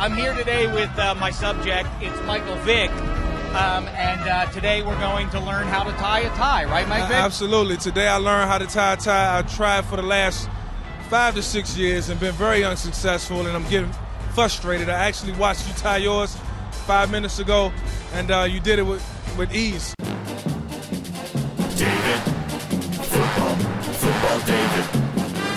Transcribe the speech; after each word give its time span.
I'm 0.00 0.14
here 0.14 0.32
today 0.32 0.66
with 0.66 0.98
uh, 0.98 1.14
my 1.16 1.30
subject. 1.30 1.86
It's 2.00 2.18
Michael 2.22 2.56
Vick. 2.64 2.90
Um, 2.90 3.86
and 3.88 4.20
uh, 4.26 4.46
today 4.50 4.80
we're 4.80 4.98
going 4.98 5.28
to 5.28 5.40
learn 5.40 5.66
how 5.66 5.84
to 5.84 5.90
tie 5.92 6.20
a 6.20 6.30
tie, 6.30 6.64
right, 6.64 6.88
Mike 6.88 7.06
Vick? 7.08 7.18
Absolutely. 7.18 7.76
Today 7.76 8.08
I 8.08 8.16
learned 8.16 8.48
how 8.48 8.56
to 8.56 8.66
tie 8.66 8.94
a 8.94 8.96
tie. 8.96 9.38
I 9.38 9.42
tried 9.42 9.84
for 9.84 9.96
the 9.96 10.02
last 10.02 10.48
five 11.10 11.34
to 11.34 11.42
six 11.42 11.76
years 11.76 12.08
and 12.08 12.18
been 12.18 12.32
very 12.32 12.64
unsuccessful, 12.64 13.46
and 13.46 13.50
I'm 13.50 13.68
getting 13.68 13.92
frustrated. 14.32 14.88
I 14.88 15.04
actually 15.04 15.32
watched 15.32 15.68
you 15.68 15.74
tie 15.74 15.98
yours 15.98 16.34
five 16.86 17.10
minutes 17.10 17.38
ago, 17.38 17.70
and 18.14 18.30
uh, 18.30 18.46
you 18.48 18.58
did 18.58 18.78
it 18.78 18.84
with, 18.84 19.04
with 19.36 19.54
ease. 19.54 19.94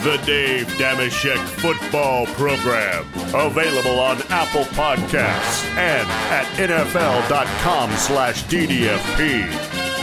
The 0.04 0.18
Dave 0.26 0.68
Dameshek 0.74 1.38
Football 1.62 2.26
Program. 2.26 3.06
Available 3.34 4.02
on 4.02 4.22
Apple 4.24 4.66
Podcasts 4.76 5.64
and 5.78 6.06
at 6.30 6.46
NFL.com 6.58 7.90
slash 7.92 8.44
DDFP. 8.44 9.48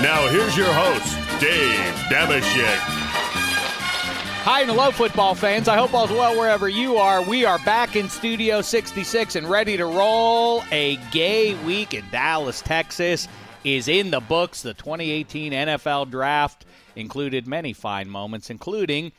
Now 0.03 0.27
here's 0.29 0.57
your 0.57 0.73
host, 0.73 1.15
Dave 1.39 1.95
Dameshek. 2.09 2.79
Hi 4.43 4.63
and 4.63 4.71
hello, 4.71 4.91
football 4.91 5.35
fans. 5.35 5.69
I 5.69 5.77
hope 5.77 5.93
all's 5.93 6.11
well 6.11 6.35
wherever 6.35 6.67
you 6.67 6.97
are. 6.97 7.21
We 7.23 7.45
are 7.45 7.59
back 7.59 7.95
in 7.95 8.09
Studio 8.09 8.63
66 8.63 9.37
and 9.37 9.51
ready 9.51 9.77
to 9.77 9.85
roll. 9.85 10.65
A 10.73 10.97
gay 11.11 11.63
week 11.63 11.93
in 11.93 12.07
Dallas, 12.11 12.63
Texas 12.63 13.29
is 13.65 13.87
in 13.87 14.11
the 14.11 14.21
books. 14.21 14.63
The 14.63 14.73
2018 14.73 15.53
NFL 15.53 16.11
Draft 16.11 16.65
included 16.97 17.47
many 17.47 17.75
fine 17.75 18.09
moments, 18.09 18.49
including 18.49 19.13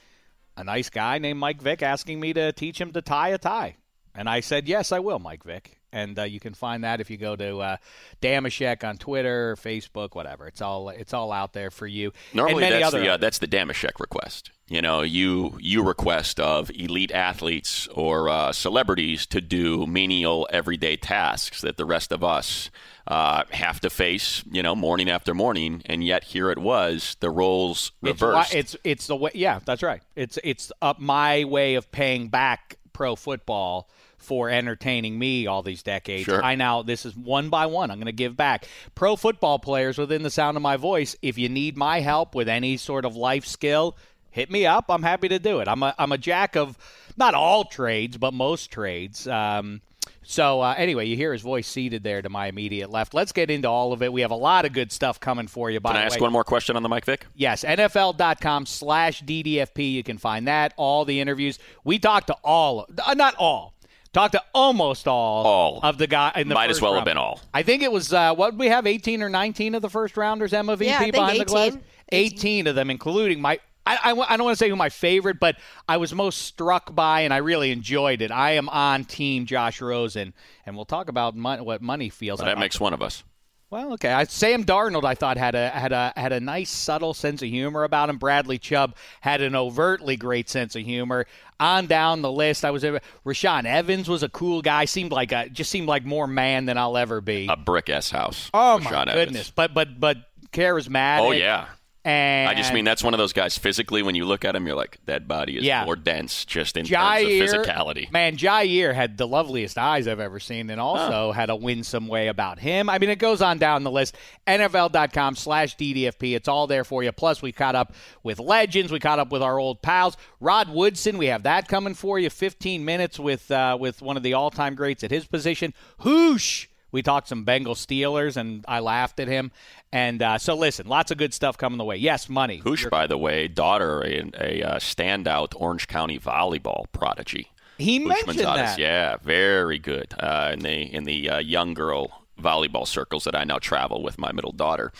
a 0.62 0.64
nice 0.64 0.90
guy 0.90 1.18
named 1.18 1.40
Mike 1.40 1.62
Vick 1.62 1.82
asking 1.82 2.20
me 2.20 2.34
to 2.34 2.54
teach 2.54 2.80
him 2.80 2.94
to 2.94 3.02
tie 3.02 3.30
a 3.30 3.38
tie. 3.38 3.76
And 4.14 4.30
I 4.30 4.42
said, 4.42 4.68
yes, 4.68 4.92
I 4.92 5.00
will, 5.00 5.20
Mike 5.20 5.44
Vick. 5.44 5.80
And 5.94 6.18
uh, 6.18 6.24
you 6.24 6.40
can 6.40 6.54
find 6.54 6.84
that 6.84 7.02
if 7.02 7.10
you 7.10 7.18
go 7.18 7.36
to 7.36 7.58
uh, 7.60 7.78
Dameshek 8.22 8.88
on 8.88 8.98
Twitter, 8.98 9.58
Facebook, 9.58 10.16
whatever. 10.16 10.48
It's 10.48 10.62
all 10.62 10.88
it's 10.88 11.14
all 11.14 11.34
out 11.34 11.52
there 11.52 11.70
for 11.70 11.86
you. 11.86 12.14
Normally, 12.34 12.70
that's 12.70 12.86
other 12.86 13.00
the 13.02 13.10
uh, 13.10 13.18
that's 13.18 13.40
the 13.40 13.48
Dameshek 13.48 14.00
request. 14.00 14.52
You 14.70 14.82
know, 14.82 15.02
you 15.02 15.58
you 15.60 15.84
request 15.84 16.40
of 16.40 16.72
elite 16.72 17.12
athletes 17.12 17.88
or 17.88 18.30
uh, 18.30 18.54
celebrities 18.54 19.26
to 19.28 19.42
do 19.42 19.86
menial 19.86 20.48
everyday 20.50 20.96
tasks 20.96 21.60
that 21.60 21.76
the 21.76 21.86
rest 21.86 22.14
of 22.14 22.24
us 22.24 22.70
uh, 23.12 23.44
have 23.52 23.82
to 23.82 23.90
face. 23.90 24.42
You 24.50 24.64
know, 24.64 24.74
morning 24.74 25.10
after 25.10 25.34
morning, 25.34 25.82
and 25.86 26.02
yet 26.02 26.24
here 26.24 26.50
it 26.50 26.58
was, 26.58 27.18
the 27.20 27.30
roles 27.30 27.92
reversed. 28.02 28.54
why- 28.54 28.58
it's 28.58 28.76
it's 28.86 29.08
the 29.08 29.18
way. 29.18 29.32
Yeah, 29.34 29.60
that's 29.66 29.84
right. 29.84 30.02
It's 30.16 30.40
it's 30.46 30.72
up 30.82 30.98
my 31.00 31.44
way 31.44 31.76
of 31.76 31.92
paying 31.92 32.30
back 32.30 32.78
pro 32.94 33.18
football 33.18 33.90
for 34.18 34.50
entertaining 34.50 35.20
me 35.20 35.46
all 35.46 35.62
these 35.62 35.84
decades. 35.84 36.24
Sure. 36.24 36.42
I 36.42 36.56
now 36.56 36.84
this 36.84 37.06
is 37.06 37.14
one 37.14 37.50
by 37.50 37.66
one. 37.66 37.92
I'm 37.92 37.98
going 37.98 38.06
to 38.06 38.14
give 38.14 38.38
back. 38.38 38.66
Pro 38.96 39.18
football 39.18 39.60
players 39.60 39.98
within 39.98 40.24
the 40.24 40.30
sound 40.30 40.56
of 40.56 40.64
my 40.64 40.78
voice. 40.78 41.14
If 41.22 41.38
you 41.38 41.50
need 41.50 41.76
my 41.76 42.00
help 42.00 42.34
with 42.34 42.48
any 42.48 42.78
sort 42.78 43.04
of 43.04 43.18
life 43.18 43.46
skill, 43.46 43.98
hit 44.30 44.50
me 44.50 44.66
up. 44.66 44.86
I'm 44.88 45.04
happy 45.04 45.28
to 45.28 45.40
do 45.40 45.60
it. 45.60 45.68
I'm 45.68 45.84
a 45.84 45.94
I'm 46.00 46.14
a 46.14 46.18
jack 46.18 46.56
of 46.56 46.78
not 47.18 47.34
all 47.34 47.66
trades, 47.66 48.18
but 48.18 48.34
most 48.34 48.72
trades. 48.72 49.28
Um, 49.28 49.82
so 50.24 50.62
uh, 50.62 50.76
anyway, 50.78 51.06
you 51.08 51.16
hear 51.16 51.34
his 51.34 51.42
voice 51.42 51.68
seated 51.68 52.04
there 52.04 52.22
to 52.22 52.30
my 52.30 52.48
immediate 52.48 52.90
left. 52.90 53.14
Let's 53.14 53.32
get 53.32 53.50
into 53.50 53.68
all 53.68 53.92
of 53.94 54.02
it. 54.04 54.14
We 54.14 54.22
have 54.22 54.32
a 54.32 54.36
lot 54.36 54.66
of 54.66 54.74
good 54.74 54.92
stuff 54.92 55.20
coming 55.20 55.48
for 55.48 55.70
you. 55.72 55.80
By 55.80 55.92
Can 55.94 56.02
I 56.02 56.06
ask 56.06 56.16
way. 56.16 56.22
one 56.22 56.32
more 56.32 56.44
question 56.44 56.76
on 56.76 56.84
the 56.84 56.90
Mike 56.90 57.06
Vick? 57.06 57.26
Yes, 57.36 57.64
NFL.com 57.64 58.66
slash 58.66 59.24
DDFP. 59.24 59.94
You 59.94 60.04
can 60.04 60.18
find 60.18 60.48
that, 60.48 60.74
all 60.78 61.06
the 61.06 61.20
interviews. 61.20 61.60
We 61.84 62.00
talked 62.00 62.28
to 62.28 62.36
all, 62.44 62.88
uh, 63.06 63.14
not 63.16 63.36
all, 63.36 63.74
talked 64.14 64.34
to 64.34 64.44
almost 64.54 65.08
all, 65.08 65.46
All. 65.46 65.80
of 65.84 65.98
the 65.98 66.08
guy 66.08 66.32
in 66.36 66.48
the 66.50 66.54
Might 66.56 66.70
as 66.70 66.78
first 66.78 66.82
well 66.84 66.96
have 66.96 67.06
been 67.06 67.18
all. 67.18 67.40
I 67.54 67.64
think 67.64 67.82
it 67.82 67.92
was, 67.92 68.14
uh, 68.14 68.36
what 68.36 68.52
did 68.52 68.60
we 68.60 68.68
have, 68.68 68.86
18 68.86 69.24
or 69.24 69.30
19 69.30 69.76
of 69.76 69.82
the 69.82 69.90
first 69.90 70.18
rounders, 70.18 70.54
Emma 70.54 70.76
VP, 70.76 70.90
Yeah, 70.90 70.98
I 70.98 71.00
think 71.00 71.14
behind 71.14 71.40
the 71.40 71.46
glass? 71.46 71.78
18. 72.12 72.34
18 72.34 72.68
of 72.68 72.76
them, 72.76 72.90
including 72.90 73.42
my. 73.42 73.60
I, 73.86 73.96
I, 73.96 74.12
I 74.12 74.38
don't 74.38 74.46
want 74.46 74.58
to 74.58 74.64
say 74.64 74.70
who 74.70 74.76
my 74.76 74.90
favorite, 74.90 75.40
but 75.40 75.58
I 75.88 75.98
was 75.98 76.14
most 76.14 76.44
struck 76.44 76.94
by, 76.94 77.22
and 77.22 77.34
I 77.34 77.38
really 77.38 77.72
enjoyed 77.72 78.22
it. 78.22 78.32
I 78.32 78.52
am 78.52 78.70
on 78.70 79.06
Team 79.06 79.46
Josh 79.46 79.82
Rosen, 79.82 80.34
and 80.66 80.76
we'll 80.76 80.86
talk 80.86 81.10
about 81.10 81.36
mon- 81.36 81.66
what 81.66 81.82
money 81.82 82.10
feels. 82.10 82.40
Like. 82.40 82.48
That 82.50 82.60
makes 82.60 82.80
one 82.80 82.94
of 82.94 83.02
us. 83.02 83.24
well, 83.72 83.94
okay. 83.94 84.12
I, 84.12 84.26
Sam 84.26 84.66
Darnold, 84.66 85.04
I 85.04 85.16
thought 85.16 85.38
had 85.38 85.56
a 85.56 85.70
had 85.70 85.92
a 85.94 86.14
had 86.16 86.32
a 86.32 86.40
nice 86.40 86.70
subtle 86.70 87.14
sense 87.16 87.42
of 87.42 87.48
humor 87.50 87.84
about 87.84 88.10
him. 88.10 88.18
Bradley 88.18 88.60
Chubb 88.60 88.96
had 89.22 89.42
an 89.42 89.56
overtly 89.56 90.16
great 90.16 90.48
sense 90.50 90.76
of 90.76 90.84
humor. 90.84 91.26
On 91.60 91.88
down 91.88 92.22
the 92.22 92.32
list, 92.32 92.64
I 92.66 92.72
was 92.72 92.84
Rashaan 93.26 93.66
Evans 93.66 94.08
was 94.10 94.24
a 94.24 94.30
cool 94.30 94.62
guy. 94.62 94.86
Seemed 94.86 95.12
like 95.12 95.32
a 95.32 95.48
just 95.50 95.72
seemed 95.72 95.88
like 95.88 96.06
more 96.06 96.28
man 96.28 96.66
than 96.66 96.78
I'll 96.78 96.98
ever 96.98 97.20
be. 97.22 97.48
A 97.50 97.56
brick 97.56 97.90
S 97.90 98.12
house. 98.12 98.50
oh 98.54 98.80
Rashaan 98.82 98.84
my 99.08 99.12
Evans. 99.14 99.26
goodness! 99.26 99.52
But 99.52 99.74
but 99.74 100.00
but 100.00 100.18
charismatic. 100.52 101.20
Oh 101.22 101.32
yeah. 101.32 101.68
And 102.04 102.50
I 102.50 102.56
just 102.56 102.74
mean 102.74 102.84
that's 102.84 103.04
one 103.04 103.14
of 103.14 103.20
those 103.20 103.32
guys. 103.32 103.58
Physically, 103.60 104.02
when 104.02 104.16
you 104.16 104.26
look 104.26 104.44
at 104.44 104.56
him, 104.56 104.66
you're 104.66 104.76
like, 104.76 104.98
that 105.06 105.28
body 105.28 105.58
is 105.58 105.64
Yeah. 105.64 105.86
more 105.86 105.96
dense, 105.96 106.46
just 106.46 106.76
in 106.76 106.86
Jaire, 106.88 107.40
terms 107.40 107.54
of 107.54 107.60
physicality. 107.64 108.12
Man, 108.12 108.38
Jaire 108.38 108.96
had 108.96 109.18
the 109.18 109.28
loveliest 109.28 109.78
eyes 109.78 110.08
I've 110.08 110.20
ever 110.20 110.40
seen 110.40 110.72
and 110.72 110.82
also 110.82 111.32
had 111.32 111.52
a 111.52 111.56
winsome 111.56 112.08
way 112.08 112.28
about 112.28 112.58
him. 112.58 112.90
I 112.90 112.98
mean, 112.98 113.12
it 113.12 113.20
goes 113.20 113.40
on 113.42 113.60
down 113.60 113.84
the 113.84 113.92
list. 113.92 114.16
NFL.com 114.48 115.36
slash 115.36 115.76
DDFP. 115.78 116.36
It's 116.36 116.48
all 116.48 116.66
there 116.66 116.84
for 116.84 117.04
you. 117.04 117.12
Plus, 117.12 117.42
we 117.44 117.52
caught 117.52 117.76
up 117.76 117.94
with 118.24 118.40
legends. 118.40 118.92
We 118.92 119.00
caught 119.00 119.20
up 119.20 119.32
with 119.32 119.44
our 119.44 119.60
old 119.60 119.84
pals. 119.84 120.18
Rod 120.40 120.70
Woodson, 120.70 121.20
we 121.20 121.28
have 121.28 121.44
that 121.44 121.68
coming 121.68 121.94
for 121.94 122.18
you. 122.18 122.30
15 122.32 122.84
minutes 122.84 123.20
with, 123.20 123.52
uh, 123.52 123.78
with 123.80 124.02
one 124.02 124.18
of 124.18 124.24
the 124.24 124.34
all-time 124.34 124.74
greats 124.74 125.04
at 125.04 125.12
his 125.12 125.26
position. 125.26 125.74
Hoosh! 126.00 126.68
We 126.92 127.02
talked 127.02 127.28
some 127.28 127.44
Bengal 127.44 127.76
Steelers, 127.76 128.38
and 128.38 128.66
I 128.68 128.80
laughed 128.80 129.20
at 129.20 129.28
him. 129.28 129.52
And 129.92 130.22
uh, 130.22 130.38
so, 130.38 130.56
listen, 130.56 130.88
lots 130.88 131.12
of 131.12 131.18
good 131.18 131.34
stuff 131.34 131.58
coming 131.58 131.78
the 131.78 131.86
way. 131.86 131.98
Yes, 131.98 132.30
money. 132.30 132.58
Hoosh, 132.58 132.86
by 132.88 133.08
the 133.08 133.18
way, 133.18 133.48
daughter, 133.48 134.02
a, 134.04 134.30
a 134.40 134.64
uh, 134.64 134.76
standout 134.80 135.54
Orange 135.56 135.88
County 135.88 136.20
volleyball 136.20 136.86
prodigy. 136.92 137.50
He 137.78 138.00
Hoosh 138.00 138.08
mentioned 138.08 138.40
Manzadas, 138.40 138.56
that. 138.56 138.80
Yeah, 138.80 139.16
very 139.24 139.80
good 139.80 140.14
uh, 140.20 140.52
in 140.54 140.60
the 140.60 140.94
in 140.94 141.04
the 141.06 141.30
uh, 141.30 141.38
young 141.40 141.74
girl 141.74 142.24
volleyball 142.40 142.88
circles 142.88 143.24
that 143.24 143.36
I 143.36 143.44
now 143.44 143.60
travel 143.60 144.04
with 144.04 144.18
my 144.18 144.32
middle 144.32 144.52
daughter. 144.52 144.92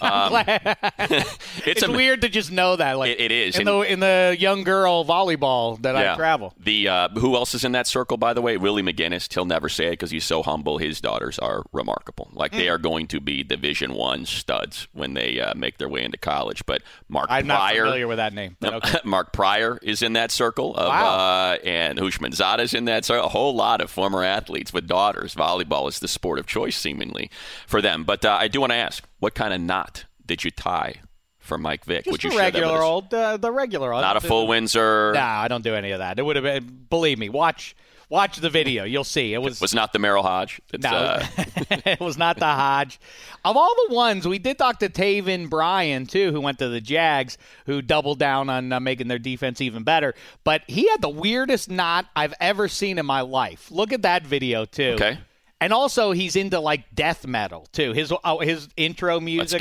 Um, 0.08 0.32
it's 0.98 1.66
It's 1.66 1.82
a- 1.82 1.90
weird 1.90 2.22
to 2.22 2.28
just 2.28 2.50
know 2.52 2.76
that. 2.76 2.98
Like 2.98 3.10
It- 3.12 3.20
it 3.20 3.32
is. 3.32 3.56
in 3.56 3.62
And- 3.66 3.68
the 3.68 3.80
in 3.92 4.00
the 4.00 4.36
young 4.38 4.62
girl 4.64 5.04
volleyball 5.04 5.80
that 5.82 5.96
I 5.96 6.14
travel. 6.16 6.54
The 6.58 6.88
uh, 6.88 7.08
who 7.10 7.34
else 7.34 7.54
is 7.54 7.64
in 7.64 7.72
that 7.72 7.86
circle, 7.86 8.16
by 8.16 8.32
the 8.32 8.40
way? 8.42 8.56
Willie 8.56 8.82
McGinest. 8.82 9.32
He'll 9.34 9.44
never 9.44 9.68
say 9.68 9.86
it 9.88 9.90
because 9.92 10.10
he's 10.10 10.24
so 10.24 10.42
humble. 10.42 10.78
His 10.78 11.00
daughters 11.00 11.38
are 11.38 11.62
remarkable. 11.72 12.28
Like 12.32 12.52
Hmm. 12.52 12.58
they 12.58 12.68
are 12.68 12.78
going 12.78 13.06
to 13.08 13.20
be 13.20 13.42
Division 13.42 13.94
One 13.94 14.24
studs 14.26 14.88
when 14.92 15.14
they 15.14 15.40
uh, 15.40 15.54
make 15.54 15.78
their 15.78 15.88
way 15.88 16.04
into 16.04 16.18
college. 16.18 16.64
But 16.66 16.82
Mark 17.08 17.26
I'm 17.30 17.46
not 17.46 17.58
Pryor, 17.58 17.84
familiar 17.86 18.06
with 18.08 18.18
that 18.18 18.32
name. 18.32 18.56
Okay. 18.62 18.98
Mark 19.04 19.32
Pryor 19.32 19.78
is 19.82 20.02
in 20.02 20.12
that 20.14 20.30
circle 20.30 20.76
of, 20.76 20.88
Wow. 20.88 21.14
uh, 21.16 21.56
and 21.64 21.98
Houshmandzadeh 21.98 22.60
is 22.60 22.74
in 22.74 22.84
that 22.86 23.04
circle. 23.04 23.26
A 23.26 23.28
whole 23.30 23.54
lot 23.54 23.80
of 23.80 23.90
former 23.90 24.22
athletes 24.22 24.72
with 24.72 24.86
daughters. 24.86 25.34
Volleyball 25.34 25.88
is 25.88 25.98
the 25.98 26.08
sport 26.08 26.38
of 26.38 26.46
choice, 26.46 26.76
seemingly, 26.76 27.30
for 27.66 27.80
them. 27.82 28.04
But 28.04 28.24
uh, 28.24 28.36
I 28.40 28.48
do 28.48 28.60
want 28.60 28.70
to 28.72 28.76
ask, 28.76 29.04
what 29.18 29.34
kind 29.34 29.52
of 29.52 29.60
knot 29.60 30.04
did 30.24 30.44
you 30.44 30.50
tie 30.50 31.00
for 31.38 31.58
Mike 31.58 31.84
Vick? 31.84 32.04
Just 32.04 32.12
Would 32.12 32.24
you 32.24 32.30
the 32.30 32.36
share 32.36 32.50
that 32.50 32.54
with 32.54 32.62
regular 32.62 32.82
old, 32.82 33.12
uh, 33.12 33.36
the 33.36 33.50
regular 33.50 33.92
old. 33.92 34.02
Not 34.02 34.16
a 34.16 34.20
full 34.20 34.46
Windsor. 34.46 35.12
No, 35.14 35.20
I 35.20 35.48
don't 35.48 35.64
do 35.64 35.74
any 35.74 35.90
of 35.90 35.98
that. 35.98 36.18
It 36.18 36.22
would 36.22 36.36
have 36.36 36.44
been. 36.44 36.86
Believe 36.88 37.18
me, 37.18 37.28
watch 37.28 37.74
watch 38.08 38.38
the 38.38 38.50
video. 38.50 38.84
You'll 38.84 39.04
see. 39.04 39.34
It 39.34 39.38
was. 39.38 39.60
Was 39.60 39.74
not 39.74 39.92
the 39.92 39.98
Merril 39.98 40.22
Hoge. 40.22 40.60
It's, 40.72 40.82
no, 40.82 40.90
uh, 40.90 41.26
it 41.70 42.00
was 42.00 42.18
not 42.18 42.38
the 42.38 42.52
Hoge. 42.52 43.00
Of 43.44 43.56
all 43.56 43.74
the 43.88 43.94
ones, 43.94 44.26
we 44.26 44.38
did 44.38 44.58
talk 44.58 44.78
to 44.80 44.88
Taven 44.88 45.48
Bryan 45.48 46.06
too, 46.06 46.32
who 46.32 46.40
went 46.40 46.58
to 46.58 46.68
the 46.68 46.80
Jags, 46.80 47.38
who 47.66 47.82
doubled 47.82 48.18
down 48.18 48.50
on 48.50 48.72
uh, 48.72 48.80
making 48.80 49.08
their 49.08 49.18
defense 49.18 49.60
even 49.60 49.82
better. 49.82 50.14
But 50.44 50.62
he 50.66 50.88
had 50.88 51.02
the 51.02 51.08
weirdest 51.08 51.70
knot 51.70 52.06
I've 52.14 52.34
ever 52.40 52.68
seen 52.68 52.98
in 52.98 53.06
my 53.06 53.22
life. 53.22 53.70
Look 53.70 53.92
at 53.92 54.02
that 54.02 54.26
video 54.26 54.64
too. 54.64 54.92
Okay. 54.94 55.18
And 55.60 55.72
also, 55.72 56.12
he's 56.12 56.36
into 56.36 56.60
like 56.60 56.94
death 56.94 57.26
metal 57.26 57.66
too. 57.72 57.92
His 57.92 58.12
oh, 58.24 58.38
his 58.38 58.68
intro 58.76 59.18
music 59.18 59.60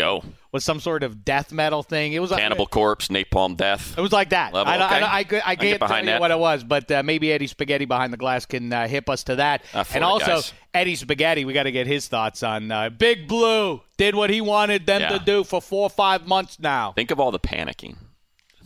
was 0.51 0.63
some 0.63 0.79
sort 0.79 1.01
of 1.01 1.25
death 1.25 1.51
metal 1.51 1.81
thing. 1.81 2.13
It 2.13 2.19
was 2.19 2.29
Cannibal 2.31 2.67
Corpse, 2.67 3.07
Napalm 3.07 3.57
Death. 3.57 3.97
It 3.97 4.01
was 4.01 4.11
like 4.11 4.29
that. 4.29 4.53
Level, 4.53 4.71
I, 4.71 4.77
I, 4.77 4.85
okay. 4.85 4.95
I, 4.95 5.07
I, 5.07 5.17
I 5.17 5.55
get 5.55 5.59
can't 5.59 5.79
tell 5.79 5.87
behind 5.87 6.07
you 6.07 6.19
what 6.19 6.29
it 6.29 6.37
was, 6.37 6.63
but 6.63 6.91
uh, 6.91 7.01
maybe 7.01 7.31
Eddie 7.31 7.47
Spaghetti 7.47 7.85
behind 7.85 8.13
the 8.13 8.17
glass 8.17 8.45
can 8.45 8.71
uh, 8.71 8.87
hip 8.87 9.09
us 9.09 9.23
to 9.23 9.37
that. 9.37 9.63
Uh, 9.73 9.83
and 9.95 10.03
also, 10.03 10.25
guys. 10.35 10.53
Eddie 10.73 10.95
Spaghetti, 10.95 11.45
we 11.45 11.53
got 11.53 11.63
to 11.63 11.71
get 11.71 11.87
his 11.87 12.07
thoughts 12.07 12.43
on 12.43 12.71
uh, 12.71 12.89
Big 12.91 13.27
Blue. 13.27 13.81
Did 13.97 14.13
what 14.13 14.29
he 14.29 14.39
wanted 14.39 14.85
them 14.85 15.01
Yeah. 15.01 15.17
to 15.17 15.19
do 15.19 15.43
for 15.43 15.59
four 15.61 15.83
or 15.83 15.89
five 15.89 16.27
months 16.27 16.59
now. 16.59 16.91
Think 16.91 17.09
of 17.09 17.19
all 17.19 17.31
the 17.31 17.39
panicking. 17.39 17.95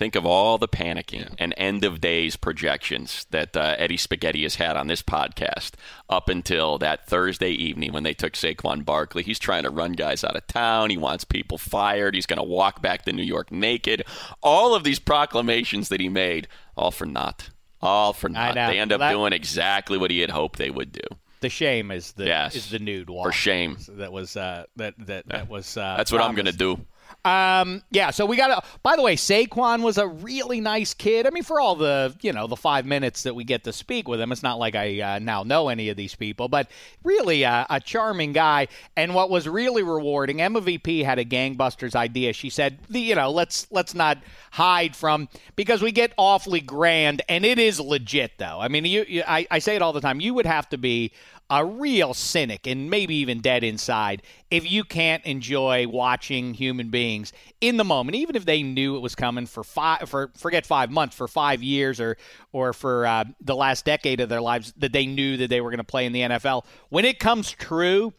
Think 0.01 0.15
of 0.15 0.25
all 0.25 0.57
the 0.57 0.67
panicking 0.67 1.35
and 1.37 1.53
end 1.57 1.85
of 1.85 2.01
days 2.01 2.35
projections 2.35 3.27
that 3.29 3.55
uh, 3.55 3.75
Eddie 3.77 3.97
Spaghetti 3.97 4.41
has 4.41 4.55
had 4.55 4.75
on 4.75 4.87
this 4.87 5.03
podcast 5.03 5.73
up 6.09 6.27
until 6.27 6.79
that 6.79 7.05
Thursday 7.05 7.51
evening 7.51 7.93
when 7.93 8.01
they 8.01 8.15
took 8.15 8.33
Saquon 8.33 8.83
Barkley. 8.83 9.21
He's 9.21 9.37
trying 9.37 9.61
to 9.61 9.69
run 9.69 9.91
guys 9.91 10.23
out 10.23 10.35
of 10.35 10.47
town. 10.47 10.89
He 10.89 10.97
wants 10.97 11.23
people 11.23 11.59
fired. 11.59 12.15
He's 12.15 12.25
going 12.25 12.37
to 12.39 12.43
walk 12.43 12.81
back 12.81 13.05
to 13.05 13.13
New 13.13 13.21
York 13.21 13.51
naked. 13.51 14.03
All 14.41 14.73
of 14.73 14.83
these 14.83 14.97
proclamations 14.97 15.89
that 15.89 15.99
he 15.99 16.09
made, 16.09 16.47
all 16.75 16.89
for 16.89 17.05
naught. 17.05 17.51
All 17.79 18.11
for 18.13 18.27
naught. 18.27 18.55
They 18.55 18.79
end 18.79 18.91
up 18.91 19.01
That- 19.01 19.11
doing 19.11 19.33
exactly 19.33 19.99
what 19.99 20.09
he 20.09 20.21
had 20.21 20.31
hoped 20.31 20.57
they 20.57 20.71
would 20.71 20.91
do. 20.93 21.01
The 21.41 21.49
shame 21.49 21.91
is 21.91 22.13
the 22.13 22.25
Yes. 22.25 22.55
is 22.55 22.71
the 22.71 22.79
nude 22.79 23.09
walk. 23.11 23.27
For 23.27 23.31
shame. 23.31 23.77
That 23.87 24.11
was 24.11 24.35
uh, 24.35 24.65
that 24.77 24.95
that 25.05 25.27
that 25.27 25.47
was. 25.47 25.77
Uh, 25.77 25.95
That's 25.97 26.11
what 26.11 26.21
I'm 26.21 26.33
going 26.33 26.45
to 26.47 26.51
do. 26.51 26.79
Um, 27.25 27.83
yeah, 27.91 28.11
so 28.11 28.25
we 28.25 28.37
got 28.37 28.47
to. 28.47 28.67
By 28.83 28.95
the 28.95 29.01
way, 29.01 29.15
Saquon 29.15 29.81
was 29.81 29.97
a 29.97 30.07
really 30.07 30.61
nice 30.61 30.93
kid. 30.93 31.27
I 31.27 31.29
mean, 31.29 31.43
for 31.43 31.59
all 31.59 31.75
the 31.75 32.15
you 32.21 32.33
know 32.33 32.47
the 32.47 32.55
five 32.55 32.85
minutes 32.85 33.23
that 33.23 33.35
we 33.35 33.43
get 33.43 33.63
to 33.65 33.73
speak 33.73 34.07
with 34.07 34.19
him, 34.19 34.31
it's 34.31 34.43
not 34.43 34.59
like 34.59 34.75
I 34.75 35.01
uh, 35.01 35.19
now 35.19 35.43
know 35.43 35.69
any 35.69 35.89
of 35.89 35.97
these 35.97 36.15
people, 36.15 36.47
but 36.47 36.69
really 37.03 37.45
uh, 37.45 37.65
a 37.69 37.79
charming 37.79 38.33
guy. 38.33 38.67
And 38.95 39.13
what 39.13 39.29
was 39.29 39.47
really 39.47 39.83
rewarding, 39.83 40.41
Emma 40.41 40.61
VP 40.61 41.03
had 41.03 41.19
a 41.19 41.25
gangbusters 41.25 41.95
idea. 41.95 42.33
She 42.33 42.49
said, 42.49 42.79
the, 42.89 42.99
you 42.99 43.15
know, 43.15 43.31
let's 43.31 43.67
let's 43.71 43.93
not 43.93 44.17
hide 44.51 44.95
from 44.95 45.29
because 45.55 45.81
we 45.81 45.91
get 45.91 46.13
awfully 46.17 46.59
grand, 46.61 47.21
and 47.29 47.45
it 47.45 47.59
is 47.59 47.79
legit 47.79 48.37
though. 48.37 48.59
I 48.59 48.67
mean, 48.67 48.85
you, 48.85 49.05
you 49.07 49.23
I, 49.27 49.47
I 49.51 49.59
say 49.59 49.75
it 49.75 49.81
all 49.81 49.93
the 49.93 50.01
time. 50.01 50.19
You 50.19 50.33
would 50.33 50.45
have 50.45 50.69
to 50.69 50.77
be 50.77 51.11
a 51.51 51.65
real 51.65 52.13
cynic 52.13 52.65
and 52.65 52.89
maybe 52.89 53.13
even 53.15 53.41
dead 53.41 53.61
inside 53.61 54.21
if 54.49 54.71
you 54.71 54.85
can't 54.85 55.23
enjoy 55.25 55.85
watching 55.85 56.53
human 56.53 56.89
beings 56.89 57.33
in 57.59 57.75
the 57.75 57.83
moment, 57.83 58.15
even 58.15 58.37
if 58.37 58.45
they 58.45 58.63
knew 58.63 58.95
it 58.95 59.01
was 59.01 59.15
coming 59.15 59.45
for 59.45 59.61
five, 59.63 60.09
for 60.09 60.31
forget 60.37 60.65
five 60.65 60.89
months, 60.89 61.13
for 61.13 61.27
five 61.27 61.61
years, 61.61 61.99
or 61.99 62.17
or 62.53 62.71
for 62.71 63.05
uh, 63.05 63.25
the 63.41 63.55
last 63.55 63.83
decade 63.83 64.21
of 64.21 64.29
their 64.29 64.41
lives 64.41 64.73
that 64.77 64.93
they 64.93 65.05
knew 65.05 65.35
that 65.37 65.49
they 65.49 65.59
were 65.59 65.69
going 65.69 65.79
to 65.79 65.83
play 65.83 66.05
in 66.05 66.13
the 66.13 66.21
NFL. 66.21 66.63
When 66.87 67.03
it 67.03 67.19
comes 67.19 67.51
true, 67.51 68.13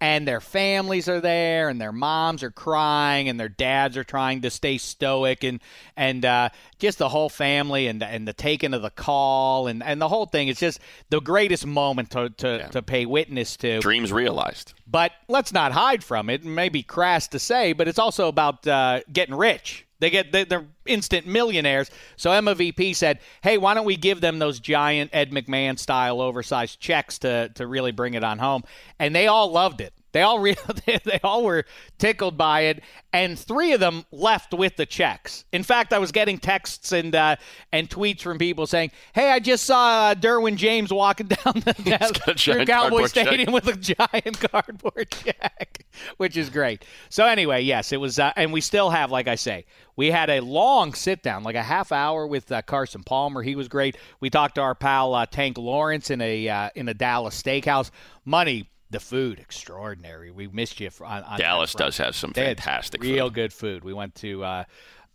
and 0.00 0.28
their 0.28 0.40
families 0.40 1.08
are 1.08 1.20
there 1.20 1.68
and 1.68 1.80
their 1.80 1.92
moms 1.92 2.42
are 2.42 2.50
crying 2.50 3.28
and 3.28 3.38
their 3.38 3.48
dads 3.48 3.96
are 3.96 4.04
trying 4.04 4.42
to 4.42 4.50
stay 4.50 4.78
stoic 4.78 5.42
and 5.44 5.60
and 5.96 6.24
uh, 6.24 6.48
just 6.78 6.98
the 6.98 7.08
whole 7.08 7.28
family 7.28 7.86
and 7.88 8.02
and 8.02 8.26
the 8.26 8.32
taking 8.32 8.74
of 8.74 8.82
the 8.82 8.90
call 8.90 9.66
and, 9.66 9.82
and 9.82 10.00
the 10.00 10.08
whole 10.08 10.26
thing 10.26 10.48
is 10.48 10.58
just 10.58 10.80
the 11.10 11.20
greatest 11.20 11.66
moment 11.66 12.10
to 12.10 12.30
to, 12.30 12.68
to 12.68 12.82
pay 12.82 13.06
witness 13.06 13.56
to 13.56 13.80
Dreams 13.80 14.12
realized. 14.12 14.74
but 14.86 15.12
let's 15.28 15.52
not 15.52 15.72
hide 15.72 16.04
from 16.04 16.30
it. 16.30 16.42
It 16.42 16.46
may 16.46 16.68
be 16.68 16.82
crass 16.82 17.26
to 17.28 17.38
say, 17.38 17.72
but 17.72 17.88
it's 17.88 17.98
also 17.98 18.28
about 18.28 18.66
uh, 18.66 19.00
getting 19.12 19.34
rich. 19.34 19.84
They 20.00 20.10
get 20.10 20.32
they- 20.32 20.44
they're 20.44 20.66
instant 20.86 21.26
millionaires. 21.26 21.90
So 22.16 22.30
Emma 22.30 22.54
VP 22.54 22.94
said, 22.94 23.18
"Hey, 23.42 23.58
why 23.58 23.74
don't 23.74 23.84
we 23.84 23.96
give 23.96 24.20
them 24.20 24.38
those 24.38 24.60
giant 24.60 25.10
Ed 25.12 25.30
McMahon 25.30 25.78
style 25.78 26.20
oversized 26.20 26.80
checks 26.80 27.18
to 27.20 27.48
to 27.50 27.66
really 27.66 27.92
bring 27.92 28.14
it 28.14 28.24
on 28.24 28.38
home?" 28.38 28.62
And 28.98 29.14
they 29.14 29.26
all 29.26 29.50
loved 29.50 29.80
it. 29.80 29.92
They 30.12 30.22
all 30.22 30.38
re- 30.38 30.56
they 30.86 31.20
all 31.22 31.44
were 31.44 31.64
tickled 31.98 32.36
by 32.36 32.62
it, 32.62 32.82
and 33.12 33.38
three 33.38 33.72
of 33.72 33.80
them 33.80 34.04
left 34.12 34.54
with 34.54 34.76
the 34.76 34.86
checks. 34.86 35.44
In 35.52 35.62
fact, 35.62 35.92
I 35.92 35.98
was 35.98 36.12
getting 36.12 36.38
texts 36.38 36.92
and 36.92 37.14
uh, 37.14 37.36
and 37.72 37.88
tweets 37.88 38.20
from 38.20 38.38
people 38.38 38.66
saying, 38.66 38.90
"Hey, 39.12 39.30
I 39.30 39.38
just 39.38 39.64
saw 39.64 40.08
uh, 40.10 40.14
Derwin 40.14 40.56
James 40.56 40.92
walking 40.92 41.26
down 41.44 41.54
the 41.64 42.34
through 42.36 42.64
Cowboy 42.66 42.88
cardboard 42.88 43.12
check. 43.12 43.26
Stadium 43.26 43.52
with 43.52 43.68
a 43.68 43.76
giant 43.76 44.40
cardboard 44.40 45.10
check, 45.10 45.84
which 46.16 46.36
is 46.36 46.50
great. 46.50 46.84
So 47.08 47.26
anyway, 47.26 47.62
yes, 47.62 47.92
it 47.92 47.98
was, 47.98 48.18
uh, 48.18 48.32
and 48.36 48.52
we 48.52 48.60
still 48.60 48.90
have, 48.90 49.10
like 49.10 49.28
I 49.28 49.34
say, 49.34 49.64
we 49.96 50.10
had 50.10 50.30
a 50.30 50.40
long 50.40 50.94
sit 50.94 51.22
down, 51.22 51.42
like 51.42 51.56
a 51.56 51.62
half 51.62 51.92
hour 51.92 52.26
with 52.26 52.50
uh, 52.52 52.62
Carson 52.62 53.02
Palmer. 53.02 53.42
He 53.42 53.56
was 53.56 53.68
great. 53.68 53.96
We 54.20 54.30
talked 54.30 54.56
to 54.56 54.60
our 54.60 54.74
pal 54.74 55.14
uh, 55.14 55.26
Tank 55.26 55.58
Lawrence 55.58 56.10
in 56.10 56.20
a 56.20 56.48
uh, 56.48 56.70
in 56.74 56.88
a 56.88 56.94
Dallas 56.94 57.40
steakhouse. 57.40 57.90
Money, 58.24 58.68
the 58.90 59.00
food 59.00 59.38
extraordinary. 59.38 60.30
We 60.30 60.48
missed 60.48 60.80
you 60.80 60.90
on, 61.00 61.22
on 61.22 61.38
Dallas 61.38 61.74
does 61.74 61.98
have 61.98 62.16
some 62.16 62.32
fantastic 62.32 63.02
real 63.02 63.26
food. 63.26 63.34
good 63.34 63.52
food. 63.52 63.84
We 63.84 63.92
went 63.92 64.14
to. 64.16 64.44
Uh, 64.44 64.64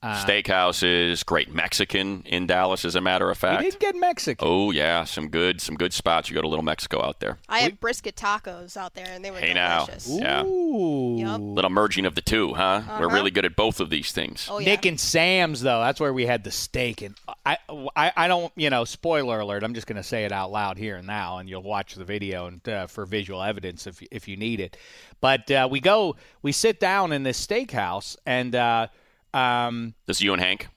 uh, 0.04 0.24
Steakhouses, 0.26 1.26
great 1.26 1.54
Mexican 1.54 2.24
in 2.26 2.46
Dallas, 2.46 2.86
as 2.86 2.96
a 2.96 3.02
matter 3.02 3.30
of 3.32 3.38
fact. 3.38 3.62
we 3.64 3.70
didn't 3.70 3.80
get 3.80 3.96
Mexican. 3.96 4.46
Oh 4.48 4.72
yeah, 4.72 5.04
some 5.06 5.30
good 5.30 5.62
some 5.62 5.76
good 5.76 5.94
spots. 5.94 6.30
You 6.30 6.36
go 6.36 6.42
to 6.42 6.48
Little 6.48 6.64
Mexico 6.64 7.02
out 7.04 7.20
there. 7.20 7.38
I 7.50 7.60
had 7.60 7.80
brisket 7.80 8.16
tacos 8.16 8.76
out 8.78 8.94
there, 8.94 9.08
and 9.10 9.24
they 9.24 9.32
were 9.32 9.38
Hey 9.40 9.54
now. 9.54 9.86
delicious. 9.86 10.10
Yeah. 10.10 10.44
Ooh. 10.44 11.16
Yep. 11.18 11.40
Little 11.42 11.70
merging 11.72 12.06
of 12.06 12.16
the 12.16 12.22
two, 12.22 12.54
huh? 12.54 12.82
We're 12.88 12.94
Uh-huh. 13.08 13.16
really 13.16 13.32
good 13.32 13.46
at 13.46 13.56
both 13.56 13.80
of 13.80 13.90
these 13.90 14.12
things. 14.12 14.48
Oh 14.52 14.60
yeah. 14.60 14.70
Nick 14.72 14.86
and 14.86 15.00
Sam's 15.00 15.62
though, 15.62 15.80
that's 15.82 16.00
where 16.00 16.14
we 16.14 16.26
had 16.26 16.44
the 16.44 16.52
steak, 16.52 17.02
and 17.02 17.16
I, 17.46 17.58
I, 17.96 18.12
I 18.16 18.28
don't, 18.28 18.52
you 18.56 18.70
know, 18.70 18.84
spoiler 18.86 19.40
alert. 19.40 19.64
I'm 19.64 19.74
just 19.74 19.88
going 19.88 19.98
to 19.98 20.04
say 20.04 20.26
it 20.26 20.32
out 20.32 20.52
loud 20.52 20.78
here 20.78 20.98
and 20.98 21.08
now, 21.08 21.38
and 21.38 21.50
you'll 21.50 21.64
watch 21.64 21.96
the 21.96 22.06
video 22.06 22.48
and 22.48 22.68
uh, 22.70 22.88
for 22.88 23.06
visual 23.06 23.42
evidence 23.42 23.88
if 23.88 24.02
if 24.12 24.28
you 24.28 24.36
need 24.38 24.60
it. 24.60 24.78
But 25.22 25.50
uh, 25.50 25.68
we 25.72 25.80
go, 25.80 26.16
we 26.42 26.52
sit 26.52 26.80
down 26.82 27.12
in 27.14 27.24
this 27.24 27.46
steakhouse, 27.46 28.18
and 28.26 28.54
uh, 28.56 28.88
um, 29.34 29.96
This 30.06 30.18
is 30.18 30.22
you 30.22 30.34
and 30.34 30.42
Hank. 30.42 30.68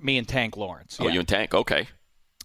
me 0.00 0.18
and 0.18 0.28
Tank 0.28 0.56
Lawrence. 0.56 0.98
Oh, 1.00 1.06
yeah. 1.06 1.14
you 1.14 1.20
and 1.20 1.28
Tank. 1.28 1.54
Okay. 1.54 1.88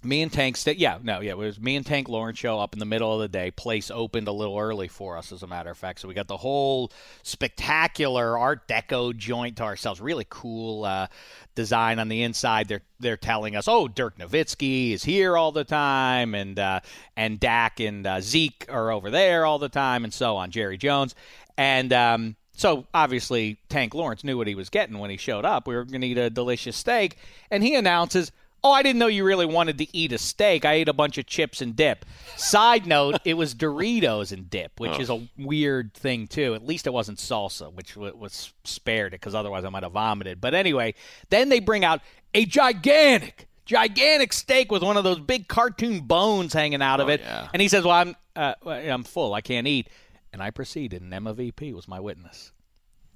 Me 0.03 0.23
and 0.23 0.33
Tank 0.33 0.57
stay. 0.57 0.73
Yeah, 0.73 0.97
no, 1.03 1.19
yeah. 1.19 1.31
It 1.33 1.37
was 1.37 1.59
me 1.59 1.75
and 1.75 1.85
Tank 1.85 2.09
Lawrence 2.09 2.39
show 2.39 2.59
up 2.59 2.73
in 2.73 2.79
the 2.79 2.87
middle 2.87 3.13
of 3.13 3.19
the 3.19 3.27
day. 3.27 3.51
Place 3.51 3.91
opened 3.91 4.27
a 4.27 4.31
little 4.31 4.57
early 4.57 4.87
for 4.87 5.15
us, 5.15 5.31
as 5.31 5.43
a 5.43 5.47
matter 5.47 5.69
of 5.69 5.77
fact. 5.77 5.99
So 5.99 6.07
we 6.07 6.15
got 6.15 6.27
the 6.27 6.37
whole 6.37 6.91
spectacular 7.21 8.35
Art 8.35 8.67
Deco 8.67 9.15
joint 9.15 9.57
to 9.57 9.63
ourselves. 9.63 10.01
Really 10.01 10.25
cool 10.27 10.85
uh, 10.85 11.05
design 11.53 11.99
on 11.99 12.07
the 12.09 12.23
inside. 12.23 12.67
They're 12.67 12.81
they're 12.99 13.15
telling 13.17 13.55
us, 13.55 13.67
oh, 13.67 13.87
Dirk 13.87 14.17
Nowitzki 14.17 14.91
is 14.93 15.03
here 15.03 15.37
all 15.37 15.51
the 15.51 15.63
time, 15.65 16.33
and 16.33 16.57
uh, 16.57 16.79
and 17.15 17.39
Dak 17.39 17.79
and 17.79 18.07
uh, 18.07 18.21
Zeke 18.21 18.65
are 18.69 18.89
over 18.91 19.11
there 19.11 19.45
all 19.45 19.59
the 19.59 19.69
time, 19.69 20.03
and 20.03 20.11
so 20.13 20.35
on. 20.37 20.49
Jerry 20.49 20.77
Jones 20.77 21.13
and. 21.57 21.93
Um, 21.93 22.35
so 22.61 22.85
obviously, 22.93 23.57
Tank 23.69 23.93
Lawrence 23.95 24.23
knew 24.23 24.37
what 24.37 24.47
he 24.47 24.55
was 24.55 24.69
getting 24.69 24.99
when 24.99 25.09
he 25.09 25.17
showed 25.17 25.45
up. 25.45 25.67
We 25.67 25.75
were 25.75 25.83
going 25.83 26.01
to 26.01 26.07
eat 26.07 26.17
a 26.17 26.29
delicious 26.29 26.77
steak, 26.77 27.17
and 27.49 27.63
he 27.63 27.73
announces, 27.75 28.31
"Oh, 28.63 28.71
I 28.71 28.83
didn't 28.83 28.99
know 28.99 29.07
you 29.07 29.23
really 29.25 29.47
wanted 29.47 29.77
to 29.79 29.87
eat 29.97 30.11
a 30.11 30.17
steak. 30.19 30.63
I 30.63 30.73
ate 30.73 30.87
a 30.87 30.93
bunch 30.93 31.17
of 31.17 31.25
chips 31.25 31.61
and 31.61 31.75
dip." 31.75 32.05
Side 32.37 32.85
note: 32.85 33.19
It 33.25 33.33
was 33.33 33.55
Doritos 33.55 34.31
and 34.31 34.49
dip, 34.49 34.79
which 34.79 34.99
is 34.99 35.09
a 35.09 35.27
weird 35.37 35.93
thing 35.95 36.27
too. 36.27 36.53
At 36.53 36.65
least 36.65 36.85
it 36.85 36.93
wasn't 36.93 37.17
salsa, 37.17 37.73
which 37.73 37.95
w- 37.95 38.15
was 38.15 38.53
spared 38.63 39.13
it 39.13 39.19
because 39.21 39.33
otherwise 39.35 39.65
I 39.65 39.69
might 39.69 39.83
have 39.83 39.93
vomited. 39.93 40.39
But 40.39 40.53
anyway, 40.53 40.93
then 41.29 41.49
they 41.49 41.59
bring 41.59 41.83
out 41.83 42.01
a 42.35 42.45
gigantic. 42.45 43.47
Gigantic 43.65 44.33
steak 44.33 44.71
with 44.71 44.83
one 44.83 44.97
of 44.97 45.03
those 45.03 45.19
big 45.19 45.47
cartoon 45.47 46.01
bones 46.01 46.51
hanging 46.51 46.81
out 46.81 46.99
of 46.99 47.07
Oh, 47.07 47.11
it, 47.11 47.21
yeah. 47.21 47.47
and 47.53 47.61
he 47.61 47.67
says, 47.69 47.83
"Well, 47.85 47.93
I'm 47.95 48.15
uh, 48.35 48.53
I'm 48.65 49.03
full. 49.03 49.33
I 49.33 49.41
can't 49.41 49.65
eat." 49.67 49.87
And 50.33 50.41
I 50.41 50.49
proceeded, 50.49 51.01
and 51.01 51.13
Emma 51.13 51.33
VP 51.33 51.73
was 51.73 51.87
my 51.87 51.99
witness. 51.99 52.50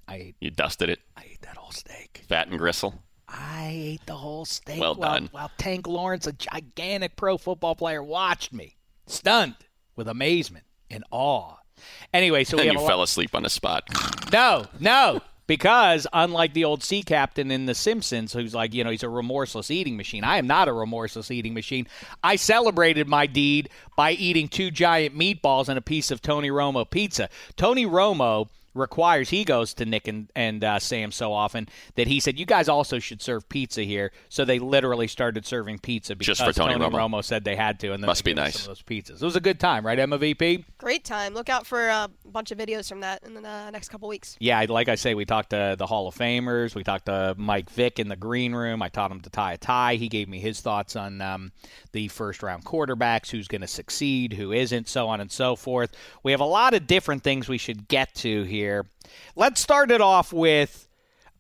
I 0.07 0.15
ate, 0.15 0.35
You 0.39 0.51
dusted 0.51 0.89
it, 0.89 0.99
I 1.17 1.23
ate 1.31 1.41
that 1.41 1.57
whole 1.57 1.71
steak. 1.71 2.23
fat 2.27 2.47
and 2.47 2.57
gristle. 2.57 3.01
I 3.27 3.71
ate 3.73 4.05
the 4.05 4.13
whole 4.15 4.45
steak. 4.45 4.79
Well 4.79 4.95
while, 4.95 5.13
done. 5.13 5.29
While 5.31 5.51
Tank 5.57 5.87
Lawrence, 5.87 6.27
a 6.27 6.31
gigantic 6.33 7.15
pro 7.15 7.37
football 7.37 7.75
player, 7.75 8.03
watched 8.03 8.53
me, 8.53 8.75
stunned 9.07 9.55
with 9.95 10.07
amazement 10.07 10.65
and 10.91 11.03
awe. 11.11 11.55
Anyway, 12.13 12.43
so 12.43 12.57
we 12.57 12.63
And 12.63 12.73
you 12.73 12.79
a 12.79 12.81
lot- 12.81 12.87
fell 12.87 13.03
asleep 13.03 13.33
on 13.35 13.43
the 13.43 13.49
spot. 13.49 13.83
no, 14.31 14.67
no. 14.79 15.21
Because 15.47 16.07
unlike 16.11 16.53
the 16.53 16.65
old 16.65 16.83
sea 16.83 17.03
captain 17.03 17.51
in 17.51 17.67
The 17.67 17.75
Simpsons, 17.75 18.33
who's 18.33 18.55
like, 18.55 18.73
you 18.73 18.83
know, 18.83 18.89
he's 18.89 19.03
a 19.03 19.09
remorseless 19.09 19.69
eating 19.69 19.95
machine, 19.95 20.23
I 20.23 20.37
am 20.37 20.47
not 20.47 20.67
a 20.67 20.73
remorseless 20.73 21.29
eating 21.29 21.53
machine. 21.53 21.87
I 22.23 22.35
celebrated 22.35 23.07
my 23.07 23.27
deed 23.27 23.69
by 23.95 24.13
eating 24.13 24.47
two 24.47 24.71
giant 24.71 25.15
meatballs 25.15 25.69
and 25.69 25.77
a 25.77 25.81
piece 25.83 26.09
of 26.09 26.19
Tony 26.21 26.49
Romo 26.49 26.89
pizza. 26.89 27.29
Tony 27.57 27.85
Romo 27.85 28.47
requires 28.75 29.29
he 29.29 29.43
goes 29.43 29.73
to 29.75 29.85
Nick 29.85 30.07
and, 30.07 30.29
and 30.35 30.63
uh, 30.63 30.77
Sam 30.79 31.11
so 31.11 31.33
often 31.33 31.67
that 31.95 32.07
he 32.07 32.19
said 32.19 32.37
you 32.37 32.45
guys 32.45 32.69
also 32.69 32.99
should 32.99 33.21
serve 33.21 33.47
pizza 33.49 33.81
here. 33.81 34.11
So 34.29 34.45
they 34.45 34.59
literally 34.59 35.07
started 35.07 35.45
serving 35.45 35.79
pizza 35.79 36.15
because 36.15 36.37
Just 36.37 36.43
for 36.43 36.53
Tony 36.53 36.75
Romo. 36.75 36.91
Romo 36.91 37.23
said 37.23 37.43
they 37.43 37.55
had 37.55 37.79
to, 37.79 37.93
and 37.93 38.03
then 38.03 38.07
Must 38.07 38.23
they 38.23 38.31
be 38.31 38.35
nice. 38.35 38.59
Some 38.59 38.71
of 38.71 38.77
those 38.77 38.83
pizzas. 38.83 39.21
It 39.21 39.25
was 39.25 39.35
a 39.35 39.41
good 39.41 39.59
time, 39.59 39.85
right, 39.85 39.97
Emma 39.97 40.17
VP? 40.17 40.65
Great 40.77 41.05
time. 41.05 41.33
Look 41.33 41.49
out 41.49 41.65
for 41.65 41.87
a 41.87 42.09
bunch 42.25 42.51
of 42.51 42.57
videos 42.57 42.89
from 42.89 42.99
that 42.99 43.23
in 43.23 43.33
the 43.33 43.47
uh, 43.47 43.71
next 43.71 43.89
couple 43.89 44.07
weeks. 44.09 44.35
Yeah, 44.39 44.65
like 44.67 44.89
I 44.89 44.95
say, 44.95 45.13
we 45.15 45.25
talked 45.25 45.51
to 45.51 45.75
the 45.77 45.87
Hall 45.87 46.07
of 46.07 46.15
Famers. 46.15 46.75
We 46.75 46.83
talked 46.83 47.05
to 47.05 47.33
Mike 47.37 47.69
Vick 47.69 47.99
in 47.99 48.09
the 48.09 48.15
green 48.15 48.53
room. 48.53 48.81
I 48.81 48.89
taught 48.89 49.11
him 49.11 49.21
to 49.21 49.29
tie 49.29 49.53
a 49.53 49.57
tie. 49.57 49.95
He 49.95 50.09
gave 50.09 50.27
me 50.27 50.39
his 50.39 50.59
thoughts 50.59 50.95
on 50.95 51.21
um, 51.21 51.51
the 51.93 52.09
first 52.09 52.43
round 52.43 52.65
quarterbacks, 52.65 53.29
who's 53.29 53.47
going 53.47 53.61
to 53.61 53.67
succeed, 53.67 54.33
who 54.33 54.51
isn't, 54.51 54.89
so 54.89 55.07
on 55.07 55.21
and 55.21 55.31
so 55.31 55.55
forth. 55.55 55.93
We 56.23 56.31
have 56.31 56.41
a 56.41 56.45
lot 56.45 56.73
of 56.73 56.87
different 56.87 57.23
things 57.23 57.47
we 57.47 57.57
should 57.57 57.87
get 57.87 58.13
to 58.15 58.43
here. 58.43 58.64
Let's 59.35 59.61
start 59.61 59.91
it 59.91 60.01
off 60.01 60.33
with. 60.33 60.87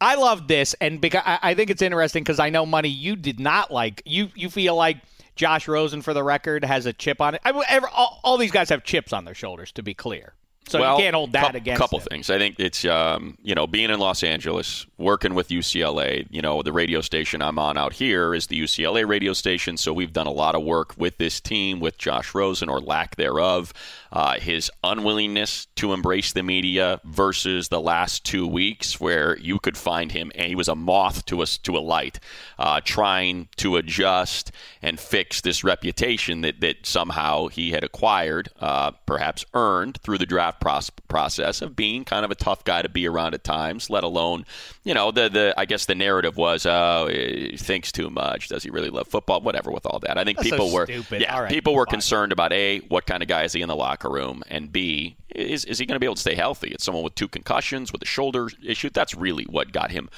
I 0.01 0.15
love 0.15 0.47
this, 0.47 0.75
and 0.81 0.99
because 0.99 1.23
I 1.25 1.53
think 1.53 1.69
it's 1.69 1.81
interesting 1.81 2.23
because 2.23 2.39
I 2.39 2.49
know 2.49 2.65
money 2.65 2.89
you 2.89 3.15
did 3.15 3.39
not 3.39 3.71
like. 3.71 4.01
You 4.05 4.29
you 4.35 4.49
feel 4.49 4.75
like 4.75 4.97
Josh 5.35 5.67
Rosen, 5.67 6.01
for 6.01 6.13
the 6.13 6.23
record, 6.23 6.65
has 6.65 6.85
a 6.85 6.93
chip 6.93 7.21
on 7.21 7.35
it. 7.35 7.41
I, 7.45 7.51
ever, 7.69 7.87
all, 7.89 8.19
all 8.23 8.37
these 8.37 8.51
guys 8.51 8.69
have 8.69 8.83
chips 8.83 9.13
on 9.13 9.25
their 9.25 9.33
shoulders, 9.33 9.71
to 9.73 9.83
be 9.83 9.93
clear. 9.93 10.33
So 10.67 10.79
well, 10.79 10.97
you 10.97 11.03
can't 11.03 11.15
hold 11.15 11.33
that 11.33 11.51
cou- 11.51 11.57
against. 11.57 11.79
couple 11.79 11.99
him. 11.99 12.07
things. 12.09 12.29
I 12.29 12.39
think 12.39 12.55
it's 12.57 12.85
um, 12.85 13.37
you 13.43 13.53
know 13.53 13.67
being 13.67 13.91
in 13.91 13.99
Los 13.99 14.23
Angeles, 14.23 14.87
working 14.97 15.35
with 15.35 15.49
UCLA. 15.49 16.25
You 16.31 16.41
know 16.41 16.63
the 16.63 16.71
radio 16.71 17.01
station 17.01 17.41
I'm 17.41 17.59
on 17.59 17.77
out 17.77 17.93
here 17.93 18.33
is 18.33 18.47
the 18.47 18.59
UCLA 18.59 19.07
radio 19.07 19.33
station. 19.33 19.77
So 19.77 19.93
we've 19.93 20.13
done 20.13 20.27
a 20.27 20.31
lot 20.31 20.55
of 20.55 20.63
work 20.63 20.95
with 20.97 21.17
this 21.17 21.39
team, 21.39 21.79
with 21.79 21.99
Josh 21.99 22.33
Rosen 22.33 22.67
or 22.67 22.81
lack 22.81 23.15
thereof. 23.15 23.73
Uh, 24.15 24.39
his 24.39 24.71
unwillingness 24.81 25.67
to 25.75 25.91
embrace 25.91 26.31
the 26.31 26.41
media 26.41 27.01
versus 27.03 27.67
the 27.67 27.81
last 27.81 28.23
two 28.23 28.47
weeks, 28.47 28.97
where 28.99 29.37
you 29.39 29.59
could 29.59 29.75
find 29.77 30.13
him, 30.13 30.31
and 30.35 30.47
he 30.47 30.55
was 30.55 30.69
a 30.69 30.75
moth 30.75 31.25
to 31.25 31.41
a 31.41 31.45
to 31.45 31.75
a 31.77 31.79
light, 31.79 32.17
uh, 32.57 32.79
trying 32.85 33.49
to 33.57 33.75
adjust 33.75 34.53
and 34.81 34.99
fix 34.99 35.41
this 35.41 35.65
reputation 35.65 36.39
that 36.41 36.61
that 36.61 36.85
somehow 36.85 37.47
he 37.47 37.71
had 37.71 37.83
acquired, 37.83 38.47
uh, 38.61 38.91
perhaps 39.05 39.43
earned 39.53 39.97
through 40.01 40.17
the 40.17 40.25
draft 40.25 40.61
pros- 40.61 40.89
process 41.09 41.61
of 41.61 41.75
being 41.75 42.05
kind 42.05 42.23
of 42.23 42.31
a 42.31 42.35
tough 42.35 42.63
guy 42.63 42.81
to 42.81 42.87
be 42.89 43.05
around 43.07 43.33
at 43.33 43.43
times. 43.43 43.89
Let 43.89 44.05
alone, 44.05 44.45
you 44.85 44.93
know, 44.93 45.11
the 45.11 45.27
the 45.27 45.53
I 45.57 45.65
guess 45.65 45.87
the 45.87 45.95
narrative 45.95 46.37
was, 46.37 46.65
oh, 46.65 47.09
he 47.11 47.57
thinks 47.57 47.91
too 47.91 48.09
much. 48.09 48.47
Does 48.47 48.63
he 48.63 48.69
really 48.69 48.89
love 48.89 49.09
football? 49.09 49.41
Whatever 49.41 49.71
with 49.71 49.85
all 49.85 49.99
that. 49.99 50.17
I 50.17 50.23
think 50.23 50.37
That's 50.37 50.49
so 50.49 50.55
people 50.55 50.71
were 50.71 50.85
stupid. 50.85 51.21
yeah, 51.21 51.37
right, 51.37 51.49
people 51.51 51.75
were 51.75 51.85
fine. 51.85 51.91
concerned 51.95 52.31
about 52.31 52.53
a 52.53 52.79
what 52.87 53.05
kind 53.05 53.21
of 53.21 53.27
guy 53.27 53.43
is 53.43 53.51
he 53.51 53.61
in 53.61 53.67
the 53.67 53.75
locker 53.75 54.04
room, 54.09 54.43
and 54.47 54.71
b 54.71 55.17
is 55.33 55.65
is 55.65 55.79
he 55.79 55.85
going 55.85 55.95
to 55.95 55.99
be 55.99 56.05
able 56.05 56.15
to 56.15 56.21
stay 56.21 56.35
healthy? 56.35 56.69
It's 56.69 56.83
someone 56.83 57.03
with 57.03 57.15
two 57.15 57.27
concussions 57.27 57.91
with 57.91 58.01
a 58.01 58.05
shoulder 58.05 58.49
issue. 58.63 58.89
That's 58.89 59.15
really 59.15 59.45
what 59.45 59.71
got 59.71 59.91
him 59.91 60.09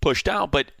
pushed 0.00 0.28
out, 0.28 0.50
but. 0.50 0.72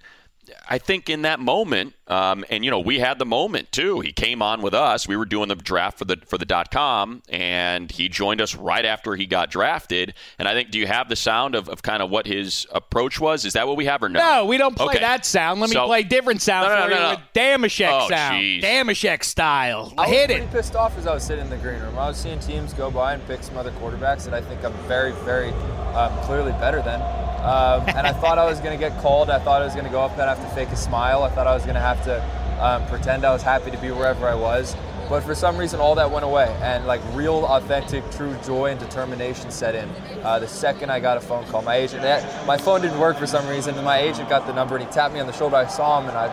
I 0.68 0.78
think 0.78 1.08
in 1.10 1.22
that 1.22 1.40
moment, 1.40 1.94
um, 2.08 2.44
and 2.50 2.64
you 2.64 2.70
know, 2.70 2.78
we 2.80 2.98
had 3.00 3.18
the 3.18 3.24
moment 3.26 3.72
too. 3.72 4.00
He 4.00 4.12
came 4.12 4.42
on 4.42 4.62
with 4.62 4.74
us. 4.74 5.08
We 5.08 5.16
were 5.16 5.24
doing 5.24 5.48
the 5.48 5.56
draft 5.56 5.98
for 5.98 6.04
the 6.04 6.18
for 6.26 6.38
the 6.38 6.44
dot 6.44 6.70
com, 6.70 7.22
and 7.28 7.90
he 7.90 8.08
joined 8.08 8.40
us 8.40 8.54
right 8.54 8.84
after 8.84 9.16
he 9.16 9.26
got 9.26 9.50
drafted. 9.50 10.14
And 10.38 10.46
I 10.46 10.54
think, 10.54 10.70
do 10.70 10.78
you 10.78 10.86
have 10.86 11.08
the 11.08 11.16
sound 11.16 11.54
of, 11.54 11.68
of 11.68 11.82
kind 11.82 12.02
of 12.02 12.10
what 12.10 12.26
his 12.26 12.66
approach 12.72 13.20
was? 13.20 13.44
Is 13.44 13.54
that 13.54 13.66
what 13.66 13.76
we 13.76 13.86
have 13.86 14.02
or 14.02 14.08
no? 14.08 14.20
No, 14.20 14.44
we 14.46 14.56
don't 14.58 14.76
play 14.76 14.86
Okay. 14.94 14.98
that 15.00 15.26
sound. 15.26 15.60
Let 15.60 15.70
me 15.70 15.74
So- 15.74 15.86
play 15.86 16.02
different 16.04 16.42
sound 16.42 16.68
No, 16.68 16.76
no, 16.76 16.82
for 16.84 16.90
no, 16.90 17.10
you 17.12 17.16
no. 17.16 17.22
Dameshek 17.34 17.88
Oh, 18.04 18.08
sound. 18.08 18.36
jeez. 18.42 18.62
Dameshek 18.62 19.24
style. 19.24 19.92
I 19.98 20.02
was 20.02 20.10
Hit 20.10 20.26
pretty 20.26 20.42
it. 20.44 20.52
pissed 20.52 20.76
off 20.76 20.96
as 20.98 21.06
I 21.06 21.14
was 21.14 21.24
sitting 21.24 21.44
in 21.44 21.50
the 21.50 21.56
green 21.56 21.80
room. 21.80 21.98
I 21.98 22.06
was 22.08 22.16
seeing 22.16 22.38
teams 22.38 22.72
go 22.72 22.90
by 22.90 23.14
and 23.14 23.26
pick 23.26 23.42
some 23.42 23.56
other 23.56 23.72
quarterbacks 23.72 24.24
that 24.24 24.34
I 24.34 24.40
think 24.42 24.64
I'm 24.64 24.72
very, 24.86 25.12
very 25.24 25.50
um, 25.94 26.16
clearly 26.22 26.52
better 26.52 26.82
than. 26.82 27.00
Um, 27.36 27.84
and 27.88 28.06
I 28.06 28.12
thought 28.12 28.38
I 28.38 28.44
was 28.44 28.58
going 28.58 28.76
to 28.76 28.88
get 28.88 28.98
called. 29.00 29.30
I 29.30 29.38
thought 29.38 29.62
I 29.62 29.64
was 29.64 29.74
going 29.74 29.84
to 29.86 29.90
go 29.90 30.00
up 30.00 30.12
and 30.12 30.22
have 30.36 30.48
to 30.48 30.54
fake 30.54 30.68
a 30.68 30.76
smile. 30.76 31.22
I 31.22 31.30
thought 31.30 31.46
I 31.46 31.54
was 31.54 31.62
going 31.64 31.74
to 31.74 31.80
have 31.80 32.02
to 32.04 32.64
um, 32.64 32.86
pretend 32.86 33.24
I 33.24 33.32
was 33.32 33.42
happy 33.42 33.70
to 33.70 33.78
be 33.78 33.90
wherever 33.90 34.28
I 34.28 34.34
was. 34.34 34.76
But 35.08 35.22
for 35.22 35.36
some 35.36 35.56
reason, 35.56 35.78
all 35.78 35.94
that 35.94 36.10
went 36.10 36.24
away, 36.24 36.52
and 36.62 36.84
like 36.84 37.00
real, 37.12 37.44
authentic, 37.46 38.08
true 38.10 38.36
joy 38.44 38.72
and 38.72 38.80
determination 38.80 39.52
set 39.52 39.76
in. 39.76 39.88
Uh, 40.24 40.40
the 40.40 40.48
second 40.48 40.90
I 40.90 40.98
got 40.98 41.16
a 41.16 41.20
phone 41.20 41.44
call, 41.46 41.62
my 41.62 41.76
agent, 41.76 42.02
that, 42.02 42.44
my 42.44 42.56
phone 42.58 42.80
didn't 42.80 42.98
work 42.98 43.16
for 43.16 43.26
some 43.26 43.46
reason, 43.46 43.76
and 43.76 43.84
my 43.84 43.98
agent 43.98 44.28
got 44.28 44.48
the 44.48 44.52
number 44.52 44.74
and 44.76 44.84
he 44.84 44.90
tapped 44.90 45.14
me 45.14 45.20
on 45.20 45.28
the 45.28 45.32
shoulder. 45.32 45.54
I 45.54 45.68
saw 45.68 46.00
him, 46.00 46.08
and 46.08 46.18
I, 46.18 46.26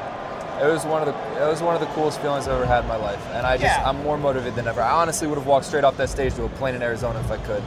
it 0.60 0.72
was 0.72 0.86
one 0.86 1.08
of 1.08 1.14
the, 1.14 1.44
it 1.44 1.48
was 1.48 1.62
one 1.62 1.76
of 1.76 1.82
the 1.82 1.88
coolest 1.94 2.20
feelings 2.20 2.48
I've 2.48 2.56
ever 2.56 2.66
had 2.66 2.82
in 2.84 2.88
my 2.88 2.96
life. 2.96 3.24
And 3.34 3.46
I 3.46 3.58
just, 3.58 3.78
Yeah. 3.78 3.88
I'm 3.88 4.02
more 4.02 4.18
motivated 4.18 4.56
than 4.56 4.68
ever. 4.68 4.82
I 4.82 4.90
honestly 4.90 5.28
would 5.28 5.38
have 5.38 5.46
walked 5.46 5.68
straight 5.68 5.84
off 5.84 5.96
that 5.98 6.10
stage 6.10 6.34
to 6.36 6.46
a 6.46 6.50
plane 6.50 6.74
in 6.74 6.82
Arizona 6.82 7.20
if 7.20 7.30
I 7.30 7.38
could. 7.38 7.62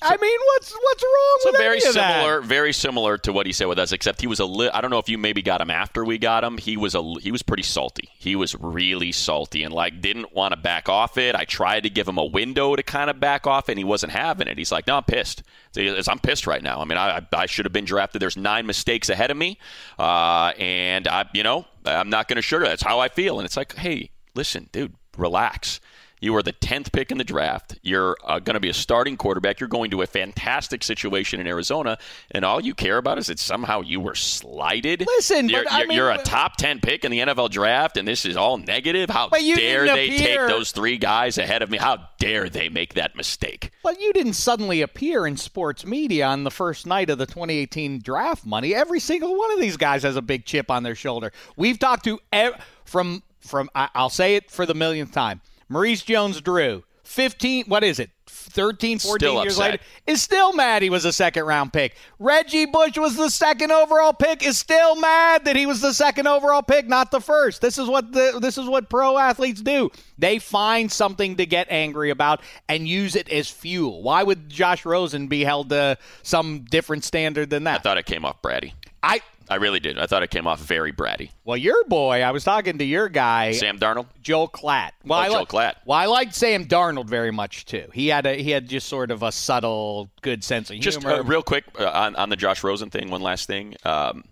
I 0.00 0.16
mean, 0.16 0.38
what's 0.46 0.72
what's 0.72 1.02
wrong 1.02 1.38
So 1.40 1.50
with 1.50 1.58
very 1.60 1.76
any 1.78 1.86
of 1.88 1.94
that? 1.94 2.14
similar, 2.22 2.40
very 2.40 2.72
similar 2.72 3.18
to 3.18 3.32
what 3.32 3.46
he 3.46 3.52
said 3.52 3.66
with 3.66 3.78
us, 3.80 3.90
except 3.90 4.20
he 4.20 4.26
was 4.28 4.38
a 4.38 4.44
li- 4.44 4.70
I 4.72 4.80
don't 4.80 4.90
know 4.90 4.98
if 4.98 5.08
you 5.08 5.18
maybe 5.18 5.42
got 5.42 5.60
him 5.60 5.70
after 5.70 6.04
we 6.04 6.18
got 6.18 6.44
him. 6.44 6.56
He 6.56 6.76
was 6.76 6.94
a 6.94 7.02
he 7.20 7.32
was 7.32 7.42
pretty 7.42 7.64
salty. 7.64 8.08
He 8.16 8.36
was 8.36 8.54
really 8.60 9.10
salty 9.10 9.64
and 9.64 9.74
like 9.74 10.00
didn't 10.00 10.32
want 10.32 10.52
to 10.52 10.56
back 10.56 10.88
off 10.88 11.18
it. 11.18 11.34
I 11.34 11.44
tried 11.44 11.82
to 11.82 11.90
give 11.90 12.06
him 12.06 12.16
a 12.16 12.24
window 12.24 12.76
to 12.76 12.82
kind 12.82 13.10
of 13.10 13.18
back 13.18 13.46
off, 13.46 13.68
and 13.68 13.76
he 13.76 13.84
wasn't 13.84 14.12
having 14.12 14.46
it. 14.46 14.56
He's 14.56 14.70
like, 14.70 14.86
"No, 14.86 14.96
I'm 14.98 15.04
pissed. 15.04 15.42
So 15.72 15.80
he 15.80 15.88
goes, 15.88 16.06
I'm 16.08 16.20
pissed 16.20 16.46
right 16.46 16.62
now. 16.62 16.80
I 16.80 16.84
mean, 16.84 16.96
I 16.98 17.26
I 17.32 17.46
should 17.46 17.64
have 17.64 17.72
been 17.72 17.84
drafted. 17.84 18.22
There's 18.22 18.36
nine 18.36 18.66
mistakes 18.66 19.08
ahead 19.08 19.30
of 19.32 19.36
me, 19.36 19.58
uh, 19.98 20.52
and 20.58 21.08
I 21.08 21.24
you 21.34 21.42
know 21.42 21.66
I'm 21.84 22.08
not 22.08 22.28
going 22.28 22.36
to 22.36 22.42
sugar. 22.42 22.64
That's 22.66 22.82
how 22.82 23.00
I 23.00 23.08
feel. 23.08 23.38
And 23.38 23.46
it's 23.46 23.56
like, 23.56 23.74
hey, 23.74 24.10
listen, 24.34 24.68
dude, 24.70 24.94
relax. 25.16 25.80
You 26.20 26.34
are 26.36 26.42
the 26.42 26.52
10th 26.52 26.92
pick 26.92 27.10
in 27.10 27.18
the 27.18 27.24
draft. 27.24 27.78
You're 27.82 28.16
uh, 28.24 28.38
going 28.38 28.54
to 28.54 28.60
be 28.60 28.68
a 28.68 28.74
starting 28.74 29.16
quarterback. 29.16 29.60
You're 29.60 29.68
going 29.68 29.90
to 29.92 30.02
a 30.02 30.06
fantastic 30.06 30.82
situation 30.82 31.40
in 31.40 31.46
Arizona, 31.46 31.98
and 32.30 32.44
all 32.44 32.60
you 32.60 32.74
care 32.74 32.96
about 32.98 33.18
is 33.18 33.28
that 33.28 33.38
somehow 33.38 33.80
you 33.82 34.00
were 34.00 34.14
slighted. 34.14 35.04
Listen, 35.06 35.48
you're, 35.48 35.64
but 35.64 35.72
I 35.72 35.78
you're, 35.80 35.88
mean- 35.88 35.96
you're 35.96 36.10
a 36.10 36.18
top 36.18 36.56
10 36.56 36.80
pick 36.80 37.04
in 37.04 37.10
the 37.10 37.18
NFL 37.20 37.50
draft, 37.50 37.96
and 37.96 38.06
this 38.06 38.24
is 38.24 38.36
all 38.36 38.58
negative. 38.58 39.10
How 39.10 39.28
dare 39.28 39.84
they 39.86 40.06
appear- 40.08 40.46
take 40.46 40.48
those 40.48 40.72
three 40.72 40.96
guys 40.98 41.38
ahead 41.38 41.62
of 41.62 41.70
me? 41.70 41.78
How 41.78 42.08
dare 42.18 42.48
they 42.48 42.68
make 42.68 42.94
that 42.94 43.16
mistake? 43.16 43.70
But 43.82 44.00
you 44.00 44.12
didn't 44.12 44.34
suddenly 44.34 44.82
appear 44.82 45.26
in 45.26 45.36
sports 45.36 45.84
media 45.86 46.26
on 46.26 46.44
the 46.44 46.50
first 46.50 46.86
night 46.86 47.10
of 47.10 47.18
the 47.18 47.26
2018 47.26 48.00
draft 48.00 48.44
money. 48.44 48.74
Every 48.74 49.00
single 49.00 49.36
one 49.36 49.52
of 49.52 49.60
these 49.60 49.76
guys 49.76 50.02
has 50.02 50.16
a 50.16 50.22
big 50.22 50.44
chip 50.44 50.70
on 50.70 50.82
their 50.82 50.94
shoulder. 50.94 51.32
We've 51.56 51.78
talked 51.78 52.04
to 52.04 52.18
ev- 52.32 52.54
from 52.84 53.22
from 53.40 53.70
I- 53.74 53.88
I'll 53.94 54.10
say 54.10 54.36
it 54.36 54.50
for 54.50 54.66
the 54.66 54.74
millionth 54.74 55.12
time. 55.12 55.40
Maurice 55.68 56.02
Jones-Drew, 56.02 56.84
15 57.04 57.64
what 57.66 57.82
is 57.82 57.98
it? 57.98 58.10
13, 58.26 58.98
14 58.98 59.18
Still 59.18 59.42
years 59.42 59.58
later 59.58 59.78
is 60.06 60.22
still 60.22 60.52
mad 60.52 60.82
he 60.82 60.90
was 60.90 61.04
a 61.04 61.12
second 61.12 61.44
round 61.44 61.72
pick. 61.72 61.96
Reggie 62.18 62.66
Bush 62.66 62.98
was 62.98 63.16
the 63.16 63.30
second 63.30 63.72
overall 63.72 64.12
pick 64.12 64.44
is 64.44 64.58
still 64.58 64.96
mad 64.96 65.44
that 65.44 65.56
he 65.56 65.66
was 65.66 65.80
the 65.80 65.92
second 65.92 66.26
overall 66.26 66.62
pick, 66.62 66.86
not 66.86 67.10
the 67.10 67.20
first. 67.20 67.60
This 67.60 67.78
is 67.78 67.88
what 67.88 68.12
the 68.12 68.38
this 68.40 68.58
is 68.58 68.68
what 68.68 68.88
pro 68.90 69.16
athletes 69.16 69.62
do. 69.62 69.90
They 70.18 70.38
find 70.38 70.90
something 70.90 71.36
to 71.36 71.46
get 71.46 71.66
angry 71.70 72.10
about 72.10 72.42
and 72.68 72.86
use 72.86 73.16
it 73.16 73.28
as 73.30 73.48
fuel. 73.48 74.02
Why 74.02 74.22
would 74.22 74.48
Josh 74.50 74.84
Rosen 74.84 75.28
be 75.28 75.44
held 75.44 75.70
to 75.70 75.96
some 76.22 76.66
different 76.68 77.04
standard 77.04 77.50
than 77.50 77.64
that 77.64 77.80
I 77.80 77.82
thought 77.82 77.98
it 77.98 78.06
came 78.06 78.24
off 78.24 78.42
bratty. 78.42 78.72
I 79.02 79.20
I 79.50 79.56
really 79.56 79.80
did. 79.80 79.98
I 79.98 80.06
thought 80.06 80.22
it 80.22 80.30
came 80.30 80.46
off 80.46 80.60
very 80.60 80.92
bratty. 80.92 81.30
well, 81.44 81.56
your 81.56 81.84
boy, 81.84 82.22
I 82.22 82.30
was 82.32 82.44
talking 82.44 82.78
to 82.78 82.84
your 82.84 83.08
guy, 83.08 83.52
Sam 83.52 83.78
Darnold? 83.78 84.06
Joel 84.22 84.48
Klatt. 84.48 84.90
Well, 85.04 85.18
Oh, 85.18 85.22
I 85.22 85.26
Joel 85.28 85.38
like- 85.40 85.48
Klatt. 85.48 85.74
Well, 85.86 85.98
I 85.98 86.06
liked 86.06 86.34
Sam 86.34 86.66
Darnold 86.66 87.06
very 87.06 87.30
much 87.30 87.64
too. 87.64 87.88
He 87.94 88.08
had 88.08 88.26
a 88.26 88.34
he 88.34 88.50
had 88.50 88.68
just 88.68 88.88
sort 88.88 89.10
of 89.10 89.22
a 89.22 89.32
subtle, 89.32 90.10
good 90.22 90.44
sense 90.44 90.70
of 90.70 90.74
humor. 90.74 90.82
Just 90.82 91.04
uh, 91.04 91.22
real 91.24 91.42
quick 91.42 91.64
uh, 91.78 91.88
on, 91.90 92.14
on 92.16 92.28
the 92.28 92.36
Josh 92.36 92.62
Rosen 92.62 92.90
thing, 92.90 93.10
one 93.10 93.22
last 93.22 93.46
thing. 93.46 93.74
Um, 93.84 94.24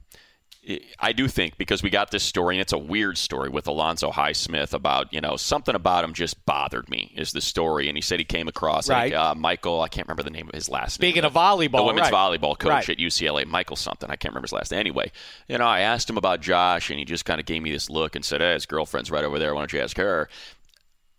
I 0.99 1.13
do 1.13 1.29
think 1.29 1.59
because 1.59 1.83
we 1.83 1.91
got 1.91 2.11
this 2.11 2.25
story, 2.25 2.57
and 2.57 2.61
it's 2.61 2.73
a 2.73 2.79
weird 2.79 3.19
story 3.19 3.49
with 3.49 3.69
Alonzo 3.69 4.11
Highsmith 4.11 4.73
about, 4.75 5.13
you 5.13 5.21
know, 5.21 5.37
something 5.37 5.75
about 5.75 6.03
him 6.03 6.13
just 6.13 6.45
bothered 6.45 6.89
me, 6.89 7.13
is 7.17 7.31
the 7.33 7.41
story. 7.41 7.89
And 7.89 7.97
he 7.97 8.03
said 8.03 8.19
he 8.19 8.25
came 8.25 8.49
across, 8.49 8.89
Right. 8.91 9.13
uh, 9.13 9.35
Michael, 9.35 9.81
I 9.81 9.89
can't 9.89 10.09
remember 10.09 10.25
the 10.25 10.31
name 10.31 10.49
of 10.49 10.55
his 10.55 10.69
last 10.69 10.99
name. 11.01 11.09
Speaking 11.09 11.25
of 11.25 11.33
volleyball, 11.35 11.77
the 11.77 11.83
women's 11.85 12.11
right. 12.11 12.41
volleyball 12.41 12.59
coach 12.59 12.71
Right. 12.71 12.89
at 12.91 12.99
UCLA, 12.99 13.47
Michael 13.47 13.77
something. 13.77 14.11
I 14.11 14.17
can't 14.17 14.33
remember 14.33 14.47
his 14.47 14.53
last 14.53 14.73
name. 14.73 14.81
Anyway, 14.81 15.13
you 15.49 15.57
know, 15.59 15.67
I 15.67 15.81
asked 15.81 16.11
him 16.11 16.17
about 16.19 16.41
Josh, 16.41 16.91
and 16.91 16.99
he 16.99 17.05
just 17.05 17.25
kind 17.25 17.39
of 17.39 17.47
gave 17.47 17.63
me 17.63 17.71
this 17.71 17.89
look 17.89 18.17
and 18.17 18.25
said, 18.25 18.41
hey, 18.41 18.55
his 18.55 18.67
girlfriend's 18.67 19.11
right 19.11 19.25
over 19.25 19.39
there. 19.39 19.55
Why 19.55 19.61
don't 19.61 19.73
you 19.73 19.81
ask 19.81 19.97
her? 19.99 20.29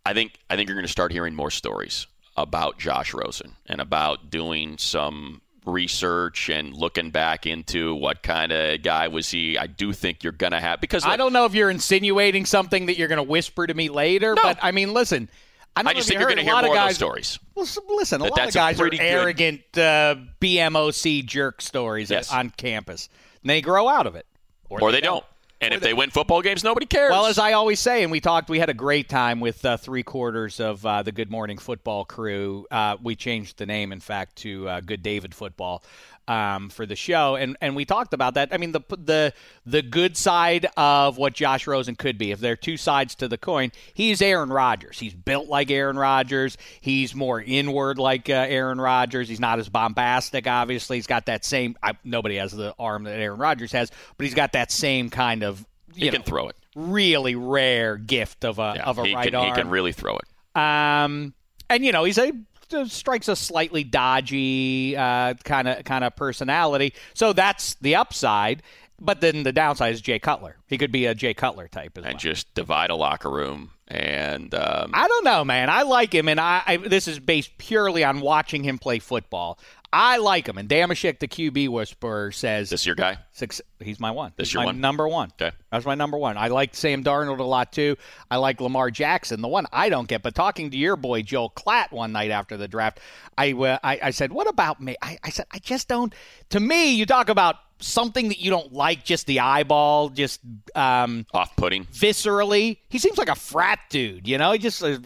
I 0.05 0.13
think 0.13 0.33
I 0.49 0.55
think 0.55 0.67
you're 0.69 0.75
going 0.77 0.85
to 0.85 0.91
start 0.91 1.11
hearing 1.11 1.35
more 1.35 1.51
stories 1.51 2.07
about 2.35 2.77
Josh 2.79 3.13
Rosen 3.13 3.55
and 3.65 3.81
about 3.81 4.29
doing 4.29 4.77
some 4.77 5.41
research 5.67 6.49
and 6.49 6.73
looking 6.73 7.11
back 7.11 7.45
into 7.45 7.93
what 7.95 8.23
kind 8.23 8.51
of 8.51 8.81
guy 8.81 9.07
was 9.09 9.29
he. 9.29 9.57
I 9.57 9.67
do 9.67 9.93
think 9.93 10.23
you're 10.23 10.31
going 10.33 10.53
to 10.53 10.59
have 10.59 10.81
because 10.81 11.05
I 11.05 11.17
don't 11.17 11.33
know 11.33 11.45
if 11.45 11.53
you're 11.53 11.69
insinuating 11.69 12.45
something 12.45 12.87
that 12.87 12.97
you're 12.97 13.07
going 13.09 13.17
to 13.17 13.23
whisper 13.23 13.67
to 13.67 13.73
me 13.73 13.89
later, 13.89 14.33
No. 14.35 14.41
but 14.41 14.57
I 14.61 14.71
mean, 14.71 14.93
listen. 14.93 15.29
I, 15.75 15.83
don't 15.83 15.91
I 15.91 15.93
just 15.93 16.07
think 16.07 16.15
you 16.15 16.21
you're 16.21 16.29
going 16.29 16.37
to 16.37 16.41
a 16.41 16.45
hear 16.45 16.53
lot 16.53 16.63
more 16.65 16.75
of 16.75 16.81
of 16.81 16.87
those 16.89 16.95
stories. 16.95 17.37
Well, 17.53 17.67
listen, 17.89 18.21
a 18.21 18.23
That 18.23 18.31
lot 18.31 18.47
of 18.47 18.53
guys 18.55 18.81
are 18.81 18.89
arrogant 18.99 19.61
uh, 19.77 20.15
BMOC 20.41 21.23
jerk 21.23 21.61
stories 21.61 22.09
Yes. 22.09 22.31
on 22.31 22.49
campus. 22.49 23.09
And 23.43 23.49
they 23.51 23.61
grow 23.61 23.87
out 23.87 24.07
of 24.07 24.15
it, 24.15 24.25
Or 24.69 24.91
they 24.91 25.01
don't. 25.01 25.23
And 25.59 25.73
if 25.73 25.81
they 25.81 25.93
win 25.93 26.11
football 26.11 26.41
games, 26.43 26.63
nobody 26.63 26.85
cares. 26.85 27.09
Well, 27.09 27.25
as 27.25 27.39
I 27.39 27.53
always 27.53 27.79
say, 27.79 28.03
and 28.03 28.11
we 28.11 28.19
talked, 28.19 28.47
we 28.47 28.59
had 28.59 28.69
a 28.69 28.75
great 28.75 29.09
time 29.09 29.39
with 29.39 29.65
uh, 29.65 29.77
three 29.77 30.03
quarters 30.03 30.59
of 30.59 30.85
uh, 30.85 31.01
the 31.01 31.11
Good 31.11 31.31
Morning 31.31 31.57
Football 31.57 32.05
crew. 32.05 32.67
Uh, 32.69 32.97
we 33.01 33.15
changed 33.15 33.57
the 33.57 33.65
name, 33.65 33.91
in 33.91 33.99
fact, 33.99 34.35
to 34.37 34.69
uh, 34.69 34.81
Good 34.81 35.01
David 35.01 35.33
Football 35.33 35.83
um, 36.27 36.69
for 36.69 36.85
the 36.85 36.95
show, 36.95 37.35
and 37.35 37.57
and 37.61 37.75
we 37.75 37.85
talked 37.85 38.13
about 38.13 38.33
that. 38.35 38.49
I 38.53 38.57
mean, 38.57 38.71
the 38.71 38.81
the 38.89 39.33
the 39.65 39.81
good 39.81 40.17
side 40.17 40.67
of 40.75 41.17
what 41.17 41.33
Josh 41.33 41.67
Rosen 41.67 41.95
could 41.95 42.17
be. 42.17 42.31
If 42.31 42.39
there 42.39 42.53
are 42.53 42.57
two 42.57 42.77
sides 42.77 43.15
to 43.15 43.27
the 43.27 43.37
coin, 43.37 43.71
he's 43.93 44.21
Aaron 44.21 44.49
Rodgers. 44.49 44.99
He's 44.99 45.13
built 45.13 45.47
like 45.47 45.71
Aaron 45.71 45.97
Rodgers. 45.97 46.57
He's 46.81 47.15
more 47.15 47.41
inward 47.41 47.97
like 47.97 48.29
uh, 48.29 48.33
Aaron 48.33 48.79
Rodgers. 48.79 49.29
He's 49.29 49.39
not 49.39 49.59
as 49.59 49.69
bombastic. 49.69 50.47
Obviously, 50.47 50.97
he's 50.97 51.07
got 51.07 51.27
that 51.27 51.45
same. 51.45 51.75
I, 51.81 51.93
nobody 52.03 52.35
has 52.37 52.51
the 52.51 52.73
arm 52.77 53.03
that 53.03 53.19
Aaron 53.19 53.39
Rodgers 53.39 53.71
has, 53.71 53.91
but 54.17 54.25
he's 54.25 54.35
got 54.35 54.53
that 54.53 54.71
same 54.71 55.09
kind 55.09 55.43
of. 55.43 55.65
You 55.93 56.01
he 56.01 56.05
know, 56.07 56.11
can 56.11 56.23
throw 56.23 56.49
it. 56.49 56.55
Really 56.75 57.35
rare 57.35 57.97
gift 57.97 58.45
of 58.45 58.59
a 58.59 58.73
Yeah, 58.75 58.83
of 58.85 58.99
a 58.99 59.05
he 59.05 59.15
right 59.15 59.25
can, 59.25 59.35
arm. 59.35 59.47
He 59.47 59.53
can 59.53 59.69
really 59.69 59.93
throw 59.93 60.17
it. 60.17 60.59
Um, 60.61 61.33
and 61.69 61.83
you 61.85 61.91
know 61.91 62.03
he's 62.03 62.17
a 62.17 62.31
Uh, 62.73 62.85
strikes 62.85 63.29
a 63.29 63.35
slightly 63.35 63.83
dodgy 63.83 64.95
kind 65.43 65.67
of 65.67 65.85
kind 65.85 66.03
of 66.03 66.15
personality. 66.15 66.93
So 67.13 67.31
that's 67.31 67.75
the 67.75 67.95
upside. 67.95 68.61
But 68.99 69.21
then 69.21 69.43
the 69.43 69.51
downside 69.51 69.93
is 69.93 70.01
Jay 70.01 70.17
Cutler. 70.19 70.57
He 70.67 70.77
could 70.77 70.91
be 70.91 71.05
a 71.05 71.13
Jay 71.13 71.33
Cutler 71.33 71.67
type 71.67 71.97
as 71.97 72.03
and 72.03 72.13
well. 72.13 72.19
just 72.19 72.53
divide 72.55 72.89
a 72.89 72.95
locker 72.95 73.29
room. 73.29 73.71
And 73.87 74.53
um, 74.55 74.91
I 74.93 75.07
don't 75.07 75.23
know, 75.23 75.45
man. 75.45 75.69
I 75.69 75.83
like 75.83 76.13
him, 76.13 76.27
and 76.27 76.39
I, 76.41 76.61
I 76.65 76.77
this 76.77 77.07
is 77.07 77.19
based 77.19 77.57
purely 77.57 78.03
on 78.03 78.19
watching 78.19 78.63
him 78.63 78.77
play 78.79 78.99
football. 78.99 79.59
I 79.93 80.17
like 80.17 80.49
him, 80.49 80.57
and 80.57 80.67
Dameshek, 80.67 81.19
the 81.19 81.29
QB 81.29 81.69
whisperer, 81.69 82.33
says 82.33 82.69
this 82.69 82.85
your 82.85 82.95
guy? 82.95 83.19
Six, 83.31 83.61
he's 83.79 84.01
my 84.01 84.11
one. 84.11 84.33
This 84.35 84.49
He's 84.49 84.55
your 84.55 84.63
my 84.63 84.65
one? 84.65 84.81
number 84.81 85.07
one. 85.07 85.31
Okay. 85.41 85.55
That's 85.71 85.85
my 85.85 85.95
number 85.95 86.17
one. 86.17 86.37
I 86.37 86.49
like 86.49 86.75
Sam 86.75 87.05
Darnold 87.05 87.39
a 87.39 87.43
lot 87.43 87.71
too. 87.71 87.95
I 88.29 88.35
like 88.35 88.59
Lamar 88.59 88.91
Jackson. 88.91 89.41
The 89.41 89.47
one 89.47 89.65
I 89.71 89.87
don't 89.87 90.09
get, 90.09 90.21
but 90.23 90.35
talking 90.35 90.69
to 90.71 90.77
your 90.77 90.97
boy 90.97 91.21
Joel 91.21 91.51
Klatt 91.51 91.93
one 91.93 92.11
night 92.11 92.31
after 92.31 92.57
the 92.57 92.67
draft, 92.67 92.99
I 93.37 93.53
uh, 93.53 93.77
I, 93.81 93.99
I 94.03 94.09
said, 94.09 94.33
"What 94.33 94.49
about 94.49 94.81
me?" 94.81 94.97
I, 95.01 95.17
I 95.23 95.29
said, 95.29 95.45
"I 95.53 95.59
just 95.59 95.87
don't." 95.87 96.13
To 96.49 96.59
me, 96.59 96.91
you 96.93 97.05
talk 97.05 97.29
about 97.29 97.55
something 97.79 98.29
that 98.29 98.39
you 98.39 98.49
don't 98.49 98.73
like, 98.73 99.03
just 99.03 99.27
the 99.27 99.39
eyeball, 99.39 100.09
just 100.09 100.39
um, 100.75 101.25
Off-putting. 101.33 101.85
viscerally. 101.85 102.77
He 102.89 102.97
seems 102.99 103.17
like 103.17 103.29
a 103.29 103.35
frat 103.35 103.79
dude. 103.89 104.27
You 104.27 104.37
know, 104.37 104.51
he 104.51 104.59
just. 104.59 104.83
Uh, 104.83 104.97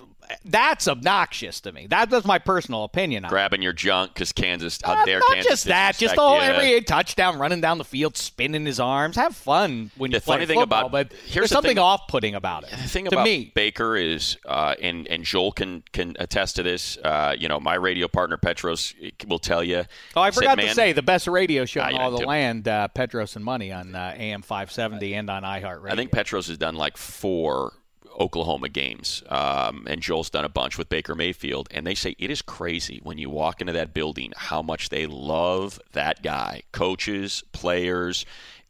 that's 0.46 0.88
obnoxious 0.88 1.62
to 1.62 1.72
me. 1.72 1.88
That, 1.88 2.10
that's 2.10 2.26
my 2.26 2.40
personal 2.40 2.84
opinion. 2.84 3.26
on 3.26 3.30
it. 3.30 3.32
Grabbing 3.32 3.62
your 3.62 3.74
junk 3.74 4.14
because 4.14 4.32
Kansas. 4.32 4.80
How 4.84 4.94
Uh, 4.94 5.06
dare 5.06 5.20
not 5.20 5.34
Kansas 5.34 5.50
just 5.52 5.66
that, 5.66 5.98
just 5.98 6.16
the 6.16 6.22
whole 6.22 6.36
you. 6.38 6.42
every 6.42 6.82
touchdown, 6.82 7.40
running 7.40 7.62
down 7.62 7.78
the 7.78 7.84
field, 7.86 8.18
spinning 8.18 8.66
his 8.66 8.80
arms. 8.80 9.16
Have 9.16 9.36
fun 9.36 9.92
when 9.98 10.12
you 10.12 10.20
The 10.20 10.24
play 10.24 10.36
funny 10.36 10.46
thing 10.46 10.60
football, 10.60 10.88
about- 10.88 10.92
but 10.92 11.12
here's 11.14 11.34
there's 11.34 11.50
the 11.50 11.54
something 11.56 11.70
thing- 11.72 11.80
off-putting 11.80 12.36
about 12.36 12.64
it. 12.64 12.72
The 12.72 12.78
thing 12.78 13.08
about 13.08 13.26
me, 13.26 13.52
Baker 13.56 13.96
is, 13.98 14.38
uh, 14.48 14.76
and 14.82 15.08
and 15.08 15.24
Joel 15.24 15.52
can 15.52 15.84
can 15.94 16.16
attest 16.20 16.56
to 16.58 16.64
this. 16.64 16.98
Uh, 17.04 17.36
you 17.38 17.48
know, 17.48 17.60
my 17.60 17.76
radio 17.76 18.08
partner 18.08 18.38
Petros 18.38 18.94
will 19.28 19.40
tell 19.40 19.64
you. 19.64 19.84
oh, 20.16 20.22
I 20.22 20.30
said, 20.30 20.36
forgot 20.36 20.60
to 20.60 20.74
say 20.74 20.94
the 20.94 21.02
best 21.02 21.28
radio 21.28 21.66
show 21.66 21.86
in 21.86 21.96
all 21.96 22.12
the 22.12 22.26
land, 22.26 22.68
uh, 22.68 22.88
Petros 22.90 23.36
and 23.36 23.44
Money 23.46 23.72
on 23.72 23.96
uh, 23.96 24.14
AM 24.18 24.42
570 24.42 25.14
and 25.14 25.30
on 25.30 25.44
iHeartRadio. 25.44 25.92
I 25.92 25.96
think 25.96 26.12
Petros 26.12 26.48
has 26.48 26.58
done 26.58 26.76
like 26.76 26.98
four 26.98 27.74
Oklahoma 28.20 28.70
games, 28.70 29.24
um, 29.30 29.86
and 29.90 30.02
Joel's 30.02 30.30
done 30.30 30.46
a 30.46 30.50
bunch 30.50 30.78
with 30.78 30.90
Baker 30.90 31.16
Mayfield. 31.16 31.68
And 31.72 31.86
they 31.86 31.96
say 31.96 32.16
it 32.20 32.30
is 32.30 32.42
crazy 32.42 33.00
when 33.04 33.18
you 33.18 33.30
walk 33.30 33.62
into 33.62 33.74
that 33.74 33.94
building 33.94 34.34
how 34.36 34.62
much 34.62 34.90
they 34.90 35.06
love 35.08 35.80
that 35.94 36.22
guy. 36.22 36.64
Coaches, 36.72 37.44
players, 37.52 38.26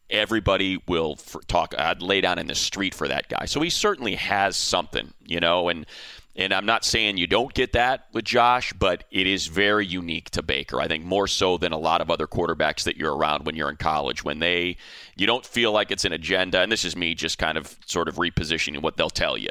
everybody 0.10 0.82
will 0.88 1.16
f 1.18 1.36
talk. 1.48 1.74
I'd 1.78 2.02
lay 2.02 2.22
down 2.22 2.38
in 2.38 2.48
the 2.48 2.56
street 2.56 2.94
for 2.94 3.08
that 3.08 3.30
guy. 3.30 3.46
So 3.46 3.62
he 3.62 3.70
certainly 3.70 4.16
has 4.16 4.58
something, 4.58 5.14
you 5.26 5.40
know. 5.40 5.70
And 5.70 5.86
and 6.36 6.54
I'm 6.54 6.66
not 6.66 6.86
saying 6.86 7.18
you 7.18 7.28
don't 7.28 7.54
get 7.54 7.74
that 7.74 8.08
with 8.14 8.24
Josh, 8.24 8.72
but 8.74 9.04
it 9.12 9.28
is 9.28 9.48
very 9.48 9.86
unique 9.86 10.30
to 10.32 10.42
Baker. 10.42 10.80
I 10.80 10.88
think 10.88 11.04
more 11.04 11.28
so 11.28 11.58
than 11.58 11.74
a 11.74 11.78
lot 11.78 12.00
of 12.00 12.10
other 12.10 12.26
quarterbacks 12.26 12.84
that 12.84 12.96
you're 12.96 13.16
around 13.16 13.46
when 13.46 13.56
you're 13.56 13.70
in 13.70 13.76
college. 13.76 14.24
When 14.24 14.40
they, 14.40 14.78
you 15.18 15.28
don't 15.28 15.46
feel 15.46 15.74
like 15.74 15.92
it's 15.92 16.06
an 16.06 16.14
agenda. 16.14 16.62
And 16.62 16.72
this 16.72 16.86
is 16.86 16.96
me 16.96 17.16
just 17.16 17.38
kind 17.38 17.58
of 17.58 17.78
sort 17.86 18.08
of 18.08 18.16
repositioning 18.16 18.82
what 18.82 18.96
they'll 18.96 19.10
tell 19.10 19.38
you. 19.38 19.50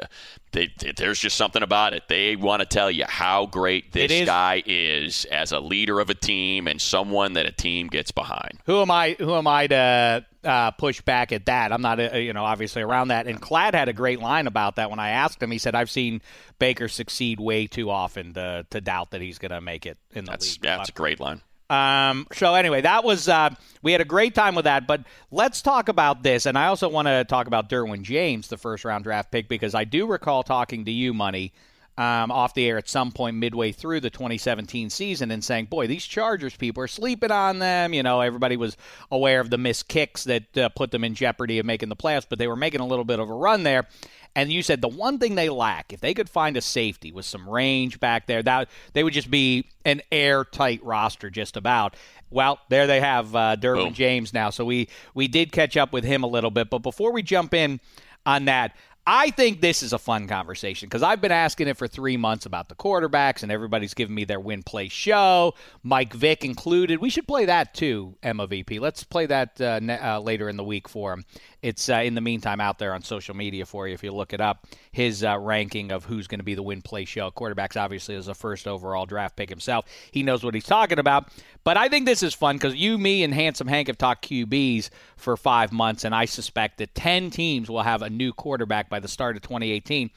They, 0.53 0.69
there's 0.97 1.19
just 1.19 1.37
something 1.37 1.63
about 1.63 1.93
it. 1.93 2.03
They 2.09 2.35
want 2.35 2.59
to 2.59 2.65
tell 2.65 2.91
you 2.91 3.05
how 3.07 3.45
great 3.45 3.93
this 3.93 4.11
is- 4.11 4.25
guy 4.25 4.61
is 4.65 5.23
as 5.25 5.53
a 5.53 5.59
leader 5.61 5.99
of 6.01 6.09
a 6.09 6.13
team 6.13 6.67
and 6.67 6.81
someone 6.81 7.33
that 7.33 7.45
a 7.45 7.51
team 7.53 7.87
gets 7.87 8.11
behind. 8.11 8.59
Who 8.65 8.81
am 8.81 8.91
I? 8.91 9.15
Who 9.17 9.33
am 9.33 9.47
I 9.47 9.67
to 9.67 10.25
uh, 10.43 10.71
push 10.71 10.99
back 11.01 11.31
at 11.31 11.45
that? 11.45 11.71
I'm 11.71 11.81
not, 11.81 11.99
uh, 12.01 12.17
you 12.17 12.33
know, 12.33 12.43
obviously 12.43 12.81
around 12.81 13.09
that. 13.09 13.27
And 13.27 13.41
Klatt 13.41 13.73
had 13.73 13.87
a 13.87 13.93
great 13.93 14.19
line 14.19 14.45
about 14.45 14.75
that 14.75 14.89
when 14.89 14.99
I 14.99 15.11
asked 15.11 15.41
him. 15.41 15.51
He 15.51 15.57
said, 15.57 15.73
"I've 15.73 15.89
seen 15.89 16.21
Baker 16.59 16.89
succeed 16.89 17.39
way 17.39 17.67
too 17.67 17.89
often 17.89 18.33
to, 18.33 18.65
to 18.71 18.81
doubt 18.81 19.11
that 19.11 19.21
he's 19.21 19.37
going 19.39 19.51
to 19.51 19.61
make 19.61 19.85
it 19.85 19.97
in 20.11 20.25
the 20.25 20.31
That's 20.31 20.55
league." 20.57 20.65
yeah, 20.65 20.77
that's 20.77 20.89
a 20.89 20.93
great 20.93 21.19
line. 21.21 21.41
Um, 21.71 22.27
so 22.33 22.53
anyway, 22.53 22.81
that 22.81 23.05
was 23.05 23.29
uh, 23.29 23.51
we 23.81 23.93
had 23.93 24.01
a 24.01 24.05
great 24.05 24.35
time 24.35 24.55
with 24.55 24.65
that. 24.65 24.87
But 24.87 25.05
let's 25.31 25.61
talk 25.61 25.87
about 25.87 26.21
this, 26.21 26.45
and 26.45 26.57
I 26.57 26.65
also 26.65 26.89
want 26.89 27.07
to 27.07 27.23
talk 27.23 27.47
about 27.47 27.69
Derwin 27.69 28.01
James, 28.01 28.49
the 28.49 28.57
first 28.57 28.83
round 28.83 29.05
draft 29.05 29.31
pick, 29.31 29.47
because 29.47 29.73
I 29.73 29.85
do 29.85 30.05
recall 30.05 30.43
talking 30.43 30.83
to 30.85 30.91
you, 30.91 31.13
Money, 31.13 31.53
um, 31.97 32.31
off 32.31 32.53
the 32.53 32.67
air 32.67 32.77
at 32.77 32.89
some 32.89 33.11
point 33.11 33.35
midway 33.35 33.71
through 33.71 33.99
the 33.99 34.09
2017 34.09 34.89
season, 34.89 35.31
and 35.31 35.43
saying, 35.43 35.65
"Boy, 35.65 35.87
these 35.87 36.05
Chargers 36.05 36.55
people 36.55 36.83
are 36.83 36.87
sleeping 36.87 37.31
on 37.31 37.59
them." 37.59 37.93
You 37.93 38.03
know, 38.03 38.21
everybody 38.21 38.57
was 38.57 38.77
aware 39.11 39.39
of 39.39 39.49
the 39.49 39.57
missed 39.57 39.87
kicks 39.87 40.23
that 40.25 40.57
uh, 40.57 40.69
put 40.69 40.91
them 40.91 41.03
in 41.03 41.15
jeopardy 41.15 41.59
of 41.59 41.65
making 41.65 41.89
the 41.89 41.95
playoffs, 41.95 42.25
but 42.27 42.39
they 42.39 42.47
were 42.47 42.55
making 42.55 42.81
a 42.81 42.87
little 42.87 43.05
bit 43.05 43.19
of 43.19 43.29
a 43.29 43.33
run 43.33 43.63
there. 43.63 43.87
And 44.35 44.51
you 44.51 44.63
said 44.63 44.81
the 44.81 44.87
one 44.87 45.19
thing 45.19 45.35
they 45.35 45.49
lack, 45.49 45.91
if 45.91 45.99
they 45.99 46.13
could 46.13 46.29
find 46.29 46.55
a 46.55 46.61
safety 46.61 47.11
with 47.11 47.25
some 47.25 47.49
range 47.49 47.99
back 47.99 48.27
there, 48.27 48.41
that 48.43 48.69
they 48.93 49.03
would 49.03 49.13
just 49.13 49.29
be 49.29 49.67
an 49.83 50.01
airtight 50.11 50.83
roster, 50.83 51.29
just 51.29 51.57
about. 51.57 51.95
Well, 52.29 52.59
there 52.69 52.87
they 52.87 53.01
have 53.01 53.35
uh, 53.35 53.57
Derwin. 53.57 53.93
James 53.93 54.33
now. 54.33 54.49
So 54.49 54.63
we 54.63 54.87
we 55.13 55.27
did 55.27 55.51
catch 55.51 55.75
up 55.75 55.91
with 55.91 56.05
him 56.05 56.23
a 56.23 56.27
little 56.27 56.51
bit, 56.51 56.69
but 56.69 56.79
before 56.79 57.11
we 57.11 57.21
jump 57.21 57.53
in 57.53 57.81
on 58.25 58.45
that. 58.45 58.75
I 59.05 59.31
think 59.31 59.61
this 59.61 59.81
is 59.81 59.93
a 59.93 59.97
fun 59.97 60.27
conversation 60.27 60.87
because 60.87 61.01
I've 61.01 61.21
been 61.21 61.31
asking 61.31 61.67
it 61.67 61.77
for 61.77 61.87
three 61.87 62.17
months 62.17 62.45
about 62.45 62.69
the 62.69 62.75
quarterbacks, 62.75 63.41
and 63.41 63.51
everybody's 63.51 63.95
giving 63.95 64.13
me 64.13 64.25
their 64.25 64.39
win 64.39 64.61
play 64.61 64.89
show, 64.89 65.55
Mike 65.81 66.13
Vick 66.13 66.45
included. 66.45 67.01
We 67.01 67.09
should 67.09 67.27
play 67.27 67.45
that 67.45 67.73
too, 67.73 68.15
Emma 68.21 68.45
VP. 68.45 68.77
Let's 68.79 69.03
play 69.03 69.25
that 69.25 69.59
uh, 69.59 69.79
ne- 69.79 69.97
uh, 69.97 70.19
later 70.19 70.49
in 70.49 70.57
the 70.57 70.63
week 70.63 70.87
for 70.87 71.13
him. 71.13 71.25
It's 71.61 71.89
uh, 71.89 71.95
in 71.95 72.15
the 72.15 72.21
meantime 72.21 72.59
out 72.59 72.79
there 72.79 72.93
on 72.93 73.03
social 73.03 73.35
media 73.35 73.65
for 73.65 73.87
you 73.87 73.93
if 73.93 74.03
you 74.03 74.11
look 74.11 74.33
it 74.33 74.41
up. 74.41 74.65
His 74.91 75.23
uh, 75.23 75.37
ranking 75.37 75.91
of 75.91 76.05
who's 76.05 76.27
going 76.27 76.39
to 76.39 76.43
be 76.43 76.55
the 76.55 76.63
win 76.63 76.81
play 76.81 77.05
show. 77.05 77.29
Quarterbacks 77.29 77.79
obviously 77.79 78.15
is 78.15 78.27
a 78.27 78.33
first 78.33 78.67
overall 78.67 79.05
draft 79.05 79.35
pick 79.35 79.49
himself. 79.49 79.85
He 80.11 80.23
knows 80.23 80.43
what 80.43 80.55
he's 80.55 80.65
talking 80.65 80.99
about. 80.99 81.29
But 81.63 81.77
I 81.77 81.87
think 81.89 82.05
this 82.05 82.23
is 82.23 82.33
fun 82.33 82.55
because 82.55 82.75
you, 82.75 82.97
me, 82.97 83.23
and 83.23 83.33
Handsome 83.33 83.67
Hank 83.67 83.87
have 83.87 83.97
talked 83.97 84.27
QBs 84.27 84.89
for 85.17 85.37
five 85.37 85.71
months, 85.71 86.03
and 86.03 86.15
I 86.15 86.25
suspect 86.25 86.79
that 86.79 86.95
10 86.95 87.29
teams 87.29 87.69
will 87.69 87.83
have 87.83 88.01
a 88.01 88.09
new 88.09 88.33
quarterback 88.33 88.89
by 88.89 88.99
the 88.99 89.07
start 89.07 89.35
of 89.35 89.43
2018. 89.43 90.09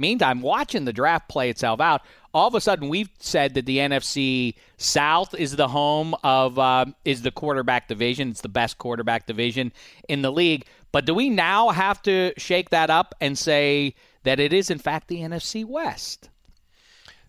Meantime, 0.00 0.40
watching 0.40 0.86
the 0.86 0.94
draft 0.94 1.28
play 1.28 1.50
itself 1.50 1.78
out, 1.78 2.00
all 2.32 2.48
of 2.48 2.54
a 2.54 2.60
sudden 2.60 2.88
we've 2.88 3.10
said 3.18 3.52
that 3.52 3.66
the 3.66 3.78
NFC 3.78 4.54
South 4.78 5.34
is 5.34 5.56
the 5.56 5.68
home 5.68 6.14
of 6.24 6.58
uh, 6.58 6.86
is 7.04 7.20
the 7.20 7.30
quarterback 7.30 7.86
division. 7.86 8.30
It's 8.30 8.40
the 8.40 8.48
best 8.48 8.78
quarterback 8.78 9.26
division 9.26 9.72
in 10.08 10.22
the 10.22 10.32
league. 10.32 10.64
But 10.92 11.04
do 11.04 11.14
we 11.14 11.30
now 11.30 11.70
have 11.70 12.02
to 12.02 12.32
shake 12.36 12.70
that 12.70 12.90
up 12.90 13.14
and 13.20 13.38
say 13.38 13.94
that 14.24 14.40
it 14.40 14.52
is 14.52 14.70
in 14.70 14.78
fact 14.78 15.08
the 15.08 15.18
NFC 15.20 15.64
West? 15.64 16.28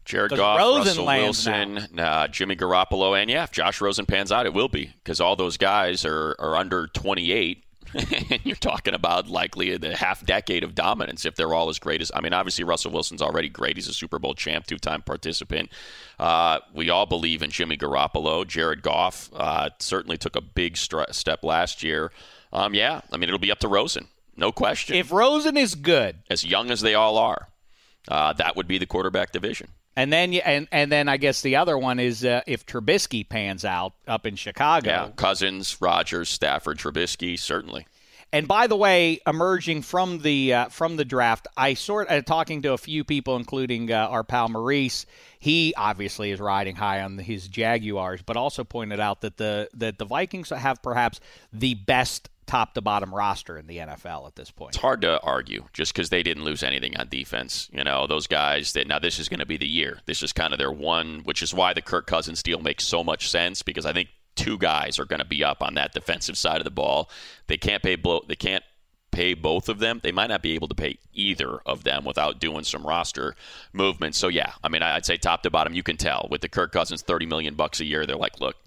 Jared 0.04 0.32
Goff, 0.32 0.60
Rosen 0.60 1.06
Russell 1.06 1.06
Wilson, 1.06 2.00
uh, 2.00 2.28
Jimmy 2.28 2.56
Garoppolo, 2.56 3.20
and 3.20 3.30
yeah, 3.30 3.44
if 3.44 3.52
Josh 3.52 3.80
Rosen 3.82 4.06
pans 4.06 4.32
out, 4.32 4.46
it 4.46 4.54
will 4.54 4.68
be 4.68 4.92
because 5.04 5.22
all 5.22 5.36
those 5.36 5.58
guys 5.58 6.06
are, 6.06 6.36
are 6.40 6.56
under 6.56 6.88
28. 6.88 7.64
and 7.94 8.40
you're 8.46 8.56
talking 8.56 8.94
about 8.94 9.28
likely 9.28 9.76
the 9.76 9.96
half 9.96 10.26
decade 10.26 10.64
of 10.64 10.74
dominance 10.74 11.26
if 11.26 11.36
they're 11.36 11.54
all 11.54 11.68
as 11.68 11.78
great 11.78 12.02
as. 12.02 12.10
I 12.16 12.22
mean, 12.22 12.32
obviously 12.32 12.64
Russell 12.64 12.92
Wilson's 12.92 13.22
already 13.22 13.50
great. 13.50 13.76
He's 13.76 13.90
a 13.90 13.94
Super 13.94 14.18
Bowl 14.18 14.34
champ, 14.34 14.66
two-time 14.66 15.02
participant. 15.02 15.70
Uh, 16.18 16.60
we 16.74 16.90
all 16.90 17.06
believe 17.06 17.42
in 17.42 17.52
Jimmy 17.52 17.76
Garoppolo. 17.76 18.48
Jared 18.48 18.82
Goff 18.82 19.30
uh, 19.36 19.72
certainly 19.80 20.18
took 20.18 20.38
a 20.38 20.42
big 20.42 20.78
str- 20.78 21.02
step 21.12 21.44
last 21.44 21.84
year. 21.84 22.12
Um, 22.54 22.74
yeah, 22.74 23.02
I 23.12 23.18
mean 23.18 23.30
it'll 23.30 23.40
be 23.40 23.52
up 23.52 23.60
to 23.60 23.68
Rosen, 23.68 24.08
no 24.36 24.52
question. 24.52 24.96
If 24.96 25.12
Rosen 25.12 25.58
is 25.58 25.76
good, 25.76 26.18
as 26.30 26.44
young 26.44 26.72
as 26.72 26.82
they 26.82 26.96
all 26.96 27.18
are, 27.18 27.48
uh, 28.08 28.34
that 28.34 28.56
would 28.56 28.68
be 28.68 28.78
the 28.78 28.86
quarterback 28.86 29.32
division. 29.32 29.70
and 29.96 30.12
then 30.12 30.34
and 30.34 30.68
and 30.72 30.92
then 30.92 31.08
I 31.10 31.18
guess 31.18 31.42
the 31.42 31.56
other 31.56 31.78
one 31.78 32.00
is 32.00 32.26
uh, 32.26 32.42
if 32.48 32.66
Trubisky 32.66 33.28
pans 33.28 33.64
out 33.66 33.94
up 34.08 34.26
in 34.26 34.36
Chicago. 34.36 34.90
Yeah, 34.90 35.10
Cousins, 35.16 35.82
Rodgers, 35.82 36.30
Stafford, 36.30 36.78
Trubisky, 36.78 37.38
certainly. 37.38 37.88
And 38.34 38.48
by 38.48 38.68
the 38.68 38.78
way, 38.78 39.20
emerging 39.28 39.82
from 39.82 40.20
the 40.20 40.54
uh, 40.54 40.70
from 40.70 40.96
the 40.96 41.04
draft, 41.04 41.48
I 41.58 41.74
sort 41.74 42.10
uh, 42.10 42.22
talking 42.22 42.62
to 42.62 42.72
a 42.72 42.78
few 42.78 43.04
people, 43.04 43.36
including 43.36 43.92
uh, 43.92 44.08
our 44.08 44.24
pal 44.24 44.48
Maurice. 44.48 45.06
He 45.40 45.74
obviously 45.76 46.32
is 46.32 46.40
riding 46.40 46.78
high 46.78 47.02
on 47.02 47.18
his 47.18 47.50
Jaguars, 47.50 48.22
but 48.22 48.38
also 48.38 48.64
pointed 48.64 49.02
out 49.02 49.20
that 49.22 49.36
the 49.36 49.70
that 49.74 49.98
the 49.98 50.06
Vikings 50.06 50.50
have 50.50 50.82
perhaps 50.82 51.20
the 51.52 51.74
best 51.74 52.30
top 52.52 52.74
to 52.74 52.82
bottom 52.82 53.16
roster 53.16 53.58
in 53.58 53.66
the 53.66 53.78
NFL 53.78 54.28
at 54.28 54.36
this 54.36 54.52
point. 54.52 54.76
It's 54.76 54.82
hard 54.82 55.00
to 55.04 55.22
argue 55.22 55.64
just 55.72 55.94
because 55.94 56.10
they 56.10 56.22
didn't 56.22 56.44
lose 56.44 56.64
anything 56.64 56.98
on 56.98 57.08
defense. 57.08 57.70
You 57.72 57.86
know, 57.86 58.08
those 58.08 58.28
guys 58.28 58.74
that 58.74 58.88
now 58.88 59.00
this 59.00 59.20
is 59.20 59.30
going 59.30 59.40
to 59.40 59.46
be 59.46 59.56
the 59.56 59.68
year. 59.68 60.00
This 60.06 60.22
is 60.22 60.34
kind 60.34 60.52
of 60.52 60.60
their 60.60 60.72
one, 60.72 61.22
which 61.24 61.42
is 61.42 61.54
why 61.54 61.74
the 61.74 61.82
Kirk 61.82 62.08
Cousins 62.08 62.44
deal 62.44 62.60
makes 62.60 62.86
so 62.86 63.06
much 63.06 63.30
sense 63.30 63.64
because 63.64 63.86
I 63.86 63.94
think 63.94 64.10
two 64.36 64.58
guys 64.58 65.00
are 65.00 65.06
going 65.06 65.22
to 65.22 65.26
be 65.26 65.46
up 65.46 65.62
on 65.62 65.76
that 65.76 65.94
defensive 65.94 66.38
side 66.38 66.58
of 66.58 66.66
the 66.66 66.72
ball. 66.72 67.10
They 67.48 67.56
can't 67.56 67.82
pay 67.82 67.96
blow. 67.96 68.22
They 68.28 68.36
can't 68.36 68.66
pay 69.12 69.34
both 69.34 69.70
of 69.70 69.80
them. 69.80 70.02
They 70.04 70.12
might 70.12 70.28
not 70.28 70.42
be 70.42 70.52
able 70.52 70.68
to 70.68 70.76
pay 70.76 70.98
either 71.14 71.60
of 71.66 71.86
them 71.86 72.04
without 72.04 72.42
doing 72.42 72.66
some 72.66 72.86
roster 72.86 73.34
movement. 73.72 74.14
So 74.16 74.28
yeah, 74.28 74.52
I 74.62 74.68
mean, 74.68 74.84
I'd 74.84 75.06
say 75.06 75.16
top 75.16 75.44
to 75.44 75.50
bottom, 75.50 75.74
you 75.74 75.84
can 75.84 75.96
tell 75.96 76.28
with 76.30 76.42
the 76.42 76.50
Kirk 76.50 76.74
Cousins 76.74 77.02
thirty 77.02 77.26
million 77.26 77.56
bucks 77.56 77.80
a 77.80 77.86
year. 77.86 78.06
They're 78.06 78.18
like, 78.18 78.42
look, 78.42 78.58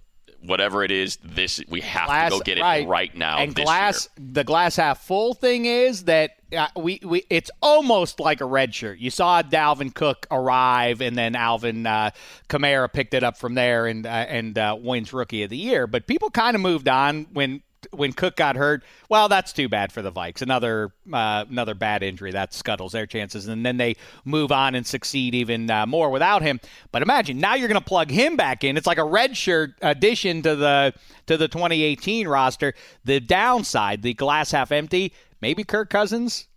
whatever 0.47 0.85
it 0.85 0.91
is, 0.91 1.19
this 1.23 1.63
we 1.69 1.81
have 1.81 2.07
glass, 2.07 2.33
to 2.33 2.39
go 2.39 2.43
get 2.43 2.61
right. 2.61 2.85
it 2.85 2.89
right 2.89 3.15
now. 3.17 3.39
And 3.39 3.55
glass, 3.55 4.09
year. 4.19 4.29
the 4.33 4.45
glass 4.45 4.77
half 4.77 5.05
full 5.05 5.35
thing 5.35 5.65
is 5.65 6.05
that 6.05 6.33
uh, 6.57 6.69
we, 6.77 7.01
we 7.03 7.25
it's 7.31 7.51
almost 7.63 8.21
like 8.21 8.41
a 8.41 8.45
red 8.45 8.75
shirt. 8.75 8.99
You 8.99 9.11
saw 9.11 9.43
Dalvin 9.43 9.95
Cook 9.95 10.27
arrive, 10.31 11.01
and 11.01 11.17
then 11.17 11.35
Alvin 11.35 11.87
uh, 11.87 12.11
Kamara 12.49 12.93
picked 12.93 13.15
it 13.15 13.23
up 13.23 13.37
from 13.37 13.55
there 13.55 13.87
and 13.87 14.07
uh, 14.07 14.09
and 14.09 14.57
uh, 14.59 14.77
wins 14.79 15.13
Rookie 15.13 15.43
of 15.43 15.51
the 15.51 15.57
Year. 15.57 15.87
But 15.87 16.07
people 16.07 16.31
kind 16.31 16.55
of 16.55 16.61
moved 16.61 16.89
on 16.89 17.27
when 17.33 17.63
when 17.93 18.13
Cook 18.13 18.37
got 18.37 18.57
hurt, 18.57 18.83
well, 19.09 19.29
that's 19.29 19.53
too 19.53 19.69
bad 19.69 19.93
for 19.93 20.03
the 20.03 20.13
Vikes. 20.13 20.43
Another 20.43 20.93
uh, 21.13 21.45
another 21.49 21.75
bad 21.75 22.03
injury 22.03 22.33
that 22.33 22.53
scuttles 22.55 22.93
their 22.93 23.07
chances, 23.07 23.47
and 23.49 23.65
then 23.65 23.77
they 23.77 23.97
move 24.25 24.53
on 24.53 24.75
and 24.75 24.87
succeed 24.87 25.35
even 25.35 25.71
uh, 25.71 25.87
more 25.87 26.11
without 26.11 26.43
him. 26.43 26.61
But 26.93 27.03
imagine 27.03 27.39
now 27.39 27.55
you're 27.55 27.69
going 27.69 27.81
to 27.81 27.87
plug 27.87 28.11
him 28.11 28.37
back 28.37 28.65
in. 28.65 28.77
It's 28.77 28.87
like 28.87 28.99
a 28.99 29.03
redshirt 29.03 29.75
addition 29.83 30.43
to 30.43 30.57
the 30.57 30.95
to 31.27 31.37
the 31.37 31.49
2018 31.49 32.29
roster. 32.29 32.75
The 33.05 33.21
downside, 33.21 34.03
the 34.03 34.15
glass 34.15 34.51
half 34.51 34.73
empty. 34.73 35.13
Maybe 35.41 35.65
Kirk 35.65 35.91
Cousins. 35.91 36.49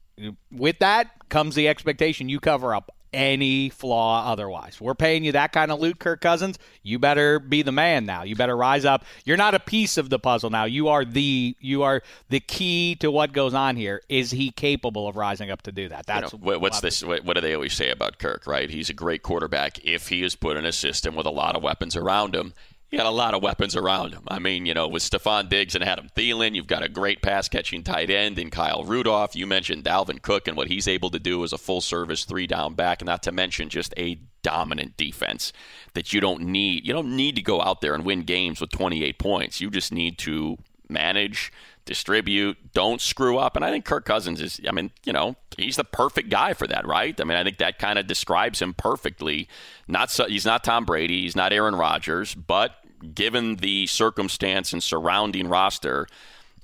With 0.52 0.80
that 0.80 1.12
comes 1.30 1.54
the 1.54 1.68
expectation 1.68 2.28
you 2.28 2.40
cover 2.40 2.74
up 2.74 2.92
any 3.18 3.70
flaw 3.70 4.32
otherwise. 4.32 4.80
We're 4.80 4.94
paying 4.94 5.24
you 5.24 5.32
that 5.32 5.52
kind 5.52 5.72
of 5.72 5.80
loot, 5.80 6.00
Kirk 6.00 6.22
Cousins. 6.22 6.60
You 6.84 7.00
better 7.00 7.40
be 7.40 7.64
the 7.64 7.72
man 7.72 8.06
now. 8.06 8.24
You 8.24 8.36
better 8.36 8.56
rise 8.56 8.86
up. 8.86 9.04
You're 9.26 9.38
not 9.38 9.56
a 9.56 9.60
piece 9.60 9.98
of 9.98 10.10
the 10.10 10.20
puzzle 10.20 10.52
now. 10.52 10.66
You 10.66 10.88
are 10.90 11.04
the 11.04 11.56
you 11.60 11.82
are 11.84 12.04
the 12.30 12.40
key 12.40 12.96
to 13.00 13.10
what 13.10 13.34
goes 13.34 13.56
on 13.56 13.76
here. 13.76 14.02
Is 14.08 14.32
he 14.32 14.52
capable 14.52 15.08
of 15.08 15.16
rising 15.16 15.50
up 15.50 15.64
to 15.64 15.72
do 15.72 15.90
that? 15.90 16.06
That's 16.06 16.32
you 16.32 16.40
know, 16.40 16.60
what's 16.60 16.80
this. 16.80 17.04
What 17.04 17.34
do 17.34 17.42
they 17.42 17.56
always 17.56 17.74
say 17.74 17.90
about 17.90 18.20
Kirk? 18.20 18.46
Right? 18.46 18.70
He's 18.70 18.90
a 18.90 18.94
great 18.94 19.24
quarterback 19.24 19.84
if 19.84 20.10
he 20.10 20.22
is 20.24 20.36
put 20.36 20.56
in 20.56 20.66
a 20.66 20.72
system 20.72 21.16
with 21.16 21.26
a 21.26 21.32
lot 21.32 21.56
of 21.56 21.64
weapons 21.64 21.96
around 21.96 22.36
him 22.36 22.54
he 22.90 22.98
got 22.98 23.06
a 23.06 23.12
lot 23.12 23.34
of 23.34 23.44
weapons 23.44 23.76
around 23.76 24.14
him. 24.14 24.24
I 24.28 24.40
mean, 24.40 24.66
you 24.66 24.74
know, 24.74 24.88
with 24.88 25.04
Stefon 25.04 25.50
Diggs 25.50 25.76
and 25.76 25.84
Adam 25.84 26.08
Thielen, 26.16 26.56
you've 26.56 26.68
got 26.68 26.84
a 26.84 26.90
great 26.90 27.22
pass 27.22 27.50
catching 27.50 27.84
tight 27.84 28.10
end 28.10 28.40
in 28.40 28.50
Kyle 28.50 28.84
Rudolph. 28.84 29.36
You 29.36 29.46
mentioned 29.46 29.84
Dalvin 29.84 30.22
Cook 30.22 30.48
and 30.48 30.56
what 30.56 30.70
he's 30.70 30.88
able 30.88 31.10
to 31.10 31.20
do 31.20 31.44
as 31.44 31.52
a 31.52 31.58
full 31.58 31.82
service 31.82 32.24
three 32.24 32.48
down 32.48 32.76
back, 32.76 33.04
not 33.04 33.24
to 33.24 33.32
mention 33.32 33.68
just 33.68 33.94
a 33.98 34.20
dominant 34.42 34.96
defense 34.96 35.52
that 35.96 36.14
you 36.14 36.22
don't 36.22 36.42
need. 36.42 36.88
You 36.88 36.94
don't 36.94 37.14
need 37.14 37.36
to 37.36 37.42
go 37.42 37.62
out 37.62 37.82
there 37.82 37.94
and 37.94 38.06
win 38.06 38.22
games 38.22 38.62
with 38.62 38.72
28 38.72 39.20
points. 39.20 39.60
You 39.60 39.70
just 39.70 39.92
need 39.92 40.18
to 40.20 40.58
manage, 40.88 41.52
distribute, 41.88 42.74
don't 42.74 43.02
screw 43.02 43.40
up. 43.40 43.56
And 43.56 43.66
I 43.66 43.72
think 43.72 43.86
Kirk 43.86 44.06
Cousins 44.06 44.40
is, 44.40 44.62
I 44.68 44.72
mean, 44.72 44.92
you 45.04 45.14
know, 45.14 45.36
he's 45.58 45.78
the 45.78 45.84
perfect 45.84 46.30
guy 46.30 46.54
for 46.54 46.68
that, 46.68 46.86
right? 46.86 47.20
I 47.20 47.24
mean, 47.24 47.38
I 47.38 47.44
think 47.44 47.58
that 47.58 47.80
kind 47.80 47.98
of 47.98 48.06
describes 48.06 48.62
him 48.62 48.76
perfectly. 48.76 49.48
Not 49.88 50.12
so, 50.12 50.28
he's 50.28 50.46
not 50.46 50.64
Tom 50.64 50.86
Brady, 50.86 51.24
he's 51.24 51.36
not 51.36 51.52
Aaron 51.52 51.76
Rodgers, 51.76 52.36
but 52.36 52.76
given 53.16 53.56
the 53.56 53.88
circumstance 53.88 54.74
and 54.74 54.84
surrounding 54.84 55.48
roster, 55.48 56.08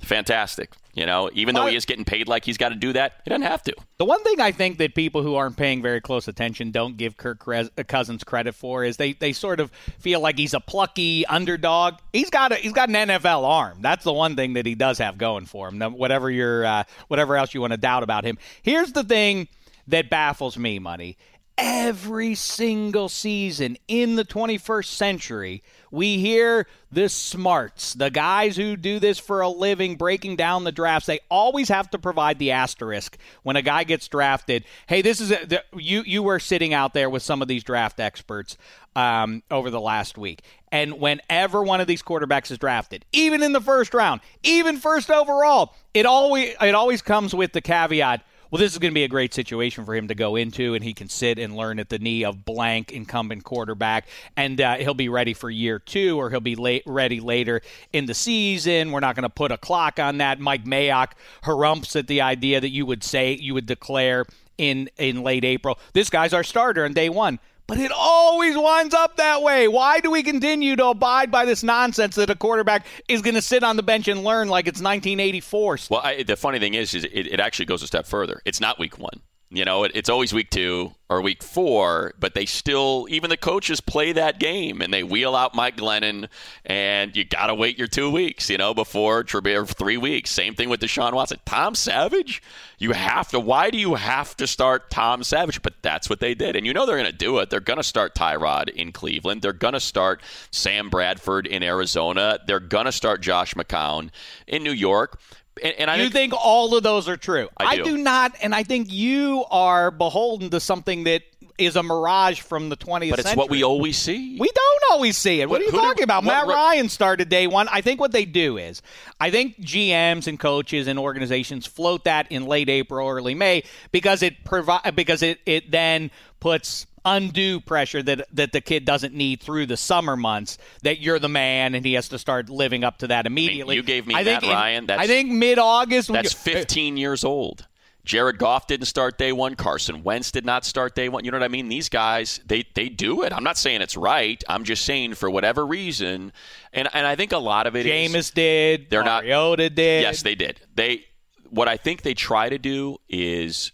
fantastic. 0.02 0.72
You 0.94 1.08
know, 1.08 1.32
even 1.34 1.56
though 1.56 1.66
he 1.66 1.76
is 1.76 1.86
getting 1.86 2.06
paid 2.06 2.28
like 2.28 2.46
he's 2.46 2.58
got 2.58 2.70
to 2.70 2.76
do 2.76 2.94
that, 2.94 3.14
he 3.24 3.30
doesn't 3.30 3.42
have 3.42 3.64
to. 3.64 3.74
The 3.98 4.06
one 4.06 4.24
thing 4.24 4.40
I 4.40 4.52
think 4.52 4.78
that 4.78 4.94
people 4.94 5.24
who 5.24 5.34
aren't 5.34 5.58
paying 5.58 5.82
very 5.82 6.00
close 6.00 6.28
attention 6.28 6.70
don't 6.70 6.98
give 6.98 7.18
Kirk 7.18 7.48
uh, 7.48 7.64
Cousins 7.88 8.24
credit 8.24 8.54
for 8.54 8.84
is 8.84 8.98
they, 8.98 9.14
they 9.14 9.34
sort 9.34 9.60
of 9.60 9.72
feel 9.98 10.20
like 10.20 10.38
he's 10.38 10.54
a 10.54 10.60
plucky 10.60 11.26
underdog. 11.26 11.96
He's 12.12 12.30
got 12.30 12.52
a, 12.52 12.56
he's 12.58 12.74
got 12.74 12.90
an 12.90 12.96
NFL 13.10 13.44
arm. 13.44 13.80
That's 13.82 14.04
the 14.04 14.14
one 14.14 14.36
thing 14.36 14.54
that 14.54 14.68
he 14.68 14.76
does 14.76 15.00
have 15.00 15.18
going 15.18 15.48
for 15.48 15.68
him. 15.68 15.82
Whatever 15.82 16.30
your 16.30 16.64
uh, 16.64 16.84
whatever 17.08 17.38
else 17.38 17.56
you 17.56 17.62
want 17.62 17.72
to 17.72 17.78
doubt 17.78 18.04
about 18.04 18.24
him. 18.24 18.38
Here's 18.62 18.92
the 18.92 19.04
thing 19.04 19.48
that 19.88 20.12
baffles 20.12 20.60
me, 20.60 20.78
money 20.78 21.18
every 21.58 22.36
single 22.36 23.10
season 23.10 23.78
in 23.88 24.16
the 24.16 24.26
21st 24.26 24.86
century, 24.86 25.64
we 25.94 26.18
hear 26.18 26.66
the 26.92 27.08
smarts, 27.08 27.94
the 27.94 28.10
guys 28.10 28.58
who 28.58 28.76
do 28.76 28.98
this 28.98 29.20
for 29.20 29.42
a 29.42 29.48
living, 29.48 29.96
breaking 29.96 30.38
down 30.38 30.64
the 30.64 30.72
drafts. 30.72 31.06
They 31.06 31.20
always 31.30 31.70
have 31.70 31.92
to 31.92 32.00
provide 32.00 32.40
the 32.40 32.50
asterisk 32.50 33.16
when 33.44 33.58
a 33.58 33.62
guy 33.62 33.84
gets 33.84 34.08
drafted. 34.08 34.66
Hey, 34.88 35.04
this 35.04 35.22
is 35.22 35.32
a, 35.32 35.46
the, 35.46 35.64
you. 35.78 36.02
You 36.04 36.24
were 36.24 36.40
sitting 36.40 36.74
out 36.74 36.96
there 36.96 37.12
with 37.12 37.22
some 37.22 37.44
of 37.44 37.48
these 37.48 37.64
draft 37.64 38.00
experts 38.00 38.58
um, 38.96 39.44
over 39.52 39.70
the 39.70 39.80
last 39.80 40.18
week, 40.18 40.42
and 40.72 41.00
whenever 41.00 41.62
one 41.62 41.80
of 41.80 41.86
these 41.86 42.02
quarterbacks 42.02 42.50
is 42.50 42.58
drafted, 42.58 43.06
even 43.12 43.44
in 43.44 43.54
the 43.54 43.62
first 43.62 43.94
round, 43.94 44.22
even 44.42 44.78
first 44.78 45.12
overall, 45.12 45.76
it 45.94 46.08
always 46.08 46.56
it 46.60 46.74
always 46.74 47.04
comes 47.04 47.36
with 47.36 47.54
the 47.54 47.62
caveat 47.62 48.26
well, 48.54 48.60
this 48.60 48.72
is 48.72 48.78
going 48.78 48.92
to 48.92 48.94
be 48.94 49.04
a 49.04 49.08
great 49.08 49.34
situation 49.34 49.84
for 49.84 49.96
him 49.96 50.10
to 50.10 50.14
go 50.14 50.36
into, 50.36 50.76
and 50.76 50.84
he 50.84 50.94
can 50.94 51.10
sit 51.10 51.40
and 51.40 51.56
learn 51.56 51.80
at 51.80 51.90
the 51.90 51.98
knee 51.98 52.24
of 52.24 52.46
blank 52.46 52.92
incumbent 52.92 53.44
quarterback, 53.44 54.06
and 54.38 54.62
uh, 54.62 54.76
he'll 54.76 54.94
be 54.94 55.10
ready 55.10 55.34
for 55.34 55.50
year 55.50 55.80
two, 55.80 56.20
or 56.20 56.30
he'll 56.30 56.40
be 56.40 56.54
late, 56.56 56.84
ready 56.86 57.20
later 57.20 57.64
in 57.94 58.06
the 58.06 58.14
season. 58.14 58.92
We're 58.92 59.00
not 59.00 59.16
going 59.16 59.24
to 59.24 59.30
put 59.30 59.52
a 59.52 59.58
clock 59.58 59.98
on 59.98 60.20
that. 60.20 60.40
Mike 60.40 60.66
Mayock 60.66 61.14
harumps 61.42 61.96
at 61.96 62.06
the 62.06 62.22
idea 62.22 62.62
that 62.62 62.70
you 62.70 62.86
would 62.86 63.04
say 63.04 63.34
you 63.34 63.56
would 63.56 63.66
declare 63.66 64.24
in 64.60 64.88
in 65.00 65.24
late 65.24 65.46
April. 65.46 65.80
This 65.94 66.12
guy's 66.12 66.32
our 66.32 66.44
starter 66.44 66.86
on 66.86 66.94
day 66.94 67.10
one. 67.10 67.40
But 67.66 67.80
it 67.80 67.92
always 67.92 68.58
winds 68.58 68.94
up 68.94 69.18
that 69.18 69.42
way. 69.42 69.68
Why 69.68 70.00
do 70.00 70.12
we 70.12 70.22
continue 70.22 70.76
to 70.76 70.88
abide 70.88 71.32
by 71.32 71.46
this 71.46 71.64
nonsense 71.64 72.16
that 72.16 72.30
a 72.30 72.36
quarterback 72.36 72.86
is 73.08 73.22
going 73.22 73.36
to 73.36 73.42
sit 73.42 73.64
on 73.64 73.78
the 73.78 73.84
bench 73.84 74.08
and 74.08 74.24
learn 74.24 74.50
like 74.50 74.68
it's 74.68 74.82
1984? 74.82 75.80
Well, 75.90 76.02
I, 76.04 76.24
the 76.24 76.36
funny 76.36 76.60
thing 76.60 76.74
is, 76.74 76.94
is 76.94 77.06
it, 77.06 77.28
it 77.28 77.40
actually 77.40 77.66
goes 77.66 77.82
a 77.82 77.88
step 77.88 78.06
further. 78.06 78.42
It's 78.46 78.60
not 78.60 78.80
week 78.80 79.00
one. 79.00 79.22
You 79.54 79.66
know, 79.66 79.84
it, 79.84 79.92
it's 79.94 80.10
always 80.10 80.34
week 80.34 80.50
two 80.50 80.96
or 81.10 81.22
week 81.22 81.44
four, 81.44 82.14
but 82.20 82.34
they 82.34 82.46
still, 82.48 83.06
even 83.10 83.30
the 83.30 83.38
coaches 83.38 83.80
play 83.82 84.12
that 84.14 84.40
game 84.40 84.82
and 84.82 84.92
they 84.92 85.04
wheel 85.04 85.36
out 85.36 85.54
Mike 85.54 85.78
Glennon, 85.78 86.28
and 86.66 87.16
you 87.16 87.24
got 87.24 87.48
to 87.48 87.56
wait 87.56 87.78
your 87.78 87.88
two 87.88 88.10
weeks, 88.10 88.50
you 88.50 88.58
know, 88.58 88.74
before 88.74 89.24
Trubisky, 89.24 89.68
three 89.68 89.98
weeks. 89.98 90.32
Same 90.32 90.56
thing 90.56 90.70
with 90.70 90.80
Deshaun 90.80 91.14
Watson. 91.14 91.38
Tom 91.46 91.76
Savage, 91.76 92.42
you 92.80 92.94
have 92.94 93.30
to, 93.30 93.40
why 93.40 93.70
do 93.70 93.78
you 93.78 93.94
have 93.94 94.36
to 94.38 94.48
start 94.48 94.90
Tom 94.90 95.24
Savage? 95.24 95.62
But 95.62 95.76
that's 95.84 96.10
what 96.10 96.20
they 96.20 96.34
did. 96.34 96.56
And 96.56 96.66
you 96.66 96.74
know 96.74 96.88
they're 96.88 96.98
going 96.98 97.12
to 97.12 97.16
do 97.16 97.38
it. 97.38 97.52
They're 97.52 97.60
going 97.60 97.78
to 97.78 97.84
start 97.84 98.16
Tyrod 98.16 98.70
in 98.70 98.92
Cleveland. 98.92 99.44
They're 99.44 99.54
going 99.54 99.76
to 99.76 99.80
start 99.80 100.24
Sam 100.50 100.90
Bradford 100.90 101.46
in 101.46 101.62
Arizona. 101.62 102.40
They're 102.48 102.60
going 102.60 102.86
to 102.86 102.92
start 102.92 103.22
Josh 103.22 103.54
McCown 103.54 104.10
in 104.48 104.64
New 104.64 104.72
York. 104.72 105.20
And, 105.62 105.74
and 105.78 105.92
I 105.92 105.98
you 105.98 106.04
think, 106.04 106.32
think, 106.32 106.34
all 106.34 106.76
of 106.76 106.84
those 106.84 107.08
are 107.08 107.18
true. 107.18 107.50
I 107.58 107.76
do. 107.76 107.82
I 107.82 107.86
do 107.86 107.98
not, 107.98 108.36
and 108.42 108.56
I 108.56 108.64
think 108.64 108.92
you 108.92 109.46
are 109.52 109.92
beholden 109.92 110.50
to 110.52 110.60
something 110.60 111.04
that 111.04 111.24
is 111.58 111.76
a 111.76 111.84
mirage 111.84 112.42
from 112.42 112.70
the 112.70 112.78
20th 112.78 113.12
But 113.12 113.20
it's 113.20 113.28
century. 113.28 113.40
what 113.40 113.50
we 113.50 113.64
always 113.64 113.98
see. 113.98 114.38
We 114.40 114.50
don't 114.50 114.84
always 114.92 115.18
see 115.18 115.42
it. 115.42 115.50
What, 115.50 115.62
what 115.62 115.62
are 115.62 115.66
you 115.66 115.72
talking 115.72 115.98
do, 115.98 116.04
about? 116.04 116.24
Matt 116.24 116.48
Ryan 116.48 116.90
started 116.90 117.30
day 117.30 117.48
one. 117.48 117.68
I 117.72 117.82
think 117.82 118.00
what 118.00 118.12
they 118.12 118.26
do 118.26 118.58
is, 118.58 118.82
I 119.20 119.30
think 119.30 119.60
GMs 119.60 120.28
and 120.28 120.40
coaches 120.40 120.88
and 120.88 120.98
organizations 120.98 121.68
float 121.68 122.06
that 122.06 122.32
in 122.32 122.46
late 122.48 122.70
April, 122.70 123.08
early 123.08 123.36
May 123.36 123.64
because 123.92 124.24
it 124.24 124.44
provi- 124.44 124.92
because 124.96 125.22
it, 125.22 125.40
it 125.46 125.70
then 125.70 126.10
puts 126.40 126.88
undue 127.06 127.60
pressure 127.60 128.02
that 128.04 128.28
that 128.34 128.52
the 128.52 128.62
kid 128.62 128.86
doesn't 128.86 129.14
need 129.14 129.42
through 129.42 129.66
the 129.66 129.78
summer 129.78 130.16
months. 130.16 130.58
That 130.84 131.00
you're 131.00 131.20
the 131.20 131.30
man, 131.30 131.76
and 131.76 131.86
he 131.86 131.94
has 131.94 132.10
to 132.10 132.20
start 132.20 132.50
living 132.50 132.84
up 132.84 133.00
to 133.00 133.08
that 133.08 133.26
immediately. 133.26 133.76
I 133.76 133.78
mean, 133.78 133.84
you 133.84 133.84
gave 133.84 134.08
me 134.08 134.16
I 134.16 134.24
Matt 134.24 134.44
Ryan. 134.44 134.86
That's, 134.88 135.02
I 135.02 135.08
think 135.08 135.32
mid 135.32 135.60
August. 135.60 136.12
That's 136.12 136.34
15 136.34 136.98
years 136.98 137.24
old. 137.24 137.68
Jared 138.06 138.38
Goff 138.38 138.68
didn't 138.68 138.88
start 138.88 139.18
day 139.18 139.32
one. 139.32 139.56
Carson 139.56 140.04
Wentz 140.04 140.32
did 140.32 140.46
not 140.46 140.66
start 140.66 140.94
day 140.94 141.08
one. 141.08 141.24
You 141.24 141.32
know 141.32 141.38
what 141.38 141.46
I 141.46 141.50
mean? 141.50 141.70
These 141.70 141.88
guys, 141.88 142.42
they 142.46 142.66
they 142.74 142.90
do 142.90 143.24
it. 143.24 143.32
I'm 143.32 143.44
not 143.44 143.58
saying 143.58 143.82
it's 143.82 143.96
right. 143.96 144.44
I'm 144.50 144.66
just 144.66 144.84
saying 144.84 145.16
for 145.16 145.30
whatever 145.30 145.66
reason, 145.66 146.34
and 146.74 146.90
and 146.94 147.08
I 147.08 147.16
think 147.16 147.32
a 147.32 147.38
lot 147.38 147.66
of 147.66 147.76
it 147.76 147.86
Jameis 147.86 148.16
is, 148.16 148.32
did. 148.32 148.90
They're 148.90 149.04
Mariota 149.04 149.64
not. 149.64 149.76
did. 149.76 150.02
Yes, 150.02 150.22
they 150.22 150.36
did. 150.36 150.60
They 150.76 151.06
what 151.50 151.70
I 151.70 151.78
think 151.78 152.02
they 152.02 152.14
try 152.14 152.50
to 152.50 152.58
do 152.58 152.98
is 153.08 153.72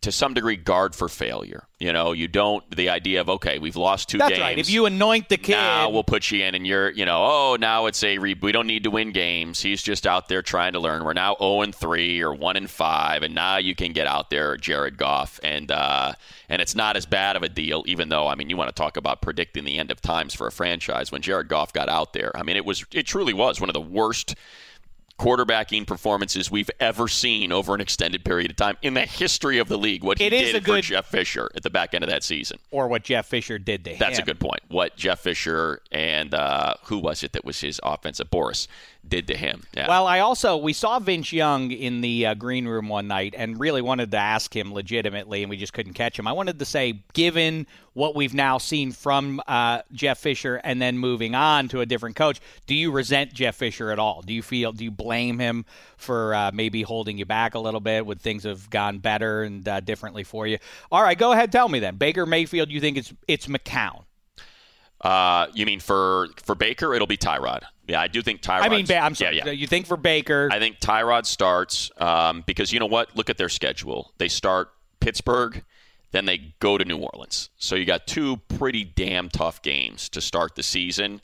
to 0.00 0.12
some 0.12 0.34
degree 0.34 0.56
guard 0.56 0.94
for 0.94 1.08
failure. 1.08 1.66
You 1.78 1.92
know, 1.92 2.12
you 2.12 2.28
don't 2.28 2.68
the 2.74 2.90
idea 2.90 3.20
of 3.20 3.28
okay, 3.28 3.58
we've 3.58 3.76
lost 3.76 4.08
two 4.08 4.18
That's 4.18 4.30
games. 4.30 4.40
right. 4.40 4.58
If 4.58 4.70
you 4.70 4.86
anoint 4.86 5.28
the 5.28 5.36
kid, 5.36 5.52
now 5.52 5.90
we'll 5.90 6.04
put 6.04 6.30
you 6.30 6.44
in, 6.44 6.54
and 6.54 6.66
you're, 6.66 6.90
you 6.90 7.04
know, 7.04 7.24
oh, 7.24 7.56
now 7.58 7.86
it's 7.86 8.02
a 8.04 8.18
re- 8.18 8.36
we 8.40 8.52
don't 8.52 8.66
need 8.66 8.84
to 8.84 8.90
win 8.90 9.10
games. 9.10 9.60
He's 9.60 9.82
just 9.82 10.06
out 10.06 10.28
there 10.28 10.42
trying 10.42 10.74
to 10.74 10.80
learn. 10.80 11.04
We're 11.04 11.12
now 11.12 11.34
zero 11.34 11.36
oh 11.40 11.60
and 11.62 11.74
three 11.74 12.20
or 12.22 12.32
one 12.32 12.56
and 12.56 12.70
five, 12.70 13.22
and 13.22 13.34
now 13.34 13.56
you 13.56 13.74
can 13.74 13.92
get 13.92 14.06
out 14.06 14.30
there, 14.30 14.56
Jared 14.56 14.96
Goff, 14.96 15.40
and 15.42 15.70
uh, 15.70 16.12
and 16.48 16.62
it's 16.62 16.74
not 16.74 16.96
as 16.96 17.06
bad 17.06 17.36
of 17.36 17.42
a 17.42 17.48
deal. 17.48 17.82
Even 17.86 18.08
though, 18.08 18.28
I 18.28 18.36
mean, 18.36 18.48
you 18.48 18.56
want 18.56 18.68
to 18.68 18.74
talk 18.74 18.96
about 18.96 19.22
predicting 19.22 19.64
the 19.64 19.78
end 19.78 19.90
of 19.90 20.00
times 20.00 20.34
for 20.34 20.46
a 20.46 20.52
franchise 20.52 21.10
when 21.10 21.22
Jared 21.22 21.48
Goff 21.48 21.72
got 21.72 21.88
out 21.88 22.12
there. 22.12 22.30
I 22.36 22.42
mean, 22.42 22.56
it 22.56 22.64
was 22.64 22.84
it 22.92 23.06
truly 23.06 23.32
was 23.32 23.60
one 23.60 23.68
of 23.68 23.74
the 23.74 23.80
worst 23.80 24.36
quarterbacking 25.22 25.86
performances 25.86 26.50
we've 26.50 26.70
ever 26.80 27.06
seen 27.06 27.52
over 27.52 27.74
an 27.74 27.80
extended 27.80 28.24
period 28.24 28.50
of 28.50 28.56
time 28.56 28.76
in 28.82 28.94
the 28.94 29.02
history 29.02 29.58
of 29.58 29.68
the 29.68 29.78
league. 29.78 30.02
What 30.02 30.18
he 30.18 30.26
It 30.26 30.32
is 30.32 30.46
did 30.52 30.56
a 30.56 30.60
for 30.60 30.64
good- 30.66 30.84
Jeff 30.84 31.06
Fisher 31.06 31.48
at 31.54 31.62
the 31.62 31.70
back 31.70 31.94
end 31.94 32.02
of 32.02 32.10
that 32.10 32.24
season. 32.24 32.58
or 32.72 32.88
what 32.88 33.04
Jeff 33.04 33.26
Fisher 33.26 33.58
did 33.58 33.84
to 33.84 33.90
him. 33.90 33.96
That's 34.00 34.18
a 34.18 34.22
good 34.22 34.40
point. 34.40 34.60
What 34.68 34.96
Jeff 34.96 35.20
Fisher 35.20 35.80
and 35.92 36.34
uh, 36.34 36.74
who 36.84 36.98
was 36.98 37.22
it 37.22 37.32
that 37.34 37.44
was 37.44 37.60
his 37.60 37.80
offensive 37.84 38.30
Boras 38.30 38.66
did 39.06 39.26
to 39.28 39.36
him. 39.36 39.62
Yeah. 39.74 39.88
Well, 39.88 40.06
I 40.06 40.20
also 40.20 40.56
we 40.56 40.72
saw 40.72 40.98
Vince 40.98 41.32
Young 41.32 41.70
in 41.70 42.00
the 42.00 42.26
uh, 42.26 42.34
green 42.34 42.66
room 42.66 42.88
one 42.88 43.08
night, 43.08 43.34
and 43.36 43.58
really 43.58 43.82
wanted 43.82 44.10
to 44.12 44.16
ask 44.16 44.54
him 44.54 44.72
legitimately, 44.72 45.42
and 45.42 45.50
we 45.50 45.56
just 45.56 45.72
couldn't 45.72 45.94
catch 45.94 46.18
him. 46.18 46.26
I 46.26 46.32
wanted 46.32 46.58
to 46.58 46.64
say, 46.64 47.02
given 47.12 47.66
what 47.94 48.14
we've 48.14 48.32
now 48.32 48.58
seen 48.58 48.92
from 48.92 49.40
uh, 49.46 49.82
Jeff 49.92 50.18
Fisher, 50.18 50.56
and 50.56 50.80
then 50.80 50.96
moving 50.98 51.34
on 51.34 51.68
to 51.68 51.80
a 51.80 51.86
different 51.86 52.16
coach, 52.16 52.40
do 52.66 52.74
you 52.74 52.90
resent 52.90 53.32
Jeff 53.34 53.56
Fisher 53.56 53.90
at 53.90 53.98
all? 53.98 54.22
Do 54.22 54.32
you 54.32 54.42
feel? 54.42 54.72
Do 54.72 54.84
you 54.84 54.90
blame 54.90 55.38
him 55.38 55.64
for 55.96 56.34
uh, 56.34 56.50
maybe 56.54 56.82
holding 56.82 57.18
you 57.18 57.26
back 57.26 57.54
a 57.54 57.58
little 57.58 57.80
bit? 57.80 58.06
Would 58.06 58.20
things 58.20 58.44
have 58.44 58.70
gone 58.70 58.98
better 58.98 59.42
and 59.42 59.66
uh, 59.68 59.80
differently 59.80 60.24
for 60.24 60.46
you? 60.46 60.58
All 60.90 61.02
right, 61.02 61.18
go 61.18 61.32
ahead, 61.32 61.52
tell 61.52 61.68
me 61.68 61.80
then. 61.80 61.96
Baker 61.96 62.24
Mayfield, 62.24 62.70
you 62.70 62.80
think 62.80 62.96
it's 62.96 63.12
it's 63.28 63.46
McCown? 63.46 64.04
uh, 65.02 65.48
you 65.52 65.66
mean 65.66 65.80
for 65.80 66.28
for 66.42 66.54
Baker, 66.54 66.94
it'll 66.94 67.06
be 67.06 67.16
Tyrod. 67.16 67.62
Yeah, 67.92 68.00
I 68.00 68.08
do 68.08 68.22
think 68.22 68.40
Tyrod. 68.40 68.62
I 68.62 68.70
mean, 68.70 68.86
Ba- 68.86 69.00
I'm 69.00 69.14
sorry. 69.14 69.36
Yeah, 69.36 69.44
yeah. 69.46 69.52
You 69.52 69.66
think 69.66 69.84
for 69.84 69.98
Baker? 69.98 70.48
I 70.50 70.58
think 70.58 70.80
Tyrod 70.80 71.26
starts 71.26 71.90
um, 71.98 72.42
because 72.46 72.72
you 72.72 72.80
know 72.80 72.86
what? 72.86 73.14
Look 73.14 73.28
at 73.28 73.36
their 73.36 73.50
schedule. 73.50 74.14
They 74.16 74.28
start 74.28 74.70
Pittsburgh, 75.00 75.62
then 76.10 76.24
they 76.24 76.54
go 76.58 76.78
to 76.78 76.86
New 76.86 76.96
Orleans. 76.96 77.50
So 77.58 77.74
you 77.74 77.84
got 77.84 78.06
two 78.06 78.38
pretty 78.48 78.82
damn 78.82 79.28
tough 79.28 79.60
games 79.60 80.08
to 80.08 80.22
start 80.22 80.54
the 80.54 80.62
season. 80.62 81.20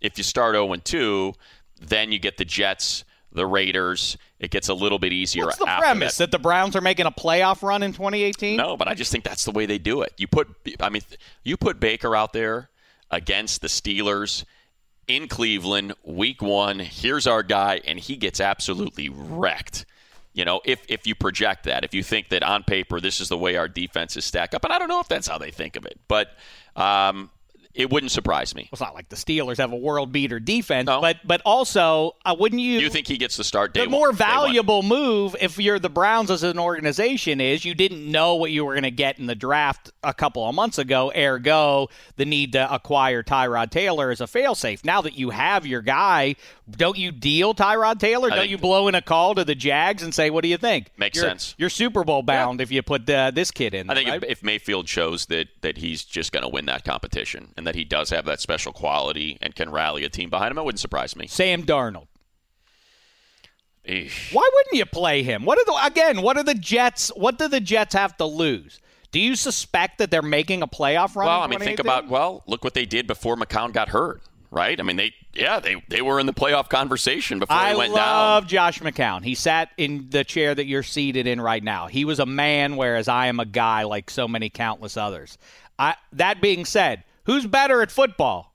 If 0.00 0.16
you 0.16 0.22
start 0.22 0.54
0 0.54 0.72
2, 0.76 1.34
then 1.80 2.12
you 2.12 2.20
get 2.20 2.36
the 2.36 2.44
Jets, 2.44 3.04
the 3.32 3.44
Raiders. 3.44 4.16
It 4.38 4.52
gets 4.52 4.68
a 4.68 4.74
little 4.74 5.00
bit 5.00 5.12
easier 5.12 5.46
What's 5.46 5.58
the 5.58 5.68
after 5.68 5.82
premise 5.82 6.18
that. 6.18 6.30
that 6.30 6.36
the 6.36 6.40
Browns 6.40 6.76
are 6.76 6.80
making 6.80 7.06
a 7.06 7.10
playoff 7.10 7.64
run 7.64 7.82
in 7.82 7.92
2018? 7.92 8.56
No, 8.56 8.76
but 8.76 8.86
I 8.86 8.94
just 8.94 9.10
think 9.10 9.24
that's 9.24 9.44
the 9.44 9.50
way 9.50 9.66
they 9.66 9.78
do 9.78 10.02
it. 10.02 10.12
You 10.18 10.28
put, 10.28 10.48
I 10.78 10.88
mean, 10.88 11.02
you 11.42 11.56
put 11.56 11.80
Baker 11.80 12.14
out 12.14 12.32
there 12.32 12.70
against 13.10 13.60
the 13.60 13.68
Steelers 13.68 14.44
in 15.08 15.28
Cleveland, 15.28 15.94
week 16.04 16.42
one. 16.42 16.78
Here's 16.78 17.26
our 17.26 17.42
guy, 17.42 17.80
and 17.84 17.98
he 17.98 18.16
gets 18.16 18.40
absolutely 18.40 19.08
wrecked. 19.08 19.86
You 20.34 20.44
know, 20.44 20.60
if 20.64 20.84
if 20.88 21.06
you 21.06 21.14
project 21.14 21.64
that, 21.64 21.84
if 21.84 21.92
you 21.92 22.02
think 22.02 22.30
that 22.30 22.42
on 22.42 22.62
paper 22.62 23.00
this 23.00 23.20
is 23.20 23.28
the 23.28 23.36
way 23.36 23.56
our 23.56 23.68
defenses 23.68 24.24
stack 24.24 24.54
up, 24.54 24.64
and 24.64 24.72
I 24.72 24.78
don't 24.78 24.88
know 24.88 25.00
if 25.00 25.08
that's 25.08 25.26
how 25.26 25.38
they 25.38 25.50
think 25.50 25.76
of 25.76 25.84
it, 25.84 25.98
but 26.08 26.28
um, 26.74 27.30
it 27.74 27.90
wouldn't 27.90 28.12
surprise 28.12 28.54
me. 28.54 28.62
Well, 28.64 28.68
It's 28.72 28.80
not 28.80 28.94
like 28.94 29.08
the 29.08 29.16
Steelers 29.16 29.56
have 29.56 29.72
a 29.72 29.76
world 29.76 30.12
beater 30.12 30.38
defense, 30.38 30.86
No. 30.86 31.00
but 31.00 31.18
but 31.24 31.40
also 31.44 32.16
uh, 32.24 32.36
wouldn't 32.38 32.60
you? 32.60 32.78
You 32.80 32.90
think 32.90 33.06
he 33.08 33.16
gets 33.16 33.36
the 33.36 33.44
start 33.44 33.72
the 33.74 33.86
more 33.86 34.08
one. 34.08 34.16
valuable 34.16 34.82
move 34.82 35.34
if 35.40 35.58
you're 35.58 35.78
the 35.78 35.88
Browns 35.88 36.30
as 36.30 36.42
an 36.42 36.58
organization 36.58 37.40
is 37.40 37.64
you 37.64 37.74
didn't 37.74 38.10
know 38.10 38.34
what 38.34 38.50
you 38.50 38.64
were 38.64 38.74
going 38.74 38.82
to 38.84 38.90
get 38.90 39.18
in 39.18 39.26
the 39.26 39.34
draft 39.34 39.90
a 40.02 40.12
couple 40.12 40.46
of 40.48 40.54
months 40.54 40.78
ago. 40.78 41.12
Ergo, 41.16 41.88
the 42.16 42.24
need 42.24 42.52
to 42.52 42.72
acquire 42.74 43.22
Tyrod 43.22 43.70
Taylor 43.70 44.10
as 44.10 44.20
a 44.20 44.24
failsafe. 44.26 44.84
Now 44.84 45.00
that 45.02 45.14
you 45.16 45.30
have 45.30 45.66
your 45.66 45.80
guy, 45.82 46.34
don't 46.70 46.98
you 46.98 47.10
deal 47.12 47.54
Tyrod 47.54 47.98
Taylor? 47.98 48.30
don't 48.30 48.48
you 48.48 48.58
blow 48.58 48.88
in 48.88 48.94
a 48.94 49.02
call 49.02 49.34
to 49.34 49.44
the 49.44 49.54
Jags 49.54 50.02
and 50.02 50.14
say, 50.14 50.30
"What 50.30 50.42
do 50.42 50.48
you 50.48 50.56
think?" 50.58 50.90
Makes 50.96 51.16
You're- 51.16 51.28
sense. 51.30 51.54
You're 51.58 51.70
Super 51.70 52.04
Bowl 52.04 52.22
bound 52.22 52.60
if 52.60 52.70
you 52.70 52.82
put 52.82 53.08
uh, 53.08 53.30
this 53.30 53.50
kid 53.50 53.74
in. 53.74 53.88
I 53.90 53.94
think 53.94 54.08
right? 54.08 54.22
if, 54.22 54.28
if 54.30 54.42
Mayfield 54.42 54.88
shows 54.88 55.26
that 55.26 55.48
that 55.62 55.78
he's 55.78 56.04
just 56.04 56.32
going 56.32 56.42
to 56.42 56.48
win 56.48 56.66
that 56.66 56.84
competition 56.84 57.48
and 57.62 57.66
that 57.68 57.76
he 57.76 57.84
does 57.84 58.10
have 58.10 58.24
that 58.24 58.40
special 58.40 58.72
quality 58.72 59.38
and 59.40 59.54
can 59.54 59.70
rally 59.70 60.02
a 60.02 60.08
team 60.08 60.28
behind 60.28 60.50
him, 60.50 60.58
it 60.58 60.64
wouldn't 60.64 60.80
surprise 60.80 61.14
me. 61.14 61.28
Sam 61.28 61.62
Darnold. 61.62 62.08
Eesh. 63.86 64.34
Why 64.34 64.48
wouldn't 64.52 64.74
you 64.74 64.84
play 64.84 65.22
him? 65.22 65.44
What 65.44 65.58
are 65.58 65.64
the 65.64 65.86
again? 65.86 66.22
What 66.22 66.36
are 66.36 66.42
the 66.42 66.54
Jets? 66.54 67.10
What 67.14 67.38
do 67.38 67.46
the 67.46 67.60
Jets 67.60 67.94
have 67.94 68.16
to 68.16 68.24
lose? 68.24 68.80
Do 69.12 69.20
you 69.20 69.36
suspect 69.36 69.98
that 69.98 70.10
they're 70.10 70.22
making 70.22 70.62
a 70.62 70.66
playoff 70.66 71.14
run? 71.14 71.26
Well, 71.26 71.40
I 71.40 71.46
mean, 71.46 71.60
think 71.60 71.78
about 71.78 72.08
well, 72.08 72.42
look 72.46 72.64
what 72.64 72.74
they 72.74 72.84
did 72.84 73.06
before 73.06 73.36
McCown 73.36 73.72
got 73.72 73.88
hurt, 73.88 74.22
right? 74.50 74.78
I 74.78 74.82
mean, 74.82 74.96
they 74.96 75.12
yeah, 75.34 75.60
they 75.60 75.82
they 75.88 76.02
were 76.02 76.18
in 76.18 76.26
the 76.26 76.32
playoff 76.32 76.68
conversation 76.68 77.38
before 77.38 77.56
I 77.56 77.72
he 77.72 77.76
went 77.76 77.94
down. 77.94 78.08
I 78.08 78.34
love. 78.34 78.46
Josh 78.48 78.80
McCown. 78.80 79.24
He 79.24 79.36
sat 79.36 79.70
in 79.76 80.10
the 80.10 80.24
chair 80.24 80.54
that 80.54 80.66
you're 80.66 80.82
seated 80.82 81.28
in 81.28 81.40
right 81.40 81.62
now. 81.62 81.86
He 81.86 82.04
was 82.04 82.18
a 82.18 82.26
man, 82.26 82.76
whereas 82.76 83.06
I 83.06 83.26
am 83.26 83.38
a 83.38 83.46
guy 83.46 83.84
like 83.84 84.10
so 84.10 84.26
many 84.26 84.48
countless 84.50 84.96
others. 84.96 85.38
I, 85.78 85.96
that 86.12 86.40
being 86.40 86.64
said, 86.64 87.02
who's 87.24 87.46
better 87.46 87.82
at 87.82 87.90
football? 87.90 88.52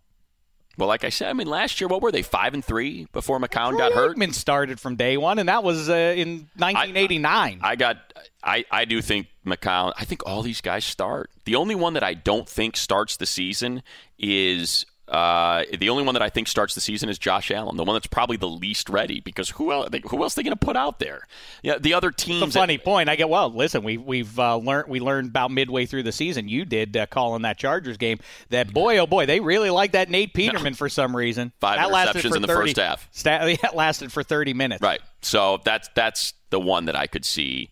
Well, 0.78 0.88
like 0.88 1.04
I 1.04 1.10
said, 1.10 1.30
I 1.30 1.34
mean, 1.34 1.48
last 1.48 1.82
year 1.82 1.88
what 1.88 2.04
were 2.04 2.12
they 2.12 2.22
five 2.22 2.54
and 2.54 2.64
three 2.64 3.08
before 3.12 3.40
McCown 3.40 3.78
got 3.78 3.94
hurt? 3.94 4.16
Aikman 4.16 4.34
started 4.34 4.80
from 4.80 4.96
day 4.96 5.18
one, 5.18 5.40
and 5.40 5.50
that 5.50 5.64
was 5.64 5.90
uh, 5.90 6.14
in 6.16 6.50
1989. 6.58 7.60
I 7.64 7.76
got 7.76 7.98
I, 8.44 8.64
I 8.70 8.86
do 8.86 9.02
think 9.02 9.28
McCown 9.46 9.94
I 9.98 10.06
think 10.06 10.28
all 10.28 10.44
these 10.44 10.62
guys 10.62 10.86
start. 10.86 11.32
The 11.46 11.56
only 11.56 11.74
one 11.74 11.94
that 11.94 12.04
I 12.04 12.14
don't 12.14 12.48
think 12.48 12.78
starts 12.78 13.18
the 13.18 13.26
season 13.26 13.82
is 14.20 14.86
uh, 15.08 15.64
the 15.80 15.90
only 15.90 16.04
one 16.04 16.14
that 16.16 16.22
I 16.22 16.30
think 16.30 16.50
starts 16.50 16.76
the 16.76 16.82
season 16.82 17.08
is 17.08 17.18
Josh 17.18 17.50
Allen, 17.50 17.78
the 17.78 17.84
one 17.86 17.96
that's 17.96 18.08
probably 18.08 18.36
the 18.36 18.50
least 18.50 18.90
ready 18.90 19.22
because 19.22 19.52
who 19.52 19.72
else 19.72 19.90
who 20.10 20.22
else 20.22 20.34
are 20.34 20.40
they 20.42 20.44
going 20.44 20.58
to 20.58 20.66
put 20.66 20.76
out 20.76 21.00
there? 21.00 21.26
Yeah, 21.64 21.78
the 21.78 21.94
other 21.94 22.12
teams. 22.12 22.44
It's 22.44 22.56
a 22.56 22.60
funny 22.60 22.78
point. 22.78 23.08
I 23.08 23.16
get 23.16 23.30
well. 23.30 23.50
Listen, 23.50 23.84
we 23.84 23.96
we've 23.96 24.38
uh, 24.38 24.58
learned 24.58 24.90
we 24.90 25.00
learned 25.00 25.30
about 25.30 25.52
midway 25.52 25.86
through 25.86 26.04
the 26.04 26.12
season. 26.12 26.50
You 26.50 26.66
did 26.66 26.98
uh, 26.98 27.06
calling 27.06 27.44
that 27.44 27.58
Chargers 27.58 27.96
game. 27.96 28.20
That 28.50 28.74
boy, 28.74 28.98
oh 28.98 29.08
boy, 29.08 29.26
they 29.26 29.40
really 29.40 29.70
like 29.70 29.94
that 29.94 30.10
Nate 30.10 30.34
Peterman 30.34 30.74
for 30.74 30.90
some 30.90 31.16
reason. 31.16 31.54
Five 31.62 31.78
that 31.90 32.16
interceptions 32.16 32.36
in 32.36 32.42
the 32.42 32.48
30 32.48 32.60
first 32.60 32.78
half. 32.78 33.10
That 33.24 33.72
lasted 33.76 34.12
for 34.12 34.24
thirty 34.24 34.54
minutes. 34.54 34.82
Right. 34.82 35.00
So 35.22 35.62
that's 35.64 35.90
that's 35.96 36.34
the 36.50 36.60
one 36.60 36.86
that 36.86 36.98
I 36.98 37.08
could 37.08 37.24
see 37.24 37.72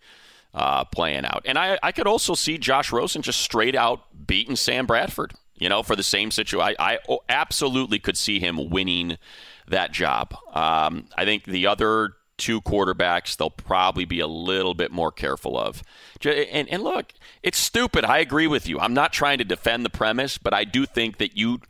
uh, 0.53 0.85
playing 0.85 1.25
out, 1.25 1.41
and 1.43 1.57
I 1.57 1.77
I 1.83 1.91
could 1.91 2.07
also 2.07 2.33
see 2.33 2.57
Josh 2.57 2.93
Rosen 2.93 3.21
just 3.21 3.41
straight 3.41 3.75
out 3.75 4.03
beating 4.25 4.55
Sam 4.55 4.85
Bradford. 4.85 5.33
You 5.57 5.69
know, 5.69 5.83
for 5.83 5.95
the 5.95 6.03
same 6.03 6.31
situation, 6.31 6.75
I, 6.79 6.99
I 7.07 7.17
absolutely 7.29 7.99
could 7.99 8.17
see 8.17 8.39
him 8.39 8.69
winning 8.69 9.17
that 9.67 9.91
job. 9.91 10.35
Um, 10.53 11.07
I 11.17 11.23
think 11.25 11.45
the 11.45 11.67
other 11.67 12.13
two 12.37 12.61
quarterbacks 12.61 13.37
they'll 13.37 13.49
probably 13.49 14.05
be 14.05 14.19
a 14.19 14.27
little 14.27 14.73
bit 14.73 14.91
more 14.91 15.11
careful 15.11 15.57
of. 15.57 15.81
And, 16.23 16.67
and 16.69 16.83
look, 16.83 17.13
it's 17.43 17.57
stupid. 17.57 18.03
I 18.03 18.17
agree 18.17 18.47
with 18.47 18.67
you. 18.67 18.79
I'm 18.79 18.93
not 18.93 19.13
trying 19.13 19.37
to 19.37 19.45
defend 19.45 19.85
the 19.85 19.89
premise, 19.89 20.37
but 20.37 20.53
I 20.53 20.65
do 20.65 20.85
think 20.85 21.17
that 21.17 21.37
you 21.37 21.61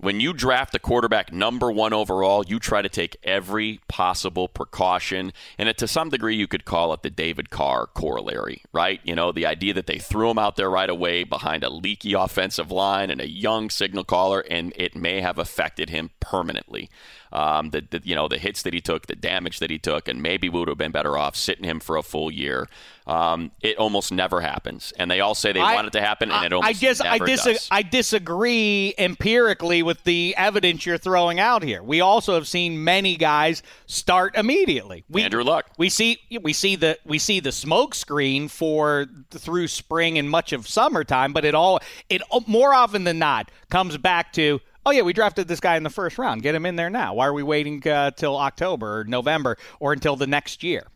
when 0.00 0.20
you 0.20 0.32
draft 0.32 0.74
a 0.74 0.78
quarterback 0.78 1.32
number 1.32 1.70
one 1.70 1.92
overall, 1.92 2.44
you 2.46 2.58
try 2.58 2.82
to 2.82 2.88
take 2.88 3.16
every 3.22 3.80
possible 3.88 4.48
precaution. 4.48 5.32
And 5.58 5.68
it, 5.68 5.78
to 5.78 5.88
some 5.88 6.08
degree, 6.08 6.36
you 6.36 6.46
could 6.46 6.64
call 6.64 6.92
it 6.92 7.02
the 7.02 7.10
David 7.10 7.50
Carr 7.50 7.86
corollary, 7.86 8.62
right? 8.72 9.00
You 9.04 9.14
know, 9.14 9.32
the 9.32 9.46
idea 9.46 9.74
that 9.74 9.86
they 9.86 9.98
threw 9.98 10.30
him 10.30 10.38
out 10.38 10.56
there 10.56 10.70
right 10.70 10.90
away 10.90 11.24
behind 11.24 11.64
a 11.64 11.70
leaky 11.70 12.12
offensive 12.12 12.70
line 12.70 13.10
and 13.10 13.20
a 13.20 13.28
young 13.28 13.70
signal 13.70 14.04
caller, 14.04 14.40
and 14.48 14.72
it 14.76 14.96
may 14.96 15.20
have 15.20 15.38
affected 15.38 15.90
him 15.90 16.10
permanently. 16.20 16.90
Um, 17.32 17.70
the, 17.70 17.82
the 17.90 18.00
you 18.04 18.14
know 18.14 18.28
the 18.28 18.38
hits 18.38 18.62
that 18.62 18.72
he 18.72 18.80
took, 18.80 19.06
the 19.06 19.16
damage 19.16 19.58
that 19.58 19.70
he 19.70 19.78
took, 19.78 20.08
and 20.08 20.22
maybe 20.22 20.48
we 20.48 20.58
would 20.58 20.68
have 20.68 20.78
been 20.78 20.92
better 20.92 21.18
off 21.18 21.36
sitting 21.36 21.64
him 21.64 21.80
for 21.80 21.96
a 21.96 22.02
full 22.02 22.30
year. 22.30 22.68
Um, 23.06 23.52
it 23.62 23.78
almost 23.78 24.12
never 24.12 24.40
happens, 24.40 24.92
and 24.98 25.10
they 25.10 25.20
all 25.20 25.34
say 25.34 25.52
they 25.52 25.60
I- 25.60 25.74
want 25.74 25.86
it 25.86 25.92
to 25.94 26.00
happen, 26.00 26.30
and 26.30 26.44
it 26.44 26.52
I- 26.52 26.56
almost 26.56 26.68
I 26.68 26.72
guess 26.78 27.00
I, 27.00 27.12
never 27.12 27.26
dis- 27.26 27.44
does. 27.44 27.68
I 27.70 27.82
disagree 27.82 28.94
empirically 28.98 29.82
with 29.82 30.04
the 30.04 30.34
evidence 30.36 30.84
you're 30.86 30.98
throwing 30.98 31.38
out 31.40 31.62
here. 31.62 31.82
We 31.82 32.00
also 32.00 32.34
have 32.34 32.46
seen 32.48 32.82
many 32.84 33.16
guys 33.16 33.62
start 33.86 34.36
immediately. 34.36 35.04
We, 35.08 35.22
Andrew 35.22 35.42
Luck. 35.44 35.70
We 35.78 35.88
see 35.88 36.18
we 36.40 36.52
see 36.52 36.76
the 36.76 36.98
we 37.04 37.18
see 37.18 37.40
the 37.40 37.52
smoke 37.52 37.94
screen 37.94 38.48
for 38.48 39.06
through 39.30 39.68
spring 39.68 40.18
and 40.18 40.28
much 40.30 40.52
of 40.52 40.68
summertime, 40.68 41.32
but 41.32 41.44
it 41.44 41.54
all 41.54 41.80
it 42.08 42.22
more 42.46 42.74
often 42.74 43.04
than 43.04 43.18
not 43.18 43.50
comes 43.70 43.96
back 43.96 44.32
to 44.34 44.60
oh 44.88 44.90
yeah, 44.90 45.02
we 45.02 45.12
drafted 45.12 45.48
this 45.48 45.60
guy 45.60 45.76
in 45.76 45.82
the 45.82 45.90
first 45.90 46.16
round. 46.16 46.42
Get 46.42 46.54
him 46.54 46.64
in 46.64 46.76
there 46.76 46.88
now. 46.88 47.12
Why 47.12 47.26
are 47.26 47.34
we 47.34 47.42
waiting 47.42 47.86
uh, 47.86 48.10
till 48.12 48.36
October 48.38 49.00
or 49.00 49.04
November 49.04 49.58
or 49.80 49.92
until 49.92 50.16
the 50.16 50.26
next 50.26 50.62
year? 50.62 50.86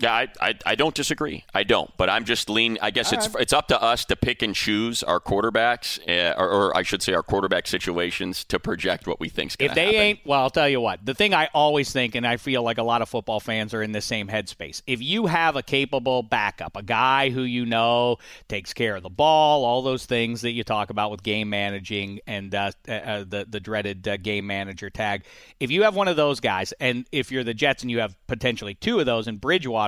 Yeah, 0.00 0.12
I, 0.12 0.28
I, 0.40 0.54
I 0.64 0.74
don't 0.76 0.94
disagree. 0.94 1.44
I 1.52 1.64
don't, 1.64 1.90
but 1.96 2.08
I'm 2.08 2.24
just 2.24 2.48
lean. 2.48 2.78
I 2.80 2.92
guess 2.92 3.12
it's 3.12 3.28
it's 3.34 3.52
up 3.52 3.66
to 3.68 3.82
us 3.82 4.04
to 4.06 4.16
pick 4.16 4.42
and 4.42 4.54
choose 4.54 5.02
our 5.02 5.18
quarterbacks, 5.18 5.98
uh, 6.08 6.40
or, 6.40 6.48
or 6.48 6.76
I 6.76 6.82
should 6.82 7.02
say, 7.02 7.14
our 7.14 7.22
quarterback 7.24 7.66
situations 7.66 8.44
to 8.44 8.60
project 8.60 9.08
what 9.08 9.18
we 9.18 9.28
think's 9.28 9.56
going 9.56 9.70
to 9.70 9.74
happen. 9.74 9.88
If 9.88 9.92
they 9.92 9.98
ain't, 9.98 10.20
well, 10.24 10.40
I'll 10.40 10.50
tell 10.50 10.68
you 10.68 10.80
what. 10.80 11.04
The 11.04 11.14
thing 11.14 11.34
I 11.34 11.48
always 11.52 11.92
think, 11.92 12.14
and 12.14 12.24
I 12.24 12.36
feel 12.36 12.62
like 12.62 12.78
a 12.78 12.84
lot 12.84 13.02
of 13.02 13.08
football 13.08 13.40
fans 13.40 13.74
are 13.74 13.82
in 13.82 13.90
the 13.90 14.00
same 14.00 14.28
headspace. 14.28 14.82
If 14.86 15.02
you 15.02 15.26
have 15.26 15.56
a 15.56 15.64
capable 15.64 16.22
backup, 16.22 16.76
a 16.76 16.82
guy 16.82 17.30
who 17.30 17.42
you 17.42 17.66
know 17.66 18.18
takes 18.48 18.72
care 18.72 18.94
of 18.94 19.02
the 19.02 19.10
ball, 19.10 19.64
all 19.64 19.82
those 19.82 20.06
things 20.06 20.42
that 20.42 20.52
you 20.52 20.62
talk 20.62 20.90
about 20.90 21.10
with 21.10 21.24
game 21.24 21.50
managing 21.50 22.20
and 22.28 22.54
uh, 22.54 22.70
uh, 22.88 23.24
the 23.26 23.46
the 23.48 23.58
dreaded 23.58 24.06
uh, 24.06 24.16
game 24.16 24.46
manager 24.46 24.90
tag. 24.90 25.24
If 25.58 25.72
you 25.72 25.82
have 25.82 25.96
one 25.96 26.06
of 26.06 26.14
those 26.14 26.38
guys, 26.38 26.72
and 26.78 27.04
if 27.10 27.32
you're 27.32 27.42
the 27.42 27.54
Jets 27.54 27.82
and 27.82 27.90
you 27.90 27.98
have 27.98 28.16
potentially 28.28 28.74
two 28.74 29.00
of 29.00 29.06
those 29.06 29.26
in 29.26 29.38
Bridgewater 29.38 29.87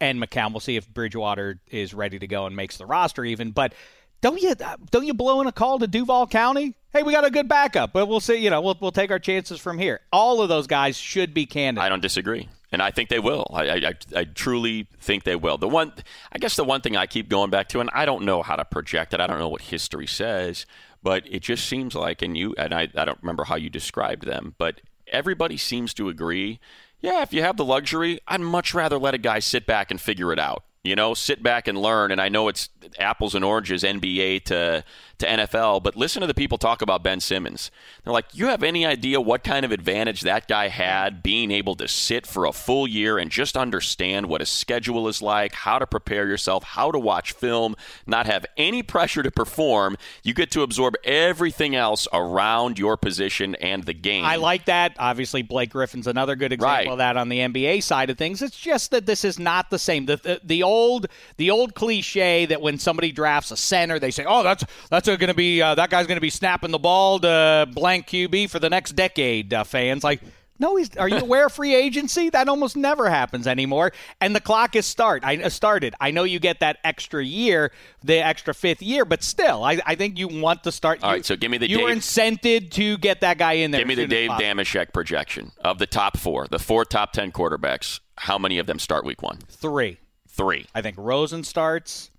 and 0.00 0.22
McCown, 0.22 0.52
we'll 0.52 0.60
see 0.60 0.76
if 0.76 0.88
Bridgewater 0.88 1.60
is 1.70 1.94
ready 1.94 2.18
to 2.18 2.26
go 2.26 2.46
and 2.46 2.54
makes 2.56 2.76
the 2.76 2.86
roster 2.86 3.24
even, 3.24 3.50
but. 3.50 3.74
Don't 4.20 4.40
you 4.40 4.54
don't 4.90 5.04
you 5.04 5.12
blow 5.12 5.42
in 5.42 5.46
a 5.46 5.52
call 5.52 5.78
to 5.80 5.86
Duval 5.86 6.28
County? 6.28 6.74
Hey, 6.94 7.02
we 7.02 7.12
got 7.12 7.26
a 7.26 7.30
good 7.30 7.46
backup, 7.46 7.92
but 7.92 8.06
we'll 8.06 8.20
see. 8.20 8.36
You 8.36 8.48
know, 8.48 8.62
we'll 8.62 8.78
we'll 8.80 8.90
take 8.90 9.10
our 9.10 9.18
chances 9.18 9.60
from 9.60 9.78
here. 9.78 10.00
All 10.14 10.40
of 10.40 10.48
those 10.48 10.66
guys 10.66 10.96
should 10.96 11.34
be 11.34 11.44
candidates. 11.44 11.84
I 11.84 11.90
don't 11.90 12.00
disagree. 12.00 12.48
and 12.74 12.82
I 12.82 12.90
think 12.90 13.08
they 13.08 13.20
will. 13.20 13.46
I, 13.52 13.68
I, 13.70 13.92
I 14.16 14.24
truly 14.24 14.88
think 14.98 15.24
they 15.24 15.36
will. 15.36 15.58
The 15.58 15.68
one, 15.68 15.92
I 16.32 16.38
guess, 16.38 16.56
the 16.56 16.64
one 16.64 16.80
thing 16.80 16.96
I 16.96 17.06
keep 17.06 17.28
going 17.28 17.50
back 17.50 17.68
to, 17.68 17.80
and 17.80 17.88
I 17.92 18.04
don't 18.04 18.24
know 18.24 18.42
how 18.42 18.56
to 18.56 18.64
project 18.64 19.14
it. 19.14 19.20
I 19.20 19.26
don't 19.26 19.38
know 19.38 19.48
what 19.48 19.62
history 19.62 20.06
says, 20.06 20.66
but 21.02 21.22
it 21.30 21.42
just 21.42 21.66
seems 21.66 21.94
like, 21.94 22.20
and 22.20 22.36
you, 22.36 22.54
and 22.58 22.74
I, 22.74 22.88
I 22.96 23.04
don't 23.04 23.18
remember 23.22 23.44
how 23.44 23.56
you 23.56 23.70
described 23.70 24.26
them, 24.26 24.54
but 24.58 24.80
everybody 25.06 25.56
seems 25.56 25.94
to 25.94 26.08
agree. 26.08 26.58
Yeah, 27.04 27.20
if 27.20 27.34
you 27.34 27.42
have 27.42 27.58
the 27.58 27.66
luxury, 27.66 28.18
I'd 28.26 28.40
much 28.40 28.72
rather 28.72 28.96
let 28.96 29.12
a 29.12 29.18
guy 29.18 29.38
sit 29.38 29.66
back 29.66 29.90
and 29.90 30.00
figure 30.00 30.32
it 30.32 30.38
out 30.38 30.64
you 30.84 30.94
know, 30.94 31.14
sit 31.14 31.42
back 31.42 31.66
and 31.66 31.78
learn. 31.78 32.12
And 32.12 32.20
I 32.20 32.28
know 32.28 32.48
it's 32.48 32.68
apples 32.98 33.34
and 33.34 33.44
oranges, 33.44 33.82
NBA 33.82 34.44
to 34.44 34.84
to 35.24 35.30
NFL, 35.30 35.82
but 35.82 35.96
listen 35.96 36.20
to 36.20 36.26
the 36.26 36.34
people 36.34 36.58
talk 36.58 36.82
about 36.82 37.02
Ben 37.02 37.20
Simmons. 37.20 37.70
They're 38.02 38.12
like, 38.12 38.26
you 38.32 38.46
have 38.46 38.62
any 38.62 38.86
idea 38.86 39.20
what 39.20 39.42
kind 39.42 39.64
of 39.64 39.72
advantage 39.72 40.20
that 40.22 40.46
guy 40.48 40.68
had 40.68 41.22
being 41.22 41.50
able 41.50 41.74
to 41.76 41.88
sit 41.88 42.26
for 42.26 42.44
a 42.44 42.52
full 42.52 42.86
year 42.86 43.18
and 43.18 43.30
just 43.30 43.56
understand 43.56 44.26
what 44.26 44.42
a 44.42 44.46
schedule 44.46 45.08
is 45.08 45.22
like, 45.22 45.52
how 45.52 45.78
to 45.78 45.86
prepare 45.86 46.26
yourself, 46.26 46.62
how 46.64 46.90
to 46.90 46.98
watch 46.98 47.32
film, 47.32 47.74
not 48.06 48.26
have 48.26 48.46
any 48.56 48.82
pressure 48.82 49.22
to 49.22 49.30
perform. 49.30 49.96
You 50.22 50.34
get 50.34 50.50
to 50.52 50.62
absorb 50.62 50.94
everything 51.04 51.74
else 51.74 52.06
around 52.12 52.78
your 52.78 52.96
position 52.96 53.54
and 53.56 53.84
the 53.84 53.94
game. 53.94 54.24
I 54.24 54.36
like 54.36 54.66
that. 54.66 54.96
Obviously, 54.98 55.42
Blake 55.42 55.70
Griffin's 55.70 56.06
another 56.06 56.36
good 56.36 56.52
example 56.52 56.74
right. 56.74 56.88
of 56.88 56.98
that 56.98 57.16
on 57.16 57.28
the 57.28 57.38
NBA 57.38 57.82
side 57.82 58.10
of 58.10 58.18
things. 58.18 58.42
It's 58.42 58.58
just 58.58 58.90
that 58.90 59.06
this 59.06 59.24
is 59.24 59.38
not 59.38 59.70
the 59.70 59.78
same. 59.78 60.06
The, 60.06 60.16
the, 60.16 60.40
the 60.44 60.62
old 60.62 61.06
the 61.36 61.50
old 61.50 61.74
cliche 61.74 62.46
that 62.46 62.60
when 62.60 62.78
somebody 62.78 63.12
drafts 63.12 63.50
a 63.50 63.56
center, 63.56 63.98
they 63.98 64.10
say, 64.10 64.24
"Oh, 64.26 64.42
that's 64.42 64.64
that's 64.90 65.08
going 65.16 65.28
to 65.28 65.34
be 65.34 65.62
uh, 65.62 65.74
that 65.74 65.90
guy's 65.90 66.06
going 66.06 66.16
to 66.16 66.22
be 66.22 66.30
snapping 66.30 66.70
the 66.70 66.78
ball 66.78 67.18
to 67.20 67.68
blank 67.72 68.06
QB 68.06 68.50
for 68.50 68.58
the 68.58 68.70
next 68.70 68.92
decade." 68.92 69.52
Uh, 69.52 69.64
fans 69.64 70.04
like. 70.04 70.20
No, 70.56 70.76
he's. 70.76 70.96
Are 70.96 71.08
you 71.08 71.18
aware 71.18 71.46
of 71.46 71.52
free 71.52 71.74
agency? 71.74 72.30
That 72.30 72.48
almost 72.48 72.76
never 72.76 73.10
happens 73.10 73.48
anymore. 73.48 73.92
And 74.20 74.36
the 74.36 74.40
clock 74.40 74.76
is 74.76 74.86
start. 74.86 75.24
I 75.24 75.36
uh, 75.42 75.48
started. 75.48 75.96
I 76.00 76.12
know 76.12 76.22
you 76.22 76.38
get 76.38 76.60
that 76.60 76.78
extra 76.84 77.24
year, 77.24 77.72
the 78.04 78.24
extra 78.24 78.54
fifth 78.54 78.80
year, 78.80 79.04
but 79.04 79.24
still, 79.24 79.64
I, 79.64 79.80
I 79.84 79.96
think 79.96 80.16
you 80.16 80.28
want 80.28 80.62
to 80.62 80.70
start. 80.70 81.02
All 81.02 81.10
you, 81.10 81.16
right, 81.16 81.24
so 81.24 81.34
give 81.34 81.50
me 81.50 81.58
the. 81.58 81.68
You 81.68 81.78
Dave, 81.78 81.86
are 81.86 81.90
incented 81.90 82.70
to 82.70 82.96
get 82.98 83.22
that 83.22 83.36
guy 83.36 83.54
in 83.54 83.72
there. 83.72 83.80
Give 83.80 83.88
me 83.88 83.96
the 83.96 84.06
Dave 84.06 84.30
Dameshek 84.30 84.92
projection 84.92 85.50
of 85.58 85.78
the 85.78 85.88
top 85.88 86.16
four, 86.16 86.46
the 86.46 86.60
four 86.60 86.84
top 86.84 87.12
ten 87.12 87.32
quarterbacks. 87.32 87.98
How 88.16 88.38
many 88.38 88.58
of 88.58 88.68
them 88.68 88.78
start 88.78 89.04
week 89.04 89.22
one? 89.22 89.38
Three. 89.48 89.98
Three. 90.28 90.66
I 90.72 90.82
think 90.82 90.96
Rosen 90.98 91.42
starts. 91.42 92.10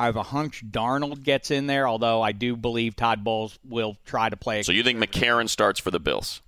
I 0.00 0.06
have 0.06 0.16
a 0.16 0.22
hunch 0.22 0.64
Darnold 0.66 1.24
gets 1.24 1.50
in 1.50 1.66
there, 1.66 1.86
although 1.86 2.22
I 2.22 2.32
do 2.32 2.56
believe 2.56 2.96
Todd 2.96 3.22
Bowles 3.22 3.58
will 3.68 3.98
try 4.06 4.30
to 4.30 4.36
play. 4.36 4.62
So 4.62 4.72
you 4.72 4.82
think 4.82 4.98
McCarron 4.98 5.46
starts 5.46 5.78
for 5.78 5.90
the 5.90 6.00
Bills? 6.00 6.40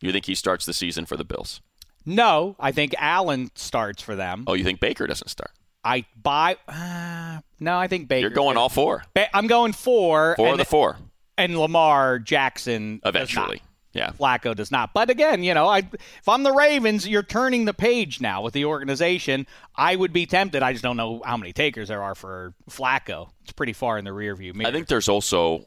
You 0.00 0.12
think 0.12 0.26
he 0.26 0.36
starts 0.36 0.64
the 0.64 0.72
season 0.72 1.04
for 1.04 1.16
the 1.16 1.24
Bills? 1.24 1.60
No, 2.06 2.54
I 2.60 2.70
think 2.70 2.94
Allen 2.98 3.50
starts 3.56 4.00
for 4.00 4.14
them. 4.14 4.44
Oh, 4.46 4.54
you 4.54 4.62
think 4.62 4.78
Baker 4.78 5.08
doesn't 5.08 5.26
start? 5.26 5.50
I 5.82 6.04
buy. 6.22 6.56
Uh, 6.68 7.40
no, 7.58 7.76
I 7.76 7.88
think 7.88 8.06
Baker. 8.06 8.20
You're 8.20 8.30
going 8.30 8.56
all 8.56 8.68
four. 8.68 9.02
I'm 9.34 9.48
going 9.48 9.72
four. 9.72 10.36
Four 10.36 10.52
of 10.52 10.58
the 10.58 10.64
four. 10.64 10.98
And 11.36 11.58
Lamar 11.58 12.20
Jackson 12.20 13.00
eventually. 13.04 13.60
Yeah. 13.92 14.10
Flacco 14.12 14.54
does 14.54 14.70
not. 14.70 14.94
But 14.94 15.10
again, 15.10 15.42
you 15.42 15.54
know, 15.54 15.68
I, 15.68 15.78
if 15.78 16.28
I'm 16.28 16.42
the 16.42 16.52
Ravens, 16.52 17.06
you're 17.06 17.22
turning 17.22 17.66
the 17.66 17.74
page 17.74 18.20
now 18.20 18.42
with 18.42 18.54
the 18.54 18.64
organization. 18.64 19.46
I 19.76 19.96
would 19.96 20.12
be 20.12 20.26
tempted. 20.26 20.62
I 20.62 20.72
just 20.72 20.82
don't 20.82 20.96
know 20.96 21.22
how 21.24 21.36
many 21.36 21.52
takers 21.52 21.88
there 21.88 22.02
are 22.02 22.14
for 22.14 22.54
Flacco. 22.70 23.28
It's 23.42 23.52
pretty 23.52 23.74
far 23.74 23.98
in 23.98 24.04
the 24.04 24.12
rear 24.12 24.34
view 24.34 24.54
mirror. 24.54 24.68
I 24.68 24.72
think 24.72 24.88
there's 24.88 25.08
also 25.08 25.64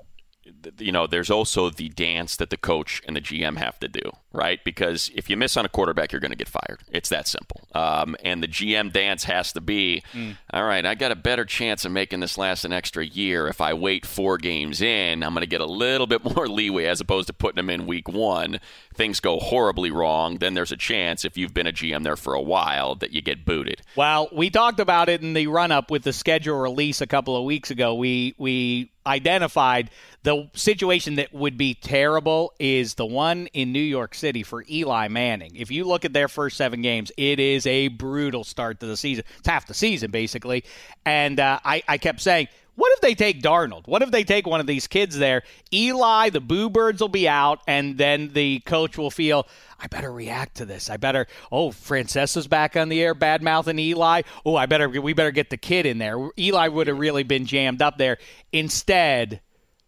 you 0.79 0.91
know, 0.91 1.08
there's 1.08 1.31
also 1.31 1.69
the 1.69 1.89
dance 1.89 2.36
that 2.36 2.49
the 2.49 2.58
coach 2.58 3.01
and 3.08 3.15
the 3.15 3.21
GM 3.21 3.58
have 3.58 3.79
to 3.79 3.88
do, 3.88 4.01
right? 4.31 4.63
Because 4.63 5.10
if 5.15 5.29
you 5.29 5.38
miss 5.38 5.58
on 5.58 5.65
a 5.65 5.69
quarterback, 5.69 6.12
you're 6.12 6.19
going 6.19 6.31
to 6.31 6.38
get 6.38 6.47
fired. 6.47 6.81
It's 6.91 7.10
that 7.10 7.27
simple. 7.27 7.62
Um, 7.73 8.15
and 8.23 8.43
the 8.43 8.47
GM 8.47 8.91
dance 8.91 9.23
has 9.23 9.53
to 9.53 9.62
be, 9.62 10.03
mm. 10.13 10.38
all 10.53 10.65
right, 10.65 10.86
I 10.86 10.95
got 10.95 11.12
a 11.12 11.15
better 11.15 11.45
chance 11.45 11.86
of 11.86 11.91
making 11.91 12.19
this 12.19 12.38
last 12.38 12.65
an 12.65 12.73
extra 12.73 13.05
year 13.05 13.47
if 13.47 13.60
I 13.62 13.73
wait 13.73 14.05
four 14.05 14.38
games 14.38 14.81
in. 14.81 15.23
I'm 15.23 15.34
going 15.34 15.41
to 15.41 15.47
get 15.47 15.62
a 15.62 15.65
little 15.65 16.08
bit 16.08 16.23
more 16.36 16.47
leeway 16.47 16.86
as 16.86 17.01
opposed 17.01 17.27
to 17.27 17.34
putting 17.34 17.58
them 17.58 17.69
in 17.69 17.88
week 17.88 18.08
one. 18.08 18.60
Things 18.93 19.19
go 19.19 19.39
horribly 19.39 19.91
wrong, 19.91 20.38
then 20.38 20.53
there's 20.53 20.71
a 20.71 20.77
chance 20.77 21.25
if 21.25 21.38
you've 21.38 21.53
been 21.53 21.67
a 21.67 21.73
GM 21.73 22.03
there 22.03 22.15
for 22.15 22.34
a 22.34 22.41
while 22.41 22.95
that 22.95 23.12
you 23.12 23.21
get 23.21 23.45
booted. 23.45 23.81
Well, 23.95 24.29
we 24.31 24.49
talked 24.49 24.79
about 24.79 25.10
it 25.10 25.21
in 25.21 25.34
the 25.34 25.47
run 25.47 25.71
up 25.71 25.89
with 25.89 26.03
the 26.03 26.13
schedule 26.13 26.58
release 26.60 27.01
a 27.01 27.08
couple 27.08 27.36
of 27.36 27.43
weeks 27.43 27.71
ago. 27.71 27.95
We 27.95 28.36
we 28.38 28.91
identified 29.08 29.89
the 30.24 30.50
situation 30.54 31.15
that 31.15 31.34
would 31.34 31.58
be 31.58 31.76
terrible 31.76 32.54
is 32.60 32.96
the 32.96 33.06
one 33.06 33.48
in 33.48 33.72
New 33.72 33.80
York 33.80 34.15
City 34.15 34.44
for 34.44 34.65
Eli 34.70 35.08
Manning. 35.08 35.56
If 35.56 35.70
you 35.72 35.86
look 35.86 36.04
at 36.04 36.13
their 36.13 36.28
first 36.28 36.58
seven 36.58 36.82
games, 36.82 37.12
it 37.15 37.39
is 37.39 37.68
a 37.68 37.89
brutal 37.89 38.44
start 38.44 38.80
to 38.80 38.88
the 38.88 38.98
season. 38.98 39.24
It's 39.38 39.48
half 39.48 39.68
the 39.68 39.74
season, 39.74 40.12
basically. 40.12 40.63
And 41.06 41.39
uh, 41.39 41.60
I, 41.63 41.84
I 41.88 41.98
kept 41.98 42.22
saying, 42.22 42.48
what 42.76 42.92
if 42.94 43.02
they 43.02 43.16
take 43.16 43.42
Darnold? 43.42 43.88
What 43.88 44.02
if 44.02 44.12
they 44.12 44.24
take 44.24 44.46
one 44.46 44.60
of 44.60 44.68
these 44.68 44.88
kids 44.88 45.18
there? 45.18 45.44
Eli, 45.74 46.30
the 46.30 46.42
Boo 46.42 46.70
Birds 46.70 47.02
will 47.02 47.10
be 47.10 47.28
out, 47.28 47.62
and 47.68 47.98
then 47.98 48.30
the 48.34 48.60
coach 48.60 48.98
will 48.98 49.12
feel, 49.12 49.48
I 49.80 49.88
better 49.88 50.12
react 50.12 50.56
to 50.58 50.66
this. 50.66 50.90
I 50.90 50.98
better, 50.98 51.28
oh, 51.52 51.72
Francesa's 51.72 52.48
back 52.48 52.76
on 52.76 52.90
the 52.90 53.02
air, 53.02 53.14
bad 53.14 53.42
mouthing 53.42 53.80
Eli. 53.80 54.24
Oh, 54.46 54.56
I 54.56 54.66
better, 54.66 54.90
we 54.90 55.14
better 55.14 55.32
get 55.32 55.50
the 55.50 55.58
kid 55.58 55.86
in 55.86 55.98
there. 55.98 56.30
Eli 56.38 56.68
would 56.68 56.88
have 56.88 57.00
really 57.00 57.24
been 57.24 57.46
jammed 57.46 57.82
up 57.82 57.98
there. 57.98 58.18
Instead, 58.52 59.42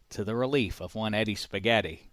to 0.09 0.23
the 0.23 0.35
relief 0.35 0.81
of 0.81 0.95
one 0.95 1.13
Eddie 1.13 1.35
Spaghetti. 1.35 2.06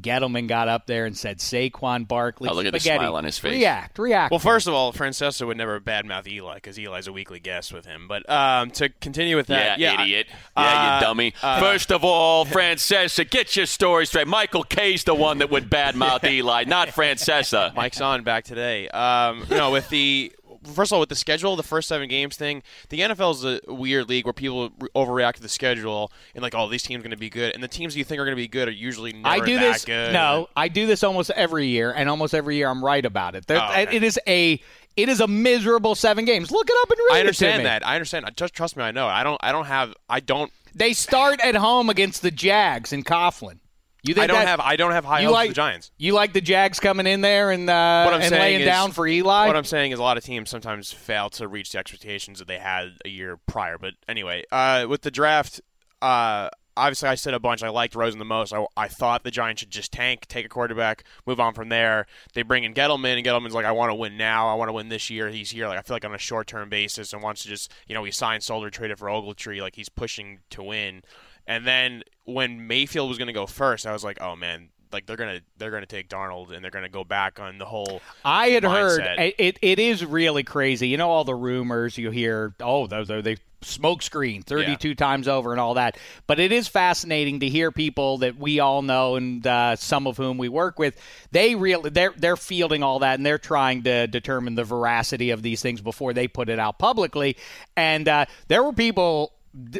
Gettleman 0.00 0.48
got 0.48 0.68
up 0.68 0.86
there 0.86 1.06
and 1.06 1.16
said 1.16 1.38
Saquon 1.38 2.06
Barkley. 2.06 2.48
Oh, 2.48 2.54
look 2.54 2.66
Spaghetti. 2.66 2.90
at 2.90 2.94
the 2.94 3.04
smile 3.04 3.16
on 3.16 3.24
his 3.24 3.38
face. 3.38 3.52
React, 3.52 3.98
react. 3.98 4.30
Well, 4.30 4.38
first 4.38 4.66
of 4.66 4.74
all, 4.74 4.92
Francesa 4.92 5.46
would 5.46 5.56
never 5.56 5.80
badmouth 5.80 6.26
Eli 6.26 6.54
because 6.54 6.78
Eli's 6.78 7.06
a 7.06 7.12
weekly 7.12 7.40
guest 7.40 7.72
with 7.72 7.86
him. 7.86 8.08
But 8.08 8.28
um, 8.30 8.70
to 8.72 8.88
continue 8.88 9.36
with 9.36 9.48
that, 9.48 9.78
yeah, 9.78 9.92
yeah 9.94 10.02
idiot, 10.02 10.26
I, 10.56 10.62
yeah, 10.62 10.70
uh, 10.70 10.94
you 10.94 11.06
dummy. 11.06 11.34
Uh, 11.42 11.60
first 11.60 11.92
of 11.92 12.04
all, 12.04 12.44
Francesa, 12.44 13.28
get 13.28 13.56
your 13.56 13.66
story 13.66 14.06
straight. 14.06 14.26
Michael 14.26 14.64
Kay's 14.64 15.04
the 15.04 15.14
one 15.14 15.38
that 15.38 15.50
would 15.50 15.70
badmouth 15.70 16.24
Eli, 16.30 16.64
not 16.64 16.88
Francesa. 16.88 17.74
Mike's 17.74 18.00
on 18.00 18.22
back 18.22 18.44
today. 18.44 18.88
Um, 18.88 19.44
no, 19.50 19.70
with 19.70 19.88
the 19.88 20.32
first 20.64 20.90
of 20.90 20.94
all, 20.94 21.00
with 21.00 21.08
the 21.08 21.14
schedule, 21.14 21.56
the 21.56 21.62
first 21.62 21.88
seven 21.88 22.08
games 22.08 22.36
thing, 22.36 22.62
the 22.88 23.00
NFL 23.00 23.34
is 23.34 23.44
a 23.44 23.72
weird 23.72 24.08
league 24.08 24.24
where 24.24 24.32
people 24.32 24.70
overreact 24.94 25.34
to 25.34 25.42
the 25.42 25.48
schedule 25.48 26.12
and 26.34 26.42
like, 26.42 26.54
oh, 26.54 26.68
these 26.68 26.82
teams 26.82 27.00
are 27.00 27.02
going 27.02 27.10
to 27.10 27.16
be 27.16 27.30
good, 27.30 27.54
and 27.54 27.62
the 27.62 27.68
teams 27.68 27.96
you 27.96 28.04
think 28.04 28.20
are 28.20 28.24
going 28.24 28.36
to 28.36 28.40
be 28.40 28.48
good 28.48 28.68
are 28.68 28.72
usually 28.72 29.12
never 29.12 29.28
I 29.28 29.44
do 29.44 29.54
that 29.54 29.72
this, 29.74 29.84
good. 29.84 30.12
No, 30.12 30.48
I 30.56 30.68
do 30.68 30.86
this 30.86 31.02
almost 31.02 31.30
every 31.30 31.66
year, 31.68 31.92
and 31.92 32.08
almost 32.08 32.34
every 32.34 32.56
year 32.56 32.68
I'm 32.68 32.84
right 32.84 33.04
about 33.04 33.34
it. 33.34 33.46
There, 33.46 33.60
oh, 33.60 33.70
okay. 33.70 33.96
It 33.96 34.02
is 34.02 34.18
a 34.26 34.60
it 34.96 35.08
is 35.08 35.20
a 35.20 35.28
miserable 35.28 35.94
seven 35.94 36.24
games. 36.24 36.50
Look 36.50 36.68
it 36.68 36.76
up 36.82 36.90
and 36.90 36.98
read 36.98 37.16
I 37.16 37.20
understand 37.20 37.64
that. 37.66 37.86
I 37.86 37.94
understand. 37.94 38.28
Just 38.36 38.52
trust 38.52 38.76
me. 38.76 38.82
I 38.82 38.90
know. 38.90 39.06
I 39.06 39.22
don't. 39.22 39.38
I 39.42 39.52
don't 39.52 39.66
have. 39.66 39.94
I 40.08 40.18
don't. 40.18 40.52
They 40.74 40.92
start 40.92 41.40
at 41.40 41.54
home 41.54 41.88
against 41.88 42.22
the 42.22 42.32
Jags 42.32 42.92
in 42.92 43.04
Coughlin. 43.04 43.58
You 44.02 44.14
think 44.14 44.24
I 44.24 44.26
don't 44.28 44.46
have 44.46 44.60
I 44.60 44.76
don't 44.76 44.92
have 44.92 45.04
high 45.04 45.22
hopes 45.22 45.32
like, 45.32 45.48
for 45.48 45.52
the 45.52 45.56
Giants. 45.56 45.90
You 45.98 46.12
like 46.12 46.32
the 46.32 46.40
Jags 46.40 46.78
coming 46.78 47.06
in 47.06 47.20
there 47.20 47.50
and 47.50 47.68
uh, 47.68 48.18
and 48.20 48.30
laying 48.30 48.60
is, 48.60 48.66
down 48.66 48.92
for 48.92 49.06
Eli? 49.06 49.46
What 49.46 49.56
I'm 49.56 49.64
saying 49.64 49.92
is 49.92 49.98
a 49.98 50.02
lot 50.02 50.16
of 50.16 50.24
teams 50.24 50.50
sometimes 50.50 50.92
fail 50.92 51.30
to 51.30 51.48
reach 51.48 51.72
the 51.72 51.78
expectations 51.78 52.38
that 52.38 52.46
they 52.46 52.58
had 52.58 52.98
a 53.04 53.08
year 53.08 53.38
prior. 53.46 53.76
But 53.76 53.94
anyway, 54.08 54.44
uh, 54.52 54.86
with 54.88 55.02
the 55.02 55.10
draft, 55.10 55.60
uh, 56.00 56.48
obviously 56.78 57.08
I 57.08 57.16
said 57.16 57.34
a 57.34 57.40
bunch. 57.40 57.62
I 57.62 57.68
liked 57.68 57.94
Rosen 57.94 58.18
the 58.18 58.24
most. 58.24 58.52
I, 58.52 58.64
I, 58.76 58.88
thought 58.88 59.24
the 59.24 59.30
Giants 59.30 59.60
should 59.60 59.70
just 59.70 59.92
tank, 59.92 60.26
take 60.26 60.46
a 60.46 60.48
quarterback, 60.48 61.04
move 61.26 61.40
on 61.40 61.52
from 61.52 61.68
there. 61.68 62.06
They 62.34 62.42
bring 62.42 62.64
in 62.64 62.74
Gettleman, 62.74 63.16
and 63.16 63.26
Gettleman's 63.26 63.54
like, 63.54 63.66
I 63.66 63.72
want 63.72 63.90
to 63.90 63.94
win 63.94 64.16
now. 64.16 64.48
I 64.48 64.54
want 64.54 64.68
to 64.68 64.72
win 64.72 64.88
this 64.88 65.10
year. 65.10 65.28
He's 65.28 65.50
here. 65.50 65.66
Like 65.66 65.78
I 65.78 65.82
feel 65.82 65.96
like 65.96 66.04
on 66.04 66.14
a 66.14 66.18
short 66.18 66.46
term 66.46 66.68
basis, 66.68 67.12
and 67.12 67.22
wants 67.22 67.42
to 67.42 67.48
just 67.48 67.72
you 67.86 67.94
know 67.94 68.04
he 68.04 68.12
signed, 68.12 68.42
sold, 68.42 68.64
or 68.64 68.70
traded 68.70 68.98
for 68.98 69.08
Ogletree. 69.08 69.60
Like 69.60 69.74
he's 69.74 69.88
pushing 69.88 70.38
to 70.50 70.62
win. 70.62 71.02
And 71.48 71.66
then 71.66 72.04
when 72.24 72.68
Mayfield 72.68 73.08
was 73.08 73.18
going 73.18 73.26
to 73.26 73.32
go 73.32 73.46
first, 73.46 73.86
I 73.86 73.92
was 73.92 74.04
like, 74.04 74.20
oh 74.20 74.36
man, 74.36 74.68
like 74.92 75.06
they're 75.06 75.16
gonna 75.16 75.40
they're 75.58 75.70
gonna 75.70 75.86
take 75.86 76.08
Darnold 76.08 76.52
and 76.52 76.62
they're 76.62 76.70
gonna 76.70 76.88
go 76.88 77.04
back 77.04 77.40
on 77.40 77.58
the 77.58 77.64
whole. 77.64 78.00
I 78.24 78.48
had 78.48 78.62
mindset. 78.62 79.16
heard 79.18 79.34
it. 79.38 79.58
It 79.60 79.78
is 79.78 80.04
really 80.04 80.44
crazy. 80.44 80.88
You 80.88 80.96
know 80.96 81.10
all 81.10 81.24
the 81.24 81.34
rumors 81.34 81.98
you 81.98 82.10
hear. 82.10 82.54
Oh, 82.60 82.86
those 82.86 83.10
are 83.10 83.22
they 83.22 83.36
smoke 83.62 84.02
screen 84.02 84.42
32 84.42 84.88
yeah. 84.88 84.94
times 84.94 85.26
over 85.26 85.50
and 85.50 85.60
all 85.60 85.74
that. 85.74 85.98
But 86.26 86.38
it 86.38 86.52
is 86.52 86.68
fascinating 86.68 87.40
to 87.40 87.48
hear 87.48 87.72
people 87.72 88.18
that 88.18 88.38
we 88.38 88.60
all 88.60 88.82
know 88.82 89.16
and 89.16 89.44
uh, 89.46 89.76
some 89.76 90.06
of 90.06 90.16
whom 90.16 90.38
we 90.38 90.48
work 90.48 90.78
with. 90.78 91.00
They 91.32 91.54
really 91.54 91.90
they're 91.90 92.14
they're 92.16 92.36
fielding 92.36 92.82
all 92.82 93.00
that 93.00 93.18
and 93.18 93.26
they're 93.26 93.38
trying 93.38 93.82
to 93.84 94.06
determine 94.06 94.54
the 94.54 94.64
veracity 94.64 95.30
of 95.30 95.42
these 95.42 95.60
things 95.60 95.80
before 95.80 96.12
they 96.12 96.28
put 96.28 96.48
it 96.48 96.58
out 96.58 96.78
publicly. 96.78 97.36
And 97.76 98.08
uh, 98.08 98.26
there 98.48 98.62
were 98.62 98.72
people 98.72 99.32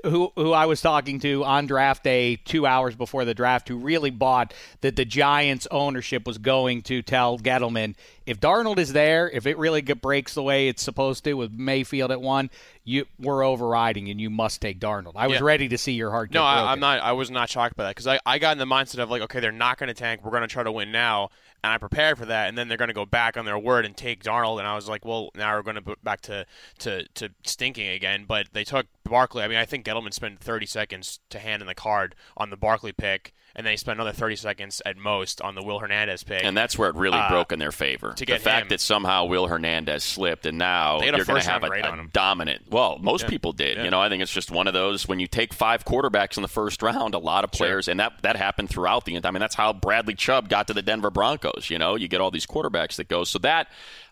who 0.05 0.33
who 0.37 0.53
I 0.53 0.67
was 0.67 0.81
talking 0.81 1.21
to 1.21 1.45
on 1.45 1.67
draft 1.67 2.03
day 2.05 2.37
2 2.37 2.67
hours 2.67 2.95
before 2.97 3.25
the 3.25 3.35
draft 3.35 3.69
who 3.69 3.77
really 3.77 4.11
bought 4.11 4.53
that 4.81 4.97
the 4.97 5.05
Giants 5.05 5.67
ownership 5.71 6.27
was 6.27 6.39
going 6.39 6.83
to 6.83 7.03
tell 7.03 7.39
Gettleman 7.39 7.95
if 8.27 8.41
Darnold 8.41 8.79
is 8.79 8.93
there, 8.93 9.31
if 9.31 9.47
it 9.47 9.57
really 9.57 9.81
breaks 9.81 10.35
the 10.35 10.43
way 10.43 10.69
it's 10.69 10.83
supposed 10.83 11.25
to 11.25 11.33
with 11.35 11.51
Mayfield 11.53 12.11
at 12.11 12.21
1, 12.21 12.51
you 12.85 13.07
we're 13.19 13.43
overriding 13.45 14.09
and 14.09 14.21
you 14.21 14.29
must 14.31 14.61
take 14.61 14.79
Darnold. 14.81 15.13
I 15.17 15.27
was 15.27 15.39
Yeah. 15.39 15.45
ready 15.45 15.69
to 15.69 15.79
see 15.79 15.93
your 15.93 16.11
heart. 16.11 16.33
No, 16.33 16.43
I. 16.43 16.73
I'm 16.73 16.81
not. 16.81 17.01
I 17.01 17.13
was 17.13 17.31
not 17.31 17.49
shocked 17.49 17.77
by 17.77 17.85
that 17.85 17.91
because 17.91 18.07
I, 18.07 18.21
I 18.27 18.39
got 18.39 18.53
in 18.53 18.59
the 18.59 18.67
mindset 18.67 18.99
of 18.99 19.11
like, 19.11 19.23
okay, 19.23 19.41
they're 19.41 19.53
not 19.53 19.79
going 19.79 19.89
to 19.89 19.95
tank. 19.95 20.21
We're 20.25 20.31
going 20.31 20.43
to 20.43 20.49
try 20.49 20.63
to 20.63 20.73
win 20.73 20.93
now, 20.93 21.31
and 21.63 21.73
I 21.73 21.79
prepared 21.79 22.19
for 22.19 22.27
that. 22.27 22.49
And 22.49 22.57
then 22.57 22.69
they're 22.69 22.79
going 22.79 22.89
to 22.89 22.95
go 22.95 23.07
back 23.07 23.37
on 23.37 23.45
their 23.45 23.59
word 23.59 23.85
and 23.85 23.97
take 23.97 24.23
Darnold. 24.23 24.59
And 24.59 24.67
I 24.67 24.75
was 24.75 24.89
like, 24.89 25.05
well, 25.05 25.31
now 25.35 25.57
we're 25.57 25.63
going 25.63 25.83
to 25.83 25.97
back 26.03 26.21
to, 26.23 26.47
to 26.81 27.07
to 27.15 27.31
stinking 27.45 27.89
again. 27.89 28.25
But 28.27 28.49
they 28.53 28.65
took 28.65 28.87
Barkley. 29.05 29.43
I 29.43 29.49
mean, 29.49 29.59
I 29.59 29.65
think 29.65 29.85
Gettleman 29.85 30.15
spent 30.15 30.41
30 30.41 30.67
seconds 30.67 31.21
to 31.31 31.39
hand 31.39 31.63
in 31.63 31.67
the 31.67 31.75
card 31.75 32.15
on 32.37 32.51
the 32.51 32.57
Barkley 32.57 32.93
pick, 32.93 33.33
and 33.57 33.67
then 33.67 33.73
he 33.73 33.77
spent 33.77 33.97
another 33.99 34.13
30 34.13 34.37
seconds 34.37 34.83
at 34.87 34.97
most 34.97 35.41
on 35.41 35.55
the 35.55 35.63
Will 35.63 35.79
Hernandez 35.79 36.23
pick. 36.23 36.45
And 36.45 36.57
that's 36.57 36.79
where 36.79 36.89
it 36.89 36.95
really 36.95 37.19
Uh, 37.19 37.29
broke 37.29 37.53
in 37.53 37.59
their 37.59 37.73
favor. 37.73 38.13
to 38.15 38.25
the 38.25 38.39
fact 38.39 38.63
him. 38.65 38.69
that 38.69 38.81
somehow 38.81 39.25
Will 39.25 39.47
Hernandez 39.49 40.05
slipped, 40.05 40.47
and 40.47 40.59
now 40.59 41.01
you're 41.01 41.25
going 41.25 41.41
to 41.43 41.49
have 41.51 41.65
a, 41.65 41.67
a 41.71 42.07
dominant. 42.13 42.67
Well, 42.71 42.99
most 43.01 43.23
Yeah. 43.25 43.29
people 43.31 43.53
did. 43.53 43.77
Yeah. 43.79 43.85
You 43.85 43.91
know, 43.91 44.01
I 44.01 44.09
think 44.09 44.23
it's 44.23 44.33
just 44.33 44.51
one 44.51 44.67
of 44.67 44.75
those 44.75 45.09
when 45.09 45.19
you 45.21 45.27
take 45.27 45.53
five 45.53 45.85
quarterbacks 45.85 46.37
in 46.37 46.43
the 46.43 46.49
first 46.49 46.83
round. 46.83 47.15
A 47.15 47.19
lot 47.19 47.45
of 47.45 47.51
Sure. 47.55 47.67
players, 47.67 47.89
and 47.89 47.99
that 48.01 48.23
that 48.23 48.37
happened 48.37 48.71
throughout 48.71 49.05
the. 49.05 49.19
I 49.25 49.31
mean, 49.31 49.41
that's 49.41 49.55
how 49.55 49.73
Bradley 49.73 50.15
Chubb 50.15 50.49
got 50.49 50.67
to 50.69 50.75
the 50.75 50.83
Denver 50.83 51.11
Broncos. 51.11 51.69
You 51.71 51.79
know, 51.79 51.97
you 51.97 52.09
get 52.09 52.21
all 52.21 52.31
these 52.31 52.47
quarterbacks 52.47 52.97
that 52.97 53.09
go. 53.09 53.25
So 53.25 53.39
that 53.41 53.69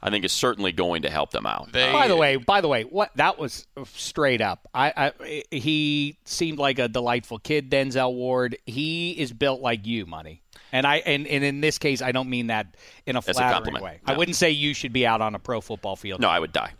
I 0.06 0.10
think 0.10 0.24
is 0.24 0.32
certainly 0.32 0.70
going 0.70 1.02
to 1.02 1.10
help 1.10 1.32
them 1.32 1.46
out. 1.46 1.72
They- 1.72 1.90
By 1.92 2.06
the 2.06 2.14
way, 2.16 2.36
by 2.36 2.60
the 2.60 2.68
way, 2.68 2.84
what 2.84 3.10
that 3.16 3.38
was 3.40 3.66
straight 3.94 4.40
up. 4.40 4.68
I, 4.72 5.12
I 5.20 5.42
he 5.50 6.16
seemed 6.24 6.58
like 6.58 6.78
a 6.78 6.86
delightful 6.86 7.40
kid, 7.40 7.70
Denzel 7.70 8.14
Ward. 8.14 8.56
He 8.66 9.10
is 9.10 9.32
built 9.32 9.60
like 9.60 9.84
you, 9.84 10.06
money. 10.06 10.42
And 10.70 10.86
I 10.86 10.98
and, 10.98 11.26
and 11.26 11.42
in 11.42 11.60
this 11.60 11.78
case, 11.78 12.02
I 12.02 12.12
don't 12.12 12.30
mean 12.30 12.46
that 12.46 12.76
in 13.04 13.16
a 13.16 13.18
As 13.18 13.28
a 13.30 13.34
flattering 13.34 13.82
way. 13.82 13.98
No. 14.06 14.14
I 14.14 14.16
wouldn't 14.16 14.36
say 14.36 14.50
you 14.52 14.74
should 14.74 14.92
be 14.92 15.04
out 15.06 15.20
on 15.20 15.34
a 15.34 15.38
pro 15.40 15.60
football 15.60 15.96
field. 15.96 16.20
no, 16.20 16.28
I 16.28 16.38
would 16.38 16.52
die. 16.52 16.72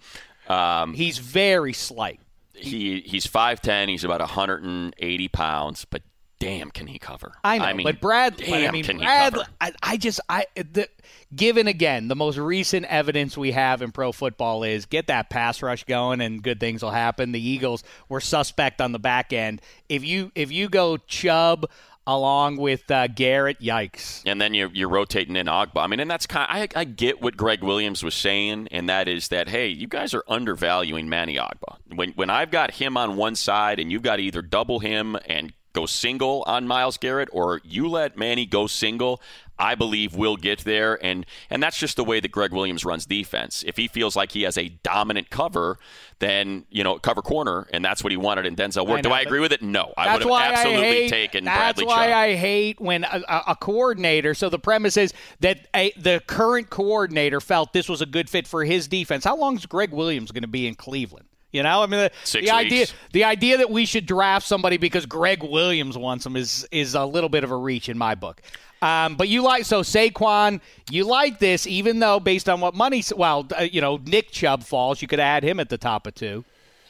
Um, 0.49 0.95
He's 0.95 1.18
very 1.18 1.72
slight. 1.72 2.20
he 2.55 3.01
he's 3.01 3.27
five 3.27 3.61
ten. 3.61 3.89
He's 3.89 4.05
about 4.05 4.20
180 4.20 5.29
pounds, 5.29 5.85
but 5.85 6.03
damn, 6.39 6.70
can 6.70 6.87
he 6.87 6.99
cover? 6.99 7.32
I 7.45 7.59
know, 7.59 7.64
I 7.64 7.72
mean, 7.72 7.84
but 7.84 8.01
Brad, 8.01 8.37
but 8.37 8.49
I 8.49 8.70
mean, 8.70 8.84
can 8.84 8.99
he 8.99 9.05
Brad, 9.05 9.34
cover? 9.34 9.47
I, 9.61 9.72
I 9.82 9.97
just, 9.97 10.20
I, 10.28 10.47
the, 10.55 10.89
given 11.34 11.66
again, 11.66 12.09
the 12.09 12.16
most 12.16 12.37
recent 12.39 12.87
evidence 12.87 13.37
we 13.37 13.53
have 13.53 13.82
in 13.82 13.93
pro 13.93 14.12
football 14.12 14.62
is 14.62 14.87
get 14.87 15.07
that 15.09 15.30
pass 15.30 15.62
rush 15.62 15.84
going 15.84 16.20
and 16.20 16.43
good 16.43 16.61
things 16.61 16.82
will 16.82 16.91
happen. 16.91 17.32
The 17.32 17.41
Eagles 17.41 17.84
were 18.09 18.20
suspect 18.20 18.80
on 18.80 18.93
the 18.93 18.99
back 18.99 19.32
end. 19.32 19.61
If 19.89 20.05
you, 20.05 20.32
if 20.34 20.53
you 20.53 20.68
go 20.68 20.97
Chubb 20.97 21.66
along 22.07 22.57
with 22.57 22.89
uh, 22.91 23.09
Garrett, 23.09 23.61
yikes. 23.61 24.22
And 24.24 24.41
then 24.41 24.55
you're, 24.55 24.70
you're 24.72 24.89
rotating 24.89 25.37
in 25.37 25.47
Ogbah. 25.47 25.82
I 25.82 25.87
mean, 25.89 26.01
and 26.01 26.11
that's 26.11 26.26
kind. 26.26 26.47
I, 26.49 26.68
I 26.78 26.84
get 26.84 27.20
what 27.20 27.37
Gregg 27.37 27.62
Williams 27.62 28.05
was 28.05 28.14
saying, 28.14 28.68
and 28.70 28.89
that 28.89 29.09
is 29.09 29.28
that 29.28 29.49
hey, 29.49 29.68
you 29.68 29.89
guys 29.89 30.14
are 30.14 30.22
undervaluing 30.28 31.09
Manny 31.09 31.37
Ogbah. 31.37 31.76
When 31.95 32.11
when 32.12 32.30
I've 32.30 32.51
got 32.51 32.72
him 32.72 32.97
on 32.97 33.16
one 33.16 33.34
side, 33.34 33.80
and 33.80 33.91
you've 33.91 34.03
got 34.03 34.16
to 34.16 34.22
either 34.22 34.43
double 34.43 34.78
him 34.78 35.16
and 35.26 35.53
go 35.77 35.87
single 35.87 36.43
on 36.47 36.66
Myles 36.66 36.97
Garrett, 36.97 37.29
or 37.33 37.61
you 37.62 37.89
let 37.89 38.16
Manny 38.16 38.47
go 38.47 38.66
single. 38.66 39.20
I 39.59 39.74
believe 39.74 40.14
we'll 40.14 40.37
get 40.37 40.61
there, 40.61 41.03
and 41.03 41.24
and 41.49 41.62
that's 41.62 41.79
just 41.79 41.97
the 41.97 42.05
way 42.05 42.20
that 42.20 42.31
Gregg 42.31 42.53
Williams 42.53 42.85
runs 42.85 43.07
defense. 43.07 43.64
If 43.66 43.77
he 43.77 43.89
feels 43.89 44.14
like 44.14 44.33
he 44.33 44.43
has 44.43 44.59
a 44.59 44.68
dominant 44.68 45.31
cover, 45.31 45.79
then 46.18 46.66
you 46.70 46.85
know 46.85 46.99
cover 46.99 47.22
corner, 47.22 47.66
and 47.72 47.85
that's 47.85 48.03
what 48.05 48.11
he 48.11 48.16
wanted 48.16 48.45
in 48.45 48.57
Denzel 48.57 48.87
Ward. 48.87 48.99
I 48.99 49.03
Do 49.03 49.11
I 49.11 49.20
agree 49.20 49.41
with 49.41 49.53
it? 49.53 49.62
No, 49.62 49.95
I 49.97 50.14
would 50.14 50.22
have 50.22 50.53
absolutely 50.53 50.87
hate, 50.87 51.11
taken 51.11 51.45
That's 51.45 51.79
Bradley 51.79 51.87
why 51.87 52.07
Chubb. 52.07 52.14
I 52.14 52.35
hate 52.35 52.81
when 52.81 53.05
a, 53.05 53.22
a, 53.29 53.43
a 53.49 53.57
coordinator. 53.57 54.35
So 54.35 54.49
the 54.51 54.59
premise 54.59 54.97
is 54.97 55.14
that 55.41 55.68
a, 55.74 55.93
the 55.97 56.22
current 56.27 56.68
coordinator 56.68 57.41
felt 57.41 57.72
this 57.72 57.89
was 57.89 58.03
a 58.03 58.07
good 58.07 58.29
fit 58.29 58.47
for 58.47 58.64
his 58.64 58.89
defense. 58.89 59.24
How 59.24 59.37
long 59.37 59.57
is 59.57 59.64
Gregg 59.64 59.93
Williams 59.93 60.33
going 60.33 60.43
to 60.43 60.49
be 60.49 60.66
in 60.66 60.74
Cleveland? 60.74 61.29
You 61.57 61.62
know, 61.62 61.82
I 61.82 61.86
mean, 61.86 62.00
the, 62.00 62.11
Six 62.24 62.46
the 62.46 62.54
idea 62.54 62.86
the 63.12 63.24
idea 63.24 63.57
that 63.59 63.70
we 63.70 63.86
should 63.86 64.07
draft 64.07 64.46
somebody 64.46 64.76
because 64.76 65.07
Gregg 65.07 65.42
Williams 65.42 65.96
wants 65.96 66.24
him 66.24 66.36
is 66.36 66.68
is 66.70 66.94
a 66.94 67.04
little 67.04 67.30
bit 67.30 67.44
of 67.44 67.50
a 67.50 67.57
reach 67.57 67.88
in 67.88 67.98
my 67.98 68.14
book. 68.14 68.42
Um, 68.82 69.16
but 69.16 69.28
you 69.28 69.42
like 69.42 69.64
so 69.64 69.80
Saquon, 69.80 70.61
you 70.90 71.04
like 71.04 71.38
this, 71.38 71.66
even 71.66 71.98
though 71.98 72.20
based 72.20 72.48
on 72.48 72.61
what 72.61 72.74
money, 72.74 73.02
well, 73.16 73.46
uh, 73.59 73.62
you 73.62 73.80
know, 73.80 73.98
Nick 74.04 74.30
Chubb 74.30 74.62
falls, 74.62 75.00
you 75.00 75.09
could 75.09 75.18
add 75.18 75.42
him 75.42 75.59
at 75.59 75.70
the 75.70 75.78
top 75.78 76.07
of 76.07 76.14
two. 76.14 76.44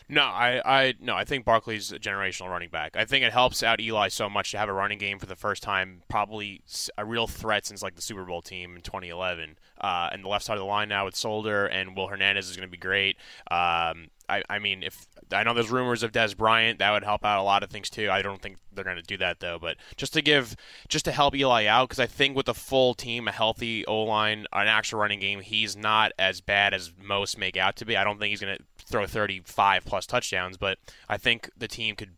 No, 0.08 0.22
I, 0.22 0.60
I 0.64 0.94
no, 1.00 1.16
I 1.16 1.24
think 1.24 1.44
Barkley's 1.44 1.90
a 1.90 1.98
generational 1.98 2.48
running 2.48 2.68
back. 2.68 2.96
I 2.96 3.04
think 3.04 3.24
it 3.24 3.32
helps 3.32 3.64
out 3.64 3.80
Eli 3.80 4.08
so 4.08 4.30
much 4.30 4.52
to 4.52 4.58
have 4.58 4.68
a 4.68 4.72
running 4.72 4.98
game 4.98 5.18
for 5.18 5.26
the 5.26 5.34
first 5.34 5.64
time, 5.64 6.02
probably 6.08 6.62
a 6.96 7.04
real 7.04 7.26
threat 7.26 7.66
since 7.66 7.82
like 7.82 7.96
the 7.96 8.02
Super 8.02 8.24
Bowl 8.24 8.40
team 8.40 8.76
in 8.76 8.82
2011. 8.82 9.58
Uh, 9.80 10.08
and 10.12 10.24
the 10.24 10.28
left 10.28 10.44
side 10.44 10.54
of 10.54 10.60
the 10.60 10.64
line 10.64 10.88
now 10.88 11.04
with 11.04 11.16
Solder 11.16 11.66
and 11.66 11.96
Will 11.96 12.06
Hernandez 12.06 12.48
is 12.48 12.56
going 12.56 12.68
to 12.68 12.70
be 12.70 12.78
great. 12.78 13.16
Um, 13.50 14.08
I, 14.28 14.42
I 14.48 14.58
mean, 14.58 14.82
if 14.82 15.06
I 15.32 15.42
know 15.42 15.54
there's 15.54 15.70
rumors 15.70 16.02
of 16.02 16.12
Dez 16.12 16.36
Bryant, 16.36 16.78
that 16.78 16.90
would 16.90 17.04
help 17.04 17.24
out 17.24 17.40
a 17.40 17.42
lot 17.42 17.62
of 17.62 17.70
things 17.70 17.90
too. 17.90 18.10
I 18.10 18.22
don't 18.22 18.40
think 18.40 18.58
they're 18.72 18.84
going 18.84 18.96
to 18.96 19.02
do 19.02 19.16
that 19.18 19.40
though, 19.40 19.58
but 19.60 19.76
just 19.96 20.12
to 20.14 20.22
give, 20.22 20.56
just 20.88 21.04
to 21.04 21.12
help 21.12 21.34
Eli 21.34 21.66
out, 21.66 21.88
because 21.88 22.00
I 22.00 22.06
think 22.06 22.36
with 22.36 22.48
a 22.48 22.54
full 22.54 22.94
team, 22.94 23.28
a 23.28 23.32
healthy 23.32 23.84
O 23.86 24.02
line, 24.02 24.46
an 24.52 24.68
actual 24.68 25.00
running 25.00 25.20
game, 25.20 25.40
he's 25.40 25.76
not 25.76 26.12
as 26.18 26.40
bad 26.40 26.74
as 26.74 26.92
most 27.00 27.38
make 27.38 27.56
out 27.56 27.76
to 27.76 27.84
be. 27.84 27.96
I 27.96 28.04
don't 28.04 28.18
think 28.18 28.30
he's 28.30 28.40
going 28.40 28.56
to 28.56 28.64
throw 28.84 29.06
35 29.06 29.84
plus 29.84 30.06
touchdowns, 30.06 30.56
but 30.56 30.78
I 31.08 31.16
think 31.16 31.50
the 31.56 31.68
team 31.68 31.96
could 31.96 32.10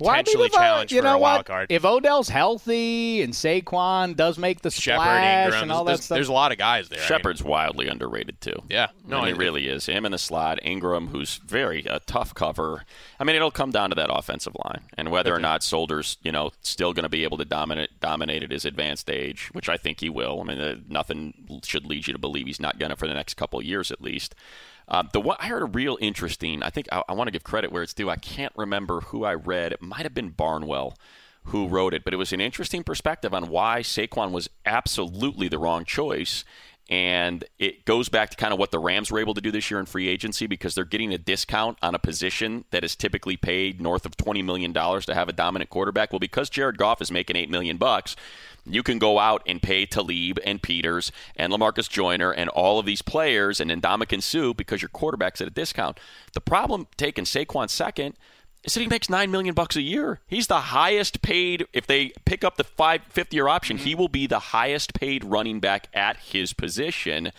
Well, 0.00 0.10
I 0.10 0.16
mean, 0.16 0.24
potentially 0.24 0.46
if, 0.46 0.54
uh, 0.56 0.84
you 0.88 0.98
for 1.00 1.04
know 1.04 1.14
a 1.14 1.18
wild 1.18 1.38
what? 1.40 1.46
card. 1.46 1.66
If 1.70 1.84
Odell's 1.84 2.28
healthy 2.28 3.22
and 3.22 3.32
Saquon 3.32 4.16
does 4.16 4.38
make 4.38 4.60
the 4.62 4.70
Shepard, 4.70 5.02
splash 5.02 5.52
Engram, 5.52 5.62
and 5.62 5.72
all 5.72 5.84
there's, 5.84 6.00
that 6.00 6.04
stuff, 6.04 6.16
there's 6.16 6.28
a 6.28 6.32
lot 6.32 6.52
of 6.52 6.58
guys 6.58 6.88
there. 6.88 6.98
I 6.98 7.02
mean, 7.02 7.08
Shepard's 7.08 7.42
wildly 7.42 7.88
underrated 7.88 8.40
too. 8.40 8.62
Yeah, 8.68 8.88
no, 9.06 9.20
no, 9.20 9.26
he 9.26 9.32
really 9.32 9.68
is. 9.68 9.86
Him 9.86 10.04
in 10.04 10.12
the 10.12 10.18
slot, 10.18 10.58
Engram, 10.64 11.08
who's 11.08 11.36
very 11.46 11.84
a 11.88 12.00
tough 12.00 12.34
cover. 12.34 12.84
I 13.18 13.24
mean, 13.24 13.36
it'll 13.36 13.50
come 13.50 13.70
down 13.70 13.90
to 13.90 13.96
that 13.96 14.10
offensive 14.12 14.56
line 14.64 14.82
and 14.96 15.10
whether 15.10 15.34
or 15.34 15.40
not 15.40 15.62
Solder's, 15.62 16.18
you 16.22 16.32
know, 16.32 16.50
still 16.62 16.92
going 16.92 17.04
to 17.04 17.08
be 17.08 17.24
able 17.24 17.38
to 17.38 17.44
dominate 17.44 17.90
dominate 18.00 18.42
at 18.42 18.50
his 18.50 18.64
advanced 18.64 19.10
age, 19.10 19.48
which 19.52 19.68
I 19.68 19.76
think 19.76 20.00
he 20.00 20.08
will. 20.08 20.40
I 20.40 20.44
mean, 20.44 20.60
uh, 20.60 20.76
nothing 20.88 21.60
should 21.64 21.86
lead 21.86 22.06
you 22.06 22.12
to 22.12 22.18
believe 22.18 22.46
he's 22.46 22.60
not 22.60 22.78
going 22.78 22.90
to 22.90 22.96
for 22.96 23.06
the 23.06 23.14
next 23.14 23.34
couple 23.34 23.58
of 23.58 23.64
years 23.64 23.90
at 23.90 24.00
least. 24.00 24.34
Uh, 24.88 25.02
the 25.12 25.20
one 25.20 25.36
I 25.40 25.48
heard 25.48 25.62
a 25.62 25.66
real 25.66 25.96
interesting. 26.00 26.62
I 26.62 26.70
think 26.70 26.88
I, 26.92 27.02
I 27.08 27.12
want 27.14 27.28
to 27.28 27.32
give 27.32 27.44
credit 27.44 27.72
where 27.72 27.82
it's 27.82 27.94
due. 27.94 28.10
I 28.10 28.16
can't 28.16 28.52
remember 28.56 29.00
who 29.00 29.24
I 29.24 29.34
read. 29.34 29.72
It 29.72 29.82
might 29.82 30.02
have 30.02 30.14
been 30.14 30.30
Barnwell 30.30 30.96
who 31.44 31.68
wrote 31.68 31.92
it, 31.92 32.04
but 32.04 32.14
it 32.14 32.16
was 32.16 32.32
an 32.32 32.40
interesting 32.40 32.82
perspective 32.82 33.34
on 33.34 33.48
why 33.48 33.80
Saquon 33.80 34.30
was 34.30 34.48
absolutely 34.64 35.48
the 35.48 35.58
wrong 35.58 35.84
choice. 35.84 36.44
And 36.90 37.44
it 37.58 37.86
goes 37.86 38.10
back 38.10 38.30
to 38.30 38.36
kind 38.36 38.52
of 38.52 38.58
what 38.58 38.70
the 38.70 38.78
Rams 38.78 39.10
were 39.10 39.18
able 39.18 39.34
to 39.34 39.40
do 39.40 39.50
this 39.50 39.70
year 39.70 39.80
in 39.80 39.86
free 39.86 40.08
agency 40.08 40.46
because 40.46 40.74
they're 40.74 40.84
getting 40.84 41.14
a 41.14 41.18
discount 41.18 41.78
on 41.82 41.94
a 41.94 41.98
position 41.98 42.64
that 42.72 42.84
is 42.84 42.94
typically 42.94 43.36
paid 43.38 43.80
north 43.80 44.04
of 44.04 44.16
$20 44.18 44.44
million 44.44 44.72
to 44.74 45.14
have 45.14 45.28
a 45.28 45.32
dominant 45.32 45.70
quarterback. 45.70 46.12
Well, 46.12 46.20
because 46.20 46.50
Jared 46.50 46.76
Goff 46.76 47.00
is 47.00 47.10
making 47.10 47.36
8 47.36 47.48
million 47.48 47.78
bucks, 47.78 48.16
you 48.66 48.82
can 48.82 48.98
go 48.98 49.18
out 49.18 49.42
and 49.46 49.60
pay 49.60 49.86
Talib 49.86 50.38
and 50.44 50.62
Peters 50.62 51.12
and 51.36 51.52
Lamarcus 51.52 51.88
Joyner 51.88 52.32
and 52.32 52.48
all 52.50 52.78
of 52.78 52.86
these 52.86 53.02
players 53.02 53.60
and 53.60 53.70
Ndamukong 53.70 54.22
Suh 54.22 54.54
because 54.54 54.82
your 54.82 54.88
quarterback's 54.88 55.40
at 55.40 55.48
a 55.48 55.50
discount. 55.50 55.98
The 56.32 56.40
problem 56.40 56.86
taking 56.96 57.24
Saquon 57.24 57.68
second 57.68 58.14
is 58.64 58.74
that 58.74 58.80
he 58.80 58.86
makes 58.86 59.10
nine 59.10 59.30
million 59.30 59.54
bucks 59.54 59.76
a 59.76 59.82
year. 59.82 60.20
He's 60.26 60.46
the 60.46 60.60
highest 60.60 61.22
paid. 61.22 61.66
If 61.72 61.86
they 61.86 62.12
pick 62.24 62.44
up 62.44 62.56
the 62.56 62.64
five 62.64 63.02
fifth 63.08 63.34
year 63.34 63.48
option, 63.48 63.78
he 63.78 63.94
will 63.94 64.08
be 64.08 64.26
the 64.26 64.38
highest 64.38 64.94
paid 64.94 65.24
running 65.24 65.60
back 65.60 65.88
at 65.92 66.16
his 66.16 66.52
position. 66.52 67.32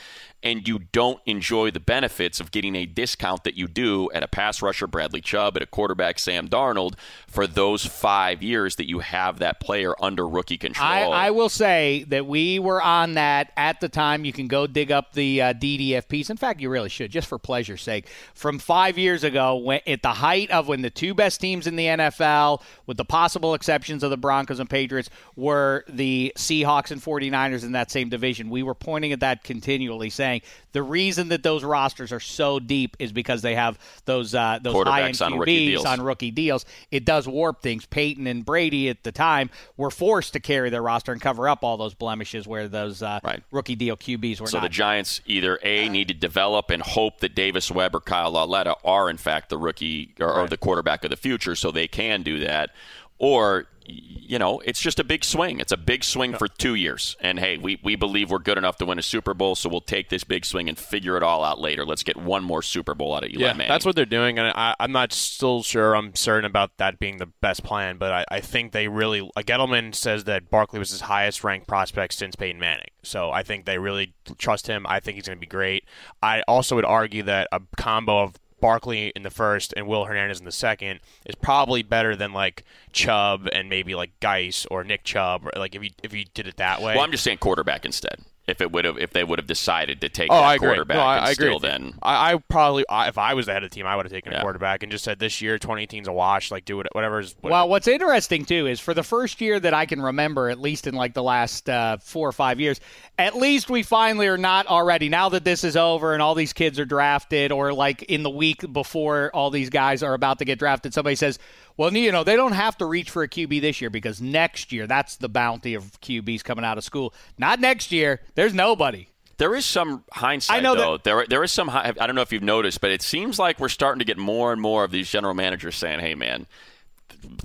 And 0.43 0.67
you 0.67 0.77
don't 0.91 1.19
enjoy 1.25 1.71
the 1.71 1.79
benefits 1.79 2.39
of 2.39 2.51
getting 2.51 2.75
a 2.75 2.85
discount 2.85 3.45
that 3.45 3.55
you 3.55 3.67
do 3.67 4.11
at 4.11 4.21
a 4.21 4.27
pass 4.27 4.61
rusher, 4.61 4.85
Bradley 4.85 5.19
Chubb, 5.21 5.55
at 5.57 5.63
a 5.63 5.65
quarterback, 5.65 6.19
Sam 6.19 6.47
Darnold, 6.47 6.93
for 7.25 7.47
those 7.47 7.83
five 7.83 8.43
years 8.43 8.75
that 8.75 8.87
you 8.87 8.99
have 8.99 9.39
that 9.39 9.59
player 9.59 9.95
under 9.99 10.27
rookie 10.27 10.59
control. 10.59 10.87
I, 10.87 11.01
I 11.01 11.31
will 11.31 11.49
say 11.49 12.05
that 12.09 12.27
we 12.27 12.59
were 12.59 12.79
on 12.79 13.15
that 13.15 13.53
at 13.57 13.81
the 13.81 13.89
time. 13.89 14.23
You 14.23 14.33
can 14.33 14.47
go 14.47 14.67
dig 14.67 14.91
up 14.91 15.13
the 15.13 15.41
uh, 15.41 15.53
DDF 15.53 16.07
piece. 16.07 16.29
In 16.29 16.37
fact, 16.37 16.61
you 16.61 16.69
really 16.69 16.89
should, 16.89 17.09
just 17.09 17.27
for 17.27 17.39
pleasure's 17.39 17.81
sake. 17.81 18.07
From 18.35 18.59
five 18.59 18.99
years 18.99 19.23
ago, 19.23 19.55
when, 19.55 19.79
at 19.87 20.03
the 20.03 20.13
height 20.13 20.51
of 20.51 20.67
when 20.67 20.83
the 20.83 20.91
two 20.91 21.14
best 21.15 21.41
teams 21.41 21.67
in 21.67 21.75
the 21.75 21.85
NFL, 21.85 22.61
with 22.85 22.97
the 22.97 23.05
possible 23.05 23.53
exceptions 23.53 24.03
of 24.03 24.09
the 24.09 24.17
Broncos 24.17 24.59
and 24.59 24.69
Patriots, 24.69 25.09
were 25.35 25.83
the 25.89 26.31
Seahawks 26.37 26.91
and 26.91 27.01
49ers 27.01 27.63
in 27.63 27.71
that 27.73 27.91
same 27.91 28.09
division, 28.09 28.49
we 28.49 28.63
were 28.63 28.75
pointing 28.75 29.11
at 29.11 29.21
that 29.21 29.43
continually, 29.43 30.09
saying 30.09 30.41
the 30.73 30.83
reason 30.83 31.29
that 31.29 31.41
those 31.43 31.63
rosters 31.63 32.11
are 32.11 32.19
so 32.19 32.59
deep 32.59 32.95
is 32.99 33.11
because 33.11 33.41
they 33.41 33.55
have 33.55 33.79
those 34.05 34.35
uh, 34.35 34.59
those 34.61 34.83
high 34.85 35.03
end 35.03 35.21
on 35.21 35.37
rookie 35.39 35.67
QBs 35.67 35.71
deals. 35.71 35.85
on 35.85 36.01
rookie 36.01 36.31
deals. 36.31 36.65
It 36.91 37.05
does 37.05 37.27
warp 37.27 37.61
things. 37.61 37.85
Peyton 37.85 38.27
and 38.27 38.43
Brady 38.45 38.89
at 38.89 39.03
the 39.03 39.11
time 39.11 39.49
were 39.77 39.89
forced 39.91 40.33
to 40.33 40.39
carry 40.39 40.69
their 40.69 40.81
roster 40.81 41.11
and 41.13 41.21
cover 41.21 41.47
up 41.47 41.63
all 41.63 41.77
those 41.77 41.93
blemishes 41.93 42.45
where 42.47 42.67
those 42.67 43.01
uh, 43.01 43.19
Right. 43.23 43.41
rookie 43.51 43.75
deal 43.75 43.95
QBs 43.95 44.41
were 44.41 44.47
So 44.47 44.57
not. 44.57 44.63
the 44.63 44.69
Giants 44.69 45.21
either 45.25 45.57
a 45.63 45.87
need 45.87 46.09
to 46.09 46.13
develop 46.13 46.69
and 46.69 46.81
hope 46.83 47.19
that 47.21 47.35
Davis 47.35 47.71
Webb 47.71 47.95
or 47.95 48.01
Kyle 48.01 48.31
Lauletta 48.31 48.75
are 48.83 49.09
in 49.09 49.17
fact 49.17 49.49
the 49.49 49.57
rookie 49.57 50.13
or, 50.19 50.33
or 50.33 50.47
the 50.47 50.57
quarterback 50.57 51.04
of 51.05 51.09
the 51.09 51.17
future, 51.17 51.55
so 51.55 51.71
they 51.71 51.87
can 51.87 52.21
do 52.21 52.39
that, 52.39 52.71
or 53.17 53.67
you 53.87 54.39
know, 54.39 54.59
it's 54.65 54.79
just 54.79 54.99
a 54.99 55.03
big 55.03 55.23
swing. 55.23 55.59
It's 55.59 55.71
a 55.71 55.77
big 55.77 56.03
swing 56.03 56.33
for 56.33 56.47
two 56.47 56.73
years. 56.73 57.15
And 57.19 57.39
hey, 57.39 57.57
we, 57.57 57.79
we 57.83 57.95
believe 57.95 58.31
we're 58.31 58.39
good 58.39 58.57
enough 58.57 58.77
to 58.77 58.85
win 58.85 58.97
a 58.97 59.03
Super 59.03 59.35
Bowl, 59.35 59.55
so 59.55 59.69
we'll 59.69 59.81
take 59.81 60.09
this 60.09 60.23
big 60.23 60.43
swing 60.45 60.67
and 60.67 60.77
figure 60.77 61.15
it 61.17 61.23
all 61.23 61.43
out 61.43 61.59
later. 61.59 61.85
Let's 61.85 62.01
get 62.01 62.17
one 62.17 62.43
more 62.43 62.63
Super 62.63 62.95
Bowl 62.95 63.15
out 63.15 63.23
of 63.23 63.29
Eli 63.29 63.41
yeah, 63.41 63.53
Manning. 63.53 63.67
that's 63.67 63.85
what 63.85 63.95
they're 63.95 64.05
doing, 64.05 64.39
and 64.39 64.51
I, 64.55 64.75
I'm 64.79 64.91
not 64.91 65.13
still 65.13 65.61
sure. 65.61 65.95
I'm 65.95 66.15
certain 66.15 66.45
about 66.45 66.77
that 66.77 66.99
being 66.99 67.17
the 67.17 67.27
best 67.41 67.63
plan, 67.63 67.97
but 67.97 68.11
I, 68.11 68.25
I 68.31 68.39
think 68.39 68.71
they 68.71 68.87
really. 68.87 69.29
Like 69.35 69.45
Gettleman 69.45 69.93
says 69.93 70.23
that 70.23 70.49
Barkley 70.49 70.79
was 70.79 70.89
his 70.89 71.01
highest 71.01 71.43
ranked 71.43 71.67
prospect 71.67 72.13
since 72.13 72.35
Peyton 72.35 72.59
Manning, 72.59 72.89
so 73.03 73.29
I 73.29 73.43
think 73.43 73.65
they 73.65 73.77
really 73.77 74.15
trust 74.39 74.65
him. 74.65 74.85
I 74.89 74.99
think 74.99 75.15
he's 75.15 75.27
going 75.27 75.37
to 75.37 75.41
be 75.41 75.45
great. 75.45 75.85
I 76.23 76.41
also 76.47 76.75
would 76.75 76.85
argue 76.85 77.21
that 77.23 77.47
a 77.51 77.61
combo 77.77 78.23
of 78.23 78.35
Barkley 78.65 79.11
in 79.15 79.21
the 79.21 79.29
first 79.29 79.75
and 79.77 79.85
Will 79.85 80.05
Hernandez 80.05 80.39
in 80.39 80.45
the 80.45 80.51
second 80.51 80.99
is 81.23 81.35
probably 81.35 81.83
better 81.83 82.15
than 82.15 82.33
like 82.33 82.63
Chubb 82.93 83.47
and 83.53 83.69
maybe 83.69 83.93
like 83.93 84.19
Guice 84.19 84.65
or 84.71 84.83
Nick 84.83 85.03
Chubb. 85.03 85.45
Or 85.45 85.51
like 85.55 85.75
if 85.75 85.83
you 85.83 85.91
if 86.01 86.13
you 86.13 86.25
did 86.33 86.47
it 86.47 86.57
that 86.57 86.81
way. 86.81 86.95
Well, 86.95 87.03
I'm 87.03 87.11
just 87.11 87.23
saying 87.23 87.37
quarterback 87.37 87.85
instead. 87.85 88.21
If 88.47 88.61
it 88.61 88.71
would 88.71 88.85
have, 88.85 88.99
if 88.99 89.09
they 89.11 89.23
would 89.23 89.39
have 89.39 89.47
decided 89.47 90.01
to 90.01 90.09
take 90.09 90.29
Oh, 90.31 90.35
that 90.35 90.43
I 90.43 90.53
agree. 90.55 90.67
quarterback, 90.67 90.97
No, 90.97 91.01
I, 91.01 91.15
and 91.17 91.25
I 91.25 91.31
agree. 91.31 91.47
still 91.47 91.59
then 91.59 91.95
I, 92.03 92.33
I 92.33 92.37
probably, 92.47 92.85
I, 92.87 93.07
if 93.07 93.17
I 93.17 93.33
was 93.33 93.47
the 93.47 93.53
head 93.53 93.63
of 93.63 93.71
the 93.71 93.75
team, 93.75 93.87
I 93.87 93.95
would 93.95 94.05
have 94.05 94.13
taken 94.13 94.31
Yeah. 94.33 94.37
a 94.37 94.41
quarterback 94.43 94.83
and 94.83 94.91
just 94.91 95.03
said 95.03 95.17
this 95.17 95.41
year 95.41 95.57
2018's 95.57 96.07
a 96.07 96.13
wash. 96.13 96.51
Like 96.51 96.63
do 96.63 96.79
it, 96.79 96.87
whatever's. 96.91 97.35
Well, 97.41 97.67
what's 97.67 97.87
interesting 97.87 98.45
too 98.45 98.67
is 98.67 98.79
for 98.79 98.93
the 98.93 99.01
first 99.01 99.41
year 99.41 99.59
that 99.59 99.73
I 99.73 99.87
can 99.87 99.99
remember, 99.99 100.49
at 100.49 100.59
least 100.59 100.85
in 100.85 100.93
like 100.93 101.15
the 101.15 101.23
last 101.23 101.67
uh, 101.69 101.97
four 101.97 102.29
or 102.29 102.31
five 102.33 102.59
years, 102.59 102.79
at 103.17 103.35
least 103.35 103.71
we 103.71 103.81
finally 103.81 104.27
are 104.27 104.37
not 104.37 104.67
already. 104.67 105.09
Now 105.09 105.29
that 105.29 105.43
this 105.43 105.63
is 105.63 105.75
over 105.75 106.13
and 106.13 106.21
all 106.21 106.35
these 106.35 106.53
kids 106.53 106.79
are 106.79 106.85
drafted, 106.85 107.51
or 107.51 107.73
like 107.73 108.03
in 108.03 108.21
the 108.21 108.29
week 108.29 108.71
before 108.71 109.31
all 109.33 109.49
these 109.49 109.71
guys 109.71 110.03
are 110.03 110.13
about 110.13 110.37
to 110.37 110.45
get 110.45 110.59
drafted, 110.59 110.93
somebody 110.93 111.15
says, 111.15 111.39
"Well, 111.77 111.93
you 111.93 112.11
know, 112.11 112.23
they 112.23 112.35
don't 112.35 112.53
have 112.53 112.77
to 112.77 112.85
reach 112.85 113.09
for 113.09 113.23
a 113.23 113.27
QB 113.27 113.59
this 113.61 113.81
year 113.81 113.89
because 113.89 114.21
next 114.21 114.71
year 114.71 114.87
that's 114.87 115.15
the 115.15 115.29
bounty 115.29 115.73
of 115.73 115.99
QBs 116.01 116.43
coming 116.43 116.65
out 116.65 116.77
of 116.77 116.83
school. 116.83 117.13
Not 117.37 117.59
next 117.59 117.91
year. 117.91 118.21
There's 118.35 118.53
nobody." 118.53 119.07
There 119.37 119.53
is 119.53 119.65
some 119.65 120.05
hindsight, 120.13 120.57
I 120.57 120.59
know 120.61 120.75
that- 120.75 120.81
though. 120.81 120.97
There, 120.97 121.25
there 121.27 121.43
is 121.43 121.51
some. 121.51 121.69
I 121.69 121.91
don't 121.91 122.15
know 122.15 122.21
if 122.21 122.31
you've 122.31 122.41
noticed, 122.43 122.79
but 122.79 122.91
it 122.91 123.01
seems 123.01 123.37
like 123.37 123.59
we're 123.59 123.67
starting 123.67 123.99
to 123.99 124.05
get 124.05 124.17
more 124.17 124.53
and 124.53 124.61
more 124.61 124.85
of 124.85 124.91
these 124.91 125.09
general 125.09 125.33
managers 125.33 125.75
saying, 125.75 125.99
"Hey, 125.99 126.15
man, 126.15 126.47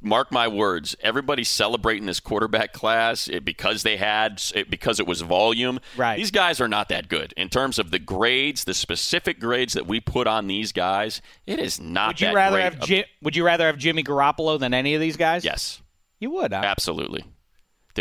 mark 0.03 0.33
my 0.33 0.49
words. 0.49 0.97
Everybody's 1.03 1.49
celebrating 1.49 2.07
this 2.07 2.21
quarterback 2.21 2.73
class 2.73 3.29
eh, 3.29 3.39
because 3.41 3.83
they 3.83 3.97
had 3.97 4.33
it, 4.55 4.57
eh, 4.57 4.65
because 4.69 5.01
it 5.01 5.07
was 5.07 5.21
volume. 5.21 5.81
Right. 5.97 6.17
These 6.17 6.31
guys 6.31 6.61
are 6.61 6.69
not 6.69 6.89
that 6.89 7.09
good 7.09 7.35
in 7.37 7.49
terms 7.49 7.79
of 7.79 7.91
the 7.91 7.99
grades, 7.99 8.65
the 8.65 8.75
specific 8.75 9.41
grades 9.41 9.73
that 9.75 9.87
we 9.87 10.01
put 10.01 10.27
on 10.27 10.47
these 10.47 10.73
guys. 10.73 11.21
It 11.47 11.59
is 11.59 11.81
not. 11.81 12.09
Would 12.09 12.21
you 12.21 12.27
that 12.29 12.35
rather 12.35 12.61
have 12.61 12.81
of- 12.83 13.05
Would 13.23 13.37
you 13.37 13.45
rather 13.45 13.67
have 13.67 13.79
Jimmy 13.79 14.03
Garoppolo 14.03 14.59
than 14.59 14.75
any 14.75 14.95
of 14.95 15.01
these 15.01 15.17
guys? 15.17 15.45
Yes. 15.45 15.83
you 16.19 16.31
would. 16.31 16.53
Huh? 16.53 16.61
Absolutely. 16.65 17.25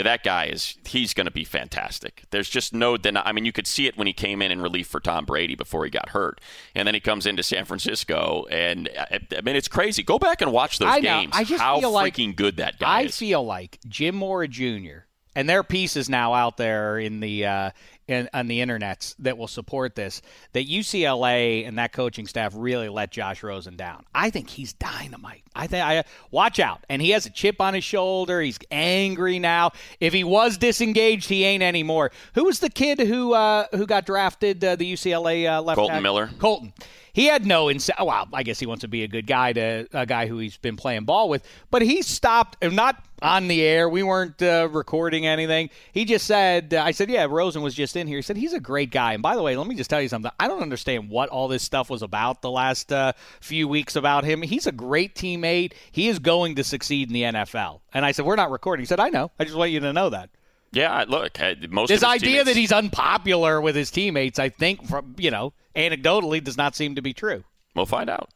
That 0.04 0.24
guy 0.24 0.46
is 0.46 0.78
he's 0.86 1.14
going 1.14 1.26
to 1.26 1.32
be 1.32 1.44
fantastic. 1.44 2.24
There's 2.32 2.50
just 2.50 2.74
no 2.74 2.96
deni- 2.96 3.22
I 3.26 3.32
mean, 3.32 3.46
you 3.46 3.52
could 3.52 3.68
see 3.68 3.88
it 3.88 3.98
when 3.98 4.08
he 4.08 4.14
came 4.14 4.42
in 4.42 4.52
in 4.52 4.62
relief 4.62 4.88
for 4.88 5.00
Tom 5.00 5.26
Brady 5.26 5.56
before 5.56 5.84
he 5.86 5.92
got 5.92 6.10
hurt, 6.10 6.42
and 6.76 6.88
then 6.88 6.94
he 6.94 7.00
comes 7.00 7.26
into 7.26 7.44
San 7.44 7.66
Francisco, 7.66 8.46
and 8.50 8.90
I, 8.98 9.20
I 9.38 9.42
mean, 9.42 9.56
it's 9.56 9.68
crazy. 9.68 10.04
Go 10.04 10.20
back 10.20 10.42
and 10.42 10.52
watch 10.52 10.80
those 10.80 10.90
I 10.90 11.00
games. 11.00 11.32
I 11.36 11.44
just 11.44 11.62
How 11.62 11.80
feel 11.80 11.92
like- 11.92 12.16
freaking 12.16 12.36
good 12.36 12.58
that 12.58 12.80
guy 12.80 13.00
I 13.00 13.02
is. 13.04 13.18
feel 13.18 13.44
like 13.46 13.80
Jim 13.88 14.16
Mora 14.16 14.48
Jr. 14.48 15.06
and 15.36 15.48
there 15.50 15.60
are 15.60 15.64
pieces 15.64 16.10
now 16.10 16.34
out 16.34 16.58
there 16.58 17.00
in 17.00 17.20
the 17.20 17.46
uh, 17.46 17.72
in, 18.10 18.30
on 18.34 18.48
the 18.48 18.60
internets 18.60 19.16
that 19.20 19.38
will 19.38 19.48
support 19.48 19.96
this. 19.96 20.22
That 20.54 20.68
UCLA 20.68 21.68
and 21.68 21.78
that 21.78 21.94
coaching 21.94 22.28
staff 22.28 22.54
really 22.56 22.90
let 22.90 23.12
Josh 23.12 23.44
Rosen 23.44 23.76
down. 23.76 24.06
I 24.14 24.30
think 24.30 24.50
he's 24.50 24.74
dynamite. 24.74 25.44
I 25.56 25.68
think 25.68 25.84
I 25.84 26.04
watch 26.32 26.60
out, 26.60 26.86
and 26.90 27.02
he 27.02 27.12
has 27.12 27.26
a 27.26 27.30
chip 27.30 27.60
on 27.60 27.74
his 27.74 27.84
shoulder. 27.84 28.42
He's 28.42 28.60
angry 28.72 29.40
now. 29.40 29.72
If 30.00 30.14
he 30.14 30.24
was 30.24 30.58
disengaged, 30.58 31.30
he 31.30 31.44
ain't 31.44 31.64
anymore. 31.64 32.12
Who 32.36 32.46
was 32.46 32.60
the 32.60 32.70
kid 32.70 33.00
who 33.00 33.34
uh, 33.34 33.66
who 33.74 33.86
got 33.86 34.06
drafted? 34.06 34.64
Uh, 34.64 34.76
the 34.76 34.92
UCLA 34.92 35.50
uh, 35.50 35.62
left 35.62 35.76
Kolton 35.76 35.96
tackle? 35.96 36.04
Miller. 36.04 36.30
Kolton. 36.40 36.74
He 37.14 37.26
had 37.26 37.46
no 37.46 37.70
incentive. 37.70 38.06
Well, 38.06 38.28
I 38.34 38.44
guess 38.44 38.60
he 38.60 38.66
wants 38.66 38.82
to 38.82 38.88
be 38.88 39.04
a 39.04 39.08
good 39.08 39.28
guy 39.28 39.54
to 39.54 39.88
a 39.92 40.06
guy 40.06 40.28
who 40.28 40.38
he's 40.38 40.58
been 40.58 40.78
playing 40.78 41.06
ball 41.06 41.28
with. 41.30 41.44
But 41.72 41.82
he 41.82 42.02
stopped, 42.02 42.64
not 42.64 43.04
on 43.22 43.48
the 43.48 43.62
air. 43.62 43.90
We 43.90 44.04
weren't 44.04 44.42
uh, 44.42 44.70
recording 44.72 45.26
anything. 45.28 45.70
He 45.92 46.06
just 46.06 46.26
said, 46.26 46.74
uh, 46.74 46.84
"I 46.84 46.92
said, 46.92 47.10
yeah, 47.10 47.28
Rosen 47.30 47.62
was 47.62 47.76
just 47.76 47.96
in 48.00 48.08
here." 48.08 48.18
He 48.18 48.22
said 48.24 48.38
he's 48.38 48.54
a 48.54 48.60
great 48.60 48.90
guy. 48.90 49.14
And 49.14 49.22
by 49.22 49.36
the 49.36 49.44
way, 49.44 49.56
let 49.56 49.68
me 49.68 49.76
just 49.76 49.90
tell 49.90 50.02
you 50.02 50.10
something. 50.10 50.32
I 50.40 50.48
don't 50.48 50.62
understand 50.64 51.10
what 51.10 51.30
all 51.30 51.48
this 51.48 51.62
stuff 51.64 51.90
was 51.90 52.02
about 52.02 52.42
the 52.42 52.50
last 52.50 52.92
uh, 52.92 53.14
few 53.42 53.68
weeks 53.68 53.96
about 53.96 54.24
him. 54.24 54.42
He's 54.42 54.66
a 54.66 54.72
great 54.72 55.14
teammate. 55.16 55.74
He 55.92 56.08
is 56.08 56.18
going 56.20 56.56
to 56.56 56.64
succeed 56.64 57.10
in 57.10 57.14
the 57.14 57.24
NFL. 57.24 57.82
And 57.94 58.06
I 58.06 58.12
said, 58.14 58.26
"We're 58.26 58.36
not 58.36 58.50
recording." 58.52 58.82
He 58.82 58.88
said, 58.88 59.00
"I 59.00 59.10
know. 59.10 59.30
I 59.40 59.44
just 59.44 59.56
want 59.56 59.72
you 59.72 59.80
to 59.82 59.94
know 59.94 60.10
that." 60.10 60.30
yeah, 60.72 61.04
look, 61.08 61.38
most 61.70 61.88
This 61.90 62.04
of 62.04 62.12
his 62.12 62.22
idea 62.24 62.44
that 62.44 62.56
he's 62.56 62.72
unpopular 62.72 63.60
with 63.60 63.76
his 63.76 63.90
teammates, 63.90 64.38
I 64.38 64.50
think, 64.50 64.88
from 64.88 65.16
you 65.18 65.32
know, 65.32 65.54
anecdotally, 65.76 66.44
does 66.44 66.58
not 66.58 66.76
seem 66.76 66.96
to 66.96 67.02
be 67.02 67.14
true. 67.14 67.44
We'll 67.76 67.86
find 67.88 68.10
out. 68.10 68.30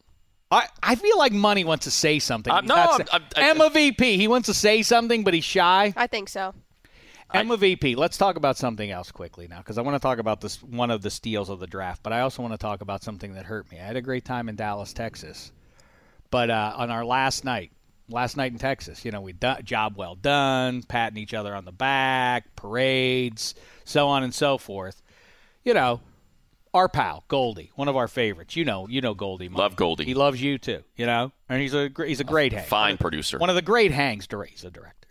I, 0.50 0.66
I 0.82 0.94
feel 0.94 1.18
like 1.18 1.32
Money 1.32 1.64
wants 1.64 1.84
to 1.84 1.90
say 1.90 2.18
something. 2.18 2.52
Uh, 2.52 2.60
no, 2.62 2.74
I'm- 2.74 2.98
say- 2.98 3.12
I'm- 3.12 3.22
I- 3.36 3.50
Emma 3.50 3.70
VP, 3.70 4.16
he 4.16 4.28
wants 4.28 4.46
to 4.46 4.54
say 4.54 4.82
something, 4.82 5.24
but 5.24 5.34
he's 5.34 5.44
shy. 5.44 5.92
I 5.96 6.06
think 6.06 6.28
so. 6.28 6.54
Emma 7.34 7.56
VP, 7.56 7.96
let's 7.96 8.16
talk 8.16 8.36
about 8.36 8.56
something 8.56 8.90
else 8.90 9.10
quickly 9.10 9.48
now, 9.48 9.58
because 9.58 9.76
I 9.78 9.82
want 9.82 9.94
to 9.96 9.98
talk 10.00 10.18
about 10.18 10.40
this 10.40 10.62
one 10.62 10.90
of 10.90 11.02
the 11.02 11.10
steals 11.10 11.50
of 11.50 11.60
the 11.60 11.66
draft, 11.66 12.02
but 12.02 12.12
I 12.12 12.20
also 12.20 12.42
want 12.42 12.54
to 12.54 12.58
talk 12.58 12.80
about 12.80 13.02
something 13.02 13.34
that 13.34 13.44
hurt 13.44 13.70
me. 13.70 13.78
I 13.78 13.82
had 13.84 13.96
a 13.96 14.02
great 14.02 14.24
time 14.24 14.48
in 14.48 14.56
Dallas, 14.56 14.92
Texas, 14.92 15.52
but 16.30 16.50
uh, 16.50 16.72
on 16.76 16.90
our 16.90 17.04
last 17.04 17.44
night, 17.44 17.72
last 18.08 18.36
night 18.36 18.52
in 18.52 18.58
Texas, 18.58 19.04
you 19.04 19.10
know, 19.10 19.20
we 19.20 19.32
done 19.32 19.62
job 19.64 19.94
well 19.96 20.14
done, 20.14 20.82
patting 20.82 21.18
each 21.18 21.34
other 21.34 21.54
on 21.54 21.64
the 21.64 21.72
back, 21.72 22.54
parades, 22.56 23.54
so 23.84 24.08
on 24.08 24.22
and 24.22 24.34
so 24.34 24.56
forth. 24.58 25.02
You 25.64 25.74
know, 25.74 26.00
our 26.74 26.88
pal 26.88 27.24
Goldie, 27.28 27.70
one 27.76 27.88
of 27.88 27.96
our 27.96 28.08
favorites. 28.08 28.56
You 28.56 28.64
know, 28.64 28.86
you 28.88 29.00
know 29.00 29.14
Goldie. 29.14 29.48
Mike. 29.48 29.58
Love 29.58 29.76
Goldie. 29.76 30.04
He 30.04 30.14
loves 30.14 30.42
you 30.42 30.58
too. 30.58 30.82
You 30.96 31.06
know, 31.06 31.32
and 31.48 31.60
he's 31.62 31.72
a 31.74 31.88
gr- 31.88 32.04
he's 32.04 32.20
a 32.20 32.24
great 32.24 32.52
hang. 32.52 32.66
Fine 32.66 32.98
producer. 32.98 33.38
One 33.38 33.48
of 33.48 33.56
the 33.56 33.62
great 33.62 33.92
hangs. 33.92 34.26
dir- 34.26 34.44
He's 34.44 34.64
a 34.64 34.70
director. 34.70 35.03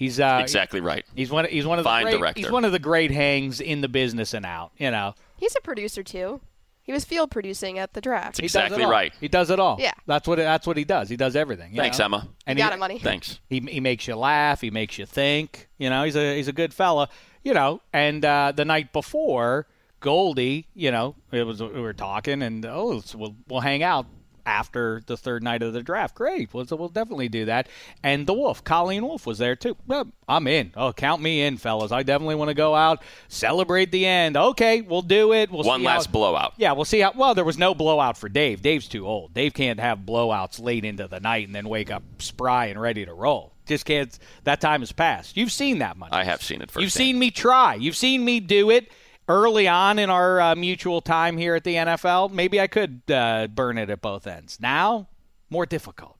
He's 0.00 0.18
uh, 0.18 0.38
exactly 0.40 0.80
right. 0.80 1.04
He's 1.14 1.30
one. 1.30 1.44
He's 1.44 1.66
one 1.66 1.78
of 1.78 1.84
the 1.84 1.90
Fine 1.90 2.04
great, 2.04 2.18
director. 2.18 2.40
He's 2.40 2.50
one 2.50 2.64
of 2.64 2.72
the 2.72 2.78
great 2.78 3.10
hangs 3.10 3.60
in 3.60 3.82
the 3.82 3.88
business 3.88 4.32
and 4.32 4.46
out. 4.46 4.72
You 4.78 4.90
know, 4.90 5.14
He's 5.36 5.54
a 5.54 5.60
producer 5.60 6.02
too. 6.02 6.40
He 6.82 6.90
was 6.90 7.04
field 7.04 7.30
producing 7.30 7.78
at 7.78 7.92
the 7.92 8.00
draft. 8.00 8.38
he 8.40 8.46
does 8.46 8.54
it 8.54 8.64
Exactly 8.64 8.84
all. 8.84 8.90
right. 8.90 9.12
He 9.20 9.28
does 9.28 9.50
it 9.50 9.60
all. 9.60 9.76
Yeah. 9.78 9.92
that's 10.06 10.26
what 10.26 10.36
that's 10.36 10.66
what 10.66 10.78
he 10.78 10.84
does. 10.84 11.10
He 11.10 11.16
does 11.18 11.36
everything. 11.36 11.72
you 11.72 11.82
Thanks, 11.82 11.98
know? 11.98 12.06
Emma. 12.06 12.28
And 12.46 12.58
You 12.58 12.64
he, 12.64 12.68
got 12.70 12.74
it, 12.74 12.80
money. 12.80 12.98
Thanks. 12.98 13.40
He 13.50 13.60
he 13.60 13.78
makes 13.80 14.08
you 14.08 14.16
laugh. 14.16 14.62
He 14.62 14.70
makes 14.70 14.98
you 14.98 15.04
think. 15.04 15.68
You 15.76 15.90
know, 15.90 16.02
he's 16.04 16.16
a 16.16 16.34
he's 16.34 16.48
a 16.48 16.52
good 16.54 16.72
fella. 16.72 17.10
You 17.44 17.52
know, 17.52 17.82
and 17.92 18.24
uh, 18.24 18.52
the 18.56 18.64
night 18.64 18.94
before, 18.94 19.66
Goldie, 20.00 20.66
you 20.74 20.90
know, 20.90 21.14
it 21.30 21.42
was 21.46 21.62
we 21.62 21.78
were 21.80 21.92
talking, 21.92 22.40
and 22.42 22.64
oh, 22.64 23.00
so 23.00 23.18
we'll 23.18 23.36
we'll 23.48 23.60
hang 23.60 23.82
out 23.82 24.06
after 24.46 25.02
the 25.06 25.16
third 25.16 25.42
night 25.42 25.62
of 25.62 25.72
the 25.72 25.82
draft. 25.82 26.14
Great, 26.14 26.52
we'll 26.52 26.66
we'll 26.70 26.88
definitely 26.88 27.28
do 27.28 27.46
that. 27.46 27.68
And 28.02 28.26
the 28.26 28.34
Wolf, 28.34 28.64
Colleen 28.64 29.04
Wolf, 29.06 29.26
was 29.26 29.38
there 29.38 29.56
too. 29.56 29.76
Well, 29.86 30.08
I'm 30.28 30.46
in. 30.46 30.72
Oh, 30.76 30.92
count 30.92 31.22
me 31.22 31.42
in, 31.42 31.56
fellas. 31.56 31.92
I 31.92 32.02
definitely 32.02 32.36
want 32.36 32.48
to 32.48 32.54
go 32.54 32.74
out, 32.74 33.02
celebrate 33.28 33.90
the 33.92 34.06
end. 34.06 34.36
Okay, 34.36 34.80
we'll 34.80 35.02
do 35.02 35.32
it. 35.32 35.50
We'll 35.50 35.64
One 35.64 35.82
last 35.82 36.06
how, 36.06 36.12
blowout. 36.12 36.54
yeah, 36.56 36.72
we'll 36.72 36.84
see 36.84 37.00
how. 37.00 37.12
Well, 37.14 37.34
there 37.34 37.44
was 37.44 37.58
no 37.58 37.74
blowout 37.74 38.16
for 38.16 38.28
Dave. 38.28 38.62
Dave's 38.62 38.88
too 38.88 39.06
old. 39.06 39.34
Dave 39.34 39.54
can't 39.54 39.80
have 39.80 40.00
blowouts 40.00 40.62
late 40.62 40.84
into 40.84 41.08
the 41.08 41.20
night 41.20 41.46
and 41.46 41.54
then 41.54 41.68
wake 41.68 41.90
up 41.90 42.02
spry 42.18 42.66
and 42.66 42.80
ready 42.80 43.04
to 43.04 43.12
roll. 43.14 43.52
Just 43.66 43.84
can't. 43.84 44.18
That 44.44 44.60
time 44.60 44.80
has 44.80 44.90
passed. 44.92 45.36
You've 45.36 45.52
seen 45.52 45.78
that 45.78 45.96
much. 45.96 46.10
I 46.12 46.24
have 46.24 46.42
seen 46.42 46.60
it 46.62 46.70
firsthand. 46.70 46.82
You've 46.82 46.92
seen 46.92 47.18
me 47.18 47.30
try. 47.30 47.74
You've 47.74 47.96
seen 47.96 48.24
me 48.24 48.40
do 48.40 48.70
it 48.70 48.90
early 49.30 49.68
on 49.68 49.98
in 50.00 50.10
our 50.10 50.40
uh, 50.40 50.54
mutual 50.56 51.00
time 51.00 51.38
here 51.38 51.54
at 51.54 51.62
the 51.62 51.76
NFL. 51.76 52.32
Maybe 52.32 52.60
I 52.60 52.66
could 52.66 53.02
uh, 53.08 53.46
burn 53.46 53.78
it 53.78 53.88
at 53.88 54.02
both 54.02 54.26
ends. 54.26 54.58
Now, 54.60 55.06
more 55.48 55.66
difficult. 55.66 56.18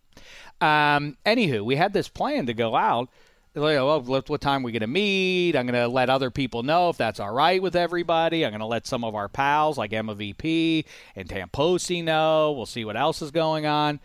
Um, 0.60 1.16
anywho, 1.26 1.64
we 1.64 1.74
had 1.74 1.92
this 1.92 2.08
plan 2.08 2.46
to 2.46 2.54
go 2.54 2.76
out. 2.76 3.08
Well, 3.52 4.00
what 4.02 4.40
time 4.40 4.62
are 4.62 4.66
we 4.66 4.70
going 4.70 4.80
to 4.82 4.86
meet? 4.86 5.56
I'm 5.56 5.66
going 5.66 5.74
to 5.80 5.88
let 5.88 6.08
other 6.08 6.30
people 6.30 6.62
know 6.62 6.88
if 6.88 6.96
that's 6.96 7.18
all 7.18 7.32
right 7.32 7.60
with 7.60 7.74
everybody. 7.74 8.46
I'm 8.46 8.52
going 8.52 8.60
to 8.60 8.66
let 8.66 8.86
some 8.86 9.02
of 9.02 9.16
our 9.16 9.28
pals 9.28 9.76
like 9.76 9.92
Emma 9.92 10.14
VP 10.14 10.84
and 11.16 11.28
Tamposi 11.28 12.04
know. 12.04 12.52
We'll 12.52 12.66
see 12.66 12.84
what 12.84 12.96
else 12.96 13.22
is 13.22 13.32
going 13.32 13.66
on. 13.66 13.98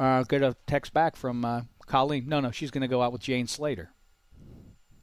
Uh, 0.00 0.22
get 0.22 0.42
a 0.42 0.56
text 0.66 0.94
back 0.94 1.16
from 1.16 1.44
uh, 1.44 1.62
Colleen. 1.84 2.28
No, 2.28 2.40
no, 2.40 2.50
she's 2.50 2.70
going 2.70 2.80
to 2.80 2.88
go 2.88 3.02
out 3.02 3.12
with 3.12 3.20
Jane 3.20 3.46
Slater. 3.46 3.90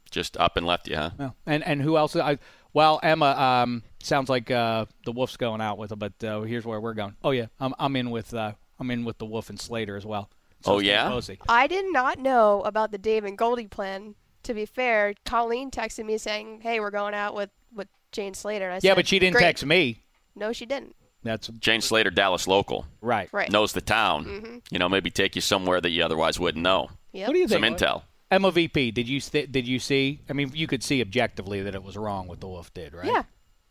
Just 0.09 0.35
up 0.37 0.57
and 0.57 0.65
left 0.65 0.87
you, 0.87 0.95
huh? 0.95 1.11
Well, 1.17 1.35
and 1.45 1.63
and 1.63 1.81
who 1.81 1.97
else? 1.97 2.15
I 2.15 2.37
well, 2.73 2.99
Emma. 3.03 3.25
Um, 3.27 3.83
sounds 4.01 4.29
like 4.29 4.49
uh, 4.51 4.85
the 5.05 5.11
Wolf's 5.11 5.37
going 5.37 5.61
out 5.61 5.77
with 5.77 5.91
her, 5.91 5.95
but 5.95 6.23
uh, 6.23 6.41
here's 6.41 6.65
where 6.65 6.79
we're 6.79 6.93
going. 6.93 7.15
Oh 7.23 7.31
yeah, 7.31 7.47
I'm 7.59 7.73
I'm 7.79 7.95
in 7.95 8.09
with 8.11 8.33
uh, 8.33 8.53
I'm 8.79 8.91
in 8.91 9.05
with 9.05 9.17
the 9.17 9.25
Wolf 9.25 9.49
and 9.49 9.59
Slater 9.59 9.95
as 9.95 10.05
well. 10.05 10.29
Oh, 10.65 10.79
yeah? 10.79 11.09
Posey. 11.09 11.39
I 11.49 11.67
did 11.67 11.91
not 11.91 12.19
know 12.19 12.61
about 12.61 12.91
the 12.91 12.97
Dave 12.97 13.25
and 13.25 13.37
Goldie 13.37 13.67
plan. 13.67 14.15
To 14.43 14.53
be 14.53 14.65
fair, 14.65 15.13
Colleen 15.25 15.71
texted 15.71 16.05
me 16.05 16.17
saying, 16.17 16.61
"Hey, 16.61 16.79
we're 16.79 16.89
going 16.91 17.13
out 17.13 17.35
with 17.35 17.49
with 17.73 17.87
Jane 18.11 18.33
Slater." 18.33 18.65
And 18.65 18.73
I 18.73 18.75
Yeah, 18.81 18.91
said, 18.91 18.95
but 18.95 19.07
she 19.07 19.19
didn't 19.19 19.33
"Great." 19.33 19.43
text 19.43 19.65
me. 19.65 20.03
No, 20.35 20.51
she 20.53 20.65
didn't. 20.65 20.95
That's 21.23 21.47
Jane 21.47 21.79
Slater, 21.79 22.09
Dallas 22.09 22.47
local, 22.47 22.85
right. 22.99 23.29
Right. 23.31 23.49
knows 23.49 23.71
the 23.71 23.79
town. 23.81 24.61
You 24.71 24.79
know, 24.79 24.89
maybe 24.89 25.09
take 25.09 25.35
you 25.35 25.41
somewhere 25.41 25.79
that 25.79 25.91
you 25.91 26.03
otherwise 26.03 26.37
wouldn't 26.39 26.61
know. 26.63 26.89
Yep. 27.13 27.27
What 27.27 27.33
do 27.33 27.39
you 27.39 27.47
Some 27.47 27.61
think? 27.61 27.77
intel. 27.77 28.01
MOVP, 28.39 28.93
did 28.93 29.07
you 29.07 29.19
st- 29.19 29.51
did 29.51 29.67
you 29.67 29.79
see? 29.79 30.21
I 30.29 30.33
mean, 30.33 30.51
you 30.53 30.67
could 30.67 30.83
see 30.83 31.01
objectively 31.01 31.61
that 31.61 31.75
it 31.75 31.83
was 31.83 31.95
wrong 31.97 32.27
what 32.27 32.39
the 32.39 32.47
Wolf 32.47 32.73
did, 32.73 32.93
right? 32.93 33.05
Yeah. 33.05 33.23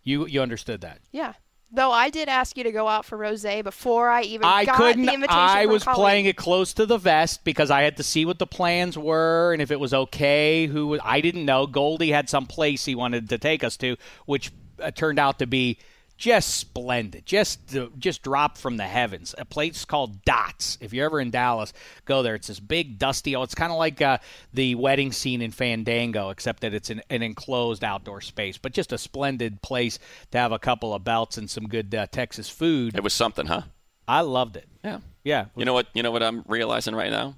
You 0.02 0.26
you 0.26 0.40
understood 0.42 0.80
that. 0.82 0.98
Yeah. 1.12 1.34
Though 1.74 1.90
I 1.90 2.10
did 2.10 2.28
ask 2.28 2.58
you 2.58 2.64
to 2.64 2.72
go 2.72 2.86
out 2.86 3.06
for 3.06 3.16
rosé 3.16 3.64
before 3.64 4.10
I 4.10 4.22
even 4.22 4.44
I 4.44 4.66
got 4.66 4.76
couldn't. 4.76 5.06
the 5.06 5.14
invitation. 5.14 5.38
I 5.38 5.64
was 5.64 5.84
Colleen. 5.84 5.96
playing 5.96 6.26
it 6.26 6.36
close 6.36 6.74
to 6.74 6.84
the 6.84 6.98
vest 6.98 7.44
because 7.44 7.70
I 7.70 7.80
had 7.82 7.96
to 7.96 8.02
see 8.02 8.26
what 8.26 8.38
the 8.38 8.46
plans 8.46 8.98
were 8.98 9.54
and 9.54 9.62
if 9.62 9.70
it 9.70 9.80
was 9.80 9.94
okay. 9.94 10.66
Who 10.66 10.88
was, 10.88 11.00
I 11.02 11.22
didn't 11.22 11.46
know. 11.46 11.66
Goldie 11.66 12.10
had 12.10 12.28
some 12.28 12.44
place 12.46 12.84
he 12.84 12.94
wanted 12.94 13.30
to 13.30 13.38
take 13.38 13.64
us 13.64 13.78
to, 13.78 13.96
which 14.26 14.50
uh, 14.82 14.90
turned 14.90 15.18
out 15.18 15.38
to 15.38 15.46
be 15.46 15.78
just 16.22 16.54
splendid. 16.54 17.26
Just 17.26 17.58
just 17.98 18.22
dropped 18.22 18.56
from 18.56 18.76
the 18.76 18.84
heavens. 18.84 19.34
A 19.38 19.44
place 19.44 19.84
called 19.84 20.24
Dots. 20.24 20.78
If 20.80 20.92
you're 20.92 21.06
ever 21.06 21.20
in 21.20 21.32
Dallas, 21.32 21.72
go 22.04 22.22
there. 22.22 22.36
It's 22.36 22.46
this 22.46 22.60
big 22.60 22.96
dusty. 22.96 23.34
Oh, 23.34 23.42
it's 23.42 23.56
kind 23.56 23.72
of 23.72 23.78
like 23.78 24.00
uh, 24.00 24.18
the 24.54 24.76
wedding 24.76 25.10
scene 25.10 25.42
in 25.42 25.50
Fandango, 25.50 26.30
except 26.30 26.60
that 26.60 26.74
it's 26.74 26.90
an, 26.90 27.02
an 27.10 27.24
enclosed 27.24 27.82
outdoor 27.82 28.20
space. 28.20 28.56
But 28.56 28.72
just 28.72 28.92
a 28.92 28.98
splendid 28.98 29.62
place 29.62 29.98
to 30.30 30.38
have 30.38 30.52
a 30.52 30.60
couple 30.60 30.94
of 30.94 31.02
belts 31.02 31.38
and 31.38 31.50
some 31.50 31.66
good 31.66 31.92
uh, 31.92 32.06
Texas 32.06 32.48
food. 32.48 32.96
It 32.96 33.02
was 33.02 33.14
something, 33.14 33.46
huh? 33.46 33.62
I 34.06 34.20
loved 34.20 34.56
it. 34.56 34.68
Yeah. 34.84 34.98
Yeah. 35.24 35.46
You 35.56 35.64
know 35.64 35.74
what? 35.74 35.88
You 35.92 36.04
know 36.04 36.12
what 36.12 36.22
I'm 36.22 36.44
realizing 36.46 36.94
right 36.94 37.10
now. 37.10 37.34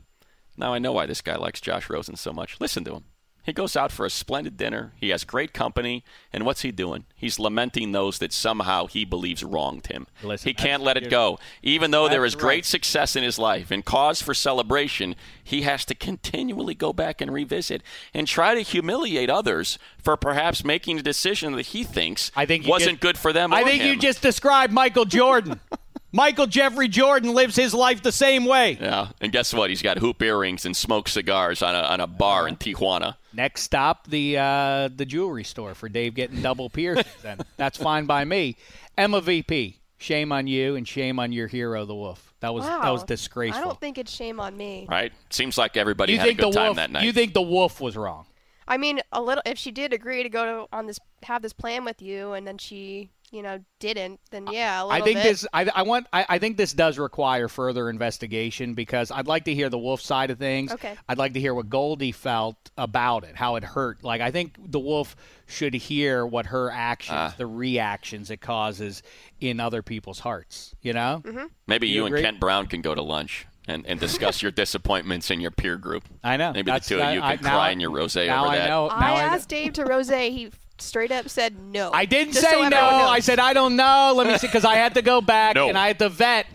Now 0.59 0.74
I 0.74 0.78
know 0.78 0.93
why 0.93 1.07
this 1.07 1.22
guy 1.22 1.37
likes 1.37 1.62
Josh 1.62 1.89
Rosen 1.89 2.16
so 2.16 2.35
much. 2.35 2.61
Listen 2.61 2.85
to 2.85 2.97
him. 2.97 3.05
He 3.45 3.53
goes 3.53 3.76
out 3.76 3.92
for 3.92 4.07
a 4.07 4.11
splendid 4.11 4.57
dinner. 4.57 4.92
He 4.97 5.11
has 5.11 5.24
great 5.24 5.53
company, 5.53 6.03
and 6.32 6.47
what's 6.47 6.62
he 6.62 6.72
doing? 6.72 7.05
He's 7.14 7.38
lamenting 7.38 7.92
those 7.92 8.18
that 8.18 8.32
somehow 8.32 8.86
he 8.86 9.05
believes 9.05 9.45
wronged 9.45 9.88
him. 9.88 10.07
Listen, 10.22 10.49
he 10.49 10.55
can't 10.55 10.82
let 10.82 10.97
it 10.97 11.11
go, 11.11 11.38
even 11.62 11.90
though 11.90 12.09
there 12.09 12.24
is 12.24 12.34
great 12.34 12.49
right. 12.49 12.64
success 12.64 13.16
in 13.16 13.22
his 13.22 13.38
life 13.38 13.70
and 13.70 13.84
cause 13.84 14.22
for 14.22 14.32
celebration. 14.32 15.14
He 15.42 15.62
has 15.62 15.84
to 15.84 15.95
continually 15.95 16.74
go 16.74 16.95
back 16.95 17.20
and 17.20 17.30
revisit 17.30 17.82
and 18.14 18.26
try 18.26 18.55
to 18.55 18.62
humiliate 18.62 19.28
others 19.28 19.78
for 20.03 20.16
perhaps 20.16 20.64
making 20.64 20.99
a 20.99 21.03
decision 21.03 21.53
that 21.57 21.66
he 21.66 21.84
thinks 21.84 22.32
I 22.34 22.47
think 22.47 22.66
wasn't 22.66 22.92
just- 22.92 23.03
good 23.03 23.18
for 23.18 23.32
them. 23.32 23.53
I 23.53 23.62
think 23.62 23.82
you 23.82 23.97
just 23.97 24.22
described 24.22 24.72
Michael 24.72 25.05
Jordan. 25.05 25.61
Michael 26.15 26.47
Jeffrey 26.47 26.87
Jordan 26.87 27.35
lives 27.35 27.57
his 27.57 27.75
life 27.75 28.01
the 28.01 28.12
same 28.12 28.45
way. 28.45 28.79
Yeah, 28.81 29.09
and 29.21 29.33
guess 29.33 29.53
what? 29.53 29.69
He's 29.69 29.83
got 29.83 29.99
hoop 29.99 30.23
earrings 30.23 30.65
and 30.65 30.77
smoked 30.77 31.09
cigars 31.09 31.61
on 31.61 31.75
a 31.75 31.81
on 31.81 32.01
a 32.01 32.07
bar 32.07 32.47
in 32.47 32.57
Tijuana. 32.57 33.17
Next 33.33 33.62
stop, 33.62 34.07
the 34.07 34.39
uh, 34.39 34.89
the 34.95 35.05
jewelry 35.05 35.43
store 35.43 35.75
for 35.75 35.89
Dave 35.89 36.15
getting 36.15 36.41
double 36.41 36.71
piercings. 36.71 37.09
then 37.23 37.41
that's 37.57 37.77
fine 37.77 38.07
by 38.07 38.25
me. 38.25 38.57
Emma 38.97 39.21
VP, 39.21 39.81
shame 39.99 40.31
on 40.31 40.47
you 40.47 40.77
and 40.77 40.87
shame 40.87 41.19
on 41.19 41.33
your 41.33 41.49
hero, 41.49 41.85
the 41.85 41.97
Wolf. 41.97 42.33
That 42.39 42.55
was 42.55 42.65
Wow. 42.65 42.83
that 42.83 42.91
was 42.91 43.03
disgraceful. 43.03 43.61
I 43.61 43.65
don't 43.65 43.81
think 43.81 43.99
it's 43.99 44.12
shame 44.12 44.39
on 44.39 44.57
me. 44.57 44.87
Right? 44.89 45.12
Seems 45.31 45.59
like 45.59 45.77
everybody 45.77 46.12
you 46.12 46.19
had 46.21 46.29
think 46.29 46.39
a 46.39 46.43
good 46.43 46.53
the 46.53 46.57
time 46.57 46.67
Wolf? 46.67 46.77
that 46.77 46.93
night. 46.93 47.03
You 47.03 47.12
think 47.12 47.35
the 47.35 47.43
Wolf 47.43 47.81
was 47.81 47.97
wrong? 47.97 48.27
I 48.69 48.77
mean, 48.79 49.01
a 49.12 49.21
little. 49.21 49.43
If 49.45 49.59
she 49.59 49.73
did 49.73 49.93
agree 49.93 50.23
to 50.23 50.29
go 50.29 50.45
to, 50.45 50.77
on 50.77 50.87
this, 50.87 50.99
have 51.25 51.43
this 51.43 51.53
plan 51.53 51.85
with 51.85 52.01
you, 52.01 52.33
and 52.33 52.47
then 52.47 52.57
she, 52.57 53.11
you 53.35 53.43
know, 53.43 53.59
didn't, 53.80 54.20
then 54.30 54.47
yeah, 54.51 54.80
a 54.80 54.87
little 54.87 55.03
I 55.03 55.05
think 55.05 55.16
bit. 55.18 55.22
this. 55.24 55.47
I, 55.53 55.68
I 55.74 55.82
want. 55.82 56.07
I, 56.12 56.24
I 56.28 56.39
think 56.39 56.57
this 56.57 56.72
does 56.72 56.99
require 56.99 57.49
further 57.49 57.91
investigation 57.91 58.74
because 58.74 59.11
I'd 59.11 59.26
like 59.26 59.45
to 59.47 59.55
hear 59.55 59.68
the 59.68 59.78
wolf 59.78 60.01
side 60.01 60.30
of 60.30 60.39
things. 60.39 60.72
Okay. 60.72 60.95
I'd 61.09 61.18
like 61.18 61.35
to 61.35 61.41
hear 61.41 61.53
what 61.53 61.68
Goldie 61.68 62.12
felt 62.12 62.57
about 62.78 63.24
it, 63.24 63.35
how 63.37 63.57
it 63.57 63.64
hurt. 63.64 64.05
Like 64.05 64.20
I 64.20 64.30
think 64.30 64.57
the 64.70 64.78
wolf 64.80 65.16
should 65.47 65.74
hear 65.74 66.24
what 66.24 66.47
her 66.47 66.70
actions, 66.70 67.16
Ah. 67.18 67.35
the 67.37 67.47
reactions 67.47 68.30
it 68.30 68.41
causes 68.41 69.03
in 69.41 69.59
other 69.61 69.82
people's 69.82 70.20
hearts. 70.20 70.74
You 70.80 70.93
know. 70.93 71.20
Mm-hmm. 71.24 71.47
Maybe 71.66 71.89
You 71.89 71.95
you, 72.03 72.07
agree? 72.07 72.20
and 72.20 72.26
Kent 72.26 72.41
Brown 72.41 72.66
can 72.68 72.80
go 72.82 72.95
to 72.95 73.03
lunch 73.03 73.47
and, 73.66 73.85
and 73.87 73.99
discuss 73.99 74.43
your 74.43 74.53
disappointments 74.64 75.30
in 75.30 75.41
your 75.41 75.51
peer 75.51 75.76
group. 75.76 76.05
I 76.22 76.37
know. 76.37 76.53
Maybe 76.53 76.66
That's- 76.70 76.89
the 76.89 76.95
two 76.97 77.03
of 77.03 77.14
you 77.14 77.20
I- 77.20 77.37
can 77.37 77.45
now 77.45 77.57
cry 77.57 77.68
I- 77.68 77.70
in 77.72 77.80
your 77.80 77.91
rosé 77.91 78.26
now 78.28 78.45
over 78.45 78.55
I 78.55 78.59
that. 78.59 78.68
know. 78.68 78.87
Now 78.89 78.95
I 78.95 79.11
I 79.11 79.14
know. 79.14 79.35
asked 79.35 79.49
Dave 79.49 79.72
to 79.74 79.85
rosé. 79.85 80.30
He 80.30 80.51
straight 80.85 81.11
up 81.12 81.28
said 81.28 81.59
no. 81.59 81.91
I 81.93 82.05
didn't 82.05 82.35
say 82.35 82.51
so 82.51 82.68
no. 82.68 82.78
I 82.78 83.20
said 83.20 83.39
I 83.39 83.53
don't 83.53 83.76
know. 83.76 84.12
Let 84.16 84.26
me 84.26 84.39
see, 84.39 84.47
because 84.47 84.64
I 84.64 84.74
had 84.76 84.95
to 84.95 85.03
go 85.03 85.20
back 85.20 85.55
No. 85.57 85.68
and 85.68 85.76
I 85.78 85.89
had 85.89 85.99
to 86.01 86.09
vet. 86.09 86.47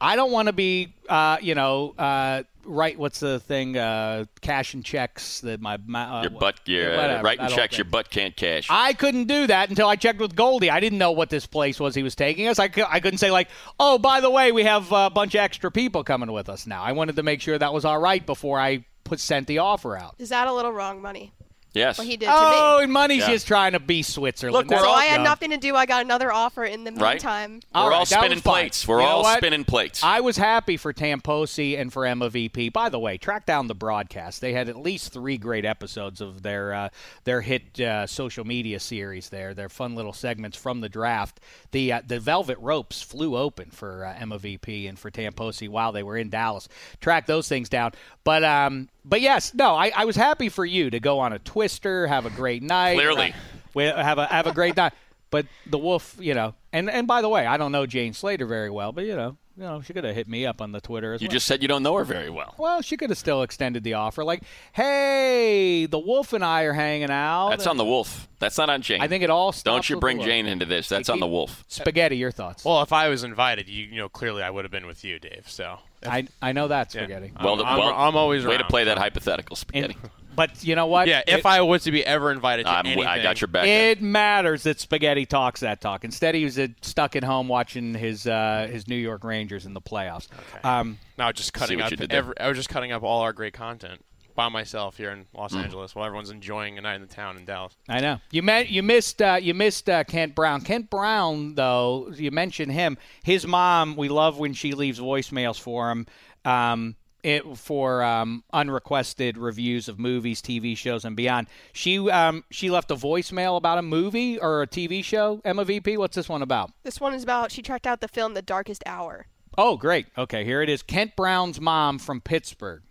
I 0.00 0.16
don't 0.16 0.32
want 0.32 0.46
to 0.46 0.52
be, 0.52 0.92
uh, 1.08 1.38
you 1.40 1.54
know, 1.54 1.94
uh, 1.96 2.42
right. 2.64 2.98
What's 2.98 3.20
the 3.20 3.38
thing? 3.40 3.78
Uh, 3.78 4.24
and 4.46 4.84
checks 4.84 5.40
that 5.40 5.60
my, 5.60 5.78
my 5.86 6.02
uh, 6.04 6.22
Your 6.22 6.30
butt, 6.30 6.60
your, 6.66 6.90
whatever, 6.96 7.22
writing 7.22 7.42
that 7.44 7.50
whole 7.52 7.56
checks 7.58 7.78
your 7.78 7.84
butt 7.86 8.10
can't 8.10 8.36
cash. 8.36 8.66
I 8.68 8.92
couldn't 8.92 9.26
do 9.26 9.46
that 9.46 9.70
until 9.70 9.88
I 9.88 9.96
checked 9.96 10.20
with 10.20 10.34
Goldie. 10.34 10.68
I 10.70 10.80
didn't 10.80 10.98
know 10.98 11.12
what 11.12 11.30
this 11.30 11.46
place 11.46 11.80
was 11.80 11.94
he 11.94 12.02
was 12.02 12.14
taking 12.14 12.48
us. 12.48 12.58
I, 12.58 12.68
cou- 12.68 12.86
I 12.88 13.00
couldn't 13.00 13.18
say 13.18 13.30
like, 13.30 13.48
oh, 13.80 13.98
by 13.98 14.20
the 14.20 14.30
way, 14.30 14.52
we 14.52 14.64
have 14.64 14.90
a 14.92 15.08
bunch 15.10 15.34
of 15.34 15.40
extra 15.40 15.70
people 15.70 16.04
coming 16.04 16.30
with 16.32 16.48
us 16.48 16.66
now. 16.66 16.82
I 16.82 16.92
wanted 16.92 17.16
to 17.16 17.22
make 17.22 17.40
sure 17.40 17.56
that 17.56 17.72
was 17.72 17.84
all 17.84 17.98
right 17.98 18.24
before 18.24 18.58
I 18.60 18.84
put 19.04 19.20
sent 19.20 19.46
the 19.46 19.58
offer 19.58 19.96
out. 19.96 20.16
Is 20.18 20.30
that 20.30 20.48
a 20.48 20.52
little 20.52 20.72
wrong 20.72 21.00
money? 21.00 21.32
Yes. 21.74 21.98
What 21.98 22.06
he 22.06 22.16
did 22.16 22.26
to 22.26 22.32
Oh, 22.34 22.76
me. 22.78 22.84
and 22.84 22.92
money's 22.92 23.18
Yeah. 23.20 23.30
just 23.32 23.46
trying 23.46 23.72
to 23.72 23.80
be 23.80 24.02
Switzerland. 24.02 24.54
Look, 24.70 24.76
we're 24.78 24.82
So 24.82 24.88
all 24.90 24.96
I 24.96 25.04
had 25.04 25.16
dumb. 25.16 25.24
nothing 25.24 25.50
to 25.50 25.56
do. 25.58 25.76
I 25.76 25.84
got 25.86 26.02
another 26.04 26.32
offer 26.32 26.64
in 26.64 26.84
the 26.84 26.92
Right. 26.92 27.14
meantime. 27.14 27.60
We're 27.74 27.80
All 27.80 27.84
all, 27.84 27.90
right, 27.90 28.08
that 28.08 28.20
spinning 28.20 28.40
plates. 28.40 28.88
We're 28.88 29.00
You 29.00 29.06
all 29.06 29.24
spinning 29.36 29.64
plates. 29.64 30.02
I 30.02 30.20
was 30.20 30.36
happy 30.36 30.76
for 30.76 30.92
Tamposi 30.92 31.78
and 31.78 31.92
for 31.92 32.06
Emma 32.06 32.28
VP. 32.30 32.68
By 32.70 32.88
the 32.88 32.98
way, 32.98 33.18
track 33.18 33.46
down 33.46 33.66
the 33.66 33.74
broadcast. 33.74 34.40
They 34.40 34.52
had 34.52 34.68
at 34.68 34.76
least 34.76 35.12
three 35.12 35.36
great 35.36 35.64
episodes 35.64 36.20
of 36.20 36.42
their 36.42 36.72
uh, 36.74 36.88
their 37.24 37.40
hit 37.40 37.78
uh, 37.80 38.06
social 38.06 38.44
media 38.44 38.80
series. 38.80 39.28
There, 39.28 39.54
their 39.54 39.68
fun 39.68 39.94
little 39.94 40.12
segments 40.12 40.56
from 40.56 40.80
the 40.80 40.88
draft. 40.88 41.40
The 41.72 41.92
uh, 41.92 42.02
the 42.06 42.20
velvet 42.20 42.58
ropes 42.60 43.02
flew 43.02 43.36
open 43.36 43.70
for 43.70 44.04
uh, 44.04 44.14
Emma 44.18 44.38
VP 44.38 44.86
and 44.86 44.98
for 44.98 45.10
Tamposi 45.10 45.68
while 45.68 45.92
they 45.92 46.02
were 46.02 46.16
in 46.16 46.30
Dallas. 46.30 46.68
Track 47.00 47.26
those 47.26 47.48
things 47.48 47.68
down. 47.68 47.92
But 48.24 48.44
um, 48.44 48.88
but 49.04 49.20
yes, 49.20 49.52
no, 49.54 49.74
I, 49.74 49.92
I 49.94 50.04
was 50.06 50.16
happy 50.16 50.48
for 50.48 50.64
you 50.64 50.88
to 50.90 50.98
go 51.00 51.18
on 51.18 51.32
a 51.32 51.38
twister, 51.64 52.06
have 52.06 52.26
a 52.26 52.30
great 52.30 52.62
night. 52.62 52.94
Clearly. 52.96 53.32
Uh, 53.32 53.36
we 53.74 53.84
have 53.84 54.18
a 54.18 54.26
have 54.26 54.46
a 54.46 54.52
great 54.52 54.76
night. 54.76 54.92
But 55.30 55.46
the 55.66 55.78
wolf, 55.78 56.16
you 56.20 56.34
know, 56.34 56.54
and 56.72 56.88
and 56.90 57.06
by 57.08 57.22
the 57.22 57.28
way, 57.28 57.46
I 57.46 57.56
don't 57.56 57.72
know 57.72 57.86
Jane 57.86 58.12
Slater 58.12 58.46
very 58.46 58.70
well, 58.70 58.92
but 58.92 59.04
you 59.04 59.16
know, 59.16 59.36
you 59.56 59.64
know, 59.64 59.80
she 59.80 59.92
could 59.92 60.04
have 60.04 60.14
hit 60.14 60.28
me 60.28 60.46
up 60.46 60.60
on 60.60 60.70
the 60.70 60.80
Twitter 60.80 61.12
as 61.14 61.22
you 61.22 61.26
well. 61.26 61.32
just 61.32 61.46
said 61.46 61.60
you 61.60 61.66
don't 61.66 61.82
know 61.82 61.96
her 61.96 62.04
very 62.04 62.30
well. 62.30 62.54
well, 62.56 62.82
she 62.82 62.96
could 62.96 63.10
have 63.10 63.18
still 63.18 63.42
extended 63.42 63.82
the 63.82 63.94
offer, 63.94 64.22
like, 64.22 64.42
hey, 64.72 65.86
the 65.86 65.98
wolf 65.98 66.32
and 66.34 66.44
I 66.44 66.62
are 66.64 66.72
hanging 66.72 67.10
out. 67.10 67.48
That's 67.50 67.66
on 67.66 67.78
the 67.78 67.84
wolf. 67.84 68.28
That's 68.38 68.58
not 68.58 68.70
on 68.70 68.82
Jane. 68.82 69.00
I 69.00 69.08
think 69.08 69.24
it 69.24 69.30
all. 69.30 69.52
Don't 69.64 69.88
you 69.90 69.96
with 69.96 70.00
bring 70.02 70.18
the 70.18 70.20
wolf. 70.20 70.28
Jane 70.28 70.46
into 70.46 70.66
this. 70.66 70.88
That's 70.88 71.08
on 71.08 71.18
the 71.18 71.26
wolf. 71.26 71.64
Spaghetti, 71.66 72.16
your 72.16 72.30
thoughts? 72.30 72.64
Well, 72.64 72.82
if 72.82 72.92
I 72.92 73.08
was 73.08 73.24
invited, 73.24 73.68
you, 73.68 73.86
you 73.86 73.96
know, 73.96 74.08
clearly 74.08 74.42
I 74.44 74.50
would 74.50 74.64
have 74.64 74.72
been 74.72 74.86
with 74.86 75.02
you, 75.04 75.18
Dave. 75.18 75.46
So 75.48 75.78
I 76.06 76.28
I 76.40 76.52
know 76.52 76.68
that 76.68 76.94
Yeah. 76.94 77.00
spaghetti. 77.02 77.32
Well, 77.42 77.54
I'm, 77.64 77.78
well, 77.78 77.92
I'm 77.94 78.14
always 78.16 78.44
way 78.46 78.52
to 78.56 78.60
around. 78.60 78.68
play 78.68 78.84
that 78.84 78.98
hypothetical 78.98 79.56
spaghetti. 79.56 79.96
And- 80.00 80.10
but 80.34 80.64
you 80.64 80.74
know 80.74 80.86
what? 80.86 81.08
Yeah, 81.08 81.22
if 81.26 81.40
It- 81.40 81.46
I 81.46 81.60
was 81.62 81.84
to 81.84 81.90
be 81.90 82.04
ever 82.04 82.30
invited 82.32 82.64
to 82.66 82.70
I'm, 82.72 82.86
anything, 82.86 83.06
I 83.06 83.22
got 83.22 83.40
your 83.40 83.48
back. 83.48 83.66
It 83.66 84.02
matters 84.02 84.62
that 84.64 84.80
Spaghetti 84.80 85.26
talks 85.26 85.60
that 85.60 85.80
talk. 85.80 86.04
Instead, 86.04 86.34
he 86.34 86.44
was 86.44 86.58
uh, 86.58 86.68
stuck 86.82 87.16
at 87.16 87.24
home 87.24 87.48
watching 87.48 87.94
his 87.94 88.26
uh, 88.26 88.68
his 88.70 88.88
New 88.88 88.96
York 88.96 89.24
Rangers 89.24 89.66
in 89.66 89.74
the 89.74 89.80
playoffs. 89.80 90.28
Um, 90.64 90.98
No, 91.18 91.30
just 91.32 91.52
cutting 91.52 91.80
up. 91.80 91.90
you 91.90 91.96
did 91.96 92.10
there. 92.10 92.18
Every, 92.18 92.38
I 92.40 92.48
was 92.48 92.56
just 92.56 92.68
cutting 92.68 92.92
up 92.92 93.02
all 93.02 93.20
our 93.22 93.32
great 93.32 93.52
content 93.54 94.04
by 94.36 94.48
myself 94.48 94.96
here 94.96 95.10
in 95.12 95.26
Los 95.32 95.52
Mm. 95.52 95.62
Angeles 95.62 95.94
while 95.94 96.04
everyone's 96.06 96.30
enjoying 96.30 96.76
a 96.76 96.80
night 96.80 96.96
in 96.96 97.02
the 97.02 97.06
town 97.06 97.36
in 97.36 97.44
Dallas. 97.44 97.76
I 97.88 98.00
know 98.00 98.18
you 98.32 98.42
met 98.42 98.68
you 98.68 98.82
missed 98.82 99.22
uh, 99.22 99.38
you 99.40 99.54
missed 99.54 99.88
uh, 99.88 100.02
Kent 100.02 100.34
Brown. 100.34 100.60
Kent 100.62 100.90
Brown, 100.90 101.54
though, 101.54 102.10
you 102.16 102.32
mentioned 102.32 102.72
him. 102.72 102.98
His 103.22 103.46
mom, 103.46 103.94
we 103.94 104.08
love 104.08 104.38
when 104.38 104.52
she 104.52 104.72
leaves 104.72 104.98
voicemails 104.98 105.60
for 105.60 105.90
him. 105.92 106.06
Um, 106.44 106.96
it, 107.24 107.56
for 107.56 108.02
um, 108.02 108.44
unrequested 108.52 109.38
reviews 109.38 109.88
of 109.88 109.98
movies, 109.98 110.42
TV 110.42 110.76
shows, 110.76 111.04
and 111.04 111.16
beyond. 111.16 111.48
She 111.72 111.98
um, 112.10 112.44
she 112.50 112.70
left 112.70 112.90
a 112.90 112.96
voicemail 112.96 113.56
about 113.56 113.78
a 113.78 113.82
movie 113.82 114.38
or 114.38 114.62
a 114.62 114.66
TV 114.66 115.02
show. 115.02 115.40
Emma 115.44 115.64
VP, 115.64 115.96
what's 115.96 116.14
this 116.14 116.28
one 116.28 116.42
about? 116.42 116.70
This 116.82 117.00
one 117.00 117.14
is 117.14 117.22
about 117.22 117.50
she 117.50 117.62
tracked 117.62 117.86
out 117.86 118.00
the 118.00 118.08
film 118.08 118.34
The 118.34 118.42
Darkest 118.42 118.82
Hour. 118.86 119.26
Oh, 119.56 119.76
great. 119.76 120.06
Okay, 120.18 120.44
here 120.44 120.62
it 120.62 120.68
is. 120.68 120.82
Kent 120.82 121.16
Brown's 121.16 121.60
mom 121.60 121.98
from 121.98 122.20
Pittsburgh. 122.20 122.82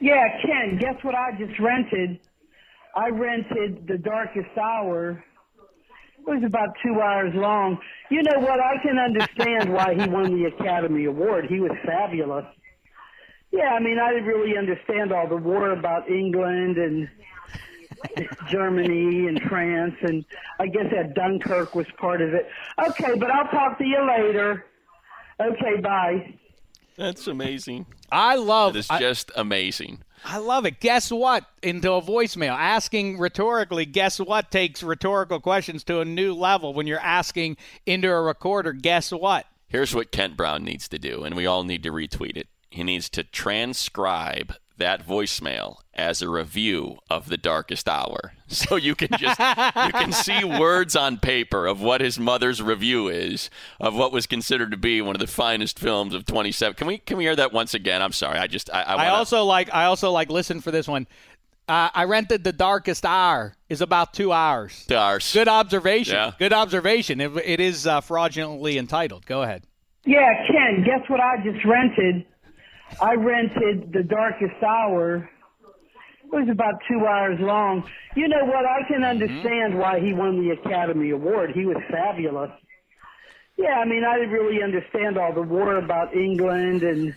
Yeah, 0.00 0.22
Ken, 0.44 0.78
guess 0.78 1.02
what 1.02 1.14
I 1.14 1.30
just 1.38 1.58
rented? 1.58 2.20
I 2.94 3.08
rented 3.08 3.86
The 3.88 3.98
Darkest 3.98 4.56
Hour. 4.56 5.24
It 6.18 6.26
was 6.26 6.42
about 6.44 6.68
two 6.82 7.00
hours 7.00 7.32
long. 7.34 7.78
You 8.10 8.22
know 8.22 8.40
what? 8.40 8.60
I 8.60 8.76
can 8.82 8.98
understand 9.08 9.72
why 9.72 9.94
he 9.94 10.08
won 10.08 10.38
the 10.38 10.44
Academy 10.46 11.06
Award. 11.06 11.46
He 11.48 11.60
was 11.60 11.72
fabulous. 11.84 12.44
Yeah, 13.56 13.70
I 13.74 13.80
mean, 13.80 13.98
I 14.00 14.10
didn't 14.12 14.26
really 14.26 14.56
understand 14.58 15.12
all 15.12 15.28
the 15.28 15.36
war 15.36 15.70
about 15.70 16.08
England 16.10 16.76
and 16.76 17.08
Germany 18.48 19.28
and 19.28 19.40
France, 19.42 19.94
and 20.02 20.24
I 20.58 20.66
guess 20.66 20.86
that 20.92 21.14
Dunkirk 21.14 21.74
was 21.74 21.86
part 21.98 22.20
of 22.20 22.34
it. 22.34 22.48
Okay, 22.88 23.14
but 23.16 23.30
I'll 23.30 23.48
talk 23.48 23.78
to 23.78 23.84
you 23.84 24.04
later. 24.06 24.64
Okay, 25.40 25.80
bye. 25.80 26.34
That's 26.96 27.26
amazing. 27.26 27.86
I 28.10 28.36
love 28.36 28.76
It 28.76 28.80
is 28.80 28.90
I- 28.90 28.98
just 28.98 29.30
amazing. 29.36 30.02
I 30.26 30.38
love 30.38 30.64
it. 30.64 30.80
Guess 30.80 31.12
what? 31.12 31.44
Into 31.62 31.92
a 31.92 32.00
voicemail. 32.00 32.56
Asking 32.56 33.18
rhetorically, 33.18 33.84
guess 33.84 34.18
what 34.18 34.50
takes 34.50 34.82
rhetorical 34.82 35.38
questions 35.38 35.84
to 35.84 36.00
a 36.00 36.04
new 36.04 36.32
level 36.32 36.72
when 36.72 36.86
you're 36.86 36.98
asking 36.98 37.58
into 37.84 38.10
a 38.10 38.22
recorder, 38.22 38.72
guess 38.72 39.10
what? 39.12 39.44
Here's 39.68 39.94
what 39.94 40.10
Kent 40.12 40.36
Brown 40.36 40.64
needs 40.64 40.88
to 40.88 40.98
do, 40.98 41.24
and 41.24 41.34
we 41.36 41.44
all 41.46 41.62
need 41.64 41.82
to 41.82 41.90
retweet 41.92 42.38
it. 42.38 42.48
He 42.74 42.82
needs 42.82 43.08
to 43.10 43.22
transcribe 43.22 44.56
that 44.78 45.06
voicemail 45.06 45.76
as 45.94 46.20
a 46.20 46.28
review 46.28 46.98
of 47.08 47.28
the 47.28 47.36
darkest 47.36 47.88
hour 47.88 48.32
so 48.48 48.74
you 48.74 48.96
can 48.96 49.08
just 49.16 49.38
you 49.38 49.92
can 49.92 50.10
see 50.10 50.42
words 50.42 50.96
on 50.96 51.16
paper 51.16 51.68
of 51.68 51.80
what 51.80 52.00
his 52.00 52.18
mother's 52.18 52.60
review 52.60 53.06
is 53.06 53.48
of 53.78 53.94
what 53.94 54.10
was 54.10 54.26
considered 54.26 54.72
to 54.72 54.76
be 54.76 55.00
one 55.00 55.14
of 55.14 55.20
the 55.20 55.28
finest 55.28 55.78
films 55.78 56.12
of 56.12 56.26
27 56.26 56.74
can 56.74 56.88
we 56.88 56.98
can 56.98 57.16
we 57.16 57.22
hear 57.22 57.36
that 57.36 57.52
once 57.52 57.74
again 57.74 58.02
i'm 58.02 58.10
sorry 58.10 58.36
i 58.36 58.48
just 58.48 58.68
i, 58.74 58.82
I, 58.82 58.96
wanna, 58.96 59.08
I 59.08 59.10
also 59.10 59.44
like 59.44 59.72
I 59.72 59.84
also 59.84 60.10
like 60.10 60.28
listen 60.28 60.60
for 60.60 60.72
this 60.72 60.88
one. 60.88 61.06
Uh, 61.66 61.88
I 61.94 62.04
rented 62.04 62.44
the 62.44 62.52
darkest 62.52 63.06
hour 63.06 63.54
is 63.70 63.80
about 63.80 64.12
two 64.12 64.32
hours. 64.32 64.84
Two 64.86 64.96
hours. 64.96 65.32
Good 65.32 65.48
observation. 65.48 66.14
Yeah. 66.14 66.32
Good 66.38 66.52
observation. 66.52 67.22
It, 67.22 67.34
it 67.42 67.58
is 67.58 67.86
uh, 67.86 68.02
fraudulently 68.02 68.76
entitled. 68.76 69.24
Go 69.24 69.40
ahead. 69.40 69.62
Yeah, 70.04 70.46
Ken, 70.46 70.84
guess 70.84 71.08
what 71.08 71.20
I 71.20 71.36
just 71.42 71.64
rented? 71.64 72.26
I 73.00 73.14
rented 73.14 73.92
The 73.92 74.02
Darkest 74.02 74.62
Hour. 74.62 75.28
It 76.24 76.30
was 76.30 76.48
about 76.50 76.74
two 76.88 77.06
hours 77.06 77.38
long. 77.40 77.84
You 78.16 78.28
know 78.28 78.44
what? 78.44 78.64
I 78.64 78.86
can 78.88 79.02
mm-hmm. 79.02 79.04
understand 79.04 79.78
why 79.78 80.00
he 80.00 80.12
won 80.12 80.40
the 80.40 80.50
Academy 80.50 81.10
Award. 81.10 81.52
He 81.54 81.66
was 81.66 81.76
fabulous. 81.90 82.50
Yeah, 83.56 83.78
I 83.78 83.84
mean, 83.84 84.02
I 84.04 84.18
didn't 84.18 84.32
really 84.32 84.62
understand 84.62 85.16
all 85.16 85.32
the 85.32 85.42
war 85.42 85.76
about 85.76 86.14
England 86.14 86.82
and 86.82 87.14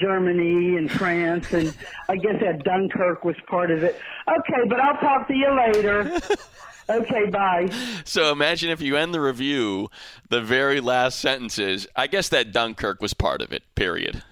Germany 0.00 0.76
and 0.76 0.90
France, 0.90 1.52
and 1.52 1.74
I 2.08 2.16
guess 2.16 2.40
that 2.40 2.64
Dunkirk 2.64 3.24
was 3.24 3.36
part 3.46 3.70
of 3.70 3.84
it. 3.84 3.98
Okay, 4.28 4.68
but 4.68 4.80
I'll 4.80 4.98
talk 4.98 5.28
to 5.28 5.34
you 5.34 5.56
later. 5.56 6.18
Okay, 6.90 7.26
bye. 7.26 7.68
So 8.04 8.32
imagine 8.32 8.70
if 8.70 8.80
you 8.80 8.96
end 8.96 9.12
the 9.12 9.20
review, 9.20 9.90
the 10.30 10.40
very 10.40 10.80
last 10.80 11.18
sentence 11.20 11.58
is, 11.58 11.86
I 11.94 12.06
guess 12.06 12.28
that 12.30 12.52
Dunkirk 12.52 13.02
was 13.02 13.12
part 13.14 13.42
of 13.42 13.52
it, 13.52 13.62
period. 13.74 14.22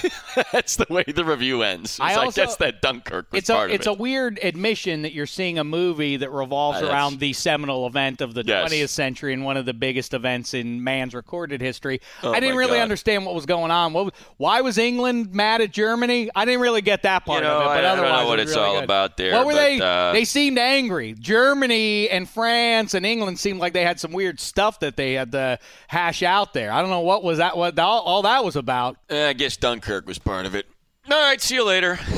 That's 0.52 0.76
the 0.76 0.86
way 0.88 1.04
the 1.04 1.24
review 1.24 1.62
ends. 1.62 1.92
It's 1.92 2.00
I 2.00 2.14
I, 2.16 2.30
guess 2.30 2.56
that 2.56 2.80
Dunkirk 2.82 3.32
was 3.32 3.38
It's 3.40 3.50
a 3.50 3.54
part 3.54 3.70
it's 3.70 3.86
of 3.86 3.98
a 3.98 4.02
weird 4.02 4.38
admission 4.42 5.02
that 5.02 5.12
you're 5.12 5.26
seeing 5.26 5.58
a 5.58 5.64
movie 5.64 6.16
that 6.16 6.30
revolves 6.30 6.82
Uh, 6.82 6.86
around 6.88 7.20
the 7.20 7.32
seminal 7.32 7.86
event 7.86 8.20
of 8.20 8.34
the 8.34 8.42
Yes. 8.46 8.70
20th 8.72 8.88
century 8.88 9.32
and 9.34 9.44
one 9.44 9.56
of 9.56 9.66
the 9.66 9.74
biggest 9.74 10.14
events 10.14 10.54
in 10.54 10.82
man's 10.82 11.14
recorded 11.14 11.60
history. 11.60 12.00
Oh, 12.22 12.32
I 12.32 12.40
didn't 12.40 12.56
really 12.56 12.78
God. 12.78 12.82
understand 12.82 13.26
what 13.26 13.34
was 13.34 13.46
going 13.46 13.70
on. 13.70 13.92
What, 13.92 14.14
why 14.38 14.60
was 14.62 14.78
England 14.78 15.34
mad 15.34 15.60
at 15.60 15.70
Germany? 15.72 16.30
I 16.34 16.44
didn't 16.44 16.60
really 16.60 16.82
get 16.82 17.02
that 17.02 17.24
part 17.26 17.42
You 17.42 17.48
know, 17.48 17.56
of 17.56 17.62
it. 17.62 17.64
But 17.66 17.84
I- 17.84 17.92
I 17.92 17.96
don't 17.96 18.04
know 18.08 18.26
what 18.26 18.40
it's 18.40 18.52
really 18.54 18.62
all 18.66 18.74
good. 18.76 18.84
about 18.84 19.16
there, 19.16 19.32
What 19.34 19.46
were 19.46 19.52
but, 19.52 19.58
they? 19.58 19.80
uh, 19.80 20.12
they 20.12 20.24
seemed 20.24 20.58
angry. 20.58 21.14
Germany 21.18 22.05
and 22.10 22.28
France 22.28 22.94
and 22.94 23.06
England 23.06 23.38
seemed 23.38 23.60
like 23.60 23.72
they 23.72 23.84
had 23.84 24.00
some 24.00 24.12
weird 24.12 24.40
stuff 24.40 24.80
that 24.80 24.96
they 24.96 25.14
had 25.14 25.32
to 25.32 25.58
hash 25.88 26.22
out 26.22 26.52
there. 26.52 26.72
I 26.72 26.80
don't 26.80 26.90
know 26.90 27.00
what 27.00 27.22
was 27.22 27.38
that. 27.38 27.56
What 27.56 27.78
all, 27.78 28.00
all 28.00 28.22
that 28.22 28.44
was 28.44 28.56
about. 28.56 28.96
Eh, 29.08 29.28
I 29.28 29.32
guess 29.32 29.56
Dunkirk 29.56 30.06
was 30.06 30.18
part 30.18 30.46
of 30.46 30.54
it. 30.54 30.66
All 31.10 31.16
right, 31.16 31.40
see 31.40 31.54
you 31.54 31.64
later. 31.64 31.98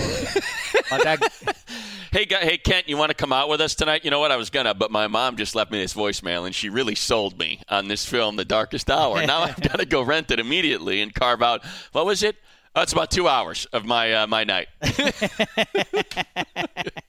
That, 0.90 1.20
Hey, 2.10 2.24
guy, 2.24 2.40
hey, 2.40 2.56
Kent, 2.56 2.88
you 2.88 2.96
want 2.96 3.10
to 3.10 3.14
come 3.14 3.34
out 3.34 3.50
with 3.50 3.60
us 3.60 3.74
tonight? 3.74 4.02
You 4.02 4.10
know 4.10 4.18
what? 4.18 4.32
I 4.32 4.36
was 4.36 4.48
gonna, 4.48 4.72
but 4.72 4.90
my 4.90 5.08
mom 5.08 5.36
just 5.36 5.54
left 5.54 5.70
me 5.70 5.78
this 5.78 5.92
voicemail, 5.92 6.46
and 6.46 6.54
she 6.54 6.70
really 6.70 6.94
sold 6.94 7.38
me 7.38 7.60
on 7.68 7.86
this 7.86 8.06
film, 8.06 8.36
The 8.36 8.46
Darkest 8.46 8.90
Hour. 8.90 9.26
Now 9.26 9.42
I've 9.42 9.60
got 9.60 9.78
to 9.78 9.84
go 9.84 10.00
rent 10.00 10.30
it 10.30 10.40
immediately 10.40 11.02
and 11.02 11.14
carve 11.14 11.42
out. 11.42 11.62
What 11.92 12.06
was 12.06 12.22
it? 12.22 12.36
Oh, 12.74 12.80
it's 12.80 12.94
about 12.94 13.10
two 13.10 13.28
hours 13.28 13.66
of 13.74 13.84
my 13.84 14.14
uh, 14.14 14.26
my 14.26 14.44
night. 14.44 14.68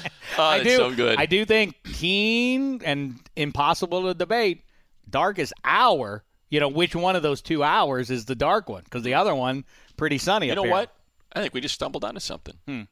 oh, 0.38 0.42
I 0.42 0.62
do. 0.62 0.76
so 0.76 0.94
good. 0.94 1.18
I 1.18 1.26
do 1.26 1.44
think 1.44 1.76
keen 1.84 2.80
and 2.84 3.16
impossible 3.36 4.02
to 4.02 4.14
debate. 4.14 4.64
Darkest 5.08 5.52
hour. 5.64 6.24
You 6.50 6.60
know 6.60 6.68
which 6.68 6.94
one 6.94 7.16
of 7.16 7.22
those 7.22 7.40
two 7.40 7.62
hours 7.62 8.10
is 8.10 8.26
the 8.26 8.34
dark 8.34 8.68
one? 8.68 8.84
Because 8.84 9.02
the 9.02 9.14
other 9.14 9.34
one 9.34 9.64
pretty 9.96 10.18
sunny. 10.18 10.48
You 10.48 10.54
know 10.54 10.62
here. 10.64 10.70
what? 10.70 10.94
I 11.32 11.40
think 11.40 11.54
we 11.54 11.60
just 11.60 11.74
stumbled 11.74 12.04
onto 12.04 12.20
something. 12.20 12.54
Hmm. 12.66 12.82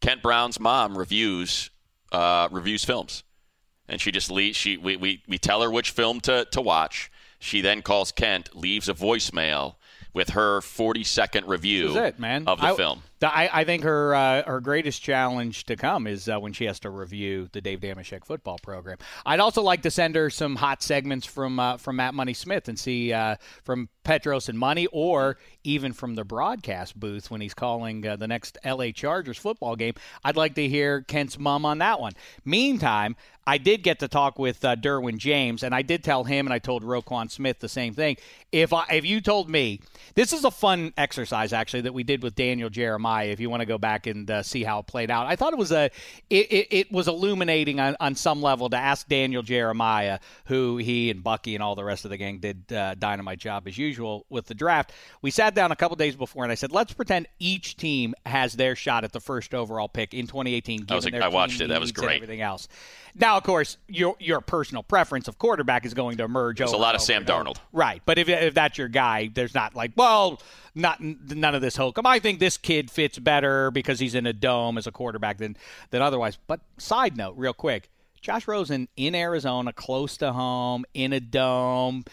Kent 0.00 0.22
Brown's 0.22 0.58
mom 0.60 0.96
reviews 0.96 1.70
uh, 2.12 2.48
reviews 2.50 2.84
films, 2.84 3.24
and 3.88 4.00
she 4.00 4.10
just 4.10 4.30
leaves. 4.30 4.56
She 4.56 4.76
we, 4.76 4.96
we, 4.96 5.22
we 5.28 5.38
tell 5.38 5.62
her 5.62 5.70
which 5.70 5.90
film 5.90 6.20
to 6.22 6.46
to 6.52 6.60
watch. 6.60 7.10
She 7.38 7.60
then 7.60 7.82
calls 7.82 8.12
Kent, 8.12 8.56
leaves 8.56 8.88
a 8.88 8.94
voicemail 8.94 9.74
with 10.14 10.30
her 10.30 10.60
forty 10.60 11.04
second 11.04 11.46
review 11.46 11.96
it, 11.96 12.18
man. 12.18 12.44
of 12.46 12.60
the 12.60 12.68
I, 12.68 12.76
film. 12.76 13.02
I, 13.22 13.48
I 13.52 13.64
think 13.64 13.82
her 13.82 14.14
uh, 14.14 14.42
her 14.44 14.60
greatest 14.60 15.02
challenge 15.02 15.64
to 15.64 15.76
come 15.76 16.06
is 16.06 16.28
uh, 16.28 16.38
when 16.38 16.52
she 16.52 16.66
has 16.66 16.80
to 16.80 16.90
review 16.90 17.48
the 17.52 17.60
Dave 17.60 17.80
Dameshek 17.80 18.24
football 18.26 18.58
program. 18.62 18.98
I'd 19.24 19.40
also 19.40 19.62
like 19.62 19.82
to 19.82 19.90
send 19.90 20.14
her 20.16 20.28
some 20.28 20.56
hot 20.56 20.82
segments 20.82 21.26
from 21.26 21.58
uh, 21.58 21.78
from 21.78 21.96
Matt 21.96 22.14
Money 22.14 22.34
Smith 22.34 22.68
and 22.68 22.78
see 22.78 23.12
uh, 23.12 23.36
from 23.64 23.88
Petros 24.04 24.48
and 24.48 24.58
Money, 24.58 24.86
or 24.92 25.38
even 25.64 25.92
from 25.92 26.14
the 26.14 26.24
broadcast 26.24 26.98
booth 26.98 27.30
when 27.30 27.40
he's 27.40 27.54
calling 27.54 28.06
uh, 28.06 28.16
the 28.16 28.28
next 28.28 28.58
L.A. 28.62 28.92
Chargers 28.92 29.38
football 29.38 29.76
game. 29.76 29.94
I'd 30.22 30.36
like 30.36 30.54
to 30.56 30.68
hear 30.68 31.02
Kent's 31.02 31.38
mom 31.38 31.64
on 31.64 31.78
that 31.78 32.00
one. 32.00 32.12
Meantime, 32.44 33.16
I 33.48 33.58
did 33.58 33.82
get 33.82 34.00
to 34.00 34.08
talk 34.08 34.38
with 34.38 34.64
uh, 34.64 34.74
Derwin 34.74 35.18
James, 35.18 35.62
and 35.62 35.74
I 35.74 35.82
did 35.82 36.02
tell 36.02 36.24
him, 36.24 36.46
and 36.46 36.52
I 36.52 36.58
told 36.58 36.82
Roquan 36.82 37.30
Smith 37.30 37.60
the 37.60 37.68
same 37.68 37.94
thing. 37.94 38.16
If 38.50 38.72
I, 38.72 38.86
if 38.92 39.04
you 39.04 39.20
told 39.20 39.48
me 39.48 39.80
this 40.14 40.32
is 40.32 40.44
a 40.44 40.50
fun 40.50 40.92
exercise 40.96 41.52
actually 41.52 41.82
that 41.82 41.94
we 41.94 42.02
did 42.02 42.22
with 42.22 42.34
Daniel 42.34 42.70
Jeremiah, 42.70 43.05
if 43.24 43.40
you 43.40 43.50
want 43.50 43.60
to 43.60 43.66
go 43.66 43.78
back 43.78 44.06
and 44.06 44.30
uh, 44.30 44.42
see 44.42 44.62
how 44.62 44.80
it 44.80 44.86
played 44.86 45.10
out, 45.10 45.26
I 45.26 45.36
thought 45.36 45.52
it 45.52 45.58
was 45.58 45.72
a 45.72 45.90
it, 46.30 46.52
it, 46.52 46.66
it 46.70 46.92
was 46.92 47.08
illuminating 47.08 47.80
on, 47.80 47.96
on 48.00 48.14
some 48.14 48.42
level 48.42 48.70
to 48.70 48.76
ask 48.76 49.08
Daniel 49.08 49.42
Jeremiah, 49.42 50.18
who 50.46 50.76
he 50.76 51.10
and 51.10 51.22
Bucky 51.22 51.54
and 51.54 51.62
all 51.62 51.74
the 51.74 51.84
rest 51.84 52.04
of 52.04 52.10
the 52.10 52.16
gang 52.16 52.38
did 52.38 52.72
uh, 52.72 52.94
dynamite 52.94 53.38
job 53.38 53.66
as 53.66 53.78
usual 53.78 54.26
with 54.28 54.46
the 54.46 54.54
draft. 54.54 54.92
We 55.22 55.30
sat 55.30 55.54
down 55.54 55.72
a 55.72 55.76
couple 55.76 55.96
days 55.96 56.16
before, 56.16 56.44
and 56.44 56.52
I 56.52 56.56
said, 56.56 56.72
let's 56.72 56.92
pretend 56.92 57.26
each 57.38 57.76
team 57.76 58.14
has 58.24 58.54
their 58.54 58.76
shot 58.76 59.04
at 59.04 59.12
the 59.12 59.20
first 59.20 59.54
overall 59.54 59.88
pick 59.88 60.14
in 60.14 60.26
2018. 60.26 60.84
Given 60.84 61.14
was 61.14 61.22
I 61.22 61.28
watched 61.28 61.60
it. 61.60 61.68
That 61.68 61.80
was 61.80 61.92
great. 61.92 62.16
Everything 62.16 62.40
else. 62.40 62.68
Now, 63.18 63.38
of 63.38 63.44
course, 63.44 63.78
your 63.88 64.14
your 64.18 64.40
personal 64.42 64.82
preference 64.82 65.26
of 65.26 65.38
quarterback 65.38 65.86
is 65.86 65.94
going 65.94 66.18
to 66.18 66.24
emerge. 66.24 66.58
There's 66.58 66.72
a 66.72 66.76
lot 66.76 66.94
of 66.94 67.00
Sam. 67.00 67.24
Darnold. 67.24 67.56
right? 67.72 68.02
But 68.04 68.18
if 68.18 68.28
if 68.28 68.52
that's 68.54 68.76
your 68.76 68.88
guy, 68.88 69.30
there's 69.32 69.54
not 69.54 69.74
like, 69.74 69.92
well, 69.96 70.40
not 70.76 71.00
none 71.00 71.54
of 71.54 71.62
this 71.62 71.76
hokum. 71.76 72.06
I 72.06 72.18
think 72.18 72.38
this 72.38 72.56
kid 72.56 72.90
fits 72.90 73.18
better 73.18 73.70
because 73.70 73.98
he's 73.98 74.14
in 74.14 74.26
a 74.26 74.32
dome 74.32 74.78
as 74.78 74.86
a 74.86 74.92
quarterback 74.92 75.38
than 75.38 75.56
than 75.90 76.02
otherwise. 76.02 76.38
But 76.46 76.60
side 76.78 77.16
note, 77.16 77.34
real 77.36 77.54
quick, 77.54 77.90
Josh 78.20 78.46
Rosen 78.46 78.88
in 78.96 79.14
Arizona, 79.14 79.72
close 79.72 80.16
to 80.18 80.32
home, 80.32 80.84
in 80.94 81.12
a 81.12 81.20
dome. 81.20 82.04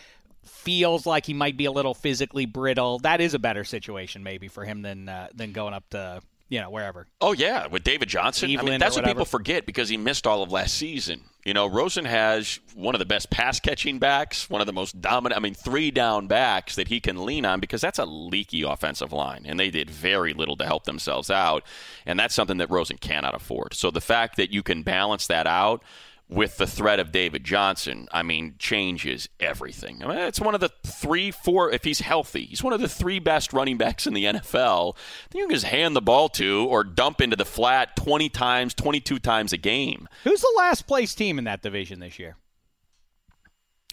Feels 0.43 1.05
like 1.05 1.25
he 1.25 1.33
might 1.33 1.55
be 1.55 1.65
a 1.65 1.71
little 1.71 1.93
physically 1.93 2.45
brittle. 2.45 2.99
That 2.99 3.21
is 3.21 3.33
a 3.33 3.39
better 3.39 3.63
situation, 3.63 4.23
maybe, 4.23 4.49
for 4.49 4.65
him 4.65 4.81
than 4.81 5.07
uh, 5.07 5.27
than 5.33 5.51
going 5.51 5.73
up 5.73 5.89
to 5.91 6.21
you 6.53 6.59
know 6.59 6.69
wherever. 6.69 7.07
Oh 7.19 7.31
yeah, 7.31 7.65
with 7.65 7.83
David 7.83 8.09
Johnson. 8.09 8.55
I 8.59 8.61
mean, 8.61 8.79
that's 8.79 8.95
what 8.95 9.05
people 9.05 9.25
forget 9.25 9.65
because 9.65 9.89
he 9.89 9.97
missed 9.97 10.27
all 10.27 10.43
of 10.43 10.51
last 10.51 10.75
season. 10.75 11.21
You 11.43 11.55
know, 11.55 11.65
Rosen 11.65 12.05
has 12.05 12.59
one 12.75 12.93
of 12.93 12.99
the 12.99 13.07
best 13.07 13.31
pass 13.31 13.59
catching 13.59 13.97
backs, 13.97 14.51
one 14.51 14.61
of 14.61 14.67
the 14.67 14.73
most 14.73 15.01
dominant. 15.01 15.35
I 15.35 15.41
mean, 15.41 15.55
three 15.55 15.89
down 15.89 16.27
backs 16.27 16.75
that 16.75 16.89
he 16.89 16.99
can 16.99 17.25
lean 17.25 17.43
on 17.43 17.59
because 17.59 17.81
that's 17.81 17.97
a 17.97 18.05
leaky 18.05 18.61
offensive 18.61 19.11
line, 19.11 19.45
and 19.47 19.59
they 19.59 19.71
did 19.71 19.89
very 19.89 20.31
little 20.33 20.55
to 20.57 20.65
help 20.65 20.83
themselves 20.83 21.31
out, 21.31 21.63
and 22.05 22.19
that's 22.19 22.35
something 22.35 22.57
that 22.57 22.69
Rosen 22.69 22.97
cannot 22.97 23.33
afford. 23.33 23.73
So 23.73 23.89
the 23.89 23.99
fact 23.99 24.37
that 24.37 24.53
you 24.53 24.61
can 24.61 24.83
balance 24.83 25.25
that 25.27 25.47
out. 25.47 25.83
With 26.29 26.57
the 26.57 26.65
threat 26.65 26.99
of 26.99 27.11
David 27.11 27.43
Johnson, 27.43 28.07
I 28.11 28.23
mean, 28.23 28.55
changes 28.57 29.29
everything. 29.39 30.03
I 30.03 30.07
mean, 30.07 30.17
it's 30.17 30.39
one 30.39 30.55
of 30.55 30.61
the 30.61 30.71
three, 30.83 31.29
four, 31.29 31.69
if 31.69 31.83
he's 31.83 31.99
healthy, 31.99 32.45
he's 32.45 32.63
one 32.63 32.73
of 32.73 32.81
the 32.81 32.89
three 32.89 33.19
best 33.19 33.53
running 33.53 33.77
backs 33.77 34.07
in 34.07 34.13
the 34.13 34.23
NFL. 34.23 34.95
Then 35.29 35.41
you 35.41 35.47
can 35.47 35.55
just 35.55 35.65
hand 35.65 35.95
the 35.95 36.01
ball 36.01 36.29
to 36.29 36.65
or 36.69 36.83
dump 36.83 37.21
into 37.21 37.35
the 37.35 37.45
flat 37.45 37.95
20 37.97 38.29
times, 38.29 38.73
22 38.73 39.19
times 39.19 39.53
a 39.53 39.57
game. 39.57 40.07
Who's 40.23 40.41
the 40.41 40.53
last 40.57 40.87
place 40.87 41.13
team 41.13 41.37
in 41.37 41.43
that 41.43 41.61
division 41.61 41.99
this 41.99 42.17
year? 42.17 42.37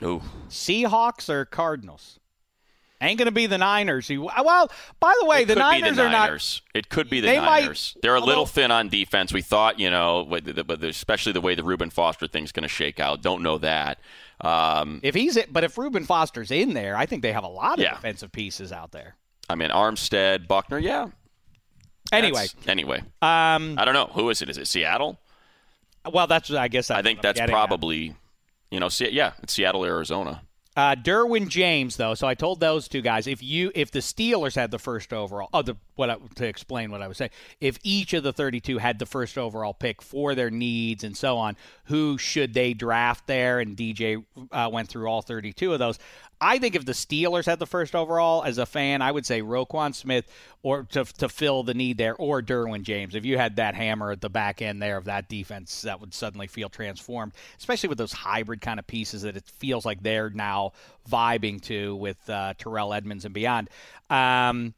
Ooh. 0.02 0.22
Seahawks 0.48 1.28
or 1.28 1.44
Cardinals? 1.44 2.19
Ain't 3.02 3.16
going 3.18 3.26
to 3.26 3.32
be 3.32 3.46
the 3.46 3.56
Niners. 3.58 4.08
who- 4.08 4.22
Well, 4.24 4.70
by 5.00 5.14
the 5.20 5.26
way, 5.26 5.42
It 5.42 5.46
the 5.48 5.54
could 5.54 5.60
Niners 5.60 5.90
be 5.90 5.96
the 5.96 6.02
are 6.06 6.10
not. 6.10 6.26
Niners. 6.28 6.60
It 6.74 6.88
could 6.90 7.08
be 7.08 7.20
the 7.20 7.28
They 7.28 7.40
might- 7.40 7.62
Niners. 7.62 7.96
They're 8.02 8.14
a 8.14 8.20
little 8.20 8.44
thin 8.46 8.70
on 8.70 8.88
defense. 8.90 9.32
We 9.32 9.40
thought, 9.42 9.80
you 9.80 9.88
know, 9.90 10.26
but 10.28 10.82
especially 10.84 11.32
the 11.32 11.40
way 11.40 11.54
the 11.54 11.64
Reuben 11.64 11.88
Foster 11.90 12.26
thing's 12.26 12.52
going 12.52 12.62
to 12.64 12.68
shake 12.68 13.00
out. 13.00 13.22
Don't 13.22 13.42
know 13.42 13.56
that. 13.58 14.00
Um, 14.42 15.00
If 15.02 15.14
he's, 15.14 15.38
but 15.50 15.64
if 15.64 15.78
Reuben 15.78 16.04
Foster's 16.04 16.50
in 16.50 16.74
there, 16.74 16.96
I 16.96 17.06
think 17.06 17.22
they 17.22 17.32
have 17.32 17.44
a 17.44 17.48
lot 17.48 17.78
of 17.78 17.84
Yeah. 17.84 17.94
defensive 17.94 18.32
pieces 18.32 18.70
out 18.72 18.92
there. 18.92 19.16
I 19.48 19.54
mean, 19.54 19.70
Armstead, 19.70 20.46
Buckner, 20.46 20.78
yeah. 20.78 21.08
Anyway, 22.12 22.46
That's- 22.48 22.68
anyway, 22.68 22.98
um, 23.22 23.76
I 23.78 23.84
don't 23.84 23.94
know 23.94 24.10
who 24.12 24.30
is 24.30 24.42
it. 24.42 24.48
Is 24.50 24.58
it 24.58 24.66
Seattle? 24.66 25.18
well, 26.10 26.26
that's 26.26 26.50
I 26.50 26.68
guess 26.68 26.90
I 26.90 26.96
that's 26.96 27.06
think 27.06 27.18
what 27.18 27.26
I'm 27.26 27.28
that's 27.28 27.40
getting 27.40 27.54
at. 27.54 27.58
probably, 27.58 28.14
you 28.70 28.80
know, 28.80 28.88
yeah, 28.98 29.32
it's 29.42 29.52
Seattle, 29.52 29.84
Arizona. 29.84 30.42
Uh, 30.80 30.94
Derwin 30.94 31.48
James, 31.48 31.96
though. 31.96 32.14
So 32.14 32.26
I 32.26 32.32
told 32.32 32.58
those 32.58 32.88
two 32.88 33.02
guys 33.02 33.26
if 33.26 33.42
you 33.42 33.70
if 33.74 33.90
the 33.90 33.98
Steelers 33.98 34.54
had 34.54 34.70
the 34.70 34.78
first 34.78 35.12
overall, 35.12 35.50
oh, 35.52 35.60
the 35.60 35.76
what 35.96 36.08
I, 36.08 36.16
to 36.36 36.46
explain 36.46 36.90
what 36.90 37.02
I 37.02 37.08
was 37.08 37.18
saying, 37.18 37.32
if 37.60 37.78
each 37.82 38.14
of 38.14 38.22
the 38.22 38.32
32 38.32 38.78
had 38.78 38.98
the 38.98 39.04
first 39.04 39.36
overall 39.36 39.74
pick 39.74 40.00
for 40.00 40.34
their 40.34 40.48
needs 40.48 41.04
and 41.04 41.14
so 41.14 41.36
on, 41.36 41.58
who 41.84 42.16
should 42.16 42.54
they 42.54 42.72
draft 42.72 43.26
there? 43.26 43.60
And 43.60 43.76
DJ 43.76 44.24
uh, 44.50 44.70
went 44.72 44.88
through 44.88 45.06
all 45.06 45.20
32 45.20 45.70
of 45.70 45.78
those. 45.78 45.98
I 46.40 46.58
think 46.58 46.74
if 46.74 46.86
the 46.86 46.92
Steelers 46.92 47.44
had 47.44 47.58
the 47.58 47.66
first 47.66 47.94
overall, 47.94 48.42
as 48.44 48.56
a 48.58 48.64
fan, 48.64 49.02
I 49.02 49.12
would 49.12 49.26
say 49.26 49.42
Roquan 49.42 49.94
Smith 49.94 50.26
or 50.62 50.84
to 50.84 51.04
to 51.04 51.28
fill 51.28 51.62
the 51.62 51.74
need 51.74 51.98
there, 51.98 52.14
or 52.16 52.40
Derwin 52.42 52.82
James. 52.82 53.14
If 53.14 53.24
you 53.24 53.36
had 53.36 53.56
that 53.56 53.74
hammer 53.74 54.10
at 54.10 54.20
the 54.20 54.30
back 54.30 54.62
end 54.62 54.80
there 54.80 54.96
of 54.96 55.04
that 55.04 55.28
defense, 55.28 55.82
that 55.82 56.00
would 56.00 56.14
suddenly 56.14 56.46
feel 56.46 56.68
transformed, 56.68 57.32
especially 57.58 57.88
with 57.88 57.98
those 57.98 58.12
hybrid 58.12 58.60
kind 58.60 58.78
of 58.78 58.86
pieces 58.86 59.22
that 59.22 59.36
it 59.36 59.44
feels 59.46 59.84
like 59.84 60.02
they're 60.02 60.30
now 60.30 60.72
vibing 61.10 61.60
to 61.62 61.94
with 61.96 62.28
uh, 62.30 62.54
Terrell 62.56 62.94
Edmunds 62.94 63.24
and 63.24 63.34
beyond. 63.34 63.68
Um, 64.08 64.74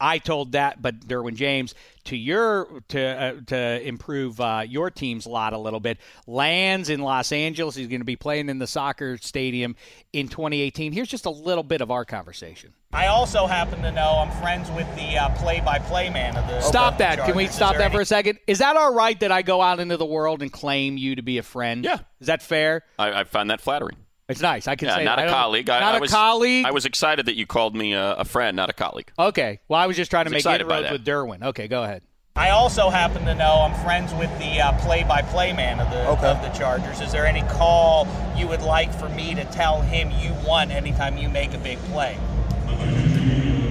I 0.00 0.18
told 0.18 0.52
that, 0.52 0.80
but 0.80 1.00
Derwin 1.00 1.34
James 1.34 1.74
to 2.04 2.16
your 2.16 2.82
to 2.88 3.00
uh, 3.00 3.32
to 3.46 3.86
improve 3.86 4.40
uh, 4.40 4.64
your 4.66 4.90
team's 4.90 5.26
lot 5.26 5.52
a 5.52 5.58
little 5.58 5.80
bit 5.80 5.98
lands 6.26 6.88
in 6.88 7.00
Los 7.00 7.32
Angeles. 7.32 7.74
He's 7.74 7.88
going 7.88 8.00
to 8.00 8.04
be 8.04 8.16
playing 8.16 8.48
in 8.48 8.58
the 8.58 8.66
soccer 8.66 9.18
stadium 9.18 9.76
in 10.12 10.28
2018. 10.28 10.92
Here's 10.92 11.08
just 11.08 11.26
a 11.26 11.30
little 11.30 11.64
bit 11.64 11.80
of 11.80 11.90
our 11.90 12.04
conversation. 12.04 12.72
I 12.92 13.08
also 13.08 13.46
happen 13.46 13.82
to 13.82 13.92
know 13.92 14.18
I'm 14.18 14.30
friends 14.40 14.70
with 14.70 14.86
the 14.96 15.18
uh, 15.18 15.28
play-by-play 15.36 16.08
man 16.10 16.36
of 16.36 16.46
the. 16.46 16.60
Stop 16.62 16.94
of 16.94 16.98
the 16.98 17.04
that! 17.04 17.26
Can 17.26 17.36
we 17.36 17.46
stop 17.48 17.74
that 17.74 17.82
any- 17.82 17.94
for 17.94 18.00
a 18.00 18.06
second? 18.06 18.38
Is 18.46 18.60
that 18.60 18.76
all 18.76 18.94
right 18.94 19.18
that 19.20 19.30
I 19.30 19.42
go 19.42 19.60
out 19.60 19.80
into 19.80 19.96
the 19.96 20.06
world 20.06 20.40
and 20.40 20.50
claim 20.50 20.96
you 20.96 21.16
to 21.16 21.22
be 21.22 21.36
a 21.38 21.42
friend? 21.42 21.84
Yeah. 21.84 21.98
Is 22.20 22.28
that 22.28 22.42
fair? 22.42 22.84
I, 22.98 23.20
I 23.20 23.24
find 23.24 23.50
that 23.50 23.60
flattering. 23.60 23.96
It's 24.28 24.42
nice. 24.42 24.68
I 24.68 24.76
can 24.76 24.88
Yeah, 24.88 24.96
say 24.96 25.04
not 25.04 25.16
that. 25.16 25.28
a 25.28 25.30
I 25.30 25.34
colleague. 25.34 25.70
I, 25.70 25.80
Not 25.80 25.94
I 25.94 25.98
a 25.98 26.00
was, 26.00 26.10
colleague. 26.10 26.66
I 26.66 26.70
was 26.70 26.84
excited 26.84 27.26
that 27.26 27.36
you 27.36 27.46
called 27.46 27.74
me 27.74 27.94
a, 27.94 28.12
a 28.14 28.24
friend, 28.26 28.56
not 28.56 28.68
a 28.68 28.74
colleague. 28.74 29.10
okay. 29.18 29.60
Well, 29.68 29.80
I 29.80 29.86
was 29.86 29.96
just 29.96 30.10
trying 30.10 30.26
to 30.26 30.30
I 30.30 30.30
was 30.30 30.32
make 30.32 30.40
excited 30.40 30.68
by 30.68 30.78
inroads 30.80 31.04
that. 31.04 31.12
with 31.12 31.40
Derwin. 31.42 31.42
Okay, 31.48 31.66
go 31.66 31.82
ahead. 31.84 32.02
I 32.36 32.50
also 32.50 32.88
happen 32.90 33.24
to 33.24 33.34
know 33.34 33.62
I'm 33.62 33.74
friends 33.84 34.12
with 34.14 34.30
the 34.38 34.60
uh, 34.60 34.72
play-by-play 34.80 35.54
man 35.54 35.80
of 35.80 35.90
the 35.90 36.02
of 36.04 36.40
the 36.42 36.50
Chargers. 36.50 37.00
Is 37.00 37.10
there 37.10 37.26
any 37.26 37.42
call 37.48 38.06
you 38.36 38.46
would 38.46 38.62
like 38.62 38.92
for 38.94 39.08
me 39.08 39.34
to 39.34 39.44
tell 39.46 39.80
him 39.80 40.10
you 40.20 40.34
won 40.46 40.70
anytime 40.70 41.16
you 41.16 41.28
make 41.28 41.54
a 41.54 41.58
big 41.58 41.78
play? 41.90 42.14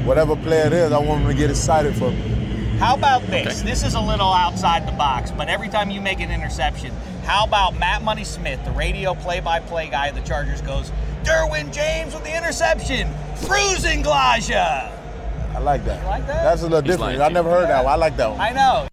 Whatever 0.04 0.36
play 0.36 0.60
it 0.60 0.74
is, 0.74 0.92
I 0.92 0.98
want 0.98 1.22
him 1.22 1.28
to 1.30 1.34
get 1.34 1.50
excited 1.50 1.96
for 1.96 2.10
me. 2.12 2.78
How 2.80 2.96
about 2.96 3.22
this? 3.28 3.62
This 3.62 3.84
is 3.84 3.94
a 3.96 4.02
little 4.02 4.32
outside 4.34 4.88
the 4.88 4.92
box, 4.94 5.32
but 5.32 5.48
every 5.50 5.70
time 5.70 5.90
you 5.90 6.02
make 6.02 6.20
an 6.20 6.30
interception, 6.32 6.94
how 7.28 7.44
about 7.44 7.78
Matt 7.78 8.04
Money 8.04 8.24
Smith, 8.24 8.64
the 8.64 8.72
radio 8.72 9.14
play-by-play 9.14 9.90
guy 9.90 10.08
of 10.08 10.16
the 10.16 10.22
Chargers, 10.22 10.62
goes, 10.62 10.94
Derwin 11.24 11.74
James 11.74 12.14
with 12.14 12.24
the 12.24 12.36
interception, 12.36 13.10
Frusen 13.36 14.02
Glädjé. 14.02 14.90
I 15.54 15.60
like 15.60 15.84
that. 15.84 16.02
You 16.02 16.08
like 16.08 16.26
that? 16.28 16.44
That's 16.44 16.62
a 16.62 16.66
little 16.66 16.82
He's 16.82 16.96
different. 16.96 17.20
I 17.20 17.28
never 17.28 17.50
you. 17.50 17.56
heard 17.56 17.68
that 17.68 17.84
one. 17.84 17.94
I 17.94 17.96
like 17.98 18.16
that 18.16 18.32
one. 18.32 18.40
I 18.40 18.54
know. 18.54 18.88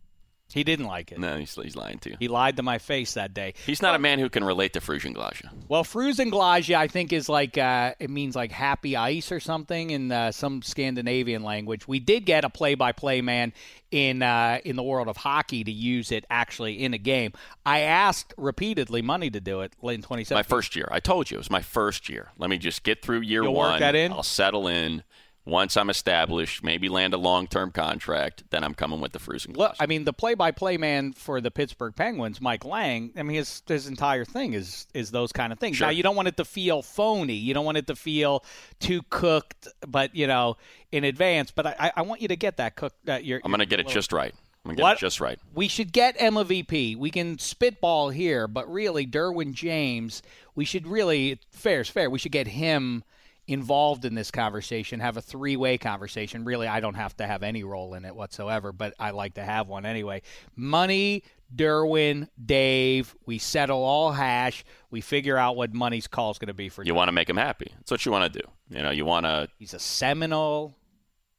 He 0.54 0.62
didn't 0.62 0.86
like 0.86 1.10
it. 1.10 1.18
No, 1.18 1.36
he's, 1.36 1.52
he's 1.56 1.74
lying 1.74 1.98
to 1.98 2.10
you. 2.10 2.16
He 2.20 2.28
lied 2.28 2.58
to 2.58 2.62
my 2.62 2.78
face 2.78 3.14
that 3.14 3.34
day. 3.34 3.54
He's 3.66 3.82
not 3.82 3.96
a 3.96 3.98
man 3.98 4.20
who 4.20 4.30
can 4.30 4.44
relate 4.44 4.72
to 4.74 4.80
Frusen 4.80 5.12
Glädjé. 5.12 5.48
Well, 5.68 5.82
Frusen 5.82 6.30
Glädjé, 6.30 6.76
I 6.76 6.86
think, 6.86 7.12
is 7.12 7.28
like 7.28 7.58
uh, 7.58 7.94
it 7.98 8.08
means 8.08 8.36
like 8.36 8.52
happy 8.52 8.94
ice 8.94 9.32
or 9.32 9.40
something 9.40 9.90
in 9.90 10.12
uh, 10.12 10.30
some 10.30 10.62
Scandinavian 10.62 11.42
language. 11.42 11.88
We 11.88 11.98
did 11.98 12.24
get 12.24 12.44
a 12.44 12.50
play-by-play 12.50 13.20
man 13.20 13.52
in 13.90 14.22
uh, 14.22 14.60
in 14.64 14.76
the 14.76 14.84
world 14.84 15.08
of 15.08 15.16
hockey 15.16 15.64
to 15.64 15.72
use 15.72 16.12
it 16.12 16.24
actually 16.30 16.84
in 16.84 16.94
a 16.94 16.98
game. 16.98 17.32
I 17.66 17.80
asked 17.80 18.32
repeatedly 18.36 19.02
money 19.02 19.30
to 19.30 19.40
do 19.40 19.62
it 19.62 19.72
in 19.82 20.02
2017. 20.02 20.36
My 20.36 20.44
first 20.44 20.76
year. 20.76 20.86
I 20.88 21.00
told 21.00 21.32
you 21.32 21.36
it 21.36 21.38
was 21.38 21.50
my 21.50 21.62
first 21.62 22.08
year. 22.08 22.30
Let 22.38 22.48
me 22.48 22.58
just 22.58 22.84
get 22.84 23.02
through 23.02 23.22
year 23.22 23.42
You'll 23.42 23.54
work 23.54 23.72
one. 23.72 23.80
that 23.80 23.96
in? 23.96 24.12
I'll 24.12 24.22
settle 24.22 24.68
in. 24.68 25.02
Once 25.46 25.76
I'm 25.76 25.90
established, 25.90 26.64
maybe 26.64 26.88
land 26.88 27.12
a 27.12 27.18
long-term 27.18 27.70
contract, 27.72 28.44
then 28.48 28.64
I'm 28.64 28.72
coming 28.72 29.00
with 29.00 29.12
the 29.12 29.18
Look, 29.18 29.72
Glädjé. 29.72 29.76
I 29.78 29.86
mean, 29.86 30.04
the 30.04 30.12
play-by-play 30.14 30.78
man 30.78 31.12
for 31.12 31.42
the 31.42 31.50
Pittsburgh 31.50 31.94
Penguins, 31.94 32.40
Mike 32.40 32.64
Lange. 32.64 33.12
I 33.14 33.22
mean, 33.22 33.36
his 33.36 33.62
his 33.66 33.86
entire 33.86 34.24
thing 34.24 34.54
is 34.54 34.86
is 34.94 35.10
those 35.10 35.32
kind 35.32 35.52
of 35.52 35.58
things. 35.58 35.76
Sure. 35.76 35.88
Now, 35.88 35.90
you 35.90 36.02
don't 36.02 36.16
want 36.16 36.28
it 36.28 36.38
to 36.38 36.46
feel 36.46 36.80
phony. 36.80 37.34
You 37.34 37.52
don't 37.52 37.66
want 37.66 37.76
it 37.76 37.86
to 37.88 37.96
feel 37.96 38.42
too 38.80 39.02
cooked, 39.10 39.68
but 39.86 40.14
you 40.14 40.26
know, 40.26 40.56
in 40.92 41.04
advance. 41.04 41.50
But 41.50 41.66
I, 41.66 41.92
I- 41.94 42.02
want 42.02 42.22
you 42.22 42.28
to 42.28 42.36
get 42.36 42.56
that 42.58 42.76
cooked. 42.76 43.06
Uh, 43.06 43.16
your, 43.16 43.40
I'm 43.44 43.50
going 43.50 43.60
to 43.60 43.66
get 43.66 43.80
it 43.80 43.88
just 43.88 44.12
right. 44.12 44.34
I'm 44.64 44.70
going 44.70 44.76
to 44.76 44.82
get 44.82 44.92
it 44.92 44.98
just 44.98 45.20
right. 45.20 45.38
We 45.54 45.68
should 45.68 45.92
get 45.92 46.16
Emma 46.18 46.42
VP. 46.42 46.96
We 46.96 47.10
can 47.10 47.38
spitball 47.38 48.08
here, 48.08 48.48
but 48.48 48.70
really, 48.72 49.06
Derwin 49.06 49.52
James, 49.52 50.22
we 50.54 50.64
should 50.64 50.86
really, 50.86 51.38
fair's 51.50 51.90
fair, 51.90 52.08
we 52.08 52.18
should 52.18 52.32
get 52.32 52.46
him 52.46 53.04
involved 53.46 54.04
in 54.04 54.14
this 54.14 54.30
conversation, 54.30 55.00
have 55.00 55.16
a 55.16 55.22
three 55.22 55.56
way 55.56 55.78
conversation. 55.78 56.44
Really, 56.44 56.66
I 56.66 56.80
don't 56.80 56.94
have 56.94 57.16
to 57.18 57.26
have 57.26 57.42
any 57.42 57.64
role 57.64 57.94
in 57.94 58.04
it 58.04 58.14
whatsoever, 58.14 58.72
but 58.72 58.94
I 58.98 59.10
like 59.10 59.34
to 59.34 59.44
have 59.44 59.68
one 59.68 59.84
anyway. 59.84 60.22
Money, 60.56 61.22
Derwin, 61.54 62.28
Dave, 62.42 63.14
we 63.26 63.38
settle 63.38 63.82
all 63.82 64.12
hash. 64.12 64.64
We 64.90 65.00
figure 65.00 65.36
out 65.36 65.56
what 65.56 65.74
money's 65.74 66.06
call 66.06 66.30
is 66.30 66.38
going 66.38 66.48
to 66.48 66.54
be 66.54 66.68
for 66.68 66.82
You 66.82 66.88
You 66.88 66.94
want 66.94 67.08
to 67.08 67.12
make 67.12 67.28
him 67.28 67.36
happy. 67.36 67.72
That's 67.76 67.90
what 67.90 68.06
you 68.06 68.12
want 68.12 68.32
to 68.32 68.38
do. 68.40 68.48
You 68.70 68.82
know, 68.82 68.90
you 68.90 69.04
want 69.04 69.26
to. 69.26 69.48
He's 69.58 69.74
a 69.74 69.78
Seminole. 69.78 70.74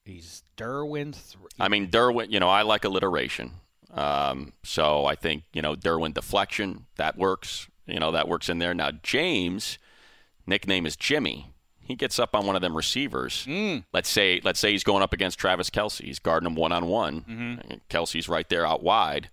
He's 0.04 0.44
Derwin. 0.58 1.14
Th- 1.14 1.38
I 1.60 1.68
mean, 1.68 1.90
Derwin. 1.90 2.32
You 2.32 2.40
know, 2.40 2.50
I 2.50 2.62
like 2.62 2.86
alliteration. 2.86 3.52
Um, 3.94 4.54
so 4.64 5.06
I 5.06 5.16
think 5.16 5.44
you 5.54 5.62
know 5.62 5.76
Derwin 5.76 6.14
deflection 6.14 6.86
that 6.98 7.18
works. 7.18 7.68
You 7.88 8.00
know 8.00 8.12
that 8.12 8.28
works 8.28 8.50
in 8.50 8.60
there. 8.60 8.74
Now 8.74 8.92
James, 8.92 9.80
nickname 10.46 10.86
is 10.86 10.96
Jimmy. 10.96 11.55
He 11.86 11.96
gets 11.96 12.18
up 12.20 12.36
on 12.36 12.46
one 12.48 12.56
of 12.56 12.62
them 12.64 12.76
receivers. 12.76 13.48
Let's 13.94 14.10
say 14.10 14.42
let's 14.44 14.60
say 14.60 14.72
he's 14.72 14.84
going 14.84 15.04
up 15.04 15.14
against 15.14 15.38
Travis 15.40 15.70
Kelce. 15.70 16.04
He's 16.04 16.20
guarding 16.20 16.48
him 16.48 16.56
one 16.56 16.72
on 16.72 16.88
one. 16.88 17.80
Kelce's 17.90 18.28
right 18.28 18.50
there 18.50 18.66
out 18.66 18.84
wide. 18.84 19.30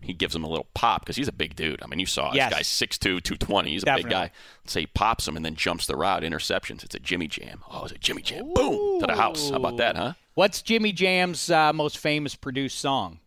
He 0.00 0.14
gives 0.14 0.32
him 0.32 0.44
a 0.44 0.48
little 0.48 0.68
pop 0.74 1.00
because 1.02 1.16
he's 1.16 1.26
a 1.26 1.32
big 1.32 1.56
dude. 1.56 1.82
I 1.82 1.88
mean, 1.88 1.98
you 1.98 2.06
saw 2.06 2.32
Yes. 2.32 2.50
this 2.50 2.58
guy's 2.58 2.68
6'2", 2.68 3.00
220. 3.20 3.70
He's 3.72 3.82
a 3.82 3.96
big 3.96 4.08
guy. 4.08 4.30
Let's 4.62 4.72
say 4.72 4.82
he 4.82 4.86
pops 4.86 5.26
him 5.26 5.36
and 5.36 5.44
then 5.44 5.56
jumps 5.56 5.86
the 5.88 5.96
route. 5.96 6.22
Interceptions. 6.22 6.84
It's 6.84 6.94
a 6.94 7.00
Jimmy 7.00 7.26
Jam. 7.26 7.64
Oh, 7.68 7.82
it's 7.82 7.92
a 7.92 7.98
Jimmy 7.98 8.22
Jam. 8.22 8.52
Boom 8.54 9.00
to 9.00 9.06
the 9.08 9.16
house. 9.16 9.50
How 9.50 9.56
about 9.56 9.76
that, 9.78 9.96
huh? 9.96 10.12
What's 10.34 10.62
Jimmy 10.62 10.92
Jam's 10.92 11.50
uh, 11.50 11.72
most 11.72 11.98
famous 11.98 12.36
produced 12.36 12.78
song? 12.78 13.18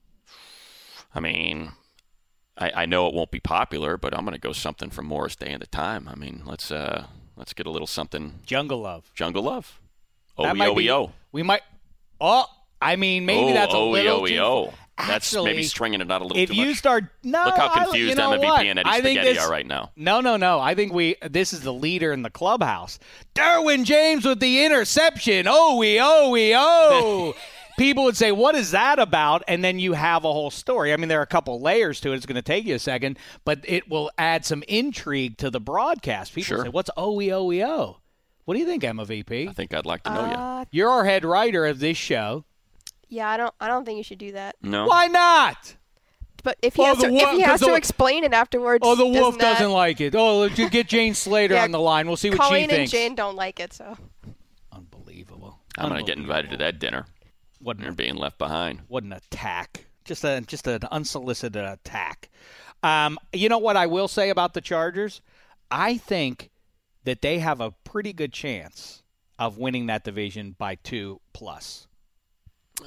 I 1.13 1.19
mean, 1.19 1.73
I, 2.57 2.71
I 2.73 2.85
know 2.85 3.05
it 3.07 3.13
won't 3.13 3.31
be 3.31 3.41
popular, 3.41 3.97
but 3.97 4.13
I'm 4.15 4.23
going 4.23 4.33
to 4.35 4.39
go 4.39 4.53
something 4.53 4.89
from 4.91 5.07
Morris 5.07 5.35
Day 5.35 5.51
and 5.51 5.61
the 5.61 5.67
Time. 5.67 6.07
I 6.07 6.15
mean, 6.15 6.43
let's 6.45 6.71
uh, 6.71 7.07
let's 7.35 7.53
get 7.53 7.65
a 7.65 7.71
little 7.71 7.87
something. 7.87 8.39
Jungle 8.45 8.79
Love. 8.81 9.11
Jungle 9.15 9.43
Love. 9.43 9.79
That 10.37 10.55
might 10.57 10.75
be- 10.75 11.07
We 11.31 11.43
might. 11.43 11.61
Oh, 12.19 12.45
I 12.81 12.95
mean, 12.95 13.25
maybe 13.25 13.51
oh, 13.51 13.53
that's 13.53 13.73
a 13.73 13.77
little 13.79 14.21
OEO. 14.21 14.65
too. 14.69 14.73
That's 14.97 15.33
Actually, 15.33 15.51
maybe 15.51 15.63
stringing 15.63 16.01
it 16.01 16.11
out 16.11 16.21
a 16.21 16.25
little 16.25 16.37
If 16.37 16.49
too 16.49 16.55
you 16.55 16.67
much. 16.67 16.77
start, 16.77 17.05
no, 17.23 17.45
Look 17.45 17.55
how 17.55 17.69
confused 17.69 18.19
I- 18.19 18.23
you 18.27 18.31
know 18.33 18.37
MVP 18.39 18.43
what? 18.49 18.65
and 18.65 18.79
Eddie 18.79 18.89
I 18.89 19.01
think 19.01 19.17
Spaghetti 19.17 19.33
this- 19.35 19.43
are 19.45 19.49
right 19.49 19.65
now. 19.65 19.91
No, 19.95 20.21
no, 20.21 20.37
no. 20.37 20.59
I 20.59 20.75
think 20.75 20.93
we. 20.93 21.15
This 21.27 21.53
is 21.53 21.61
the 21.61 21.73
leader 21.73 22.11
in 22.13 22.21
the 22.21 22.29
clubhouse. 22.29 22.99
Derwin 23.33 23.83
James 23.85 24.25
with 24.25 24.39
the 24.39 24.63
interception. 24.63 25.47
Oh, 25.49 25.77
we, 25.77 25.99
oh, 25.99 26.29
we, 26.29 26.53
oh. 26.55 27.33
People 27.81 28.03
would 28.03 28.15
say, 28.15 28.31
"What 28.31 28.53
is 28.53 28.71
that 28.71 28.99
about?" 28.99 29.43
And 29.47 29.63
then 29.63 29.79
you 29.79 29.93
have 29.93 30.23
a 30.23 30.31
whole 30.31 30.51
story. 30.51 30.93
I 30.93 30.97
mean, 30.97 31.09
there 31.09 31.19
are 31.19 31.23
a 31.23 31.27
couple 31.27 31.59
layers 31.59 31.99
to 32.01 32.11
it. 32.11 32.15
It's 32.17 32.25
going 32.27 32.35
to 32.35 32.41
take 32.43 32.65
you 32.65 32.75
a 32.75 32.79
second, 32.79 33.17
but 33.43 33.59
it 33.63 33.89
will 33.89 34.11
add 34.19 34.45
some 34.45 34.63
intrigue 34.67 35.37
to 35.37 35.49
the 35.49 35.59
broadcast. 35.59 36.35
People 36.35 36.57
Sure. 36.57 36.63
say, 36.65 36.69
"What's 36.69 36.91
OEOEO?" 36.95 37.95
What 38.45 38.53
do 38.53 38.59
you 38.59 38.65
think, 38.67 38.83
Emma 38.83 39.03
VP? 39.05 39.47
I 39.47 39.53
think 39.53 39.73
I'd 39.73 39.85
like 39.85 40.03
to 40.03 40.13
know 40.13 40.25
you. 40.25 40.31
Uh, 40.33 40.65
You're 40.71 40.89
our 40.89 41.05
head 41.05 41.25
writer 41.25 41.65
of 41.65 41.79
this 41.79 41.97
show. 41.97 42.43
yeah, 43.09 43.29
I 43.29 43.37
don't. 43.37 43.53
I 43.59 43.67
don't 43.67 43.83
think 43.83 43.97
you 43.97 44.03
should 44.03 44.19
do 44.19 44.31
that. 44.33 44.55
No. 44.61 44.85
Why 44.85 45.07
not? 45.07 45.75
But 46.43 46.57
if 46.61 46.75
he 46.75 46.81
Oh, 46.83 46.85
has 46.85 46.97
to, 46.99 47.09
wo- 47.09 47.17
if 47.17 47.29
he 47.31 47.41
has 47.41 47.49
'cause 47.51 47.59
to 47.61 47.65
the- 47.67 47.75
explain 47.75 48.23
it 48.23 48.33
afterwards, 48.33 48.81
Oh, 48.85 48.95
the 48.95 49.05
wolf 49.05 49.15
doesn't 49.35 49.39
that- 49.39 49.53
doesn't 49.59 49.71
like 49.73 50.01
it. 50.01 50.15
Oh, 50.15 50.39
let's 50.39 50.55
get 50.69 50.87
Jane 50.87 51.13
Slater 51.15 51.53
Yeah, 51.55 51.63
on 51.63 51.71
the 51.71 51.79
line. 51.79 52.07
We'll 52.07 52.15
see 52.17 52.29
what 52.29 52.35
she 52.35 52.49
thinks. 52.49 52.49
Colleen 52.49 52.81
and. 52.81 52.89
Jane 52.89 53.15
don't 53.15 53.35
like 53.35 53.59
it, 53.59 53.73
so 53.73 53.95
Unbelievable. 54.71 55.59
I'm 55.77 55.89
going 55.89 56.03
to 56.03 56.05
get 56.05 56.17
invited 56.17 56.51
to 56.51 56.57
that 56.57 56.79
dinner. 56.79 57.05
You're 57.79 57.89
an, 57.89 57.95
being 57.95 58.15
left 58.15 58.37
behind. 58.37 58.81
what 58.87 59.03
an 59.03 59.13
attack! 59.13 59.85
Just 60.03 60.23
a 60.23 60.41
just 60.41 60.67
an 60.67 60.81
unsolicited 60.91 61.63
attack. 61.63 62.29
Um, 62.83 63.19
you 63.31 63.49
know 63.49 63.59
what 63.59 63.77
I 63.77 63.85
will 63.85 64.07
say 64.07 64.29
about 64.29 64.53
the 64.53 64.61
Chargers? 64.61 65.21
I 65.69 65.97
think 65.97 66.49
that 67.03 67.21
they 67.21 67.39
have 67.39 67.61
a 67.61 67.71
pretty 67.83 68.13
good 68.13 68.33
chance 68.33 69.03
of 69.37 69.57
winning 69.57 69.87
that 69.87 70.03
division 70.03 70.55
by 70.57 70.75
two 70.75 71.21
plus. 71.33 71.87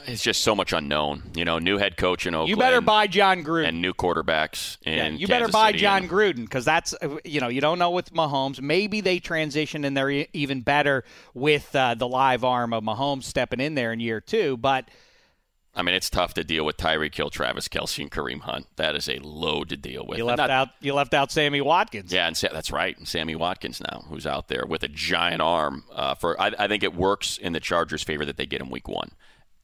It's 0.07 0.22
just 0.22 0.42
so 0.42 0.55
much 0.55 0.72
unknown. 0.72 1.22
You 1.34 1.45
know, 1.45 1.59
new 1.59 1.78
head 1.78 1.97
coach 1.97 2.26
in 2.26 2.34
Oakland. 2.34 2.51
You 2.51 2.57
better 2.57 2.80
buy 2.80 3.07
Jon 3.07 3.42
Gruden. 3.45 3.68
and 3.68 3.80
new 3.82 3.92
quarterbacks 3.95 4.76
in 4.84 4.95
Yeah, 4.95 5.09
you 5.09 5.26
better 5.26 5.49
buy 5.49 5.68
City 5.68 5.78
Jon 5.78 6.03
and- 6.03 6.11
Gruden 6.11 6.36
because 6.42 6.64
that's 6.64 6.95
you 7.24 7.40
know 7.40 7.49
you 7.49 7.61
don't 7.61 7.78
know 7.78 7.90
with 7.90 8.12
Mahomes. 8.12 8.61
Maybe 8.61 9.01
they 9.01 9.18
transition 9.18 9.84
and 9.84 9.97
they're 9.97 10.26
even 10.32 10.61
better 10.62 11.05
with 11.34 11.74
uh, 11.74 11.95
the 11.95 12.09
live 12.09 12.45
arm 12.45 12.72
of 12.72 12.82
Mahomes 12.84 13.24
stepping 13.24 13.61
in 13.61 13.74
there 13.74 13.92
in 13.92 14.01
year 14.01 14.20
two. 14.20 14.57
But 14.57 14.88
I 15.76 15.82
mean, 15.82 15.97
it's 15.97 16.09
tough 16.09 16.34
to 16.34 16.45
deal 16.45 16.64
with 16.64 16.76
Tyreek 16.76 17.12
Hill, 17.16 17.30
Travis 17.30 17.66
Kelce, 17.66 17.99
and 18.01 18.09
Kareem 18.09 18.42
Hunt. 18.42 18.66
That 18.76 18.95
is 18.95 19.09
a 19.09 19.18
load 19.18 19.70
to 19.70 19.76
deal 19.76 20.07
with. 20.07 20.18
you 20.18 20.24
left 20.24 20.38
not- 20.38 20.49
out 20.51 20.68
you 20.80 20.95
left 20.95 21.14
out 21.14 21.32
Sammy 21.32 21.61
Watkins. 21.61 22.12
Yeah, 22.12 22.26
and 22.28 22.36
Sa- 22.36 22.49
that's 22.53 22.70
right. 22.70 22.97
And 22.97 23.09
Sammy 23.09 23.34
Watkins 23.34 23.80
now, 23.80 24.05
who's 24.09 24.26
out 24.26 24.47
there 24.49 24.64
with 24.68 24.82
a 24.84 24.88
giant 24.88 25.42
arm. 25.42 25.82
Uh, 25.92 26.14
for 26.14 26.40
I, 26.40 26.53
I 26.59 26.68
think 26.68 26.82
it 26.84 26.95
works 26.95 27.38
in 27.38 27.53
the 27.55 27.61
Chargers' 27.61 28.03
favor 28.05 28.24
that 28.24 28.36
they 28.36 28.47
get 28.47 28.61
him 28.61 28.70
week 28.70 28.86
one. 28.86 29.11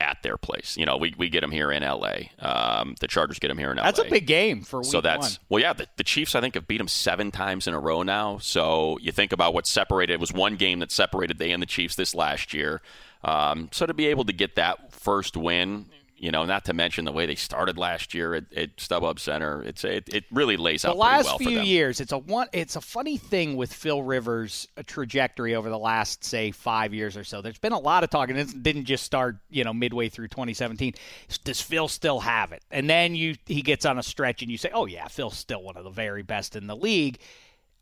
At 0.01 0.23
their 0.23 0.37
place. 0.37 0.77
You 0.77 0.87
know, 0.87 0.97
we, 0.97 1.15
we 1.17 1.29
get 1.29 1.43
them 1.43 1.51
here 1.51 1.71
in 1.71 1.83
L.A. 1.83 2.33
Um, 2.39 2.95
the 3.01 3.07
Chargers 3.07 3.39
get 3.39 3.49
them 3.49 3.59
here 3.59 3.71
in 3.71 3.79
L.A. 3.79 3.87
That's 3.87 3.99
a 3.99 4.05
big 4.05 4.27
game 4.27 4.63
for 4.63 4.81
week 4.81 4.91
so 4.91 5.01
that's 5.01 5.39
one. 5.39 5.47
well, 5.49 5.63
yeah. 5.63 5.73
The, 5.75 5.87
the 5.97 6.05
Chiefs, 6.05 6.35
I 6.35 6.41
think, 6.41 6.55
have 6.55 6.67
beat 6.67 6.79
them 6.79 6.89
seven 6.89 7.31
times 7.31 7.67
in 7.67 7.75
a 7.75 7.79
row 7.79 8.03
now. 8.03 8.39
So 8.39 8.99
you 9.01 9.13
think 9.13 9.33
about 9.33 9.55
what 9.55 9.67
separated. 9.67 10.15
It 10.15 10.21
was 10.21 10.33
one 10.33 10.57
game 10.57 10.81
that 10.81 10.91
separated 10.91 11.39
they 11.39 11.53
and 11.53 11.63
the 11.63 11.67
Chiefs 11.67 11.95
this 11.97 12.15
last 12.15 12.55
year. 12.55 12.81
Um, 13.23 13.69
so 13.73 13.87
to 13.87 13.95
be 13.95 14.07
able 14.07 14.25
to 14.25 14.33
get 14.33 14.57
that 14.57 14.93
first 14.93 15.37
win, 15.37 15.87
you 16.21 16.31
know, 16.31 16.45
not 16.45 16.67
to 16.67 16.75
mention 16.75 17.07
the 17.07 17.13
way 17.13 17.25
they 17.25 17.35
started 17.35 17.79
last 17.79 18.13
year 18.13 18.35
at, 18.35 18.53
at 18.55 18.77
StubHub 18.77 19.19
Center, 19.19 19.63
it's 19.63 19.85
it, 19.85 20.07
it 20.13 20.25
really 20.31 20.59
lays 20.59 20.85
out 20.85 20.93
the 20.93 20.99
last 20.99 21.25
well 21.25 21.39
for 21.39 21.45
few 21.45 21.57
them. 21.57 21.65
years 21.65 22.01
it's 22.01 22.13
a 22.13 22.19
one 22.19 22.47
it's 22.53 22.77
a 22.77 22.81
funny 22.81 23.17
thing 23.17 23.57
with 23.57 23.73
phil 23.73 24.03
rivers 24.03 24.69
trajectory 24.87 25.55
over 25.55 25.71
the 25.71 25.79
last 25.79 26.23
say 26.25 26.51
five 26.51 26.93
years 26.93 27.17
or 27.17 27.25
so 27.25 27.41
there's 27.41 27.59
been 27.59 27.73
a 27.73 27.79
lot 27.79 28.05
of 28.05 28.11
talk 28.11 28.29
and 28.29 28.39
it 28.39 28.63
didn't 28.63 28.85
just 28.85 29.05
start 29.05 29.37
you 29.49 29.65
know 29.65 29.73
midway 29.73 30.09
through 30.09 30.29
2017 30.29 30.95
does 31.45 31.61
phil 31.61 31.89
still 31.89 32.21
have 32.21 32.53
it 32.53 32.63
and 32.71 32.89
then 32.89 33.15
you 33.15 33.35
he 33.47 33.63
gets 33.63 33.87
on 33.87 33.99
a 33.99 34.03
stretch 34.03 34.43
and 34.43 34.51
you 34.51 34.59
say 34.59 34.71
oh 34.75 34.87
yeah 34.87 35.09
phil's 35.09 35.37
still 35.37 35.63
one 35.63 35.77
of 35.77 35.85
the 35.85 35.91
very 35.91 36.23
best 36.23 36.57
in 36.57 36.67
the 36.67 36.77
league 36.77 37.19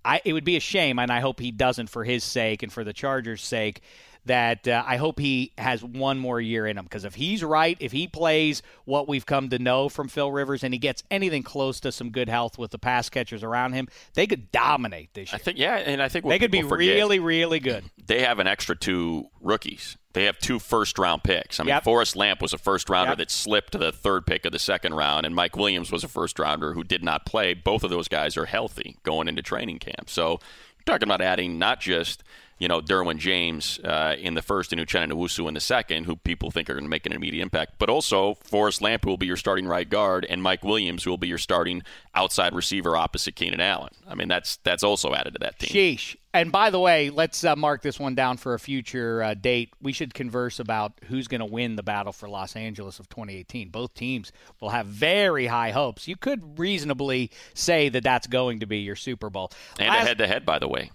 I, 0.05 0.23
it 0.25 0.33
would 0.33 0.45
be 0.45 0.57
a 0.57 0.61
shame, 0.61 0.99
and 1.01 1.11
I 1.11 1.21
hope 1.21 1.41
he 1.41 1.51
doesn't 1.51 1.91
for 1.91 2.05
his 2.05 2.23
sake 2.25 2.63
and 2.63 2.73
for 2.73 2.85
the 2.85 2.93
Chargers' 2.93 3.43
sake. 3.43 3.83
That 4.29 4.69
uh, 4.69 4.85
I 4.87 4.97
hope 4.97 5.19
he 5.19 5.53
has 5.59 5.83
one 5.83 6.19
more 6.19 6.41
year 6.41 6.67
in 6.67 6.79
him 6.79 6.85
because 6.85 7.05
if 7.05 7.15
he's 7.15 7.43
right, 7.43 7.77
if 7.81 7.93
he 7.93 8.07
plays 8.07 8.63
what 8.85 9.09
we've 9.09 9.27
come 9.27 9.49
to 9.49 9.59
know 9.59 9.89
from 9.89 10.09
Phil 10.09 10.31
Rivers, 10.31 10.63
and 10.63 10.73
he 10.73 10.79
gets 10.79 11.03
anything 11.11 11.43
close 11.43 11.81
to 11.81 11.91
some 11.93 12.11
good 12.11 12.29
health 12.29 12.59
with 12.59 12.71
the 12.71 12.79
pass 12.79 13.09
catchers 13.09 13.43
around 13.43 13.73
him, 13.73 13.89
they 14.15 14.27
could 14.27 14.53
dominate 14.53 15.13
this 15.15 15.33
year. 15.33 15.37
I 15.37 15.39
think 15.43 15.59
yeah, 15.59 15.77
and 15.77 16.03
I 16.03 16.09
think 16.09 16.27
they 16.27 16.39
could 16.39 16.51
be 16.51 16.63
forget, 16.63 16.95
really, 16.95 17.19
really 17.19 17.59
good. 17.59 17.85
They 18.07 18.21
have 18.21 18.39
an 18.39 18.47
extra 18.47 18.77
two 18.77 19.29
rookies. 19.41 19.97
They 20.13 20.25
have 20.25 20.39
two 20.39 20.59
first 20.59 20.99
round 20.99 21.23
picks. 21.23 21.59
I 21.61 21.63
mean, 21.63 21.69
Yep. 21.69 21.85
Forrest 21.85 22.17
Lamp 22.17 22.43
was 22.43 22.53
a 22.53 22.59
first 22.59 22.89
rounder 22.91 23.13
Yep. 23.13 23.19
that 23.19 23.31
slipped 23.31 23.73
to 23.73 23.79
the 23.79 23.93
third 23.93 24.27
pick 24.27 24.45
of 24.45 24.53
the 24.53 24.59
second 24.59 24.95
round, 24.95 25.25
and 25.27 25.35
Mike 25.35 25.57
Williams 25.57 25.91
was 25.93 26.05
a 26.05 26.09
first 26.09 26.39
rounder 26.39 26.73
who 26.75 26.85
did 26.85 27.03
not 27.03 27.25
play. 27.25 27.55
Both 27.55 27.83
of 27.85 27.91
those 27.91 28.09
guys 28.09 28.37
are 28.37 28.47
healthy 28.47 28.97
going 29.05 29.29
into 29.29 29.43
training 29.43 29.79
camp. 29.79 30.11
So 30.11 30.33
you're 30.33 30.85
talking 30.87 31.09
about 31.09 31.21
adding 31.23 31.59
not 31.59 31.81
just 31.81 32.25
you 32.59 32.69
know 32.69 32.81
Derwin 32.81 33.19
James 33.19 33.79
uh, 33.85 34.17
in 34.19 34.35
the 34.35 34.43
first 34.43 34.73
and 34.73 34.81
Uchenna 34.81 35.13
Nwosu 35.13 35.49
in 35.49 35.55
the 35.55 35.61
second, 35.61 36.05
who 36.05 36.17
people 36.17 36.51
think 36.51 36.69
are 36.69 36.75
going 36.75 36.85
to 36.85 36.91
make 36.91 37.07
an 37.07 37.13
immediate 37.13 37.43
impact, 37.43 37.75
but 37.79 37.89
also 37.89 38.35
Forrest 38.43 38.83
Lamp, 38.83 39.05
who 39.05 39.11
will 39.11 39.17
be 39.17 39.27
your 39.27 39.37
starting 39.37 39.67
right 39.67 39.89
guard, 39.89 40.27
and 40.29 40.43
Mike 40.43 40.65
Williams, 40.65 41.05
who 41.05 41.11
will 41.11 41.19
be 41.19 41.29
your 41.29 41.39
starting 41.39 41.83
outside 42.15 42.55
receiver 42.55 42.97
opposite 42.97 43.37
Keenan 43.37 43.61
Allen. 43.61 43.93
I 44.07 44.15
mean, 44.15 44.29
that's 44.29 44.57
that's 44.59 44.83
also 44.83 45.15
added 45.15 45.35
to 45.35 45.39
that 45.41 45.59
team. 45.59 45.71
Sheesh. 45.71 46.17
And 46.35 46.53
by 46.53 46.69
the 46.71 46.79
way, 46.79 47.09
let's 47.09 47.43
uh, 47.43 47.57
mark 47.57 47.81
this 47.83 47.99
one 47.99 48.15
down 48.15 48.37
for 48.37 48.53
a 48.53 48.59
future 48.59 49.23
uh, 49.23 49.35
date. 49.35 49.73
We 49.81 49.93
should 49.93 50.13
converse 50.13 50.61
about 50.61 50.93
who's 51.05 51.27
going 51.27 51.41
to 51.41 51.47
win 51.47 51.77
the 51.77 51.83
battle 51.83 52.13
for 52.13 52.29
Los 52.29 52.55
Angeles 52.55 53.01
of 53.01 53.09
2018. 53.09 53.71
Both 53.71 53.95
teams 53.95 54.31
will 54.61 54.69
have 54.69 54.87
very 54.87 55.47
high 55.47 55.71
hopes. 55.71 56.07
You 56.07 56.17
could 56.17 56.59
reasonably 56.59 57.31
say 57.55 57.89
that 57.89 58.05
that's 58.05 58.27
going 58.27 58.61
to 58.61 58.67
be 58.67 58.79
your 58.79 58.95
Super 58.95 59.31
Bowl. 59.31 59.51
And 59.79 59.89
a 59.89 59.99
head 59.99 60.19
to 60.19 60.27
head, 60.27 60.45
by 60.45 60.59
the 60.59 60.69
way, 60.69 60.91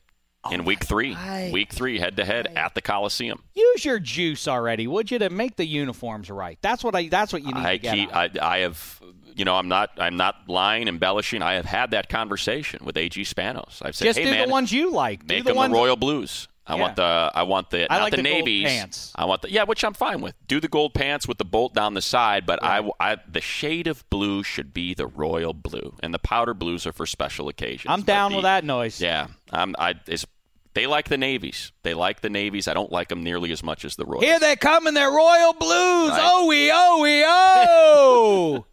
in 0.52 0.66
week 0.66 0.84
three. 0.84 1.16
Week 1.52 1.72
three, 1.72 2.00
head 2.00 2.18
to 2.18 2.26
head 2.26 2.48
at 2.56 2.76
the 2.76 2.82
Coliseum. 2.82 3.44
use 3.54 3.86
your 3.86 4.00
juice 4.00 4.48
already, 4.48 4.88
would 4.88 5.12
you, 5.12 5.20
to 5.20 5.30
make 5.30 5.56
the 5.56 5.66
uniforms 5.66 6.30
right? 6.30 6.58
That's 6.62 6.84
what 6.84 6.96
I. 6.96 7.08
That's 7.08 7.32
what 7.34 7.44
you 7.44 7.54
need 7.54 7.66
I 7.66 7.78
to 7.78 7.82
get. 7.82 7.96
keep. 7.96 8.16
I, 8.16 8.30
I 8.42 8.58
have. 8.60 9.02
You 9.36 9.46
know, 9.46 9.56
I'm 9.56 9.68
not. 9.68 9.92
I'm 9.98 10.18
not 10.18 10.36
lying, 10.48 10.88
embellishing. 10.88 11.42
I 11.42 11.54
have 11.54 11.66
had 11.66 11.92
that 11.92 12.08
conversation 12.08 12.86
with 12.86 12.96
Ag 12.98 13.12
Spanos. 13.14 13.82
I've 13.82 13.96
said, 13.96 14.06
Just 14.06 14.20
"Hey, 14.20 14.26
do 14.26 14.32
man, 14.32 14.48
the 14.48 14.52
ones 14.52 14.72
you 14.72 14.92
like. 14.92 15.26
Do 15.26 15.34
make 15.36 15.44
the 15.44 15.50
them 15.52 15.58
ones 15.58 15.74
the 15.74 15.80
Royal 15.80 15.96
Blues. 15.96 16.48
I 16.66 16.76
Yeah. 16.76 16.82
want 16.82 16.96
the. 16.96 17.32
I 17.36 17.44
want 17.44 17.70
the. 17.72 17.92
I 17.92 17.98
not 17.98 18.04
like 18.04 18.12
the, 18.12 18.18
the 18.18 18.24
navies. 18.24 18.68
pants. 18.68 19.12
I 19.16 19.26
want 19.26 19.42
the. 19.42 19.52
Yeah, 19.52 19.64
which 19.64 19.84
I'm 19.84 19.94
fine 19.94 20.22
with. 20.22 20.34
Do 20.48 20.60
the 20.62 20.70
gold 20.70 20.94
pants 20.94 21.28
with 21.28 21.38
the 21.38 21.46
bolt 21.46 21.74
down 21.74 21.94
the 21.94 22.02
side, 22.02 22.46
but 22.46 22.64
I, 22.64 22.90
I. 23.00 23.18
The 23.30 23.42
shade 23.42 23.88
of 23.88 24.10
blue 24.10 24.44
should 24.44 24.74
be 24.74 24.94
the 24.94 25.08
royal 25.08 25.54
blue, 25.54 25.96
and 26.02 26.14
the 26.14 26.20
powder 26.20 26.54
blues 26.54 26.88
are 26.88 26.94
for 26.94 27.06
special 27.06 27.50
occasions. 27.50 27.92
I'm 27.92 28.04
down 28.04 28.32
the- 28.32 28.38
with 28.38 28.44
that 28.44 28.64
noise. 28.64 29.02
Yeah, 29.02 29.28
I'm. 29.52 29.76
I. 29.78 29.96
It's, 30.08 30.26
they 30.74 30.88
like 30.88 31.08
the 31.10 31.18
navies. 31.20 31.72
They 31.84 31.94
like 31.94 32.22
the 32.22 32.30
navies. 32.32 32.68
I 32.68 32.74
don't 32.74 32.92
like 32.92 33.10
them 33.10 33.24
nearly 33.24 33.52
as 33.52 33.62
much 33.62 33.86
as 33.86 33.96
the 33.96 34.06
royals. 34.06 34.24
Here 34.24 34.40
they 34.40 34.56
come 34.56 34.88
in 34.88 34.96
their 34.96 35.12
royal 35.12 35.54
blues. 35.54 36.10
Right. 36.10 36.20
Oh 36.24 36.48
we 36.48 36.72
oh 36.74 37.00
we 37.02 37.24
oh. 37.28 38.66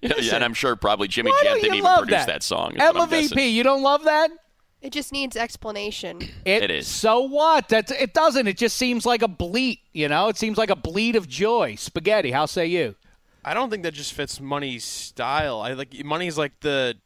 Yeah, 0.00 0.34
and 0.34 0.42
I'm 0.44 0.54
sure 0.54 0.74
probably 0.76 1.08
Jimmy 1.08 1.30
Jam 1.42 1.60
didn't 1.60 1.74
even 1.76 1.92
produce 1.94 2.10
that? 2.10 2.26
that, 2.26 2.42
song. 2.42 2.72
is 2.72 2.78
what 2.78 2.96
Emma 2.96 3.06
VP, 3.06 3.48
you 3.48 3.62
don't 3.62 3.82
love 3.82 4.04
that? 4.04 4.30
It 4.84 4.92
just 4.92 5.12
needs 5.12 5.34
explanation. 5.34 6.20
It, 6.44 6.64
It 6.64 6.70
is. 6.70 6.86
So 6.86 7.20
what? 7.20 7.70
That 7.70 7.90
it 7.90 8.12
doesn't. 8.12 8.46
It 8.46 8.58
just 8.58 8.76
seems 8.76 9.06
like 9.06 9.22
a 9.22 9.28
bleat. 9.28 9.80
You 9.92 10.08
know, 10.08 10.28
it 10.28 10.36
seems 10.36 10.58
like 10.58 10.68
a 10.68 10.76
bleat 10.76 11.16
of 11.16 11.26
joy. 11.26 11.74
Spaghetti. 11.76 12.32
How 12.32 12.44
say 12.44 12.66
you? 12.66 12.94
I 13.42 13.54
don't 13.54 13.70
think 13.70 13.82
that 13.84 13.94
just 13.94 14.12
fits 14.12 14.40
Money's 14.40 14.84
style. 14.84 15.62
I 15.62 15.72
like 15.72 16.04
Money's 16.04 16.36
like 16.36 16.60
the 16.60 16.96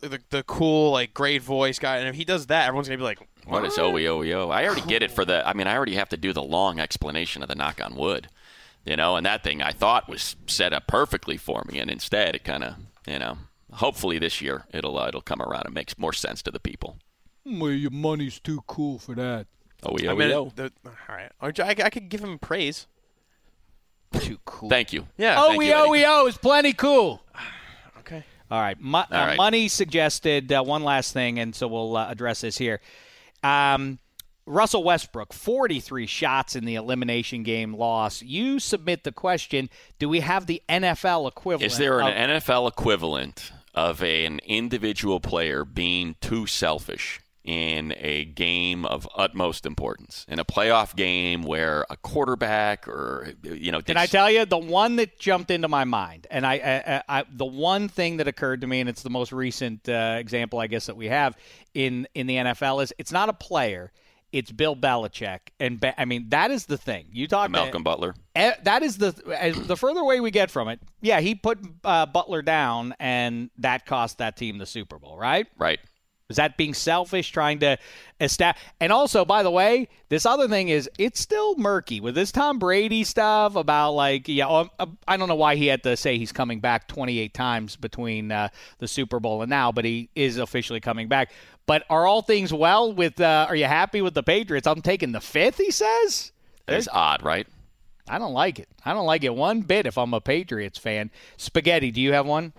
the, 0.00 0.20
the 0.30 0.42
cool 0.42 0.90
like 0.90 1.14
great 1.14 1.40
voice 1.40 1.78
guy, 1.78 1.98
and 1.98 2.08
if 2.08 2.16
he 2.16 2.24
does 2.24 2.46
that, 2.46 2.66
everyone's 2.66 2.88
gonna 2.88 2.98
be 2.98 3.04
like, 3.04 3.20
What 3.46 3.64
is 3.64 3.76
OEOEO? 3.78 4.52
I 4.52 4.66
already 4.66 4.82
get 4.82 5.04
it 5.04 5.12
for 5.12 5.24
the. 5.24 5.46
I 5.46 5.52
mean, 5.52 5.68
I 5.68 5.76
already 5.76 5.94
have 5.94 6.08
to 6.08 6.16
do 6.16 6.32
the 6.32 6.42
long 6.42 6.80
explanation 6.80 7.42
of 7.42 7.48
the 7.48 7.54
knock 7.54 7.80
on 7.80 7.94
wood, 7.94 8.28
you 8.84 8.96
know. 8.96 9.14
And 9.14 9.24
that 9.24 9.44
thing 9.44 9.62
I 9.62 9.70
thought 9.70 10.08
was 10.08 10.34
set 10.48 10.72
up 10.72 10.88
perfectly 10.88 11.36
for 11.36 11.64
me, 11.68 11.78
and 11.78 11.90
instead 11.90 12.34
it 12.34 12.42
kind 12.42 12.64
of, 12.64 12.74
you 13.06 13.20
know. 13.20 13.38
Hopefully 13.74 14.18
this 14.18 14.40
year 14.40 14.66
it'll 14.72 14.98
uh, 14.98 15.08
it'll 15.08 15.20
come 15.20 15.42
around 15.42 15.64
and 15.66 15.74
makes 15.74 15.98
more 15.98 16.12
sense 16.12 16.42
to 16.42 16.50
the 16.50 16.60
people. 16.60 16.98
Well, 17.44 17.70
your 17.70 17.90
money's 17.90 18.40
too 18.40 18.62
cool 18.66 18.98
for 18.98 19.14
that. 19.14 19.46
OEOEO. 19.82 20.10
I 20.10 20.14
mean, 20.14 20.52
the, 20.54 20.72
all 20.86 21.14
right, 21.14 21.30
I, 21.40 21.84
I 21.84 21.90
could 21.90 22.08
give 22.08 22.22
him 22.22 22.38
praise. 22.38 22.86
Too 24.18 24.38
cool. 24.44 24.70
Thank 24.70 24.92
you. 24.92 25.06
Yeah. 25.18 25.36
Oh 25.38 25.48
Thank 25.48 25.58
we 25.58 25.68
you, 25.68 25.74
oh 25.74 25.90
we 25.90 26.04
oh 26.06 26.26
is 26.26 26.38
plenty 26.38 26.72
cool. 26.72 27.22
Okay. 28.06 28.22
All 28.50 28.60
right. 28.60 28.78
Mo- 28.78 29.06
uh. 29.10 29.34
Money 29.34 29.66
suggested 29.66 30.52
uh, 30.52 30.62
one 30.62 30.84
last 30.84 31.14
thing, 31.14 31.38
and 31.38 31.54
so 31.54 31.66
we'll 31.66 31.96
uh, 31.96 32.06
address 32.10 32.42
this 32.42 32.58
here. 32.58 32.82
Um, 33.42 33.98
Russell 34.46 34.84
Westbrook, 34.84 35.32
43 35.32 36.06
shots 36.06 36.54
in 36.54 36.66
the 36.66 36.74
elimination 36.74 37.44
game 37.44 37.72
loss. 37.72 38.20
You 38.20 38.58
submit 38.58 39.04
the 39.04 39.12
question 39.12 39.70
Do 39.98 40.10
we 40.10 40.20
have 40.20 40.44
the 40.44 40.60
NFL 40.68 41.28
equivalent? 41.28 41.72
Is 41.72 41.78
there 41.78 42.00
of- 42.00 42.08
an 42.08 42.30
NFL 42.30 42.68
equivalent 42.68 43.52
of 43.74 44.02
a, 44.02 44.24
an 44.24 44.40
individual 44.46 45.20
player 45.20 45.64
being 45.64 46.16
too 46.20 46.46
selfish 46.46 47.20
in 47.42 47.92
a 47.98 48.24
game 48.24 48.84
of 48.86 49.08
utmost 49.16 49.66
importance? 49.66 50.24
In 50.28 50.38
a 50.38 50.44
playoff 50.44 50.96
game 50.96 51.42
where 51.42 51.84
a 51.90 51.96
quarterback 51.96 52.88
or, 52.88 53.34
you 53.42 53.70
know, 53.70 53.82
Can 53.82 53.96
I 53.96 54.06
tell 54.06 54.30
you 54.30 54.44
the 54.46 54.58
one 54.58 54.96
that 54.96 55.18
jumped 55.18 55.50
into 55.50 55.68
my 55.68 55.84
mind, 55.84 56.26
and 56.30 56.46
I, 56.46 56.54
I, 57.08 57.18
I 57.20 57.24
the 57.30 57.44
one 57.44 57.88
thing 57.88 58.18
that 58.18 58.28
occurred 58.28 58.62
to 58.62 58.66
me, 58.66 58.80
and 58.80 58.88
it's 58.88 59.02
the 59.02 59.10
most 59.10 59.32
recent 59.32 59.88
uh, 59.88 60.16
example, 60.18 60.58
I 60.58 60.66
guess, 60.66 60.86
that 60.86 60.96
we 60.96 61.08
have 61.08 61.36
in 61.74 62.08
in 62.14 62.26
the 62.26 62.36
NFL 62.36 62.82
is 62.82 62.92
it's 62.98 63.12
not 63.12 63.28
a 63.28 63.34
player, 63.34 63.92
it's 64.34 64.50
Bill 64.50 64.74
Belichick, 64.74 65.38
and 65.60 65.78
Be- 65.78 65.92
I 65.96 66.04
mean 66.04 66.28
that 66.30 66.50
is 66.50 66.66
the 66.66 66.76
thing. 66.76 67.06
You 67.12 67.28
talk 67.28 67.46
to- 67.46 67.52
Malcolm 67.52 67.82
Butler? 67.84 68.14
Eh, 68.34 68.52
that 68.64 68.82
is 68.82 68.98
the 68.98 69.12
the 69.66 69.76
further 69.76 70.00
away 70.00 70.18
we 70.20 70.30
get 70.32 70.50
from 70.50 70.68
it. 70.68 70.80
Yeah, 71.00 71.20
he 71.20 71.34
put 71.36 71.58
uh, 71.84 72.06
Butler 72.06 72.42
down, 72.42 72.94
and 72.98 73.50
that 73.58 73.86
cost 73.86 74.18
that 74.18 74.36
team 74.36 74.58
the 74.58 74.66
Super 74.66 74.98
Bowl, 74.98 75.16
right? 75.16 75.46
Right. 75.56 75.78
Is 76.30 76.36
that 76.36 76.56
being 76.56 76.72
selfish, 76.72 77.30
trying 77.30 77.58
to 77.58 77.76
establish? 78.18 78.62
And 78.80 78.90
also, 78.90 79.26
by 79.26 79.42
the 79.42 79.50
way, 79.50 79.88
this 80.08 80.24
other 80.24 80.48
thing 80.48 80.68
is 80.68 80.88
it's 80.98 81.20
still 81.20 81.54
murky 81.56 82.00
with 82.00 82.14
this 82.14 82.32
Tom 82.32 82.58
Brady 82.58 83.04
stuff 83.04 83.56
about 83.56 83.92
like, 83.92 84.26
yeah, 84.26 84.48
oh, 84.48 84.70
uh, 84.78 84.86
I 85.06 85.18
don't 85.18 85.28
know 85.28 85.34
why 85.34 85.56
he 85.56 85.66
had 85.66 85.82
to 85.82 85.98
say 85.98 86.16
he's 86.16 86.32
coming 86.32 86.60
back 86.60 86.88
28 86.88 87.34
times 87.34 87.76
between 87.76 88.32
uh, 88.32 88.48
the 88.78 88.88
Super 88.88 89.20
Bowl 89.20 89.42
and 89.42 89.50
now, 89.50 89.70
but 89.70 89.84
he 89.84 90.08
is 90.14 90.38
officially 90.38 90.80
coming 90.80 91.08
back. 91.08 91.30
But 91.66 91.84
are 91.90 92.06
all 92.06 92.22
things 92.22 92.54
well 92.54 92.92
with? 92.92 93.20
Uh, 93.20 93.46
are 93.48 93.56
you 93.56 93.66
happy 93.66 94.00
with 94.00 94.14
the 94.14 94.22
Patriots? 94.22 94.66
I'm 94.66 94.80
taking 94.80 95.12
the 95.12 95.20
fifth. 95.20 95.58
He 95.58 95.70
says. 95.70 96.32
That 96.66 96.78
is 96.78 96.88
odd, 96.90 97.22
right? 97.22 97.46
I 98.08 98.18
don't 98.18 98.32
like 98.32 98.58
it. 98.58 98.68
I 98.84 98.94
don't 98.94 99.06
like 99.06 99.24
it 99.24 99.34
one 99.34 99.60
bit. 99.60 99.84
If 99.84 99.98
I'm 99.98 100.14
a 100.14 100.20
Patriots 100.22 100.78
fan, 100.78 101.10
spaghetti. 101.36 101.90
Do 101.90 102.00
you 102.00 102.12
have 102.14 102.26
one? 102.26 102.54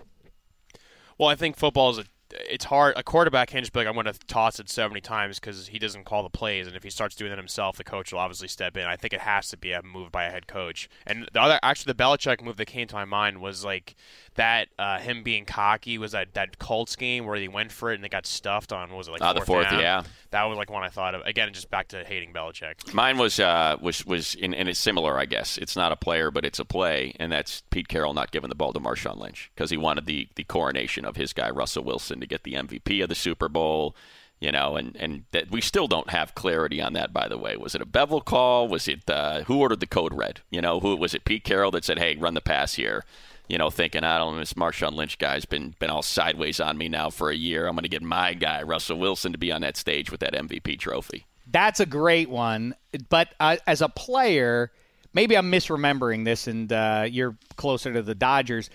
Well, 1.18 1.28
I 1.28 1.34
think 1.34 1.56
football 1.56 1.90
is 1.90 1.98
a. 1.98 2.04
It's 2.48 2.64
hard. 2.66 2.94
A 2.96 3.02
quarterback 3.02 3.48
can't 3.48 3.62
just 3.62 3.72
be 3.72 3.80
like, 3.80 3.88
I'm 3.88 3.94
going 3.94 4.06
to 4.06 4.18
toss 4.26 4.60
it 4.60 4.68
70 4.68 5.00
times 5.00 5.38
because 5.38 5.68
he 5.68 5.78
doesn't 5.78 6.04
call 6.04 6.22
the 6.22 6.30
plays. 6.30 6.66
And 6.66 6.76
if 6.76 6.82
he 6.82 6.90
starts 6.90 7.14
doing 7.14 7.30
that 7.30 7.38
himself, 7.38 7.76
the 7.76 7.84
coach 7.84 8.12
will 8.12 8.20
obviously 8.20 8.48
step 8.48 8.76
in. 8.76 8.84
I 8.86 8.96
think 8.96 9.12
it 9.12 9.20
has 9.20 9.48
to 9.48 9.56
be 9.56 9.72
a 9.72 9.82
move 9.82 10.12
by 10.12 10.24
a 10.24 10.30
head 10.30 10.46
coach. 10.46 10.88
And 11.06 11.28
the 11.32 11.40
other, 11.40 11.58
actually, 11.62 11.92
the 11.92 12.02
Belichick 12.02 12.42
move 12.42 12.56
that 12.56 12.66
came 12.66 12.86
to 12.88 12.94
my 12.94 13.04
mind 13.04 13.40
was 13.40 13.64
like 13.64 13.94
that. 14.36 14.68
Uh, 14.78 14.98
him 14.98 15.22
being 15.22 15.44
cocky 15.44 15.98
was 15.98 16.12
that 16.12 16.34
that 16.34 16.58
Colts 16.58 16.96
game 16.96 17.26
where 17.26 17.38
they 17.38 17.48
went 17.48 17.72
for 17.72 17.90
it 17.90 17.96
and 17.96 18.04
they 18.04 18.08
got 18.08 18.26
stuffed 18.26 18.72
on. 18.72 18.94
Was 18.94 19.08
it 19.08 19.12
like 19.12 19.22
Ah, 19.22 19.32
the 19.32 19.40
fourth, 19.40 19.68
down? 19.68 19.80
yeah. 19.80 20.02
That 20.30 20.44
was 20.44 20.56
like 20.56 20.70
one 20.70 20.82
I 20.82 20.88
thought 20.88 21.14
of. 21.14 21.22
Again, 21.26 21.52
just 21.52 21.70
back 21.70 21.88
to 21.88 22.04
hating 22.04 22.32
Belichick. 22.32 22.92
Mine 22.94 23.18
was 23.18 23.40
uh, 23.40 23.76
was 23.80 24.04
was 24.06 24.34
in, 24.34 24.54
and 24.54 24.68
it's 24.68 24.78
similar, 24.80 25.18
I 25.18 25.24
guess. 25.26 25.56
It's 25.58 25.76
not 25.76 25.92
a 25.92 25.96
player, 25.96 26.30
but 26.30 26.44
it's 26.44 26.58
a 26.58 26.64
play, 26.64 27.14
and 27.18 27.32
that's 27.32 27.62
Pete 27.70 27.88
Carroll 27.88 28.14
not 28.14 28.30
giving 28.32 28.48
the 28.48 28.54
ball 28.54 28.72
to 28.72 28.80
Marshawn 28.80 29.18
Lynch 29.18 29.50
because 29.54 29.70
he 29.70 29.76
wanted 29.76 30.06
the 30.06 30.28
the 30.36 30.44
coronation 30.44 31.04
of 31.04 31.16
his 31.16 31.32
guy 31.32 31.50
Russell 31.50 31.84
Wilson 31.84 32.20
to 32.20 32.26
get 32.26 32.42
the 32.44 32.54
MVP 32.54 33.02
of 33.02 33.08
the 33.08 33.14
Super 33.14 33.48
Bowl. 33.48 33.94
You 34.38 34.52
know, 34.52 34.76
and 34.76 34.94
and 34.96 35.24
that 35.30 35.50
we 35.50 35.62
still 35.62 35.88
don't 35.88 36.10
have 36.10 36.34
clarity 36.34 36.82
on 36.82 36.92
that. 36.92 37.10
By 37.10 37.26
the 37.26 37.38
way, 37.38 37.56
was 37.56 37.74
it 37.74 37.80
a 37.80 37.86
Bevell 37.86 38.22
call? 38.22 38.68
Was 38.68 38.86
it 38.86 39.08
uh, 39.08 39.44
who 39.44 39.60
ordered 39.60 39.80
the 39.80 39.86
code 39.86 40.12
red? 40.12 40.40
You 40.50 40.60
know, 40.60 40.78
who 40.80 40.94
was 40.94 41.14
it? 41.14 41.24
Pete 41.24 41.42
Carroll 41.42 41.70
that 41.70 41.86
said, 41.86 41.98
"Hey, 41.98 42.16
run 42.16 42.34
the 42.34 42.42
pass 42.42 42.74
here." 42.74 43.04
You 43.48 43.58
know, 43.58 43.70
thinking 43.70 44.02
I 44.02 44.18
don't 44.18 44.34
know, 44.34 44.40
this 44.40 44.54
Marshawn 44.54 44.92
Lynch 44.92 45.18
guy's 45.18 45.44
been 45.44 45.74
been 45.78 45.90
all 45.90 46.02
sideways 46.02 46.60
on 46.60 46.76
me 46.76 46.88
now 46.88 47.10
for 47.10 47.30
a 47.30 47.36
year. 47.36 47.66
I'm 47.66 47.74
going 47.74 47.84
to 47.84 47.88
get 47.88 48.02
my 48.02 48.34
guy 48.34 48.62
Russell 48.62 48.98
Wilson 48.98 49.32
to 49.32 49.38
be 49.38 49.52
on 49.52 49.60
that 49.62 49.76
stage 49.76 50.10
with 50.10 50.20
that 50.20 50.34
MVP 50.34 50.78
trophy. 50.78 51.26
That's 51.50 51.78
a 51.80 51.86
great 51.86 52.28
one. 52.28 52.74
But 53.08 53.34
uh, 53.38 53.56
as 53.66 53.82
a 53.82 53.88
player, 53.88 54.72
maybe 55.12 55.36
I'm 55.36 55.50
misremembering 55.50 56.24
this, 56.24 56.48
and 56.48 56.72
uh, 56.72 57.06
you're 57.08 57.36
closer 57.56 57.92
to 57.92 58.02
the 58.02 58.14
Dodgers. 58.14 58.68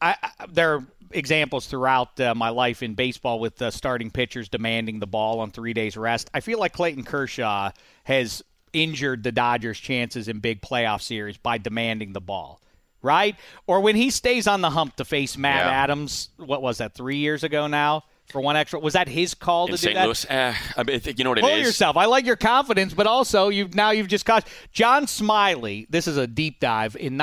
I, 0.00 0.16
I, 0.22 0.46
there 0.50 0.74
are 0.74 0.86
examples 1.10 1.66
throughout 1.66 2.18
uh, 2.20 2.34
my 2.34 2.48
life 2.48 2.82
in 2.82 2.94
baseball 2.94 3.40
with 3.40 3.60
uh, 3.60 3.70
starting 3.70 4.10
pitchers 4.10 4.48
demanding 4.48 5.00
the 5.00 5.06
ball 5.06 5.40
on 5.40 5.50
three 5.50 5.72
days 5.72 5.96
rest. 5.96 6.30
I 6.34 6.40
feel 6.40 6.58
like 6.58 6.72
Clayton 6.72 7.04
Kershaw 7.04 7.70
has 8.04 8.42
injured 8.72 9.22
the 9.22 9.32
Dodgers' 9.32 9.78
chances 9.78 10.28
in 10.28 10.40
big 10.40 10.60
playoff 10.60 11.02
series 11.02 11.36
by 11.36 11.58
demanding 11.58 12.12
the 12.12 12.20
ball. 12.20 12.60
Right? 13.02 13.36
Or 13.66 13.80
when 13.80 13.94
he 13.96 14.10
stays 14.10 14.46
on 14.48 14.60
the 14.60 14.70
hump 14.70 14.96
to 14.96 15.04
face 15.04 15.36
Matt 15.38 15.64
Yeah. 15.66 15.70
Adams, 15.70 16.30
what 16.36 16.62
was 16.62 16.78
that, 16.78 16.94
three 16.94 17.18
years 17.18 17.44
ago 17.44 17.66
now? 17.68 18.04
For 18.32 18.42
one 18.42 18.56
extra, 18.56 18.78
was 18.78 18.92
that 18.92 19.08
his 19.08 19.34
call 19.34 19.66
In 19.68 19.72
to 19.76 19.78
do 19.78 19.82
St. 19.84 19.94
that? 19.94 20.04
Louis, 20.04 20.26
eh, 20.28 20.54
I 20.76 20.82
mean, 20.82 20.96
I 20.96 20.98
think 20.98 21.16
you 21.18 21.24
know 21.24 21.30
what 21.30 21.38
it 21.38 21.42
Pull 21.42 21.50
is. 21.50 21.66
yourself. 21.66 21.96
I 21.96 22.04
like 22.04 22.26
your 22.26 22.36
confidence, 22.36 22.92
but 22.92 23.06
also 23.06 23.48
you 23.48 23.70
now 23.72 23.90
you've 23.92 24.08
just 24.08 24.26
caught 24.26 24.46
John 24.72 25.06
Smiley. 25.06 25.86
This 25.88 26.06
is 26.06 26.18
a 26.18 26.26
deep 26.26 26.60
dive 26.60 26.94
in 26.96 27.16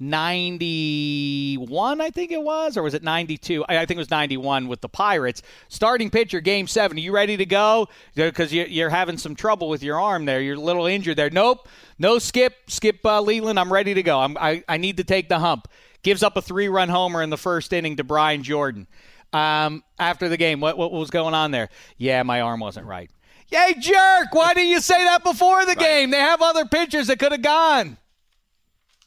1991, 0.00 2.00
I 2.00 2.10
think 2.10 2.30
it 2.30 2.40
was, 2.40 2.76
or 2.76 2.84
was 2.84 2.94
it 2.94 3.02
92? 3.02 3.64
I 3.68 3.78
I 3.78 3.86
think 3.86 3.96
it 3.96 3.98
was 3.98 4.10
91 4.10 4.68
with 4.68 4.80
the 4.80 4.88
Pirates. 4.88 5.42
Starting 5.68 6.08
pitcher, 6.08 6.40
Game 6.40 6.68
Seven. 6.68 6.96
Are 6.96 7.00
you 7.00 7.12
ready 7.12 7.36
to 7.36 7.44
go? 7.44 7.88
Because 8.14 8.52
you're, 8.52 8.66
you're 8.66 8.90
having 8.90 9.18
some 9.18 9.34
trouble 9.34 9.68
with 9.68 9.82
your 9.82 10.00
arm 10.00 10.24
there. 10.24 10.40
You're 10.40 10.54
a 10.54 10.60
little 10.60 10.86
injured 10.86 11.16
there. 11.16 11.30
Nope, 11.30 11.68
no 11.98 12.18
skip, 12.18 12.54
skip 12.68 13.04
uh, 13.04 13.20
Leyland. 13.20 13.58
I'm 13.58 13.72
ready 13.72 13.94
to 13.94 14.02
go. 14.02 14.20
I'm, 14.20 14.36
I 14.38 14.62
I 14.68 14.76
need 14.76 14.98
to 14.98 15.04
take 15.04 15.28
the 15.28 15.40
hump. 15.40 15.66
Gives 16.04 16.22
up 16.22 16.36
a 16.36 16.42
three-run 16.42 16.88
homer 16.88 17.22
in 17.22 17.30
the 17.30 17.36
first 17.36 17.72
inning 17.72 17.96
to 17.96 18.04
Brian 18.04 18.44
Jordan. 18.44 18.86
Um, 19.32 19.82
after 19.98 20.28
the 20.28 20.36
game, 20.36 20.60
what 20.60 20.78
what 20.78 20.92
was 20.92 21.10
going 21.10 21.34
on 21.34 21.50
there? 21.50 21.70
Yeah, 21.96 22.22
my 22.22 22.40
arm 22.40 22.60
wasn't 22.60 22.86
right. 22.86 23.10
Yay, 23.50 23.74
jerk! 23.80 24.32
Why 24.32 24.52
didn't 24.54 24.68
you 24.68 24.80
say 24.80 25.02
that 25.04 25.24
before 25.24 25.64
the 25.64 25.74
game? 25.74 26.10
They 26.10 26.18
have 26.18 26.42
other 26.42 26.66
pitchers 26.66 27.06
that 27.06 27.18
could 27.18 27.32
have 27.32 27.42
gone. 27.42 27.96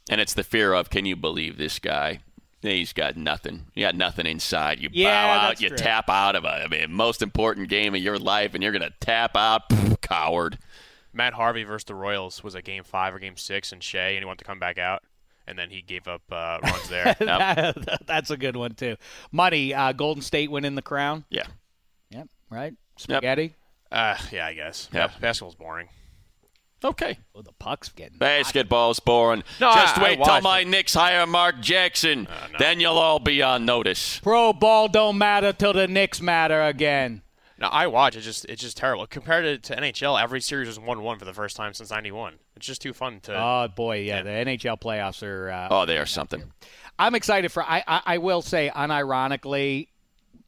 And 0.09 0.19
it's 0.19 0.33
the 0.33 0.43
fear 0.43 0.73
of, 0.73 0.89
can 0.89 1.05
you 1.05 1.15
believe 1.15 1.57
this 1.57 1.79
guy? 1.79 2.19
He's 2.61 2.93
got 2.93 3.17
nothing. 3.17 3.65
You 3.73 3.85
got 3.85 3.95
nothing 3.95 4.25
inside. 4.27 4.79
You 4.79 4.89
Yeah, 4.91 5.39
bow 5.39 5.47
out. 5.47 5.61
You 5.61 5.69
true. 5.69 5.77
tap 5.77 6.09
out 6.09 6.35
of 6.35 6.43
a 6.43 6.63
I 6.63 6.67
mean, 6.67 6.93
most 6.93 7.21
important 7.21 7.69
game 7.69 7.95
of 7.95 8.01
your 8.01 8.19
life, 8.19 8.53
and 8.53 8.61
you're 8.61 8.71
going 8.71 8.83
to 8.83 8.93
tap 8.99 9.35
out. 9.35 9.69
Pff, 9.69 10.01
coward. 10.01 10.59
Matt 11.13 11.33
Harvey 11.33 11.63
versus 11.63 11.85
the 11.85 11.95
Royals 11.95 12.43
was 12.43 12.55
a 12.55 12.61
game 12.61 12.83
five 12.83 13.15
or 13.15 13.19
game 13.19 13.35
six 13.35 13.73
in 13.73 13.79
Shea, 13.79 14.15
and 14.15 14.19
he 14.19 14.25
wanted 14.25 14.39
to 14.39 14.45
come 14.45 14.59
back 14.59 14.77
out, 14.77 15.03
and 15.47 15.57
then 15.57 15.69
he 15.69 15.81
gave 15.81 16.07
up 16.07 16.21
uh, 16.31 16.59
runs 16.63 16.87
there. 16.87 17.15
That's 18.05 18.29
a 18.29 18.37
good 18.37 18.55
one 18.55 18.75
too. 18.75 18.95
Money, 19.31 19.73
uh, 19.73 19.91
Golden 19.91 20.21
State 20.21 20.51
winning 20.51 20.75
the 20.75 20.81
crown. 20.81 21.25
Yeah. 21.29 21.47
Yep. 22.11 22.29
Right. 22.49 22.73
Spaghetti. 22.97 23.55
Uh, 23.91 24.17
yeah, 24.31 24.45
I 24.45 24.53
guess. 24.53 24.87
Yep. 24.93 25.11
Yeah, 25.11 25.19
basketball's 25.19 25.55
boring. 25.55 25.89
Okay. 26.83 27.19
Oh, 27.35 27.41
the 27.43 27.51
puck's 27.53 27.89
getting. 27.89 28.17
Basketball's 28.17 28.99
boring. 28.99 29.43
No, 29.59 29.71
Just 29.73 29.97
I- 29.97 30.01
I 30.01 30.03
wait 30.03 30.15
till 30.15 30.25
watched 30.25 30.43
my 30.43 30.59
it. 30.61 30.67
Knicks 30.67 30.93
hire 30.95 31.27
Mark 31.27 31.59
Jackson. 31.61 32.27
Then 32.57 32.79
you'll 32.79 32.97
all 32.97 33.19
be 33.19 33.41
on 33.43 33.65
notice. 33.65 34.19
Pro 34.19 34.51
ball 34.53 34.87
don't 34.87 35.17
matter 35.17 35.53
till 35.53 35.73
the 35.73 35.87
Knicks 35.87 36.21
matter 36.21 36.61
again. 36.63 37.21
No, 37.59 37.67
I 37.67 37.85
watch. 37.85 38.15
It's 38.15 38.25
just 38.25 38.45
it's 38.45 38.63
just 38.63 38.77
terrible 38.77 39.05
compared 39.05 39.63
to, 39.63 39.73
to 39.75 39.79
NHL. 39.79 40.19
Every 40.19 40.41
series 40.41 40.67
was 40.67 40.79
one 40.79 41.03
one 41.03 41.19
for 41.19 41.25
the 41.25 41.33
first 41.33 41.55
time 41.55 41.75
since 41.75 41.91
'91. 41.91 42.39
It's 42.55 42.65
just 42.65 42.81
too 42.81 42.91
fun 42.93 43.19
to. 43.21 43.35
Oh 43.39 43.67
boy, 43.67 43.99
yeah, 43.99 44.23
the 44.23 44.31
NHL 44.31 44.81
playoffs 44.81 45.21
are. 45.21 45.51
Uh, 45.51 45.67
Oh, 45.69 45.85
they 45.85 45.99
are 45.99 46.07
something. 46.07 46.41
I'm 46.97 47.13
excited 47.13 47.51
for. 47.51 47.61
I, 47.61 47.83
I 47.87 48.01
I 48.05 48.17
will 48.17 48.41
say, 48.41 48.71
unironically, 48.75 49.89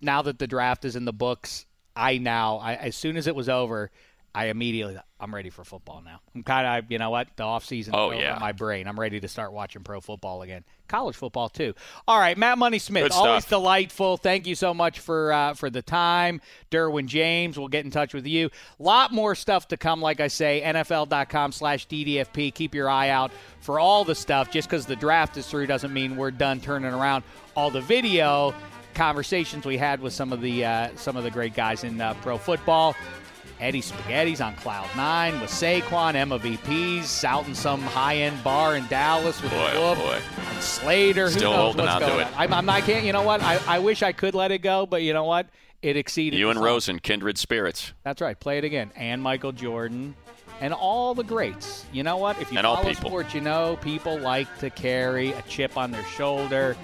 now 0.01 0.23
that 0.23 0.39
the 0.39 0.47
draft 0.47 0.85
is 0.85 0.95
in 0.95 1.05
the 1.05 1.13
books, 1.13 1.67
I 1.95 2.17
now 2.17 2.57
I, 2.57 2.73
as 2.75 2.95
soon 2.95 3.15
as 3.17 3.27
it 3.27 3.35
was 3.35 3.47
over, 3.47 3.91
I 4.35 4.45
immediately 4.45 4.97
I'm 5.19 5.33
ready 5.33 5.49
for 5.49 5.63
football 5.63 6.01
now. 6.03 6.19
I'm 6.33 6.43
kind 6.43 6.83
of 6.83 6.91
you 6.91 6.97
know 6.97 7.11
what 7.11 7.27
the 7.35 7.43
off 7.43 7.65
season. 7.65 7.93
Oh, 7.95 8.11
yeah. 8.11 8.37
my 8.41 8.51
brain. 8.51 8.87
I'm 8.87 8.99
ready 8.99 9.19
to 9.19 9.27
start 9.27 9.53
watching 9.53 9.83
pro 9.83 10.01
football 10.01 10.41
again, 10.41 10.63
college 10.87 11.15
football 11.15 11.49
too. 11.49 11.75
All 12.07 12.19
right, 12.19 12.37
Matt 12.37 12.57
Money 12.57 12.79
Smith, 12.79 13.11
always 13.13 13.45
delightful. 13.45 14.17
Thank 14.17 14.47
you 14.47 14.55
so 14.55 14.73
much 14.73 14.99
for 14.99 15.31
uh, 15.31 15.53
for 15.53 15.69
the 15.69 15.81
time, 15.81 16.41
Derwin 16.71 17.05
James. 17.05 17.57
We'll 17.57 17.67
get 17.67 17.85
in 17.85 17.91
touch 17.91 18.13
with 18.13 18.25
you. 18.25 18.49
Lot 18.79 19.11
more 19.11 19.35
stuff 19.35 19.67
to 19.69 19.77
come. 19.77 20.01
Like 20.01 20.19
I 20.19 20.27
say, 20.27 20.61
NFL.com/slash 20.65 21.87
DDFP. 21.87 22.53
Keep 22.53 22.73
your 22.73 22.89
eye 22.89 23.09
out 23.09 23.31
for 23.59 23.79
all 23.79 24.03
the 24.03 24.15
stuff. 24.15 24.51
Just 24.51 24.67
because 24.67 24.85
the 24.87 24.95
draft 24.95 25.37
is 25.37 25.47
through 25.47 25.67
doesn't 25.67 25.93
mean 25.93 26.17
we're 26.17 26.31
done 26.31 26.59
turning 26.59 26.93
around 26.93 27.23
all 27.55 27.69
the 27.69 27.81
video 27.81 28.53
conversations 28.93 29.65
we 29.65 29.77
had 29.77 29.99
with 29.99 30.13
some 30.13 30.33
of 30.33 30.41
the 30.41 30.65
uh, 30.65 30.89
some 30.95 31.17
of 31.17 31.23
the 31.23 31.31
great 31.31 31.53
guys 31.53 31.83
in 31.83 32.01
uh, 32.01 32.13
pro 32.15 32.37
football. 32.37 32.95
Eddie 33.59 33.81
Spaghetti's 33.81 34.41
on 34.41 34.55
cloud 34.55 34.87
nine 34.95 35.39
with 35.39 35.49
Saquon, 35.49 36.15
Emma 36.15 36.37
VP's 36.37 37.23
out 37.23 37.47
in 37.47 37.55
some 37.55 37.81
high 37.81 38.17
end 38.17 38.43
bar 38.43 38.75
in 38.75 38.85
Dallas 38.87 39.41
with 39.41 39.51
Boy, 39.51 39.57
the 39.57 39.77
oh 39.77 39.95
boy. 39.95 40.19
And 40.49 40.61
Slater, 40.63 41.25
who 41.25 41.31
Still 41.31 41.51
knows 41.51 41.59
holding 41.75 41.85
what's 41.85 42.03
on 42.03 42.09
to 42.09 42.19
it. 42.19 42.27
on. 42.27 42.33
I'm, 42.35 42.53
I'm, 42.53 42.69
I 42.69 42.81
can't. 42.81 43.05
You 43.05 43.13
know 43.13 43.23
what? 43.23 43.41
I, 43.41 43.59
I 43.67 43.79
wish 43.79 44.03
I 44.03 44.11
could 44.11 44.35
let 44.35 44.51
it 44.51 44.59
go, 44.59 44.85
but 44.85 45.01
you 45.03 45.13
know 45.13 45.23
what? 45.23 45.47
It 45.81 45.97
exceeded. 45.97 46.39
You 46.39 46.49
and. 46.49 46.61
Rosen, 46.61 46.99
kindred 46.99 47.37
spirits. 47.37 47.93
That's 48.03 48.21
right. 48.21 48.39
Play 48.39 48.57
it 48.57 48.63
again. 48.63 48.91
And 48.95 49.21
Michael 49.21 49.51
Jordan. 49.51 50.15
And 50.61 50.73
all 50.73 51.13
the 51.13 51.23
greats. 51.23 51.85
You 51.91 52.03
know 52.03 52.15
what? 52.17 52.39
If 52.39 52.51
you 52.51 52.57
And 52.57 52.65
follow 52.65 52.93
sports, 52.93 53.33
you 53.33 53.41
know 53.41 53.77
people 53.81 54.17
like 54.19 54.47
to 54.59 54.69
carry 54.69 55.31
a 55.33 55.41
chip 55.43 55.77
on 55.77 55.91
their 55.91 56.03
shoulder. 56.05 56.77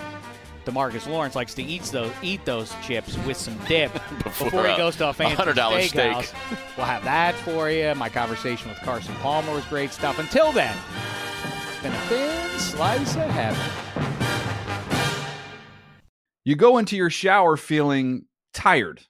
Demarcus 0.65 1.07
Lawrence 1.07 1.35
likes 1.35 1.53
to 1.55 1.63
eat 1.63 1.83
those 1.83 2.11
eat 2.21 2.43
those 2.45 2.73
chips 2.83 3.17
with 3.25 3.37
some 3.37 3.57
dip 3.67 3.91
before, 4.23 4.67
he 4.67 4.77
goes 4.77 4.95
to 4.97 5.09
a 5.09 5.13
fancy 5.13 5.35
$100 5.35 5.87
steak. 5.87 5.91
steakhouse. 5.91 6.33
We'll 6.77 6.85
have 6.85 7.03
that 7.03 7.35
for 7.35 7.69
you. 7.69 7.93
My 7.95 8.09
conversation 8.09 8.69
with 8.69 8.77
Carson 8.79 9.13
Palmer 9.15 9.53
was 9.53 9.65
great 9.65 9.91
stuff. 9.91 10.17
Until 10.17 10.51
then, 10.51 10.75
it's 11.67 11.83
been 11.83 11.91
a 11.91 11.97
thin 12.07 12.59
slice 12.59 13.15
of 13.15 13.29
heaven. 13.29 13.61
You 16.45 16.55
go 16.55 16.77
into 16.77 16.95
your 16.95 17.09
shower 17.09 17.57
feeling 17.57 18.25
tired, 18.53 19.01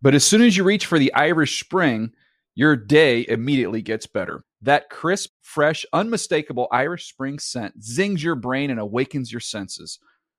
but 0.00 0.14
as 0.14 0.24
soon 0.24 0.42
as 0.42 0.56
you 0.56 0.64
reach 0.64 0.86
for 0.86 0.98
the 0.98 1.12
Irish 1.14 1.62
Spring, 1.62 2.12
your 2.54 2.76
day 2.76 3.24
immediately 3.28 3.82
gets 3.82 4.06
better. 4.06 4.42
That 4.62 4.90
crisp, 4.90 5.30
fresh, 5.42 5.86
unmistakable 5.92 6.66
Irish 6.72 7.08
Spring 7.08 7.38
scent 7.38 7.82
zings 7.82 8.22
your 8.22 8.34
brain 8.34 8.70
and 8.70 8.80
awakens 8.80 9.30
your 9.30 9.40
senses. 9.40 10.00